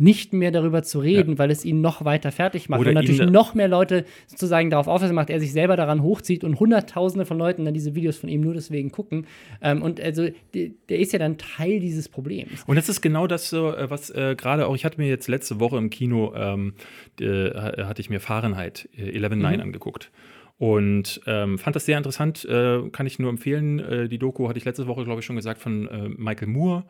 nicht 0.00 0.32
mehr 0.32 0.50
darüber 0.50 0.82
zu 0.82 0.98
reden, 0.98 1.32
ja. 1.32 1.38
weil 1.38 1.50
es 1.50 1.64
ihn 1.64 1.82
noch 1.82 2.04
weiter 2.04 2.32
fertig 2.32 2.70
macht 2.70 2.80
Oder 2.80 2.90
und 2.90 2.94
natürlich 2.94 3.20
noch 3.20 3.54
mehr 3.54 3.68
Leute 3.68 4.06
sozusagen 4.26 4.70
darauf 4.70 4.88
aufmerksam 4.88 5.16
macht, 5.16 5.28
er 5.28 5.40
sich 5.40 5.52
selber 5.52 5.76
daran 5.76 6.02
hochzieht 6.02 6.42
und 6.42 6.58
Hunderttausende 6.58 7.26
von 7.26 7.36
Leuten 7.36 7.66
dann 7.66 7.74
diese 7.74 7.94
Videos 7.94 8.16
von 8.16 8.30
ihm 8.30 8.40
nur 8.40 8.54
deswegen 8.54 8.90
gucken. 8.90 9.26
Ähm, 9.60 9.82
und 9.82 10.00
also 10.00 10.28
der, 10.54 10.98
ist 10.98 11.12
ja 11.12 11.18
dann 11.18 11.36
Teil 11.36 11.80
dieses 11.80 12.08
Problems. 12.08 12.64
Und 12.66 12.76
das 12.76 12.88
ist 12.88 13.02
genau 13.02 13.26
das, 13.26 13.52
äh, 13.52 13.90
was 13.90 14.08
äh, 14.10 14.34
gerade 14.36 14.66
auch, 14.66 14.74
ich 14.74 14.86
hatte 14.86 14.98
mir 14.98 15.06
jetzt 15.06 15.28
letzte 15.28 15.60
Woche 15.60 15.76
im 15.76 15.90
Kino, 15.90 16.32
ähm, 16.34 16.72
äh, 17.20 17.50
hatte 17.84 18.00
ich 18.00 18.08
mir 18.08 18.20
Fahrenheit 18.20 18.88
11.9 18.96 19.36
mhm. 19.36 19.60
angeguckt. 19.60 20.10
Und 20.56 21.22
ähm, 21.26 21.58
fand 21.58 21.76
das 21.76 21.86
sehr 21.86 21.98
interessant, 21.98 22.44
äh, 22.46 22.82
kann 22.90 23.06
ich 23.06 23.18
nur 23.18 23.30
empfehlen. 23.30 23.78
Äh, 23.80 24.08
die 24.08 24.18
Doku 24.18 24.48
hatte 24.48 24.58
ich 24.58 24.64
letzte 24.64 24.86
Woche, 24.86 25.04
glaube 25.04 25.20
ich, 25.20 25.26
schon 25.26 25.36
gesagt, 25.36 25.60
von 25.60 25.88
äh, 25.88 26.08
Michael 26.08 26.48
Moore. 26.48 26.84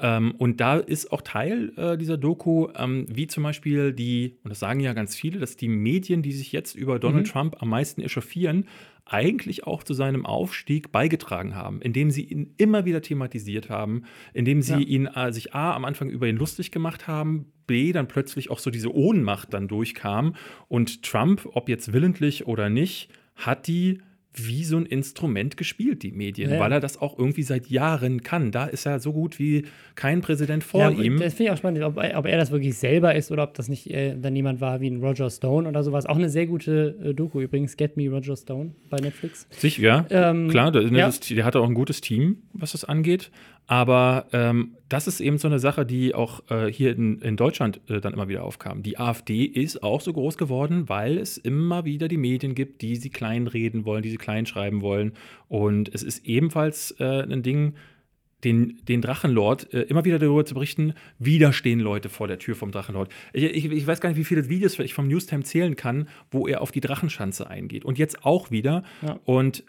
Ähm, 0.00 0.32
und 0.38 0.60
da 0.60 0.76
ist 0.76 1.12
auch 1.12 1.22
Teil 1.22 1.72
äh, 1.76 1.98
dieser 1.98 2.16
Doku, 2.16 2.68
ähm, 2.76 3.06
wie 3.08 3.26
zum 3.26 3.42
Beispiel 3.42 3.92
die, 3.92 4.36
und 4.44 4.50
das 4.50 4.60
sagen 4.60 4.80
ja 4.80 4.92
ganz 4.92 5.16
viele, 5.16 5.40
dass 5.40 5.56
die 5.56 5.68
Medien, 5.68 6.22
die 6.22 6.32
sich 6.32 6.52
jetzt 6.52 6.74
über 6.74 6.98
Donald 6.98 7.26
mhm. 7.26 7.30
Trump 7.30 7.56
am 7.62 7.70
meisten 7.70 8.00
echauffieren, 8.00 8.66
eigentlich 9.04 9.66
auch 9.66 9.82
zu 9.82 9.94
seinem 9.94 10.26
Aufstieg 10.26 10.92
beigetragen 10.92 11.54
haben, 11.54 11.80
indem 11.80 12.10
sie 12.10 12.24
ihn 12.24 12.54
immer 12.58 12.84
wieder 12.84 13.00
thematisiert 13.00 13.70
haben, 13.70 14.02
indem 14.34 14.62
sie 14.62 14.74
ja. 14.74 14.78
ihn 14.80 15.06
äh, 15.06 15.32
sich 15.32 15.54
A 15.54 15.74
am 15.74 15.84
Anfang 15.84 16.10
über 16.10 16.28
ihn 16.28 16.36
lustig 16.36 16.70
gemacht 16.70 17.06
haben, 17.08 17.46
B 17.66 17.92
dann 17.92 18.08
plötzlich 18.08 18.50
auch 18.50 18.58
so 18.58 18.70
diese 18.70 18.94
Ohnmacht 18.94 19.52
dann 19.52 19.68
durchkam 19.68 20.34
und 20.68 21.02
Trump, 21.02 21.48
ob 21.52 21.68
jetzt 21.68 21.92
willentlich 21.92 22.46
oder 22.46 22.68
nicht, 22.68 23.10
hat 23.34 23.66
die 23.66 24.00
wie 24.46 24.64
so 24.64 24.76
ein 24.76 24.86
Instrument 24.86 25.56
gespielt, 25.56 26.02
die 26.02 26.12
Medien, 26.12 26.50
ja. 26.50 26.60
weil 26.60 26.72
er 26.72 26.80
das 26.80 27.00
auch 27.00 27.18
irgendwie 27.18 27.42
seit 27.42 27.68
Jahren 27.68 28.22
kann. 28.22 28.52
Da 28.52 28.66
ist 28.66 28.86
er 28.86 29.00
so 29.00 29.12
gut 29.12 29.38
wie 29.38 29.64
kein 29.94 30.20
Präsident 30.20 30.64
vor 30.64 30.80
ja, 30.80 30.90
ihm. 30.90 31.18
Das 31.18 31.34
finde 31.34 31.44
ich 31.44 31.50
auch 31.50 31.56
spannend, 31.56 31.82
ob, 31.82 31.96
ob, 31.96 32.26
er 32.26 32.36
das 32.36 32.50
wirklich 32.50 32.76
selber 32.76 33.14
ist 33.14 33.30
oder 33.30 33.44
ob 33.44 33.54
das 33.54 33.68
nicht 33.68 33.90
äh, 33.90 34.16
dann 34.16 34.36
jemand 34.36 34.60
war 34.60 34.80
wie 34.80 34.88
ein 34.88 35.02
Roger 35.02 35.30
Stone 35.30 35.68
oder 35.68 35.82
sowas. 35.82 36.06
Auch 36.06 36.16
eine 36.16 36.28
sehr 36.28 36.46
gute 36.46 36.96
äh, 37.02 37.14
Doku 37.14 37.40
übrigens, 37.40 37.76
Get 37.76 37.96
Me 37.96 38.08
Roger 38.08 38.36
Stone 38.36 38.72
bei 38.90 38.98
Netflix. 38.98 39.46
Sicher, 39.50 39.82
ja. 39.82 40.06
Ähm, 40.10 40.48
Klar, 40.48 40.72
der, 40.72 40.82
ja. 40.82 41.08
Ist, 41.08 41.30
der 41.30 41.44
hat 41.44 41.56
auch 41.56 41.66
ein 41.66 41.74
gutes 41.74 42.00
Team, 42.00 42.42
was 42.52 42.72
das 42.72 42.84
angeht. 42.84 43.30
Aber 43.68 44.26
ähm, 44.32 44.76
das 44.88 45.06
ist 45.06 45.20
eben 45.20 45.36
so 45.36 45.46
eine 45.46 45.58
Sache, 45.58 45.84
die 45.84 46.14
auch 46.14 46.42
äh, 46.50 46.72
hier 46.72 46.90
in, 46.96 47.20
in 47.20 47.36
Deutschland 47.36 47.82
äh, 47.88 48.00
dann 48.00 48.14
immer 48.14 48.26
wieder 48.26 48.42
aufkam. 48.42 48.82
Die 48.82 48.98
AfD 48.98 49.44
ist 49.44 49.82
auch 49.82 50.00
so 50.00 50.10
groß 50.10 50.38
geworden, 50.38 50.88
weil 50.88 51.18
es 51.18 51.36
immer 51.36 51.84
wieder 51.84 52.08
die 52.08 52.16
Medien 52.16 52.54
gibt, 52.54 52.80
die 52.80 52.96
sie 52.96 53.10
kleinreden 53.10 53.84
wollen, 53.84 54.02
die 54.02 54.08
sie 54.08 54.16
kleinschreiben 54.16 54.80
wollen. 54.80 55.12
Und 55.48 55.94
es 55.94 56.02
ist 56.02 56.26
ebenfalls 56.26 56.92
äh, 56.98 57.22
ein 57.22 57.42
Ding, 57.42 57.74
den, 58.42 58.78
den 58.88 59.02
Drachenlord 59.02 59.74
äh, 59.74 59.82
immer 59.82 60.06
wieder 60.06 60.18
darüber 60.18 60.46
zu 60.46 60.54
berichten, 60.54 60.94
wieder 61.18 61.52
stehen 61.52 61.80
Leute 61.80 62.08
vor 62.08 62.26
der 62.26 62.38
Tür 62.38 62.54
vom 62.54 62.70
Drachenlord. 62.70 63.12
Ich, 63.34 63.44
ich, 63.44 63.64
ich, 63.70 63.86
weiß 63.86 64.00
gar 64.00 64.08
nicht, 64.08 64.18
wie 64.18 64.24
viele 64.24 64.48
Videos 64.48 64.78
ich 64.78 64.94
vom 64.94 65.08
Newstime 65.08 65.42
zählen 65.42 65.76
kann, 65.76 66.08
wo 66.30 66.46
er 66.46 66.62
auf 66.62 66.70
die 66.70 66.80
Drachenschanze 66.80 67.50
eingeht. 67.50 67.84
Und 67.84 67.98
jetzt 67.98 68.24
auch 68.24 68.50
wieder. 68.50 68.82
Ja. 69.02 69.20
Und 69.24 69.64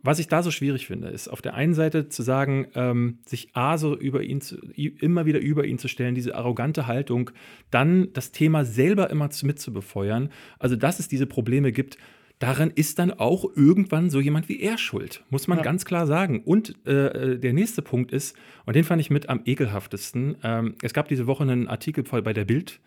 was 0.00 0.20
ich 0.20 0.28
da 0.28 0.42
so 0.42 0.50
schwierig 0.50 0.86
finde, 0.86 1.08
ist 1.08 1.28
auf 1.28 1.42
der 1.42 1.54
einen 1.54 1.74
Seite 1.74 2.08
zu 2.08 2.22
sagen, 2.22 2.68
ähm, 2.74 3.18
sich 3.26 3.50
A 3.54 3.78
so 3.78 3.96
über 3.96 4.22
ihn 4.22 4.40
zu, 4.40 4.56
immer 4.76 5.26
wieder 5.26 5.40
über 5.40 5.64
ihn 5.64 5.78
zu 5.78 5.88
stellen, 5.88 6.14
diese 6.14 6.36
arrogante 6.36 6.86
Haltung, 6.86 7.30
dann 7.70 8.12
das 8.12 8.30
Thema 8.30 8.64
selber 8.64 9.10
immer 9.10 9.28
mit 9.42 9.58
zu 9.58 9.72
befeuern. 9.72 10.30
Also, 10.58 10.76
dass 10.76 11.00
es 11.00 11.08
diese 11.08 11.26
Probleme 11.26 11.72
gibt, 11.72 11.98
daran 12.38 12.70
ist 12.70 13.00
dann 13.00 13.12
auch 13.12 13.44
irgendwann 13.56 14.10
so 14.10 14.20
jemand 14.20 14.48
wie 14.48 14.60
er 14.60 14.78
schuld, 14.78 15.24
muss 15.30 15.48
man 15.48 15.58
ja. 15.58 15.64
ganz 15.64 15.84
klar 15.84 16.06
sagen. 16.06 16.42
Und 16.44 16.76
äh, 16.86 17.32
äh, 17.32 17.38
der 17.38 17.52
nächste 17.52 17.82
Punkt 17.82 18.12
ist, 18.12 18.36
und 18.66 18.76
den 18.76 18.84
fand 18.84 19.00
ich 19.00 19.10
mit 19.10 19.28
am 19.28 19.42
ekelhaftesten, 19.44 20.36
ähm, 20.44 20.74
es 20.82 20.94
gab 20.94 21.08
diese 21.08 21.26
Woche 21.26 21.42
einen 21.42 21.66
Artikel 21.66 22.04
bei 22.04 22.32
der 22.32 22.44
Bild, 22.44 22.80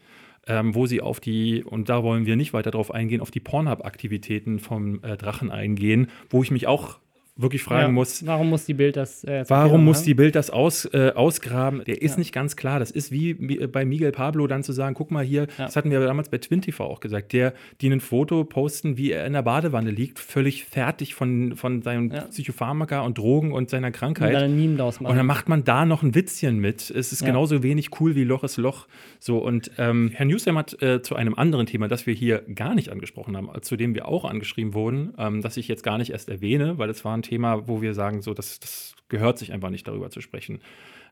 ähm, 0.48 0.76
wo 0.76 0.86
sie 0.86 1.02
auf 1.02 1.20
die, 1.20 1.64
und 1.64 1.90
da 1.90 2.04
wollen 2.04 2.26
wir 2.26 2.36
nicht 2.36 2.54
weiter 2.54 2.72
drauf 2.72 2.92
eingehen, 2.92 3.22
auf 3.22 3.32
die 3.32 3.40
Pornhub-Aktivitäten 3.40 4.60
vom 4.60 5.04
äh, 5.04 5.18
Drachen 5.18 5.52
eingehen, 5.52 6.08
wo 6.30 6.44
ich 6.44 6.52
mich 6.52 6.68
auch 6.68 7.00
wirklich 7.36 7.64
fragen 7.64 7.82
ja, 7.82 7.88
muss. 7.92 8.26
Warum 8.26 8.50
muss 8.50 8.66
die 8.66 8.74
Bild 8.74 8.98
das 8.98 9.24
äh, 9.24 9.46
Warum 9.48 9.84
muss 9.86 10.04
die 10.04 10.14
Bild 10.14 10.36
das 10.36 10.50
aus, 10.50 10.86
äh, 10.86 11.12
ausgraben? 11.16 11.84
Der 11.86 12.02
ist 12.02 12.14
ja. 12.14 12.20
nicht 12.20 12.34
ganz 12.34 12.56
klar. 12.56 12.80
Das 12.80 12.92
ist 12.92 13.12
wie 13.12 13.34
bei 13.34 13.86
Miguel 13.86 14.12
Pablo 14.12 14.48
dann 14.48 14.64
zu 14.64 14.74
sagen, 14.74 14.96
guck 14.96 15.12
mal 15.12 15.24
hier, 15.24 15.48
ja. 15.58 15.66
das 15.66 15.76
hatten 15.76 15.92
wir 15.92 16.00
damals 16.02 16.30
bei 16.30 16.38
TwinTV 16.38 16.80
auch 16.82 17.00
gesagt, 17.00 17.34
der, 17.34 17.54
die 17.80 17.90
ein 17.90 18.02
Foto 18.02 18.44
posten, 18.44 18.98
wie 18.98 19.12
er 19.12 19.26
in 19.26 19.34
der 19.34 19.44
Badewanne 19.44 19.92
liegt, 19.92 20.20
völlig 20.20 20.66
fertig 20.66 21.16
von, 21.16 21.56
von 21.56 21.82
seinem 21.82 22.10
Psychopharmaka 22.10 23.02
und 23.02 23.18
Drogen 23.18 23.54
und 23.54 23.70
seiner 23.70 23.92
Krankheit. 23.92 24.30
Und 24.30 24.34
dann, 24.34 24.44
ein 24.52 24.56
Meme 24.56 24.84
und 24.84 25.16
dann 25.16 25.26
macht 25.26 25.50
man 25.50 25.64
da 25.64 25.86
noch 25.86 26.04
ein 26.04 26.14
Witzchen 26.16 26.60
mit. 26.60 26.90
Es 26.90 27.12
ist 27.12 27.24
genauso 27.24 27.64
wenig 27.64 28.00
cool 28.00 28.16
wie 28.16 28.24
Loch 28.24 28.44
ist 28.44 28.58
Loch. 28.58 28.88
So, 29.20 29.38
und 29.38 29.72
ähm, 29.78 30.12
Herr 30.14 30.26
Newsam 30.26 30.58
hat 30.58 30.82
äh, 30.82 31.02
zu 31.02 31.16
einem 31.16 31.36
anderen 31.36 31.66
Thema, 31.66 31.88
das 31.88 32.06
wir 32.06 32.14
hier 32.14 32.44
gar 32.54 32.76
nicht 32.76 32.90
angesprochen 32.90 33.38
haben, 33.38 33.50
zu 33.62 33.76
dem 33.76 33.96
wir 33.96 34.08
auch 34.08 34.26
angeschrieben 34.26 34.74
wurden, 34.74 35.14
ähm, 35.18 35.42
das 35.42 35.58
ich 35.58 35.68
jetzt 35.68 35.84
gar 35.84 35.98
nicht 35.98 36.12
erst 36.12 36.30
erwähne, 36.30 36.78
weil 36.78 36.90
es 36.90 37.06
war 37.06 37.21
ein 37.22 37.24
Thema, 37.24 37.68
wo 37.68 37.82
wir 37.82 37.94
sagen, 37.94 38.22
so, 38.22 38.34
das, 38.34 38.60
das 38.60 38.96
gehört 39.10 39.38
sich 39.38 39.54
einfach 39.54 39.70
nicht 39.70 39.88
darüber 39.88 40.10
zu 40.10 40.22
sprechen. 40.22 40.60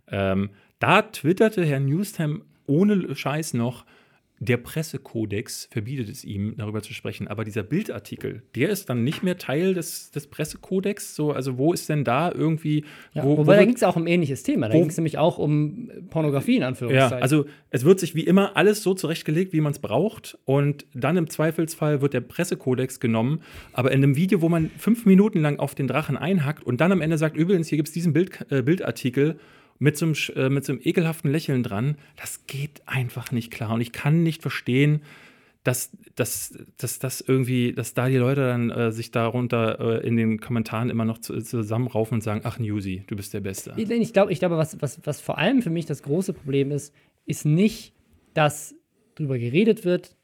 Ähm, 0.07 0.49
da 0.79 1.03
twitterte 1.03 1.65
Herr 1.65 1.79
Newstam 1.79 2.43
ohne 2.65 3.15
Scheiß 3.15 3.53
noch, 3.53 3.85
der 4.39 4.55
Pressekodex 4.57 5.67
verbietet 5.69 6.07
es 6.09 6.23
ihm, 6.23 6.55
darüber 6.57 6.81
zu 6.81 6.93
sprechen. 6.93 7.27
Aber 7.27 7.43
dieser 7.43 7.61
Bildartikel, 7.61 8.43
der 8.55 8.69
ist 8.69 8.89
dann 8.89 9.03
nicht 9.03 9.21
mehr 9.21 9.37
Teil 9.37 9.73
des, 9.73 10.11
des 10.11 10.27
Pressekodex. 10.27 11.13
So, 11.15 11.33
also 11.33 11.57
wo 11.57 11.73
ist 11.73 11.89
denn 11.89 12.05
da 12.05 12.31
irgendwie. 12.31 12.85
Ja, 13.13 13.23
wo, 13.23 13.37
wobei 13.37 13.53
wo 13.53 13.59
da 13.59 13.65
ging 13.65 13.75
es 13.75 13.83
auch 13.83 13.97
um 13.97 14.03
ein 14.03 14.07
ähnliches 14.07 14.43
Thema. 14.43 14.69
Da 14.69 14.73
ging 14.73 14.87
es 14.87 14.95
nämlich 14.95 15.17
auch 15.17 15.37
um 15.37 15.91
Pornografie 16.09 16.55
in 16.55 16.63
Anführungszeichen. 16.63 17.17
Ja, 17.17 17.21
also 17.21 17.45
es 17.69 17.83
wird 17.83 17.99
sich 17.99 18.15
wie 18.15 18.23
immer 18.23 18.55
alles 18.55 18.81
so 18.81 18.93
zurechtgelegt, 18.93 19.51
wie 19.51 19.61
man 19.61 19.73
es 19.73 19.79
braucht. 19.79 20.37
Und 20.45 20.85
dann 20.93 21.17
im 21.17 21.29
Zweifelsfall 21.29 22.01
wird 22.01 22.13
der 22.13 22.21
Pressekodex 22.21 23.01
genommen. 23.01 23.41
Aber 23.73 23.91
in 23.91 24.01
einem 24.01 24.15
Video, 24.15 24.41
wo 24.41 24.47
man 24.47 24.71
fünf 24.77 25.05
Minuten 25.05 25.41
lang 25.41 25.59
auf 25.59 25.75
den 25.75 25.87
Drachen 25.87 26.15
einhackt 26.15 26.63
und 26.63 26.79
dann 26.79 26.93
am 26.93 27.01
Ende 27.01 27.17
sagt, 27.17 27.35
übrigens, 27.35 27.67
hier 27.67 27.77
gibt 27.77 27.89
es 27.89 27.93
diesen 27.93 28.13
Bild, 28.13 28.45
äh, 28.49 28.61
Bildartikel 28.61 29.37
mit 29.79 29.97
so, 29.97 30.05
einem, 30.05 30.15
äh, 30.35 30.49
mit 30.49 30.65
so 30.65 30.73
einem 30.73 30.81
ekelhaften 30.83 31.31
Lächeln 31.31 31.63
dran. 31.63 31.97
Das 32.17 32.45
geht 32.45 32.81
einfach 32.85 33.31
nicht 33.31 33.49
klar. 33.51 33.73
Und 33.73 33.81
ich 33.81 33.91
kann 33.91 34.23
nicht 34.23 34.41
verstehen, 34.41 35.01
dass, 35.63 35.91
dass, 36.15 36.57
dass 36.77 36.99
das 36.99 37.21
irgendwie, 37.21 37.73
dass 37.73 37.93
da 37.93 38.07
die 38.07 38.17
Leute 38.17 38.41
dann 38.41 38.69
äh, 38.69 38.91
sich 38.91 39.11
darunter 39.11 39.79
äh, 39.79 40.07
in 40.07 40.15
den 40.15 40.39
Kommentaren 40.39 40.89
immer 40.89 41.05
noch 41.05 41.17
zu, 41.17 41.41
zusammenraufen 41.41 42.15
und 42.15 42.21
sagen, 42.21 42.41
ach 42.43 42.59
Newsy, 42.59 43.03
du 43.07 43.15
bist 43.15 43.33
der 43.33 43.41
Beste. 43.41 43.73
Ich, 43.77 44.13
glaube, 44.13 44.31
ich 44.31 44.39
glaube 44.39 44.57
was, 44.57 44.81
was, 44.81 44.99
was 45.03 45.19
vor 45.21 45.37
allem 45.37 45.61
für 45.61 45.69
mich 45.69 45.85
das 45.85 46.03
große 46.03 46.33
Problem 46.33 46.71
ist, 46.71 46.93
ist 47.25 47.45
nicht, 47.45 47.93
dass 48.33 48.75
darüber 49.15 49.37
geredet 49.37 49.83
wird, 49.83 50.15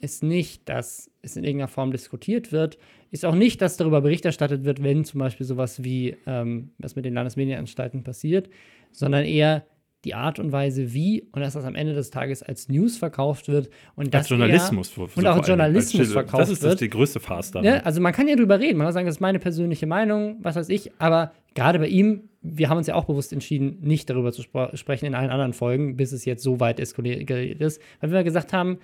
ist 0.00 0.22
nicht, 0.22 0.68
dass 0.68 1.10
es 1.22 1.36
in 1.36 1.44
irgendeiner 1.44 1.68
Form 1.68 1.92
diskutiert 1.92 2.52
wird, 2.52 2.76
ist 3.10 3.24
auch 3.24 3.34
nicht, 3.34 3.62
dass 3.62 3.76
darüber 3.76 4.00
Bericht 4.00 4.24
erstattet 4.24 4.64
wird, 4.64 4.82
wenn 4.82 5.04
zum 5.04 5.20
Beispiel 5.20 5.46
sowas 5.46 5.84
wie 5.84 6.16
ähm, 6.26 6.70
was 6.78 6.96
mit 6.96 7.04
den 7.04 7.14
Landesmedienanstalten 7.14 8.02
passiert, 8.02 8.50
sondern 8.92 9.24
eher 9.24 9.64
die 10.04 10.14
Art 10.14 10.38
und 10.40 10.50
Weise, 10.50 10.92
wie 10.92 11.22
und 11.32 11.42
dass 11.42 11.54
das 11.54 11.64
am 11.64 11.76
Ende 11.76 11.94
des 11.94 12.10
Tages 12.10 12.42
als 12.42 12.68
News 12.68 12.96
verkauft 12.96 13.48
wird 13.48 13.70
und 13.94 14.12
als 14.14 14.28
Journalismus 14.28 14.96
eher, 14.96 15.08
und 15.14 15.26
auch 15.26 15.36
als 15.36 15.46
Journalismus 15.48 16.00
als, 16.00 16.12
verkauft 16.12 16.32
wird. 16.32 16.42
Das 16.42 16.50
ist 16.50 16.64
das 16.64 16.76
die 16.76 16.90
größte 16.90 17.20
Farce 17.20 17.52
dann. 17.52 17.64
Ja, 17.64 17.78
also 17.78 18.00
man 18.00 18.12
kann 18.12 18.26
ja 18.26 18.34
drüber 18.34 18.58
reden, 18.58 18.78
man 18.78 18.86
kann 18.86 18.94
sagen, 18.94 19.06
das 19.06 19.16
ist 19.16 19.20
meine 19.20 19.38
persönliche 19.38 19.86
Meinung, 19.86 20.38
was 20.42 20.56
weiß 20.56 20.68
ich, 20.70 20.90
aber 20.98 21.32
gerade 21.54 21.78
bei 21.78 21.86
ihm, 21.86 22.28
wir 22.40 22.68
haben 22.68 22.78
uns 22.78 22.88
ja 22.88 22.96
auch 22.96 23.04
bewusst 23.04 23.32
entschieden, 23.32 23.78
nicht 23.80 24.10
darüber 24.10 24.32
zu 24.32 24.42
spre 24.42 24.76
sprechen 24.76 25.06
in 25.06 25.14
allen 25.14 25.30
anderen 25.30 25.52
Folgen, 25.52 25.96
bis 25.96 26.10
es 26.10 26.24
jetzt 26.24 26.42
so 26.42 26.58
weit 26.58 26.80
eskaliert 26.80 27.30
ist, 27.60 27.80
weil 28.00 28.10
wir 28.10 28.24
gesagt 28.24 28.52
haben, 28.52 28.78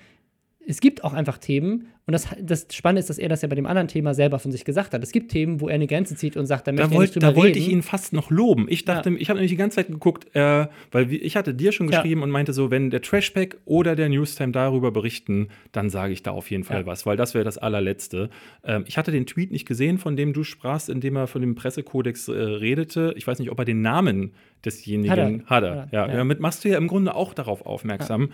es 0.68 0.80
gibt 0.80 1.02
auch 1.02 1.14
einfach 1.14 1.38
Themen, 1.38 1.88
und 2.08 2.12
das, 2.12 2.26
das 2.40 2.66
Spannende 2.72 3.00
ist, 3.00 3.10
dass 3.10 3.18
er 3.18 3.28
das 3.28 3.42
ja 3.42 3.48
bei 3.48 3.54
dem 3.54 3.66
anderen 3.66 3.86
Thema 3.86 4.14
selber 4.14 4.38
von 4.38 4.50
sich 4.50 4.64
gesagt 4.64 4.94
hat. 4.94 5.02
Es 5.02 5.12
gibt 5.12 5.30
Themen, 5.30 5.60
wo 5.60 5.68
er 5.68 5.74
eine 5.74 5.86
Grenze 5.86 6.16
zieht 6.16 6.38
und 6.38 6.46
sagt, 6.46 6.66
da 6.66 6.72
möchte 6.72 6.88
da 6.88 6.96
wollt, 6.96 7.10
ich 7.10 7.14
nicht 7.16 7.22
Da 7.22 7.36
wollte 7.36 7.58
reden. 7.58 7.58
ich 7.58 7.68
ihn 7.70 7.82
fast 7.82 8.14
noch 8.14 8.30
loben. 8.30 8.64
Ich 8.70 8.86
dachte, 8.86 9.10
ja. 9.10 9.16
ich 9.18 9.28
habe 9.28 9.38
nämlich 9.38 9.50
die 9.50 9.58
ganze 9.58 9.76
Zeit 9.76 9.88
geguckt, 9.88 10.34
äh, 10.34 10.68
weil 10.90 11.12
ich 11.12 11.36
hatte 11.36 11.52
dir 11.52 11.70
schon 11.70 11.86
geschrieben 11.86 12.20
ja. 12.20 12.24
und 12.24 12.30
meinte 12.30 12.54
so, 12.54 12.70
wenn 12.70 12.88
der 12.88 13.02
Trashpack 13.02 13.58
oder 13.66 13.94
der 13.94 14.08
Newstime 14.08 14.52
darüber 14.52 14.90
berichten, 14.90 15.48
dann 15.72 15.90
sage 15.90 16.14
ich 16.14 16.22
da 16.22 16.30
auf 16.30 16.50
jeden 16.50 16.64
Fall 16.64 16.80
ja. 16.80 16.86
was, 16.86 17.04
weil 17.04 17.18
das 17.18 17.34
wäre 17.34 17.44
das 17.44 17.58
allerletzte. 17.58 18.30
Ähm, 18.64 18.84
ich 18.86 18.96
hatte 18.96 19.12
den 19.12 19.26
Tweet 19.26 19.52
nicht 19.52 19.66
gesehen, 19.66 19.98
von 19.98 20.16
dem 20.16 20.32
du 20.32 20.44
sprachst, 20.44 20.88
in 20.88 21.02
dem 21.02 21.14
er 21.14 21.26
von 21.26 21.42
dem 21.42 21.56
Pressekodex 21.56 22.28
äh, 22.28 22.32
redete. 22.32 23.12
Ich 23.18 23.26
weiß 23.26 23.38
nicht, 23.38 23.50
ob 23.50 23.58
er 23.58 23.66
den 23.66 23.82
Namen 23.82 24.32
desjenigen 24.64 25.10
hat. 25.10 25.18
Er. 25.18 25.44
Hat 25.44 25.62
er. 25.62 25.88
Ja. 25.92 26.06
Damit 26.06 26.40
machst 26.40 26.64
du 26.64 26.70
ja 26.70 26.78
im 26.78 26.88
Grunde 26.88 27.14
auch 27.14 27.34
darauf 27.34 27.66
aufmerksam. 27.66 28.30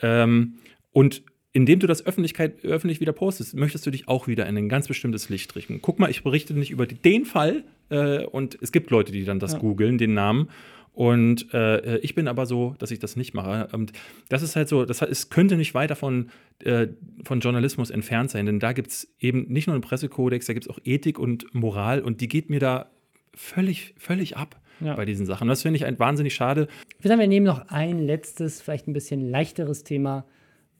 Ähm, 0.00 0.58
und 0.92 1.22
indem 1.56 1.78
du 1.78 1.86
das 1.86 2.04
Öffentlichkeit, 2.04 2.66
öffentlich 2.66 3.00
wieder 3.00 3.14
postest, 3.14 3.54
möchtest 3.54 3.86
du 3.86 3.90
dich 3.90 4.08
auch 4.08 4.26
wieder 4.26 4.46
in 4.46 4.58
ein 4.58 4.68
ganz 4.68 4.88
bestimmtes 4.88 5.30
Licht 5.30 5.56
richten. 5.56 5.80
Guck 5.80 5.98
mal, 5.98 6.10
ich 6.10 6.22
berichte 6.22 6.52
nicht 6.52 6.70
über 6.70 6.86
den 6.86 7.24
Fall 7.24 7.64
äh, 7.88 8.26
und 8.26 8.58
es 8.60 8.72
gibt 8.72 8.90
Leute, 8.90 9.10
die 9.10 9.24
dann 9.24 9.38
das 9.38 9.54
ja. 9.54 9.58
googeln, 9.58 9.96
den 9.96 10.12
Namen. 10.12 10.50
Und 10.92 11.54
äh, 11.54 11.96
ich 12.00 12.14
bin 12.14 12.28
aber 12.28 12.44
so, 12.44 12.74
dass 12.78 12.90
ich 12.90 12.98
das 12.98 13.16
nicht 13.16 13.32
mache. 13.32 13.68
Und 13.72 13.92
das 14.28 14.42
ist 14.42 14.54
halt 14.54 14.68
so, 14.68 14.84
das 14.84 15.00
es 15.00 15.30
könnte 15.30 15.56
nicht 15.56 15.72
weit 15.72 15.88
davon 15.88 16.28
äh, 16.62 16.88
von 17.24 17.40
Journalismus 17.40 17.88
entfernt 17.88 18.30
sein, 18.30 18.44
denn 18.44 18.60
da 18.60 18.74
gibt 18.74 18.88
es 18.88 19.14
eben 19.18 19.46
nicht 19.48 19.66
nur 19.66 19.72
einen 19.72 19.82
Pressekodex, 19.82 20.44
da 20.44 20.52
gibt 20.52 20.66
es 20.66 20.70
auch 20.70 20.78
Ethik 20.84 21.18
und 21.18 21.54
Moral 21.54 22.02
und 22.02 22.20
die 22.20 22.28
geht 22.28 22.50
mir 22.50 22.60
da 22.60 22.90
völlig, 23.34 23.94
völlig 23.96 24.36
ab. 24.36 24.60
Ja. 24.78 24.94
bei 24.94 25.06
diesen 25.06 25.24
Sachen. 25.24 25.48
Das 25.48 25.62
finde 25.62 25.78
ich 25.78 25.86
ein 25.86 25.98
wahnsinnig 25.98 26.34
schade. 26.34 26.68
Wir 27.00 27.08
sagen, 27.08 27.18
wir 27.18 27.26
nehmen 27.26 27.46
noch 27.46 27.68
ein 27.68 27.98
letztes, 27.98 28.60
vielleicht 28.60 28.86
ein 28.86 28.92
bisschen 28.92 29.30
leichteres 29.30 29.84
Thema 29.84 30.26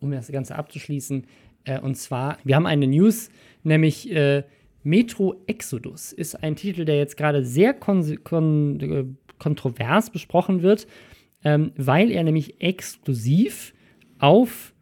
um 0.01 0.11
das 0.11 0.31
Ganze 0.31 0.57
abzuschließen. 0.57 1.25
Äh, 1.65 1.81
und 1.81 1.97
zwar, 1.97 2.39
wir 2.45 2.57
haben 2.57 2.67
eine 2.67 2.87
News, 2.87 3.31
nämlich 3.63 4.11
äh, 4.13 4.45
Metro 4.83 5.35
Exodus 5.47 6.13
ist 6.13 6.43
ein 6.43 6.55
Titel, 6.55 6.85
der 6.85 6.97
jetzt 6.97 7.17
gerade 7.17 7.45
sehr 7.45 7.75
kon 7.75 8.23
kon 8.23 8.81
äh, 8.81 9.05
kontrovers 9.39 10.11
besprochen 10.11 10.63
wird, 10.63 10.87
ähm, 11.45 11.73
weil 11.77 12.11
er 12.11 12.23
nämlich 12.23 12.61
exklusiv 12.61 13.75
auf 14.19 14.73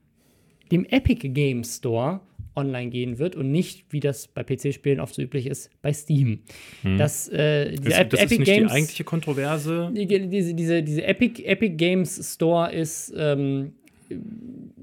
dem 0.70 0.84
Epic 0.84 1.28
Game 1.30 1.64
Store 1.64 2.20
online 2.56 2.90
gehen 2.90 3.18
wird 3.18 3.34
und 3.34 3.50
nicht, 3.50 3.86
wie 3.90 4.00
das 4.00 4.28
bei 4.28 4.44
PC-Spielen 4.44 5.00
oft 5.00 5.14
so 5.14 5.22
üblich 5.22 5.46
ist, 5.46 5.70
bei 5.82 5.92
Steam. 5.92 6.40
Hm. 6.82 6.98
Das, 6.98 7.28
äh, 7.28 7.74
das, 7.74 7.84
das 7.84 7.98
Epic 7.98 8.14
ist 8.14 8.30
nicht 8.30 8.44
Games, 8.44 8.70
die 8.70 8.76
eigentliche 8.76 9.04
Kontroverse. 9.04 9.90
Die, 9.94 10.06
diese, 10.06 10.54
diese, 10.54 10.82
diese 10.82 11.04
Epic, 11.04 11.42
Epic 11.42 11.74
Games 11.76 12.34
Store 12.34 12.72
ist 12.72 13.12
ähm, 13.16 13.72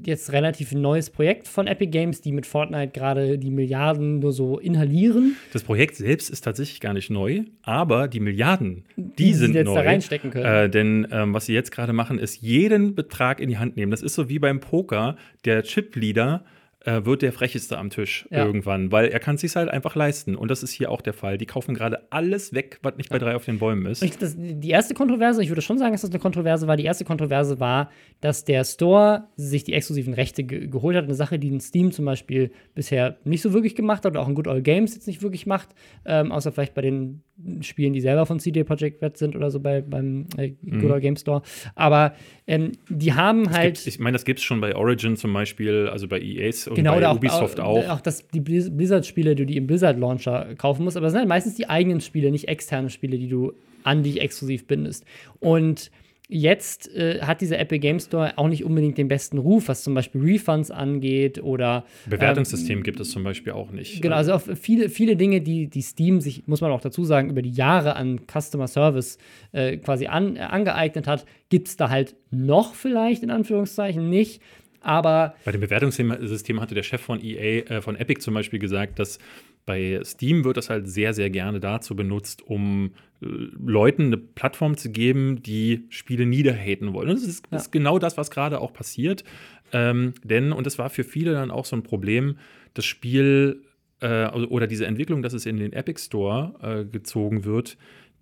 jetzt 0.04 0.32
relativ 0.32 0.72
neues 0.72 1.10
Projekt 1.10 1.48
von 1.48 1.68
Epic 1.68 1.92
Games, 1.92 2.22
die 2.22 2.32
mit 2.32 2.46
Fortnite 2.46 2.92
gerade 2.92 3.38
die 3.38 3.52
Milliarden 3.52 4.20
nur 4.20 4.32
so 4.32 4.58
inhalieren. 4.58 5.36
Das 5.54 5.64
Projekt 5.64 5.96
selbst 5.96 6.30
ist 6.30 6.42
tatsächlich 6.42 6.80
gar 6.80 6.94
nicht 6.94 7.10
neu, 7.10 7.42
aber 7.62 8.08
die 8.08 8.20
Milliarden, 8.20 8.84
die, 8.96 9.12
die 9.16 9.34
sind 9.34 9.54
jetzt 9.54 9.68
neu. 9.68 9.76
da 9.76 9.82
reinstecken 9.82 10.32
können. 10.32 10.46
Äh, 10.46 10.70
denn 10.70 11.08
ähm, 11.12 11.34
was 11.34 11.46
sie 11.46 11.54
jetzt 11.54 11.72
gerade 11.72 11.94
machen, 11.94 12.18
ist 12.18 12.42
jeden 12.42 12.96
Betrag 12.96 13.40
in 13.40 13.50
die 13.50 13.58
Hand 13.58 13.76
nehmen. 13.78 13.92
Das 13.92 14.02
ist 14.02 14.16
so 14.16 14.30
wie 14.30 14.40
beim 14.40 14.60
Poker, 14.60 15.16
der 15.46 15.64
Chip-Leader 15.64 16.44
äh, 16.86 17.06
wird 17.06 17.22
der 17.22 17.32
Frecheste 17.32 17.78
am 17.78 17.90
Tisch 17.90 18.28
ja. 18.32 18.46
irgendwann, 18.46 18.92
weil 18.92 19.10
er 19.10 19.20
kann 19.20 19.36
es 19.36 19.42
sich 19.42 19.56
halt 19.56 19.70
einfach 19.70 19.96
leisten. 19.96 20.36
Und 20.36 20.50
das 20.50 20.64
ist 20.64 20.72
hier 20.72 20.90
auch 20.90 21.02
der 21.02 21.14
Fall. 21.14 21.38
Die 21.38 21.46
kaufen 21.46 21.76
gerade 21.76 22.12
alles 22.12 22.54
weg, 22.54 22.80
was 22.82 22.98
nicht 22.98 23.10
bei 23.10 23.20
drei 23.20 23.36
auf 23.36 23.46
den 23.46 23.60
Bäumen 23.60 23.86
ist. 23.86 24.02
Ich, 24.02 24.18
das, 24.18 24.36
die 24.38 24.70
erste 24.70 24.94
Kontroverse, 24.94 25.44
ich 25.44 25.50
würde 25.50 25.62
schon 25.62 25.78
sagen, 25.78 25.92
dass 25.92 26.02
das 26.02 26.10
eine 26.10 26.20
Kontroverse 26.20 26.68
war. 26.68 26.78
Die 26.78 26.86
erste 26.86 27.06
Kontroverse 27.06 27.60
war, 27.60 27.92
dass 28.20 28.46
der 28.46 28.64
Store 28.64 29.26
sich 29.36 29.64
die 29.64 29.74
exklusiven 29.74 30.14
Rechte 30.14 30.44
ge 30.44 30.68
geholt 30.68 30.96
hat. 30.96 31.04
Eine 31.04 31.14
Sache, 31.14 31.38
die 31.38 31.52
ein 31.52 31.60
Steam 31.60 31.92
zum 31.92 32.06
Beispiel 32.06 32.52
bisher 32.74 33.18
nicht 33.26 33.42
so 33.42 33.54
wirklich 33.54 33.76
gemacht 33.76 34.04
hat 34.06 34.14
oder 34.14 34.22
auch 34.22 34.28
ein 34.28 34.36
Good 34.36 34.48
Old 34.48 34.64
Games 34.64 34.96
jetzt 34.96 35.08
nicht 35.08 35.22
wirklich 35.22 35.46
macht, 35.46 35.70
ähm, 36.06 36.32
außer 36.32 36.52
vielleicht 36.52 36.74
bei 36.74 36.82
den 36.82 37.22
Spielen, 37.62 37.94
die 37.94 38.02
selber 38.02 38.26
von 38.26 38.40
CD 38.40 38.64
Projekt 38.64 39.02
Red 39.02 39.18
sind 39.18 39.36
oder 39.36 39.50
so 39.50 39.60
bei, 39.60 39.82
beim 39.82 40.28
äh, 40.38 40.50
Good 40.50 40.84
mhm. 40.84 40.92
Old 40.92 41.02
Game 41.02 41.16
Store. 41.16 41.42
Aber 41.76 42.14
ähm, 42.48 42.74
die 42.90 43.14
haben 43.14 43.44
es 43.44 43.50
halt. 43.52 43.88
Ich 43.88 44.00
meine, 44.00 44.16
das 44.16 44.26
gibt 44.26 44.40
es 44.40 44.46
schon 44.46 44.62
bei 44.62 44.76
Origin 44.76 45.18
zum 45.18 45.34
Beispiel, 45.34 45.88
also 45.92 46.08
bei 46.08 46.20
EAs 46.20 46.71
und 46.72 46.76
genau, 46.76 46.96
bei 46.96 47.08
auch, 47.08 47.16
Ubisoft 47.16 47.60
auch. 47.60 47.86
auch. 47.86 47.90
Auch 47.90 48.02
dass 48.02 48.28
die 48.28 48.42
Blizzard-Spiele, 48.42 49.36
die 49.36 49.46
du 49.46 49.54
im 49.54 49.68
Blizzard-Launcher 49.68 50.56
kaufen 50.58 50.84
musst, 50.84 50.98
aber 50.98 51.08
es 51.08 51.14
sind 51.14 51.20
halt 51.20 51.30
meistens 51.30 51.56
die 51.56 51.70
eigenen 51.70 52.02
Spiele, 52.02 52.32
nicht 52.32 52.48
externe 52.48 52.90
Spiele, 52.90 53.18
die 53.18 53.30
du 53.30 53.54
an 53.84 54.04
dich 54.04 54.22
exklusiv 54.22 54.68
bindest. 54.68 55.06
Und 55.40 55.92
Jetzt 56.34 56.88
äh, 56.96 57.20
hat 57.24 57.42
dieser 57.42 57.60
Apple 57.60 57.78
Game 57.78 58.00
Store 58.00 58.38
auch 58.38 58.48
nicht 58.48 58.64
unbedingt 58.64 58.98
den 58.98 59.10
besten 59.10 59.38
Ruf, 59.38 59.68
was 59.68 59.84
zum 59.84 59.94
Beispiel 59.94 60.22
Refunds 60.22 60.72
angeht 60.72 61.44
oder. 61.44 61.84
Bewertungssystem 62.10 62.78
ähm, 62.78 62.84
gibt 62.86 63.02
es 63.02 63.12
zum 63.12 63.26
Beispiel 63.26 63.52
auch 63.52 63.72
nicht. 63.72 64.02
Genau, 64.02 64.16
also 64.16 64.40
viele, 64.40 64.88
viele 64.88 65.18
Dinge, 65.18 65.42
die, 65.42 65.68
die 65.68 65.82
Steam 65.82 66.22
sich, 66.22 66.48
muss 66.48 66.62
man 66.62 66.72
auch 66.72 66.80
dazu 66.80 67.04
sagen, 67.04 67.30
über 67.30 67.42
die 67.42 67.52
Jahre 67.52 67.98
an 67.98 68.22
Customer 68.32 68.70
Service 68.70 69.18
äh, 69.52 69.76
quasi 69.76 70.08
an, 70.08 70.38
äh, 70.38 70.40
angeeignet 70.40 71.06
hat, 71.06 71.26
gibt 71.50 71.68
es 71.68 71.76
da 71.76 71.90
halt 71.90 72.16
noch 72.30 72.76
vielleicht 72.76 73.24
in 73.24 73.30
Anführungszeichen 73.30 74.10
nicht. 74.10 74.42
Aber 74.82 75.36
bei 75.46 75.52
dem 75.52 75.62
Bewertungssystem 75.62 76.60
hatte 76.60 76.76
der 76.76 76.84
Chef 76.84 77.02
von 77.02 77.24
EA, 77.24 77.70
äh, 77.70 77.82
von 77.82 77.96
Epic 77.96 78.22
zum 78.22 78.34
Beispiel 78.34 78.60
gesagt, 78.60 79.00
dass 79.00 79.20
bei 79.66 80.02
Steam 80.04 80.44
wird 80.44 80.58
das 80.58 80.70
halt 80.70 80.90
sehr, 80.90 81.14
sehr 81.14 81.30
gerne 81.30 81.60
dazu 81.60 81.96
benutzt, 81.96 82.42
um 82.42 82.92
äh, 83.22 83.26
Leuten 83.64 84.08
eine 84.08 84.18
Plattform 84.18 84.76
zu 84.76 84.92
geben, 84.92 85.44
die 85.44 85.86
Spiele 85.90 86.26
niederhaten 86.26 86.94
wollen. 86.94 87.10
Und 87.10 87.16
das 87.16 87.28
ist, 87.28 87.46
ja. 87.52 87.58
ist 87.58 87.72
genau 87.72 88.00
das, 88.00 88.18
was 88.18 88.32
gerade 88.32 88.60
auch 88.60 88.74
passiert. 88.74 89.24
Ähm, 89.72 90.16
denn, 90.24 90.52
und 90.52 90.66
das 90.66 90.78
war 90.80 90.90
für 90.90 91.04
viele 91.04 91.34
dann 91.34 91.52
auch 91.52 91.66
so 91.66 91.76
ein 91.76 91.84
Problem, 91.84 92.38
das 92.74 92.86
Spiel 92.86 93.64
äh, 94.00 94.28
oder 94.30 94.68
diese 94.68 94.86
Entwicklung, 94.86 95.22
dass 95.22 95.34
es 95.34 95.46
in 95.46 95.58
den 95.58 95.74
Epic 95.74 96.02
Store 96.02 96.56
äh, 96.62 96.86
gezogen 96.86 97.46
wird, 97.46 97.78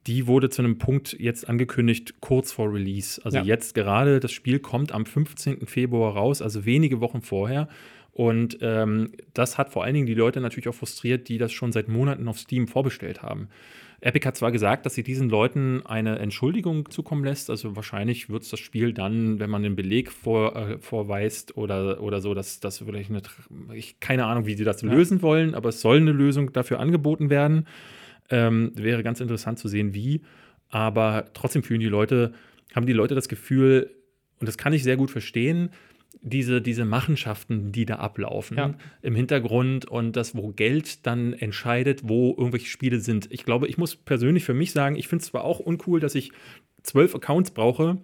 die 0.08 0.28
wurde 0.28 0.50
zu 0.50 0.62
einem 0.62 0.78
Punkt 0.78 1.16
jetzt 1.20 1.48
angekündigt, 1.48 2.16
kurz 2.22 2.52
vor 2.52 2.74
Release. 2.74 3.24
Also 3.24 3.38
ja. 3.38 3.44
jetzt 3.44 3.76
gerade, 3.76 4.20
das 4.20 4.32
Spiel 4.32 4.60
kommt 4.60 4.92
am 4.92 5.06
15. 5.06 5.68
Februar 5.68 6.16
raus, 6.16 6.42
also 6.42 6.66
wenige 6.66 7.02
Wochen 7.02 7.22
vorher. 7.22 7.68
Und 8.12 8.58
ähm, 8.62 9.12
das 9.34 9.58
hat 9.58 9.70
vor 9.70 9.84
allen 9.84 9.94
Dingen 9.94 10.06
die 10.06 10.14
Leute 10.14 10.42
natürlich 10.42 10.68
auch 10.68 10.76
frustriert, 10.76 11.30
die 11.30 11.38
das 11.38 11.52
schon 11.52 11.72
seit 11.72 11.88
Monaten 11.88 12.28
auf 12.28 12.40
Steam 12.40 12.68
vorbestellt 12.68 13.22
haben. 13.22 13.50
Epic 14.02 14.26
hat 14.26 14.38
zwar 14.38 14.52
gesagt, 14.52 14.86
dass 14.86 14.94
sie 14.94 15.04
diesen 15.04 15.30
Leuten 15.30 15.86
eine 15.86 16.20
Entschuldigung 16.20 16.90
zukommen 16.90 17.24
lässt, 17.24 17.50
also 17.50 17.76
wahrscheinlich 17.76 18.30
wird 18.30 18.44
es 18.44 18.50
das 18.50 18.60
Spiel 18.60 18.94
dann, 18.94 19.40
wenn 19.40 19.50
man 19.50 19.64
den 19.64 19.76
Beleg 19.76 20.12
vor, 20.12 20.56
äh, 20.56 20.78
vorweist 20.80 21.58
oder, 21.58 22.02
oder 22.02 22.22
so, 22.22 22.34
dass 22.34 22.60
das 22.62 22.80
vielleicht 22.80 23.10
eine, 23.10 23.22
ich 23.74 24.00
keine 24.00 24.26
Ahnung, 24.26 24.46
wie 24.46 24.56
sie 24.56 24.64
das 24.64 24.82
ja. 24.82 24.92
lösen 24.92 25.22
wollen, 25.22 25.54
aber 25.54 25.70
es 25.70 25.82
soll 25.82 25.98
eine 25.98 26.12
Lösung 26.12 26.54
dafür 26.54 26.80
angeboten 26.80 27.30
werden. 27.30 27.68
Ähm, 28.30 28.72
wäre 28.76 29.04
ganz 29.04 29.20
interessant 29.20 29.60
zu 29.60 29.68
sehen, 29.68 29.94
wie. 29.94 30.22
Aber 30.70 31.26
trotzdem 31.34 31.64
fühlen 31.64 31.80
die 31.80 31.88
Leute, 31.88 32.34
haben 32.76 32.86
die 32.86 32.94
Leute 32.94 33.16
das 33.16 33.28
Gefühl, 33.28 33.92
und 34.40 34.48
das 34.48 34.58
kann 34.58 34.74
ich 34.74 34.84
sehr 34.84 34.98
gut 34.98 35.12
verstehen, 35.12 35.72
diese, 36.22 36.62
diese 36.62 36.86
Machenschaften, 36.86 37.72
die 37.72 37.86
da 37.86 37.96
ablaufen 37.96 38.58
ja. 38.58 38.74
im 39.02 39.16
Hintergrund 39.16 39.86
und 39.86 40.16
das, 40.16 40.36
wo 40.36 40.50
Geld 40.50 41.06
dann 41.06 41.34
entscheidet, 41.34 42.02
wo 42.04 42.36
irgendwelche 42.38 42.68
Spiele 42.68 43.00
sind. 43.00 43.28
Ich 43.32 43.46
glaube, 43.46 43.68
ich 43.68 43.78
muss 43.78 43.96
persönlich 43.96 44.44
für 44.44 44.54
mich 44.54 44.72
sagen, 44.72 44.96
ich 44.96 45.08
finde 45.08 45.24
es 45.24 45.30
zwar 45.30 45.44
auch 45.44 45.60
uncool, 45.60 46.00
dass 46.00 46.16
ich 46.16 46.32
zwölf 46.84 47.16
Accounts 47.16 47.52
brauche, 47.52 47.98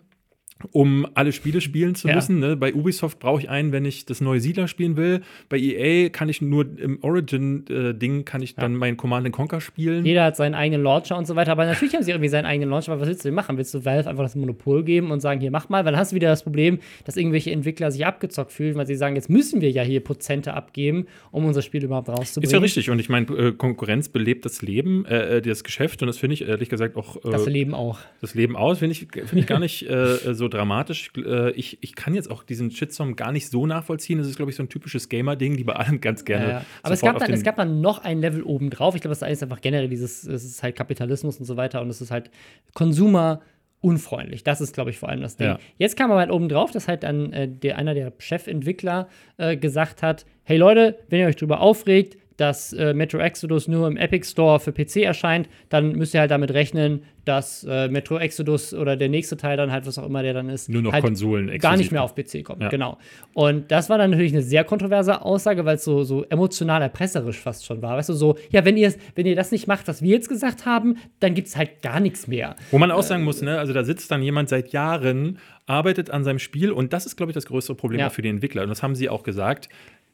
um 0.71 1.05
alle 1.15 1.31
Spiele 1.31 1.59
spielen 1.59 1.95
zu 1.95 2.07
ja. 2.07 2.15
müssen. 2.15 2.39
Ne? 2.39 2.55
Bei 2.55 2.73
Ubisoft 2.73 3.19
brauche 3.19 3.41
ich 3.41 3.49
einen, 3.49 3.71
wenn 3.71 3.85
ich 3.85 4.05
das 4.05 4.21
neue 4.21 4.39
Siedler 4.39 4.67
spielen 4.67 4.95
will. 4.95 5.21
Bei 5.49 5.57
EA 5.57 6.09
kann 6.09 6.29
ich 6.29 6.41
nur 6.41 6.65
im 6.79 7.03
Origin-Ding 7.03 8.19
äh, 8.19 8.23
kann 8.23 8.41
ich 8.41 8.51
ja. 8.51 8.61
dann 8.61 8.75
mein 8.75 8.95
Command 8.97 9.29
Conquer 9.31 9.59
spielen. 9.59 10.05
Jeder 10.05 10.23
hat 10.23 10.35
seinen 10.35 10.55
eigenen 10.55 10.83
Launcher 10.83 11.17
und 11.17 11.27
so 11.27 11.35
weiter. 11.35 11.51
Aber 11.51 11.65
natürlich 11.65 11.93
haben 11.93 12.03
sie 12.03 12.11
irgendwie 12.11 12.29
seinen 12.29 12.45
eigenen 12.45 12.69
Launcher. 12.69 12.93
Aber 12.93 13.01
was 13.01 13.09
willst 13.09 13.25
du 13.25 13.29
denn 13.29 13.35
machen? 13.35 13.57
Willst 13.57 13.73
du 13.73 13.83
Valve 13.83 14.09
einfach 14.09 14.23
das 14.23 14.35
Monopol 14.35 14.83
geben 14.83 15.11
und 15.11 15.19
sagen, 15.19 15.41
hier 15.41 15.51
mach 15.51 15.69
mal? 15.69 15.83
Weil 15.83 15.91
dann 15.91 15.99
hast 15.99 16.11
du 16.11 16.15
wieder 16.15 16.29
das 16.29 16.43
Problem, 16.43 16.79
dass 17.03 17.17
irgendwelche 17.17 17.51
Entwickler 17.51 17.91
sich 17.91 18.05
abgezockt 18.05 18.51
fühlen, 18.51 18.75
weil 18.75 18.87
sie 18.87 18.95
sagen, 18.95 19.15
jetzt 19.15 19.29
müssen 19.29 19.61
wir 19.61 19.71
ja 19.71 19.83
hier 19.83 20.01
Prozente 20.01 20.53
abgeben, 20.53 21.07
um 21.31 21.45
unser 21.45 21.61
Spiel 21.61 21.83
überhaupt 21.83 22.09
rauszubringen. 22.09 22.47
Ist 22.47 22.53
ja 22.53 22.59
richtig. 22.59 22.89
Und 22.89 22.99
ich 22.99 23.09
meine, 23.09 23.25
äh, 23.27 23.51
Konkurrenz 23.51 24.09
belebt 24.09 24.45
das 24.45 24.61
Leben, 24.61 25.05
äh, 25.05 25.37
äh 25.37 25.41
das 25.41 25.63
Geschäft. 25.63 26.01
Und 26.01 26.07
das 26.07 26.17
finde 26.17 26.35
ich 26.35 26.47
ehrlich 26.47 26.69
gesagt 26.69 26.95
auch. 26.95 27.17
Äh, 27.17 27.31
das 27.31 27.45
Leben 27.45 27.73
auch. 27.73 27.99
Das 28.21 28.35
Leben 28.35 28.55
aus, 28.55 28.79
finde 28.79 28.93
ich, 28.93 29.07
find 29.11 29.33
ich 29.33 29.47
gar 29.47 29.59
nicht 29.59 29.85
so 30.31 30.44
so 30.45 30.57
dramatisch. 30.57 31.11
Äh, 31.17 31.51
ich, 31.51 31.77
ich 31.81 31.95
kann 31.95 32.13
jetzt 32.13 32.29
auch 32.29 32.43
diesen 32.43 32.71
Shitstorm 32.71 33.15
gar 33.15 33.31
nicht 33.31 33.49
so 33.49 33.65
nachvollziehen. 33.65 34.19
Das 34.19 34.27
ist, 34.27 34.35
glaube 34.35 34.51
ich, 34.51 34.57
so 34.57 34.63
ein 34.63 34.69
typisches 34.69 35.09
Gamer-Ding, 35.09 35.57
die 35.57 35.63
bei 35.63 35.73
allem 35.73 35.99
ganz 35.99 36.23
gerne. 36.25 36.45
Ja, 36.45 36.51
ja. 36.51 36.65
Aber 36.83 36.93
es 36.93 37.01
gab, 37.01 37.17
dann, 37.17 37.33
es 37.33 37.43
gab 37.43 37.55
dann 37.57 37.81
noch 37.81 38.03
ein 38.03 38.19
Level 38.19 38.43
obendrauf. 38.43 38.95
Ich 38.95 39.01
glaube, 39.01 39.15
das 39.15 39.21
ist 39.21 39.43
einfach 39.43 39.61
generell 39.61 39.89
dieses, 39.89 40.23
es 40.23 40.43
ist 40.43 40.63
halt 40.63 40.75
Kapitalismus 40.75 41.39
und 41.39 41.45
so 41.45 41.57
weiter 41.57 41.81
und 41.81 41.89
es 41.89 42.01
ist 42.01 42.11
halt 42.11 42.29
Consumer 42.73 43.41
unfreundlich. 43.81 44.43
Das 44.43 44.61
ist, 44.61 44.73
glaube 44.73 44.89
ich, 44.89 44.97
vor 44.97 45.09
allem 45.09 45.21
das 45.21 45.37
Ding. 45.37 45.47
Ja. 45.47 45.59
Jetzt 45.77 45.97
kam 45.97 46.11
aber 46.11 46.19
halt 46.19 46.31
oben 46.31 46.49
drauf, 46.49 46.71
dass 46.71 46.87
halt 46.87 47.03
dann 47.03 47.33
äh, 47.33 47.47
der, 47.47 47.77
einer 47.77 47.93
der 47.93 48.13
Chefentwickler 48.17 49.07
äh, 49.37 49.57
gesagt 49.57 50.01
hat: 50.01 50.25
Hey 50.43 50.57
Leute, 50.57 50.99
wenn 51.09 51.19
ihr 51.19 51.27
euch 51.27 51.35
drüber 51.35 51.59
aufregt, 51.59 52.17
dass 52.37 52.73
äh, 52.73 52.93
Metro 52.93 53.17
Exodus 53.19 53.67
nur 53.67 53.87
im 53.87 53.97
Epic 53.97 54.27
Store 54.29 54.59
für 54.59 54.71
PC 54.71 54.97
erscheint, 54.97 55.49
dann 55.69 55.93
müsst 55.93 56.13
ihr 56.13 56.19
halt 56.19 56.31
damit 56.31 56.51
rechnen, 56.51 57.03
dass 57.25 57.63
äh, 57.63 57.87
Metro 57.87 58.17
Exodus 58.17 58.73
oder 58.73 58.95
der 58.95 59.09
nächste 59.09 59.35
Teil 59.35 59.57
dann 59.57 59.71
halt, 59.71 59.87
was 59.87 59.97
auch 59.97 60.05
immer 60.05 60.21
der 60.21 60.33
dann 60.33 60.49
ist, 60.49 60.69
nur 60.69 60.81
noch 60.81 60.93
halt 60.93 61.03
Konsolen 61.03 61.57
gar 61.59 61.75
nicht 61.75 61.91
mehr 61.91 62.03
auf 62.03 62.13
PC 62.13 62.43
kommt. 62.43 62.61
Ja. 62.61 62.69
Genau. 62.69 62.97
Und 63.33 63.71
das 63.71 63.89
war 63.89 63.97
dann 63.97 64.11
natürlich 64.11 64.33
eine 64.33 64.43
sehr 64.43 64.63
kontroverse 64.63 65.21
Aussage, 65.23 65.65
weil 65.65 65.75
es 65.75 65.83
so, 65.83 66.03
so 66.03 66.23
emotional 66.25 66.81
erpresserisch 66.81 67.39
fast 67.39 67.65
schon 67.65 67.81
war. 67.81 67.97
Weißt 67.97 68.09
du, 68.09 68.13
so, 68.13 68.37
ja, 68.51 68.63
wenn 68.63 68.77
ihr, 68.77 68.93
wenn 69.15 69.25
ihr 69.25 69.35
das 69.35 69.51
nicht 69.51 69.67
macht, 69.67 69.87
was 69.87 70.01
wir 70.01 70.11
jetzt 70.11 70.29
gesagt 70.29 70.65
haben, 70.65 70.97
dann 71.19 71.33
gibt 71.33 71.47
es 71.47 71.57
halt 71.57 71.81
gar 71.81 71.99
nichts 71.99 72.27
mehr. 72.27 72.55
Wo 72.71 72.77
man 72.77 72.91
auch 72.91 73.03
sagen 73.03 73.23
muss, 73.23 73.41
ne, 73.41 73.57
also 73.57 73.73
da 73.73 73.83
sitzt 73.83 74.11
dann 74.11 74.21
jemand 74.21 74.49
seit 74.49 74.71
Jahren, 74.71 75.39
arbeitet 75.65 76.11
an 76.11 76.23
seinem 76.23 76.39
Spiel 76.39 76.71
und 76.71 76.93
das 76.93 77.05
ist, 77.07 77.15
glaube 77.15 77.31
ich, 77.31 77.33
das 77.33 77.47
größere 77.47 77.75
Problem 77.75 78.01
ja. 78.01 78.09
für 78.09 78.21
die 78.21 78.29
Entwickler. 78.29 78.63
Und 78.63 78.69
das 78.69 78.83
haben 78.83 78.93
sie 78.93 79.09
auch 79.09 79.23
gesagt 79.23 79.69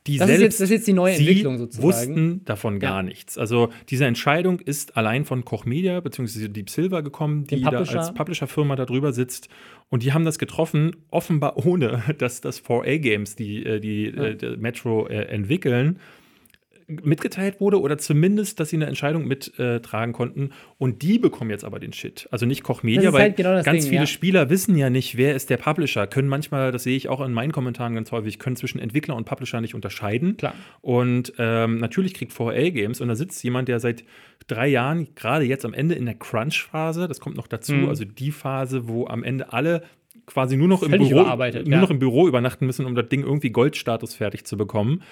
die 0.08 0.18
das, 0.18 0.28
selbst, 0.28 0.40
ist 0.40 0.44
jetzt, 0.44 0.62
das 0.62 0.66
ist 0.66 0.72
jetzt 0.72 0.88
die 0.88 0.94
neue 0.94 1.14
Entwicklung 1.14 1.58
sozusagen. 1.60 1.88
wussten 1.88 2.46
davon 2.46 2.80
gar 2.80 2.98
ja. 2.98 3.04
nichts. 3.04 3.38
Also 3.38 3.70
diese 3.90 4.06
Entscheidung 4.06 4.60
ist 4.60 4.98
allein 4.98 5.26
von 5.26 5.46
Koch 5.46 5.66
Media 5.66 6.00
bzw. 6.00 6.48
Deep 6.48 6.72
Silver 6.72 7.04
gekommen, 7.04 7.46
die 7.46 7.62
da 7.62 7.70
als 7.70 8.14
Publisher-Firma 8.14 8.76
da 8.76 8.86
drüber 8.86 9.14
sitzt. 9.14 9.50
Und 9.90 10.04
die 10.04 10.14
haben 10.14 10.26
das 10.26 10.40
getroffen, 10.40 10.96
offenbar 11.12 11.58
ohne, 11.66 12.02
dass 12.18 12.42
das 12.42 12.64
4A 12.64 12.98
Games, 12.98 13.36
die 13.36 13.64
äh, 13.64 13.80
die, 13.80 14.06
ja. 14.06 14.34
die 14.34 14.46
äh, 14.46 14.58
Metro 14.58 15.08
äh, 15.08 15.26
entwickeln, 15.26 16.00
mitgeteilt 17.04 17.60
wurde 17.60 17.80
oder 17.80 17.98
zumindest, 17.98 18.60
dass 18.60 18.70
sie 18.70 18.76
eine 18.76 18.86
Entscheidung 18.86 19.28
mittragen 19.28 20.14
äh, 20.14 20.18
konnten. 20.18 20.50
Und 20.78 21.02
die 21.02 21.20
bekommen 21.20 21.50
jetzt 21.50 21.64
aber 21.64 21.80
den 21.80 21.94
Shit. 21.94 22.28
Also 22.32 22.46
nicht 22.46 22.64
Koch 22.64 22.84
Media, 22.84 23.14
weil 23.14 23.22
halt 23.22 23.38
genau 23.38 23.62
ganz 23.64 23.84
Ding, 23.84 23.90
viele 23.90 24.02
ja. 24.02 24.08
Spieler 24.08 24.50
wissen 24.50 24.76
ja 24.76 24.90
nicht, 24.90 25.18
wer 25.18 25.36
ist 25.36 25.50
der 25.50 25.58
Publisher. 25.58 26.08
Können 26.08 26.28
manchmal, 26.28 26.72
das 26.72 26.84
sehe 26.84 26.98
ich 26.98 27.10
auch 27.10 27.22
in 27.22 27.34
meinen 27.34 27.52
Kommentaren 27.52 27.96
ganz 27.96 28.12
häufig, 28.12 28.40
können 28.40 28.56
zwischen 28.56 28.80
Entwickler 28.80 29.16
und 29.16 29.26
Publisher 29.26 29.62
nicht 29.62 29.76
unterscheiden. 29.76 30.38
Klar. 30.38 30.54
Und 30.82 31.34
ähm, 31.38 31.78
natürlich 31.78 32.14
kriegt 32.14 32.34
4A 32.34 32.72
Games 32.72 33.02
und 33.02 33.08
da 33.08 33.16
sitzt 33.16 33.44
jemand, 33.44 33.68
der 33.68 33.80
seit 33.80 34.04
drei 34.48 34.68
Jahren, 34.68 35.08
gerade 35.16 35.46
jetzt 35.46 35.66
am 35.66 35.74
Ende 35.74 35.96
in 35.96 36.06
der 36.06 36.16
Crunch-Phase, 36.16 37.08
das 37.08 37.20
kommt 37.20 37.38
noch 37.38 37.48
dazu, 37.48 37.74
mhm. 37.74 37.90
also 37.90 38.06
die 38.06 38.32
Phase, 38.32 38.88
wo 38.88 39.08
am 39.08 39.24
Ende 39.24 39.54
alle 39.54 39.84
quasi 40.26 40.58
nur 40.58 40.68
noch, 40.68 40.84
im 40.84 40.92
Büro, 40.92 41.24
nur 41.24 41.54
ja. 41.66 41.82
noch 41.82 41.90
im 41.90 42.00
Büro 42.00 42.28
übernachten 42.28 42.66
müssen, 42.66 42.86
um 42.86 42.96
das 42.96 43.10
Ding 43.10 43.24
irgendwie 43.24 43.50
Goldstatus 43.50 44.16
fertig 44.16 44.46
zu 44.46 44.58
bekommen. 44.58 45.04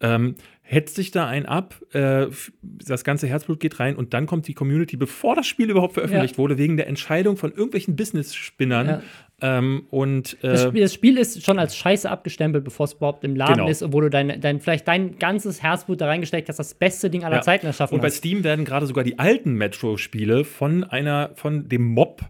Ähm, 0.00 0.34
hetzt 0.68 0.96
sich 0.96 1.12
da 1.12 1.26
ein 1.28 1.46
ab, 1.46 1.80
äh, 1.92 2.26
das 2.62 3.04
ganze 3.04 3.28
Herzblut 3.28 3.60
geht 3.60 3.78
rein 3.78 3.94
und 3.94 4.14
dann 4.14 4.26
kommt 4.26 4.48
die 4.48 4.54
Community, 4.54 4.96
bevor 4.96 5.36
das 5.36 5.46
Spiel 5.46 5.70
überhaupt 5.70 5.94
veröffentlicht 5.94 6.34
ja. 6.34 6.38
wurde, 6.38 6.58
wegen 6.58 6.76
der 6.76 6.88
Entscheidung 6.88 7.36
von 7.36 7.52
irgendwelchen 7.52 7.94
Business-Spinnern. 7.94 8.86
Ja. 8.86 9.02
Ähm, 9.42 9.84
und, 9.90 10.38
äh, 10.42 10.48
das, 10.48 10.62
Spiel, 10.62 10.80
das, 10.80 10.94
Spiel, 10.94 11.18
ist 11.18 11.44
schon 11.44 11.58
als 11.58 11.76
Scheiße 11.76 12.10
abgestempelt, 12.10 12.64
bevor 12.64 12.84
es 12.84 12.94
überhaupt 12.94 13.22
im 13.22 13.36
Laden 13.36 13.56
genau. 13.56 13.68
ist, 13.68 13.82
obwohl 13.82 14.04
du 14.04 14.10
dein, 14.10 14.40
dein, 14.40 14.60
vielleicht 14.60 14.88
dein 14.88 15.18
ganzes 15.18 15.62
Herzblut 15.62 16.00
da 16.00 16.06
reingesteckt 16.06 16.48
hast, 16.48 16.56
das 16.56 16.72
beste 16.72 17.10
Ding 17.10 17.22
aller 17.22 17.36
ja. 17.36 17.42
Zeiten 17.42 17.66
erschaffen 17.66 17.94
Und 17.94 18.00
bei 18.00 18.08
Steam 18.08 18.44
werden 18.44 18.64
gerade 18.64 18.86
sogar 18.86 19.04
die 19.04 19.18
alten 19.18 19.52
Metro-Spiele 19.52 20.44
von 20.44 20.84
einer, 20.84 21.32
von 21.34 21.68
dem 21.68 21.82
Mob 21.82 22.22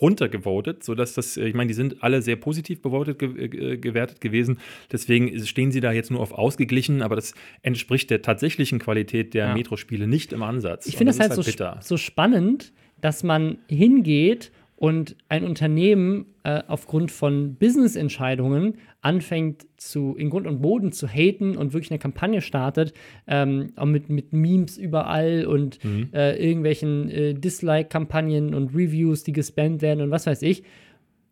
runtergevotet, 0.00 0.82
sodass 0.82 1.12
das, 1.12 1.36
ich 1.36 1.52
meine, 1.52 1.68
die 1.68 1.74
sind 1.74 2.02
alle 2.02 2.22
sehr 2.22 2.36
positiv 2.36 2.80
bevotet, 2.80 3.18
ge 3.18 3.76
gewertet 3.76 4.22
gewesen. 4.22 4.58
Deswegen 4.90 5.44
stehen 5.44 5.72
sie 5.72 5.80
da 5.80 5.92
jetzt 5.92 6.10
nur 6.10 6.20
auf 6.20 6.32
ausgeglichen, 6.32 7.02
aber 7.02 7.16
das 7.16 7.34
entspricht 7.62 8.10
der 8.10 8.22
tatsächlichen 8.22 8.78
Qualität 8.78 9.34
der 9.34 9.48
ja. 9.48 9.54
Metro-Spiele 9.54 10.06
nicht 10.06 10.32
im 10.32 10.42
Ansatz. 10.42 10.86
Ich 10.86 10.96
finde 10.96 11.10
es 11.10 11.20
halt, 11.20 11.30
halt 11.30 11.44
so, 11.44 11.66
so 11.80 11.96
spannend, 11.96 12.72
dass 13.00 13.22
man 13.22 13.58
hingeht 13.68 14.50
und 14.76 15.16
ein 15.28 15.44
Unternehmen 15.44 16.26
äh, 16.42 16.62
aufgrund 16.66 17.10
von 17.10 17.54
Business-Entscheidungen 17.54 18.78
anfängt 19.00 19.66
zu 19.76 20.14
in 20.16 20.30
Grund 20.30 20.46
und 20.46 20.60
Boden 20.62 20.92
zu 20.92 21.06
haten 21.06 21.56
und 21.56 21.72
wirklich 21.72 21.90
eine 21.90 21.98
Kampagne 21.98 22.40
startet, 22.40 22.92
ähm, 23.26 23.72
auch 23.76 23.86
mit, 23.86 24.08
mit 24.08 24.32
Memes 24.32 24.76
überall 24.76 25.46
und 25.46 25.82
mhm. 25.84 26.08
äh, 26.12 26.36
irgendwelchen 26.36 27.08
äh, 27.08 27.34
Dislike-Kampagnen 27.34 28.54
und 28.54 28.74
Reviews, 28.74 29.22
die 29.22 29.32
gespammt 29.32 29.80
werden 29.80 30.00
und 30.00 30.10
was 30.10 30.26
weiß 30.26 30.42
ich, 30.42 30.64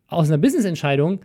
aus 0.07 0.29
einer 0.29 0.37
Business-Entscheidung 0.37 1.19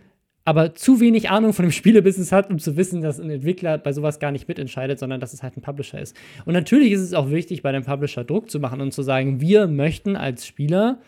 aber 0.49 0.73
zu 0.73 0.99
wenig 0.99 1.29
Ahnung 1.29 1.53
von 1.53 1.63
dem 1.63 1.71
Spielebusiness 1.71 2.31
hat, 2.31 2.49
um 2.49 2.57
zu 2.57 2.75
wissen, 2.75 3.01
dass 3.01 3.19
ein 3.19 3.29
Entwickler 3.29 3.77
bei 3.77 3.93
sowas 3.93 4.17
gar 4.17 4.31
nicht 4.31 4.47
mitentscheidet, 4.47 4.97
sondern 4.97 5.19
dass 5.19 5.31
es 5.31 5.43
halt 5.43 5.55
ein 5.55 5.61
Publisher 5.61 6.01
ist. 6.01 6.17
Und 6.43 6.55
natürlich 6.55 6.91
ist 6.91 7.01
es 7.01 7.13
auch 7.13 7.29
wichtig, 7.29 7.61
bei 7.61 7.71
dem 7.71 7.83
Publisher 7.83 8.23
Druck 8.23 8.49
zu 8.49 8.59
machen 8.59 8.81
und 8.81 8.91
zu 8.91 9.03
sagen, 9.03 9.41
wir 9.41 9.67
möchten 9.67 10.15
als 10.15 10.47
Spieler 10.47 11.01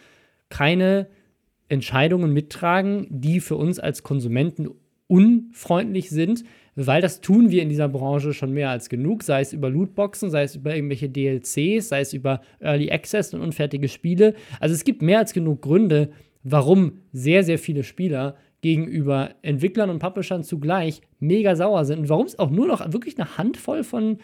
keine 0.49 1.07
Entscheidungen 1.69 2.31
mittragen, 2.31 3.07
die 3.09 3.39
für 3.39 3.55
uns 3.55 3.79
als 3.79 4.03
Konsumenten 4.03 4.69
unfreundlich 5.07 6.11
sind, 6.11 6.43
weil 6.75 7.01
das 7.01 7.19
tun 7.21 7.49
wir 7.49 7.63
in 7.63 7.69
dieser 7.69 7.89
Branche 7.89 8.33
schon 8.33 8.53
mehr 8.53 8.69
als 8.69 8.89
genug, 8.89 9.23
sei 9.23 9.41
es 9.41 9.53
über 9.53 9.71
Lootboxen, 9.71 10.29
sei 10.29 10.43
es 10.43 10.55
über 10.55 10.75
irgendwelche 10.75 11.09
DLCs, 11.09 11.89
sei 11.89 12.01
es 12.01 12.13
über 12.13 12.41
Early 12.59 12.91
Access 12.91 13.33
und 13.33 13.41
unfertige 13.41 13.87
Spiele. 13.87 14.35
Also 14.59 14.75
es 14.75 14.83
gibt 14.83 15.01
mehr 15.01 15.17
als 15.17 15.33
genug 15.33 15.63
Gründe, 15.63 16.11
warum 16.43 16.99
sehr, 17.11 17.43
sehr 17.43 17.57
viele 17.57 17.83
Spieler 17.83 18.35
gegenüber 18.61 19.31
Entwicklern 19.41 19.89
und 19.89 19.99
Publishern 19.99 20.43
zugleich 20.43 21.01
mega 21.19 21.55
sauer 21.55 21.85
sind. 21.85 21.99
Und 21.99 22.09
warum 22.09 22.25
es 22.25 22.39
auch 22.39 22.49
nur 22.49 22.67
noch 22.67 22.93
wirklich 22.93 23.19
eine 23.19 23.37
Handvoll 23.37 23.83
von 23.83 24.19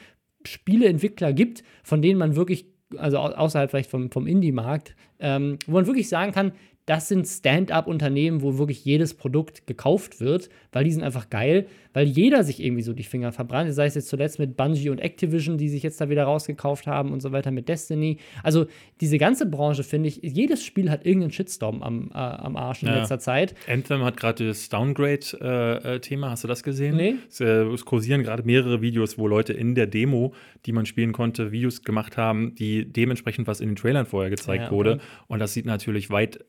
Spieleentwickler 0.46 1.34
gibt, 1.34 1.64
von 1.84 2.02
denen 2.02 2.20
man 2.20 2.36
wirklich, 2.36 2.66
also 2.98 3.18
außerhalb 3.18 3.70
vielleicht 3.70 3.90
vom, 3.90 4.12
vom 4.12 4.28
Indie-Markt, 4.28 4.96
ähm, 5.20 5.58
wo 5.66 5.74
man 5.74 5.88
wirklich 5.88 6.10
sagen 6.10 6.32
kann, 6.32 6.52
das 6.86 7.10
sind 7.10 7.28
Stand-up-Unternehmen, 7.28 8.42
wo 8.42 8.58
wirklich 8.58 8.86
jedes 8.86 9.14
Produkt 9.14 9.68
gekauft 9.68 10.22
wird, 10.22 10.50
weil 10.72 10.86
die 10.86 10.92
sind 10.92 11.04
einfach 11.04 11.30
geil, 11.30 11.68
weil 11.94 12.08
jeder 12.08 12.44
sich 12.44 12.64
irgendwie 12.64 12.82
so 12.82 12.94
die 12.94 13.04
Finger 13.04 13.32
verbrannt. 13.32 13.74
Sei 13.74 13.86
es 13.86 13.96
jetzt 13.96 14.10
zuletzt 14.10 14.40
mit 14.40 14.58
Bungie 14.58 14.90
und 14.90 15.00
Activision, 15.00 15.58
die 15.58 15.70
sich 15.70 15.84
jetzt 15.84 16.00
da 16.02 16.10
wieder 16.10 16.24
rausgekauft 16.24 16.88
haben 16.88 17.12
und 17.12 17.22
so 17.22 17.32
weiter 17.32 17.52
mit 17.52 17.70
Destiny. 17.70 18.18
Also 18.44 18.66
diese 19.02 19.18
ganze 19.18 19.46
Branche, 19.46 19.84
finde 19.84 20.10
ich, 20.10 20.20
jedes 20.22 20.64
Spiel 20.64 20.90
hat 20.90 21.06
irgendeinen 21.06 21.32
Shitstorm 21.32 21.84
am, 21.84 22.12
äh, 22.14 22.18
am 22.18 22.56
Arsch 22.56 22.84
in 22.84 22.90
ja. 22.90 23.00
letzter 23.00 23.20
Zeit. 23.20 23.56
Anthem 23.68 24.04
hat 24.04 24.18
gerade 24.18 24.48
das 24.48 24.70
Downgrade-Thema, 24.70 26.28
äh, 26.28 26.30
hast 26.30 26.44
du 26.44 26.48
das 26.48 26.64
gesehen? 26.64 26.96
Nee. 26.96 27.16
Es, 27.30 27.40
äh, 27.40 27.64
es 27.64 27.86
kursieren 27.86 28.24
gerade 28.24 28.44
mehrere 28.44 28.82
Videos, 28.82 29.18
wo 29.18 29.28
Leute 29.28 29.54
in 29.54 29.76
der 29.76 29.88
Demo, 29.88 30.34
die 30.66 30.72
man 30.72 30.86
spielen 30.86 31.14
konnte, 31.14 31.52
Videos 31.52 31.84
gemacht 31.84 32.18
haben, 32.18 32.56
die 32.56 32.86
dementsprechend, 32.92 33.48
was 33.48 33.62
in 33.62 33.70
den 33.70 33.76
Trailern 33.76 34.06
vorher 34.06 34.30
gezeigt 34.30 34.64
ja, 34.64 34.68
okay. 34.68 34.76
wurde. 34.76 35.00
Und 35.28 35.40
das 35.40 35.54
sieht 35.54 35.66
natürlich 35.66 36.10
weit 36.10 36.40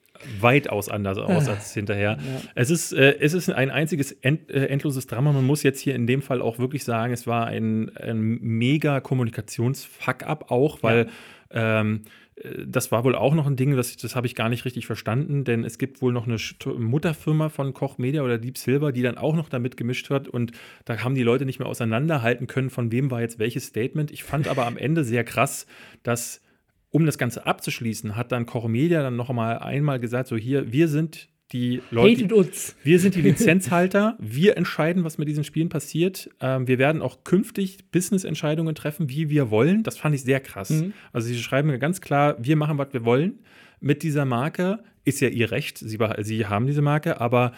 weitaus 0.40 0.88
anders 0.88 1.18
aus 1.18 1.48
als 1.48 1.72
hinterher. 1.74 2.18
Ja. 2.18 2.40
Es, 2.54 2.70
ist, 2.70 2.92
äh, 2.92 3.16
es 3.20 3.34
ist 3.34 3.50
ein 3.50 3.70
einziges 3.70 4.12
end, 4.12 4.50
äh, 4.50 4.66
endloses 4.66 5.06
Drama. 5.06 5.32
Man 5.38 5.46
muss 5.46 5.62
jetzt 5.62 5.80
hier 5.80 5.94
in 5.94 6.06
dem 6.06 6.22
Fall 6.22 6.42
auch 6.42 6.58
wirklich 6.58 6.84
sagen, 6.84 7.12
es 7.12 7.26
war 7.26 7.46
ein, 7.46 7.96
ein 7.96 8.20
mega 8.40 9.00
Kommunikations-Fuck-up 9.00 10.50
auch, 10.50 10.82
weil 10.82 11.08
ja. 11.52 11.80
ähm, 11.80 12.02
äh, 12.34 12.66
das 12.66 12.90
war 12.90 13.04
wohl 13.04 13.14
auch 13.14 13.34
noch 13.34 13.46
ein 13.46 13.56
Ding, 13.56 13.76
das, 13.76 13.96
das 13.96 14.16
habe 14.16 14.26
ich 14.26 14.34
gar 14.34 14.48
nicht 14.48 14.64
richtig 14.64 14.86
verstanden, 14.86 15.44
denn 15.44 15.64
es 15.64 15.78
gibt 15.78 16.02
wohl 16.02 16.12
noch 16.12 16.26
eine 16.26 16.38
Mutterfirma 16.78 17.48
von 17.48 17.72
Koch 17.72 17.98
Media 17.98 18.22
oder 18.22 18.38
Deep 18.38 18.58
Silver, 18.58 18.92
die 18.92 19.02
dann 19.02 19.16
auch 19.18 19.36
noch 19.36 19.48
damit 19.48 19.76
gemischt 19.76 20.10
hat 20.10 20.28
und 20.28 20.52
da 20.84 20.98
haben 21.04 21.14
die 21.14 21.22
Leute 21.22 21.46
nicht 21.46 21.58
mehr 21.58 21.68
auseinanderhalten 21.68 22.46
können, 22.46 22.70
von 22.70 22.90
wem 22.90 23.10
war 23.10 23.20
jetzt 23.20 23.38
welches 23.38 23.66
Statement. 23.66 24.10
Ich 24.10 24.24
fand 24.24 24.48
aber 24.48 24.66
am 24.66 24.76
Ende 24.78 25.04
sehr 25.04 25.24
krass, 25.24 25.66
dass 26.02 26.42
um 26.90 27.06
das 27.06 27.18
Ganze 27.18 27.46
abzuschließen, 27.46 28.16
hat 28.16 28.32
dann 28.32 28.46
Koch 28.46 28.66
Media 28.66 29.02
dann 29.02 29.16
noch 29.16 29.30
einmal 29.30 29.58
einmal 29.58 30.00
gesagt, 30.00 30.28
so 30.28 30.36
hier, 30.36 30.72
wir 30.72 30.88
sind 30.88 31.28
die 31.52 31.80
Leute, 31.90 32.24
Hatet 32.24 32.32
uns. 32.32 32.76
wir 32.82 32.98
sind 32.98 33.14
die 33.14 33.22
Lizenzhalter, 33.22 34.16
wir 34.18 34.56
entscheiden, 34.56 35.04
was 35.04 35.16
mit 35.16 35.28
diesen 35.28 35.44
Spielen 35.44 35.70
passiert. 35.70 36.28
Ähm, 36.40 36.68
wir 36.68 36.78
werden 36.78 37.00
auch 37.00 37.24
künftig 37.24 37.90
Business-Entscheidungen 37.90 38.74
treffen, 38.74 39.08
wie 39.08 39.30
wir 39.30 39.50
wollen. 39.50 39.82
Das 39.82 39.96
fand 39.96 40.14
ich 40.14 40.22
sehr 40.22 40.40
krass. 40.40 40.70
Mhm. 40.70 40.92
Also 41.12 41.28
sie 41.28 41.38
schreiben 41.38 41.68
mir 41.68 41.78
ganz 41.78 42.00
klar, 42.00 42.36
wir 42.38 42.56
machen, 42.56 42.76
was 42.76 42.92
wir 42.92 43.04
wollen. 43.04 43.38
Mit 43.80 44.02
dieser 44.02 44.24
Marke 44.24 44.80
ist 45.04 45.20
ja 45.20 45.28
ihr 45.28 45.50
Recht, 45.50 45.78
sie, 45.78 45.98
sie 46.18 46.46
haben 46.46 46.66
diese 46.66 46.82
Marke, 46.82 47.20
aber 47.20 47.52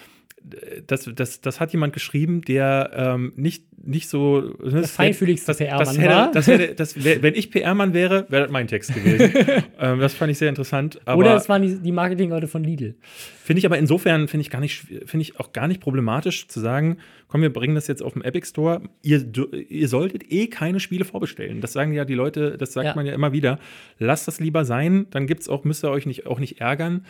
das, 0.86 1.08
das, 1.14 1.40
das 1.40 1.60
hat 1.60 1.72
jemand 1.72 1.92
geschrieben, 1.92 2.42
der 2.42 2.90
ähm, 2.94 3.32
nicht, 3.36 3.64
nicht 3.82 4.08
so. 4.08 4.40
Ne, 4.40 4.80
der 4.80 4.84
feinfühligste 4.84 5.54
PR-Mann 5.54 6.02
war. 6.04 6.32
Das 6.32 6.46
hätte, 6.46 6.74
das 6.74 7.02
wär, 7.02 7.22
wenn 7.22 7.34
ich 7.34 7.50
PR-Mann 7.50 7.94
wäre, 7.94 8.26
wäre 8.28 8.44
das 8.44 8.50
mein 8.50 8.66
Text 8.66 8.94
gewesen. 8.94 9.32
ähm, 9.78 10.00
das 10.00 10.14
fand 10.14 10.32
ich 10.32 10.38
sehr 10.38 10.48
interessant. 10.48 11.00
Oder 11.06 11.36
es 11.36 11.48
waren 11.48 11.62
die, 11.62 11.78
die 11.80 11.92
Marketingleute 11.92 12.48
von 12.48 12.64
Lidl. 12.64 12.94
Finde 13.42 13.58
ich 13.58 13.66
aber 13.66 13.78
insofern, 13.78 14.28
finde 14.28 14.42
ich, 14.42 14.50
gar 14.50 14.60
nicht, 14.60 14.86
find 15.06 15.22
ich 15.22 15.38
auch 15.38 15.52
gar 15.52 15.68
nicht 15.68 15.80
problematisch 15.80 16.48
zu 16.48 16.60
sagen, 16.60 16.98
komm, 17.28 17.42
wir 17.42 17.52
bringen 17.52 17.74
das 17.74 17.86
jetzt 17.86 18.02
auf 18.02 18.14
dem 18.14 18.22
Epic 18.22 18.46
Store. 18.46 18.82
Ihr, 19.02 19.24
ihr 19.68 19.88
solltet 19.88 20.30
eh 20.32 20.46
keine 20.46 20.80
Spiele 20.80 21.04
vorbestellen. 21.04 21.60
Das 21.60 21.72
sagen 21.72 21.92
ja 21.92 22.04
die 22.04 22.14
Leute, 22.14 22.56
das 22.56 22.72
sagt 22.72 22.86
ja. 22.86 22.94
man 22.94 23.06
ja 23.06 23.12
immer 23.12 23.32
wieder. 23.32 23.58
Lasst 23.98 24.26
das 24.26 24.40
lieber 24.40 24.64
sein, 24.64 25.06
dann 25.10 25.26
gibt's 25.26 25.48
auch, 25.48 25.64
müsst 25.64 25.84
ihr 25.84 25.90
euch 25.90 26.06
nicht, 26.06 26.26
auch 26.26 26.38
nicht 26.38 26.60
ärgern. 26.60 27.04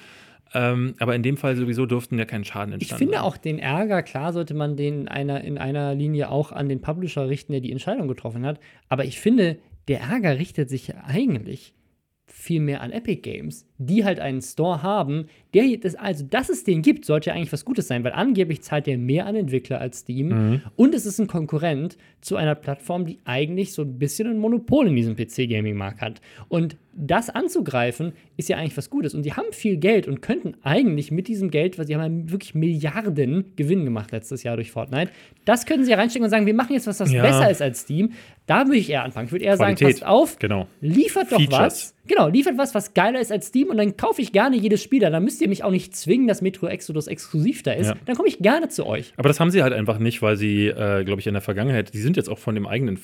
Ähm, 0.52 0.94
aber 0.98 1.14
in 1.14 1.22
dem 1.22 1.36
Fall 1.36 1.54
sowieso 1.56 1.86
durften 1.86 2.18
ja 2.18 2.24
keinen 2.24 2.44
Schaden 2.44 2.70
Ich 2.70 2.74
entstanden 2.74 2.98
finde 2.98 3.14
sein. 3.18 3.24
auch 3.24 3.36
den 3.36 3.58
Ärger, 3.58 4.02
klar 4.02 4.32
sollte 4.32 4.54
man 4.54 4.76
den 4.76 5.02
in 5.02 5.08
einer, 5.08 5.42
in 5.44 5.58
einer 5.58 5.94
Linie 5.94 6.30
auch 6.30 6.50
an 6.50 6.68
den 6.68 6.80
Publisher 6.80 7.28
richten, 7.28 7.52
der 7.52 7.60
die 7.60 7.70
Entscheidung 7.70 8.08
getroffen 8.08 8.44
hat. 8.44 8.58
Aber 8.88 9.04
ich 9.04 9.20
finde, 9.20 9.58
der 9.86 10.00
Ärger 10.00 10.38
richtet 10.38 10.68
sich 10.68 10.96
eigentlich 10.96 11.74
viel 12.26 12.60
mehr 12.60 12.80
an 12.80 12.90
Epic 12.90 13.20
Games, 13.22 13.66
die 13.82 14.04
halt 14.04 14.20
einen 14.20 14.42
Store 14.42 14.82
haben, 14.82 15.26
der 15.54 15.64
das, 15.78 15.94
also 15.96 16.24
dass 16.28 16.48
es 16.50 16.64
den 16.64 16.82
gibt, 16.82 17.04
sollte 17.06 17.30
ja 17.30 17.34
eigentlich 17.36 17.52
was 17.52 17.64
Gutes 17.64 17.88
sein, 17.88 18.04
weil 18.04 18.12
angeblich 18.12 18.60
zahlt 18.62 18.86
der 18.86 18.98
mehr 18.98 19.26
an 19.26 19.34
Entwickler 19.34 19.80
als 19.80 20.00
Steam 20.00 20.60
und 20.76 20.94
es 20.94 21.06
ist 21.06 21.18
ein 21.18 21.26
Konkurrent 21.26 21.96
zu 22.20 22.36
einer 22.36 22.54
Plattform, 22.54 23.06
die 23.06 23.18
eigentlich 23.24 23.72
so 23.72 23.82
ein 23.82 23.98
bisschen 23.98 24.28
ein 24.28 24.38
Monopol 24.38 24.86
in 24.86 24.94
diesem 24.94 25.16
PC-Gaming-Markt 25.16 26.02
hat. 26.02 26.20
Und 26.48 26.76
das 26.92 27.30
anzugreifen, 27.30 28.12
ist 28.36 28.48
ja 28.50 28.58
eigentlich 28.58 28.76
was 28.76 28.90
Gutes. 28.90 29.14
Und 29.14 29.22
die 29.24 29.32
haben 29.32 29.46
viel 29.52 29.76
Geld 29.78 30.06
und 30.06 30.20
könnten 30.20 30.54
eigentlich 30.62 31.10
mit 31.10 31.28
diesem 31.28 31.50
Geld, 31.50 31.78
weil 31.78 31.86
sie 31.86 31.96
haben 31.96 32.24
ja 32.26 32.32
wirklich 32.32 32.54
Milliarden 32.54 33.44
Gewinn 33.56 33.84
gemacht 33.84 34.12
letztes 34.12 34.42
Jahr 34.42 34.56
durch 34.56 34.70
Fortnite, 34.70 35.10
das 35.46 35.64
können 35.66 35.84
sie 35.84 35.92
ja 35.92 35.96
reinstecken 35.96 36.24
und 36.24 36.30
sagen, 36.30 36.44
wir 36.46 36.54
machen 36.54 36.74
jetzt 36.74 36.86
was, 36.86 37.00
was 37.00 37.10
Ja. 37.12 37.22
besser 37.22 37.50
ist 37.50 37.62
als 37.62 37.80
Steam. 37.82 38.10
Da 38.46 38.66
würde 38.66 38.78
ich 38.78 38.90
eher 38.90 39.04
anfangen. 39.04 39.26
Ich 39.26 39.32
würde 39.32 39.44
eher 39.46 39.56
sagen, 39.56 39.76
Qualität. 39.76 40.00
passt 40.02 40.06
auf, 40.10 40.38
Genau. 40.38 40.66
liefert 40.80 41.32
doch 41.32 41.38
Features. 41.38 41.58
was. 41.58 41.94
Genau, 42.06 42.28
liefert 42.28 42.58
was, 42.58 42.74
was 42.74 42.92
geiler 42.92 43.20
ist 43.20 43.30
als 43.32 43.46
Steam 43.46 43.69
und 43.70 43.76
dann 43.78 43.96
kaufe 43.96 44.20
ich 44.20 44.32
gerne 44.32 44.56
jedes 44.56 44.82
Spiel. 44.82 45.00
da. 45.00 45.10
Dann 45.10 45.24
müsst 45.24 45.40
ihr 45.40 45.48
mich 45.48 45.64
auch 45.64 45.70
nicht 45.70 45.96
zwingen, 45.96 46.26
dass 46.28 46.42
Metro 46.42 46.66
Exodus 46.66 47.06
exklusiv 47.06 47.62
da 47.62 47.72
ist. 47.72 47.88
Ja. 47.88 47.94
Dann 48.06 48.16
komme 48.16 48.28
ich 48.28 48.38
gerne 48.38 48.68
zu 48.68 48.86
euch. 48.86 49.12
Aber 49.16 49.28
das 49.28 49.40
haben 49.40 49.50
sie 49.50 49.62
halt 49.62 49.72
einfach 49.72 49.98
nicht, 49.98 50.20
weil 50.22 50.36
sie, 50.36 50.66
äh, 50.66 51.04
glaube 51.04 51.20
ich, 51.20 51.26
in 51.26 51.34
der 51.34 51.40
Vergangenheit, 51.40 51.94
die 51.94 51.98
sind 52.00 52.16
jetzt 52.16 52.28
auch 52.28 52.38
von 52.38 52.54
dem 52.54 52.66
eigenen 52.66 52.98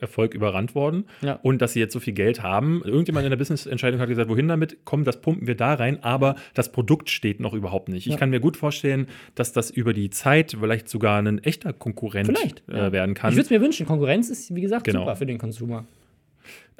Erfolg 0.00 0.34
überrannt 0.34 0.74
worden. 0.74 1.04
Ja. 1.22 1.38
Und 1.42 1.62
dass 1.62 1.72
sie 1.72 1.80
jetzt 1.80 1.92
so 1.92 2.00
viel 2.00 2.12
Geld 2.12 2.42
haben. 2.42 2.82
Irgendjemand 2.84 3.24
in 3.24 3.30
der 3.30 3.36
Business-Entscheidung 3.36 4.00
hat 4.00 4.08
gesagt, 4.08 4.28
wohin 4.28 4.46
damit? 4.48 4.78
Komm, 4.84 5.04
das 5.04 5.20
pumpen 5.20 5.46
wir 5.46 5.54
da 5.56 5.74
rein, 5.74 6.02
aber 6.02 6.36
das 6.54 6.70
Produkt 6.72 7.10
steht 7.10 7.40
noch 7.40 7.54
überhaupt 7.54 7.88
nicht. 7.88 8.06
Ja. 8.06 8.12
Ich 8.12 8.18
kann 8.18 8.30
mir 8.30 8.40
gut 8.40 8.56
vorstellen, 8.56 9.06
dass 9.34 9.52
das 9.52 9.70
über 9.70 9.92
die 9.92 10.10
Zeit 10.10 10.56
vielleicht 10.60 10.88
sogar 10.88 11.20
ein 11.22 11.42
echter 11.42 11.72
Konkurrent 11.72 12.28
äh, 12.68 12.92
werden 12.92 13.14
kann. 13.14 13.30
Ich 13.30 13.36
würde 13.36 13.44
es 13.44 13.50
mir 13.50 13.60
wünschen. 13.60 13.86
Konkurrenz 13.86 14.28
ist, 14.30 14.54
wie 14.54 14.60
gesagt, 14.60 14.84
Genau. 14.84 15.00
super 15.00 15.16
für 15.16 15.26
den 15.26 15.38
Consumer. 15.38 15.84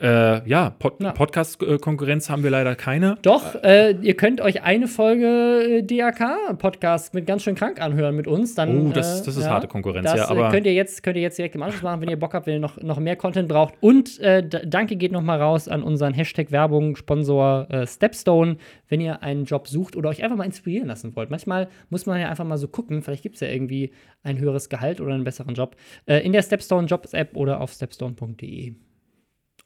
Äh, 0.00 0.48
ja, 0.48 0.70
Pod 0.70 1.02
Ja. 1.02 1.10
Podcast-Konkurrenz 1.10 2.30
haben 2.30 2.44
wir 2.44 2.50
leider 2.50 2.76
keine. 2.76 3.16
Doch, 3.22 3.56
äh, 3.64 3.96
ihr 4.00 4.14
könnt 4.14 4.40
euch 4.40 4.62
eine 4.62 4.86
Folge 4.86 5.26
äh, 5.26 5.82
DAK-Podcast 5.82 7.14
mit 7.14 7.26
ganz 7.26 7.42
schön 7.42 7.56
krank 7.56 7.80
anhören 7.80 8.14
mit 8.14 8.28
uns. 8.28 8.54
Dann, 8.54 8.86
Oh, 8.88 8.92
das- 8.92 9.22
äh, 9.22 9.24
das 9.26 9.36
ist 9.36 9.48
harte 9.48 9.66
Konkurrenz, 9.66 10.04
das, 10.06 10.16
ja, 10.16 10.24
äh, 10.26 10.28
aber- 10.30 10.50
könnt 10.50 10.66
ihr, 10.66 10.72
jetzt, 10.74 11.02
könnt 11.02 11.16
ihr 11.16 11.22
jetzt 11.22 11.36
direkt 11.36 11.56
im 11.56 11.62
Anschluss 11.64 11.82
machen, 11.82 12.00
wenn 12.00 12.08
ihr 12.08 12.18
Bock 12.18 12.32
habt, 12.34 12.46
wenn 12.46 12.54
ihr 12.54 12.60
noch, 12.60 12.80
noch 12.80 13.00
mehr 13.00 13.16
Content 13.16 13.48
braucht. 13.48 13.74
Und 13.80 14.20
danke 14.64 14.94
geht 14.94 15.10
noch 15.10 15.22
mal 15.22 15.40
raus 15.40 15.66
an 15.68 15.82
unseren 15.82 16.14
Hashtag-Werbung-Sponsor 16.14 17.66
Stepstone, 17.86 18.56
wenn 18.88 19.00
ihr 19.00 19.22
einen 19.24 19.46
Job 19.46 19.66
sucht 19.66 19.96
oder 19.96 20.10
euch 20.10 20.22
einfach 20.22 20.36
mal 20.36 20.44
inspirieren 20.44 20.86
lassen 20.86 21.16
wollt. 21.16 21.30
Manchmal 21.30 21.68
muss 21.90 22.06
man 22.06 22.20
ja 22.20 22.28
einfach 22.28 22.44
mal 22.44 22.56
so 22.58 22.68
gucken, 22.68 23.02
vielleicht 23.02 23.22
gibt 23.24 23.34
es 23.34 23.40
ja 23.40 23.48
irgendwie 23.48 23.90
ein 24.22 24.38
höheres 24.38 24.68
Gehalt 24.68 25.00
oder 25.00 25.14
einen 25.14 25.24
besseren 25.24 25.54
Job. 25.54 25.74
In 26.06 26.32
der 26.32 26.42
Stepstone 26.42 26.86
Jobs-App 26.86 27.36
oder 27.36 27.60
auf 27.60 27.72
stepstone.de. 27.72 28.74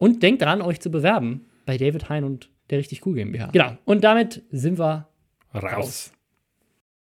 Und 0.03 0.21
denkt 0.21 0.43
dran, 0.43 0.63
euch 0.63 0.81
zu 0.81 0.91
bewerben 0.91 1.47
bei 1.65 1.79
David 1.79 2.09
Hein 2.09 2.25
und 2.25 2.51
der 2.71 2.81
richtig 2.81 3.07
cool 3.07 3.15
GmbH. 3.15 3.51
Genau. 3.53 3.79
Und 3.85 4.03
damit 4.03 4.43
sind 4.51 4.77
wir 4.77 5.07
Raus. 5.55 6.12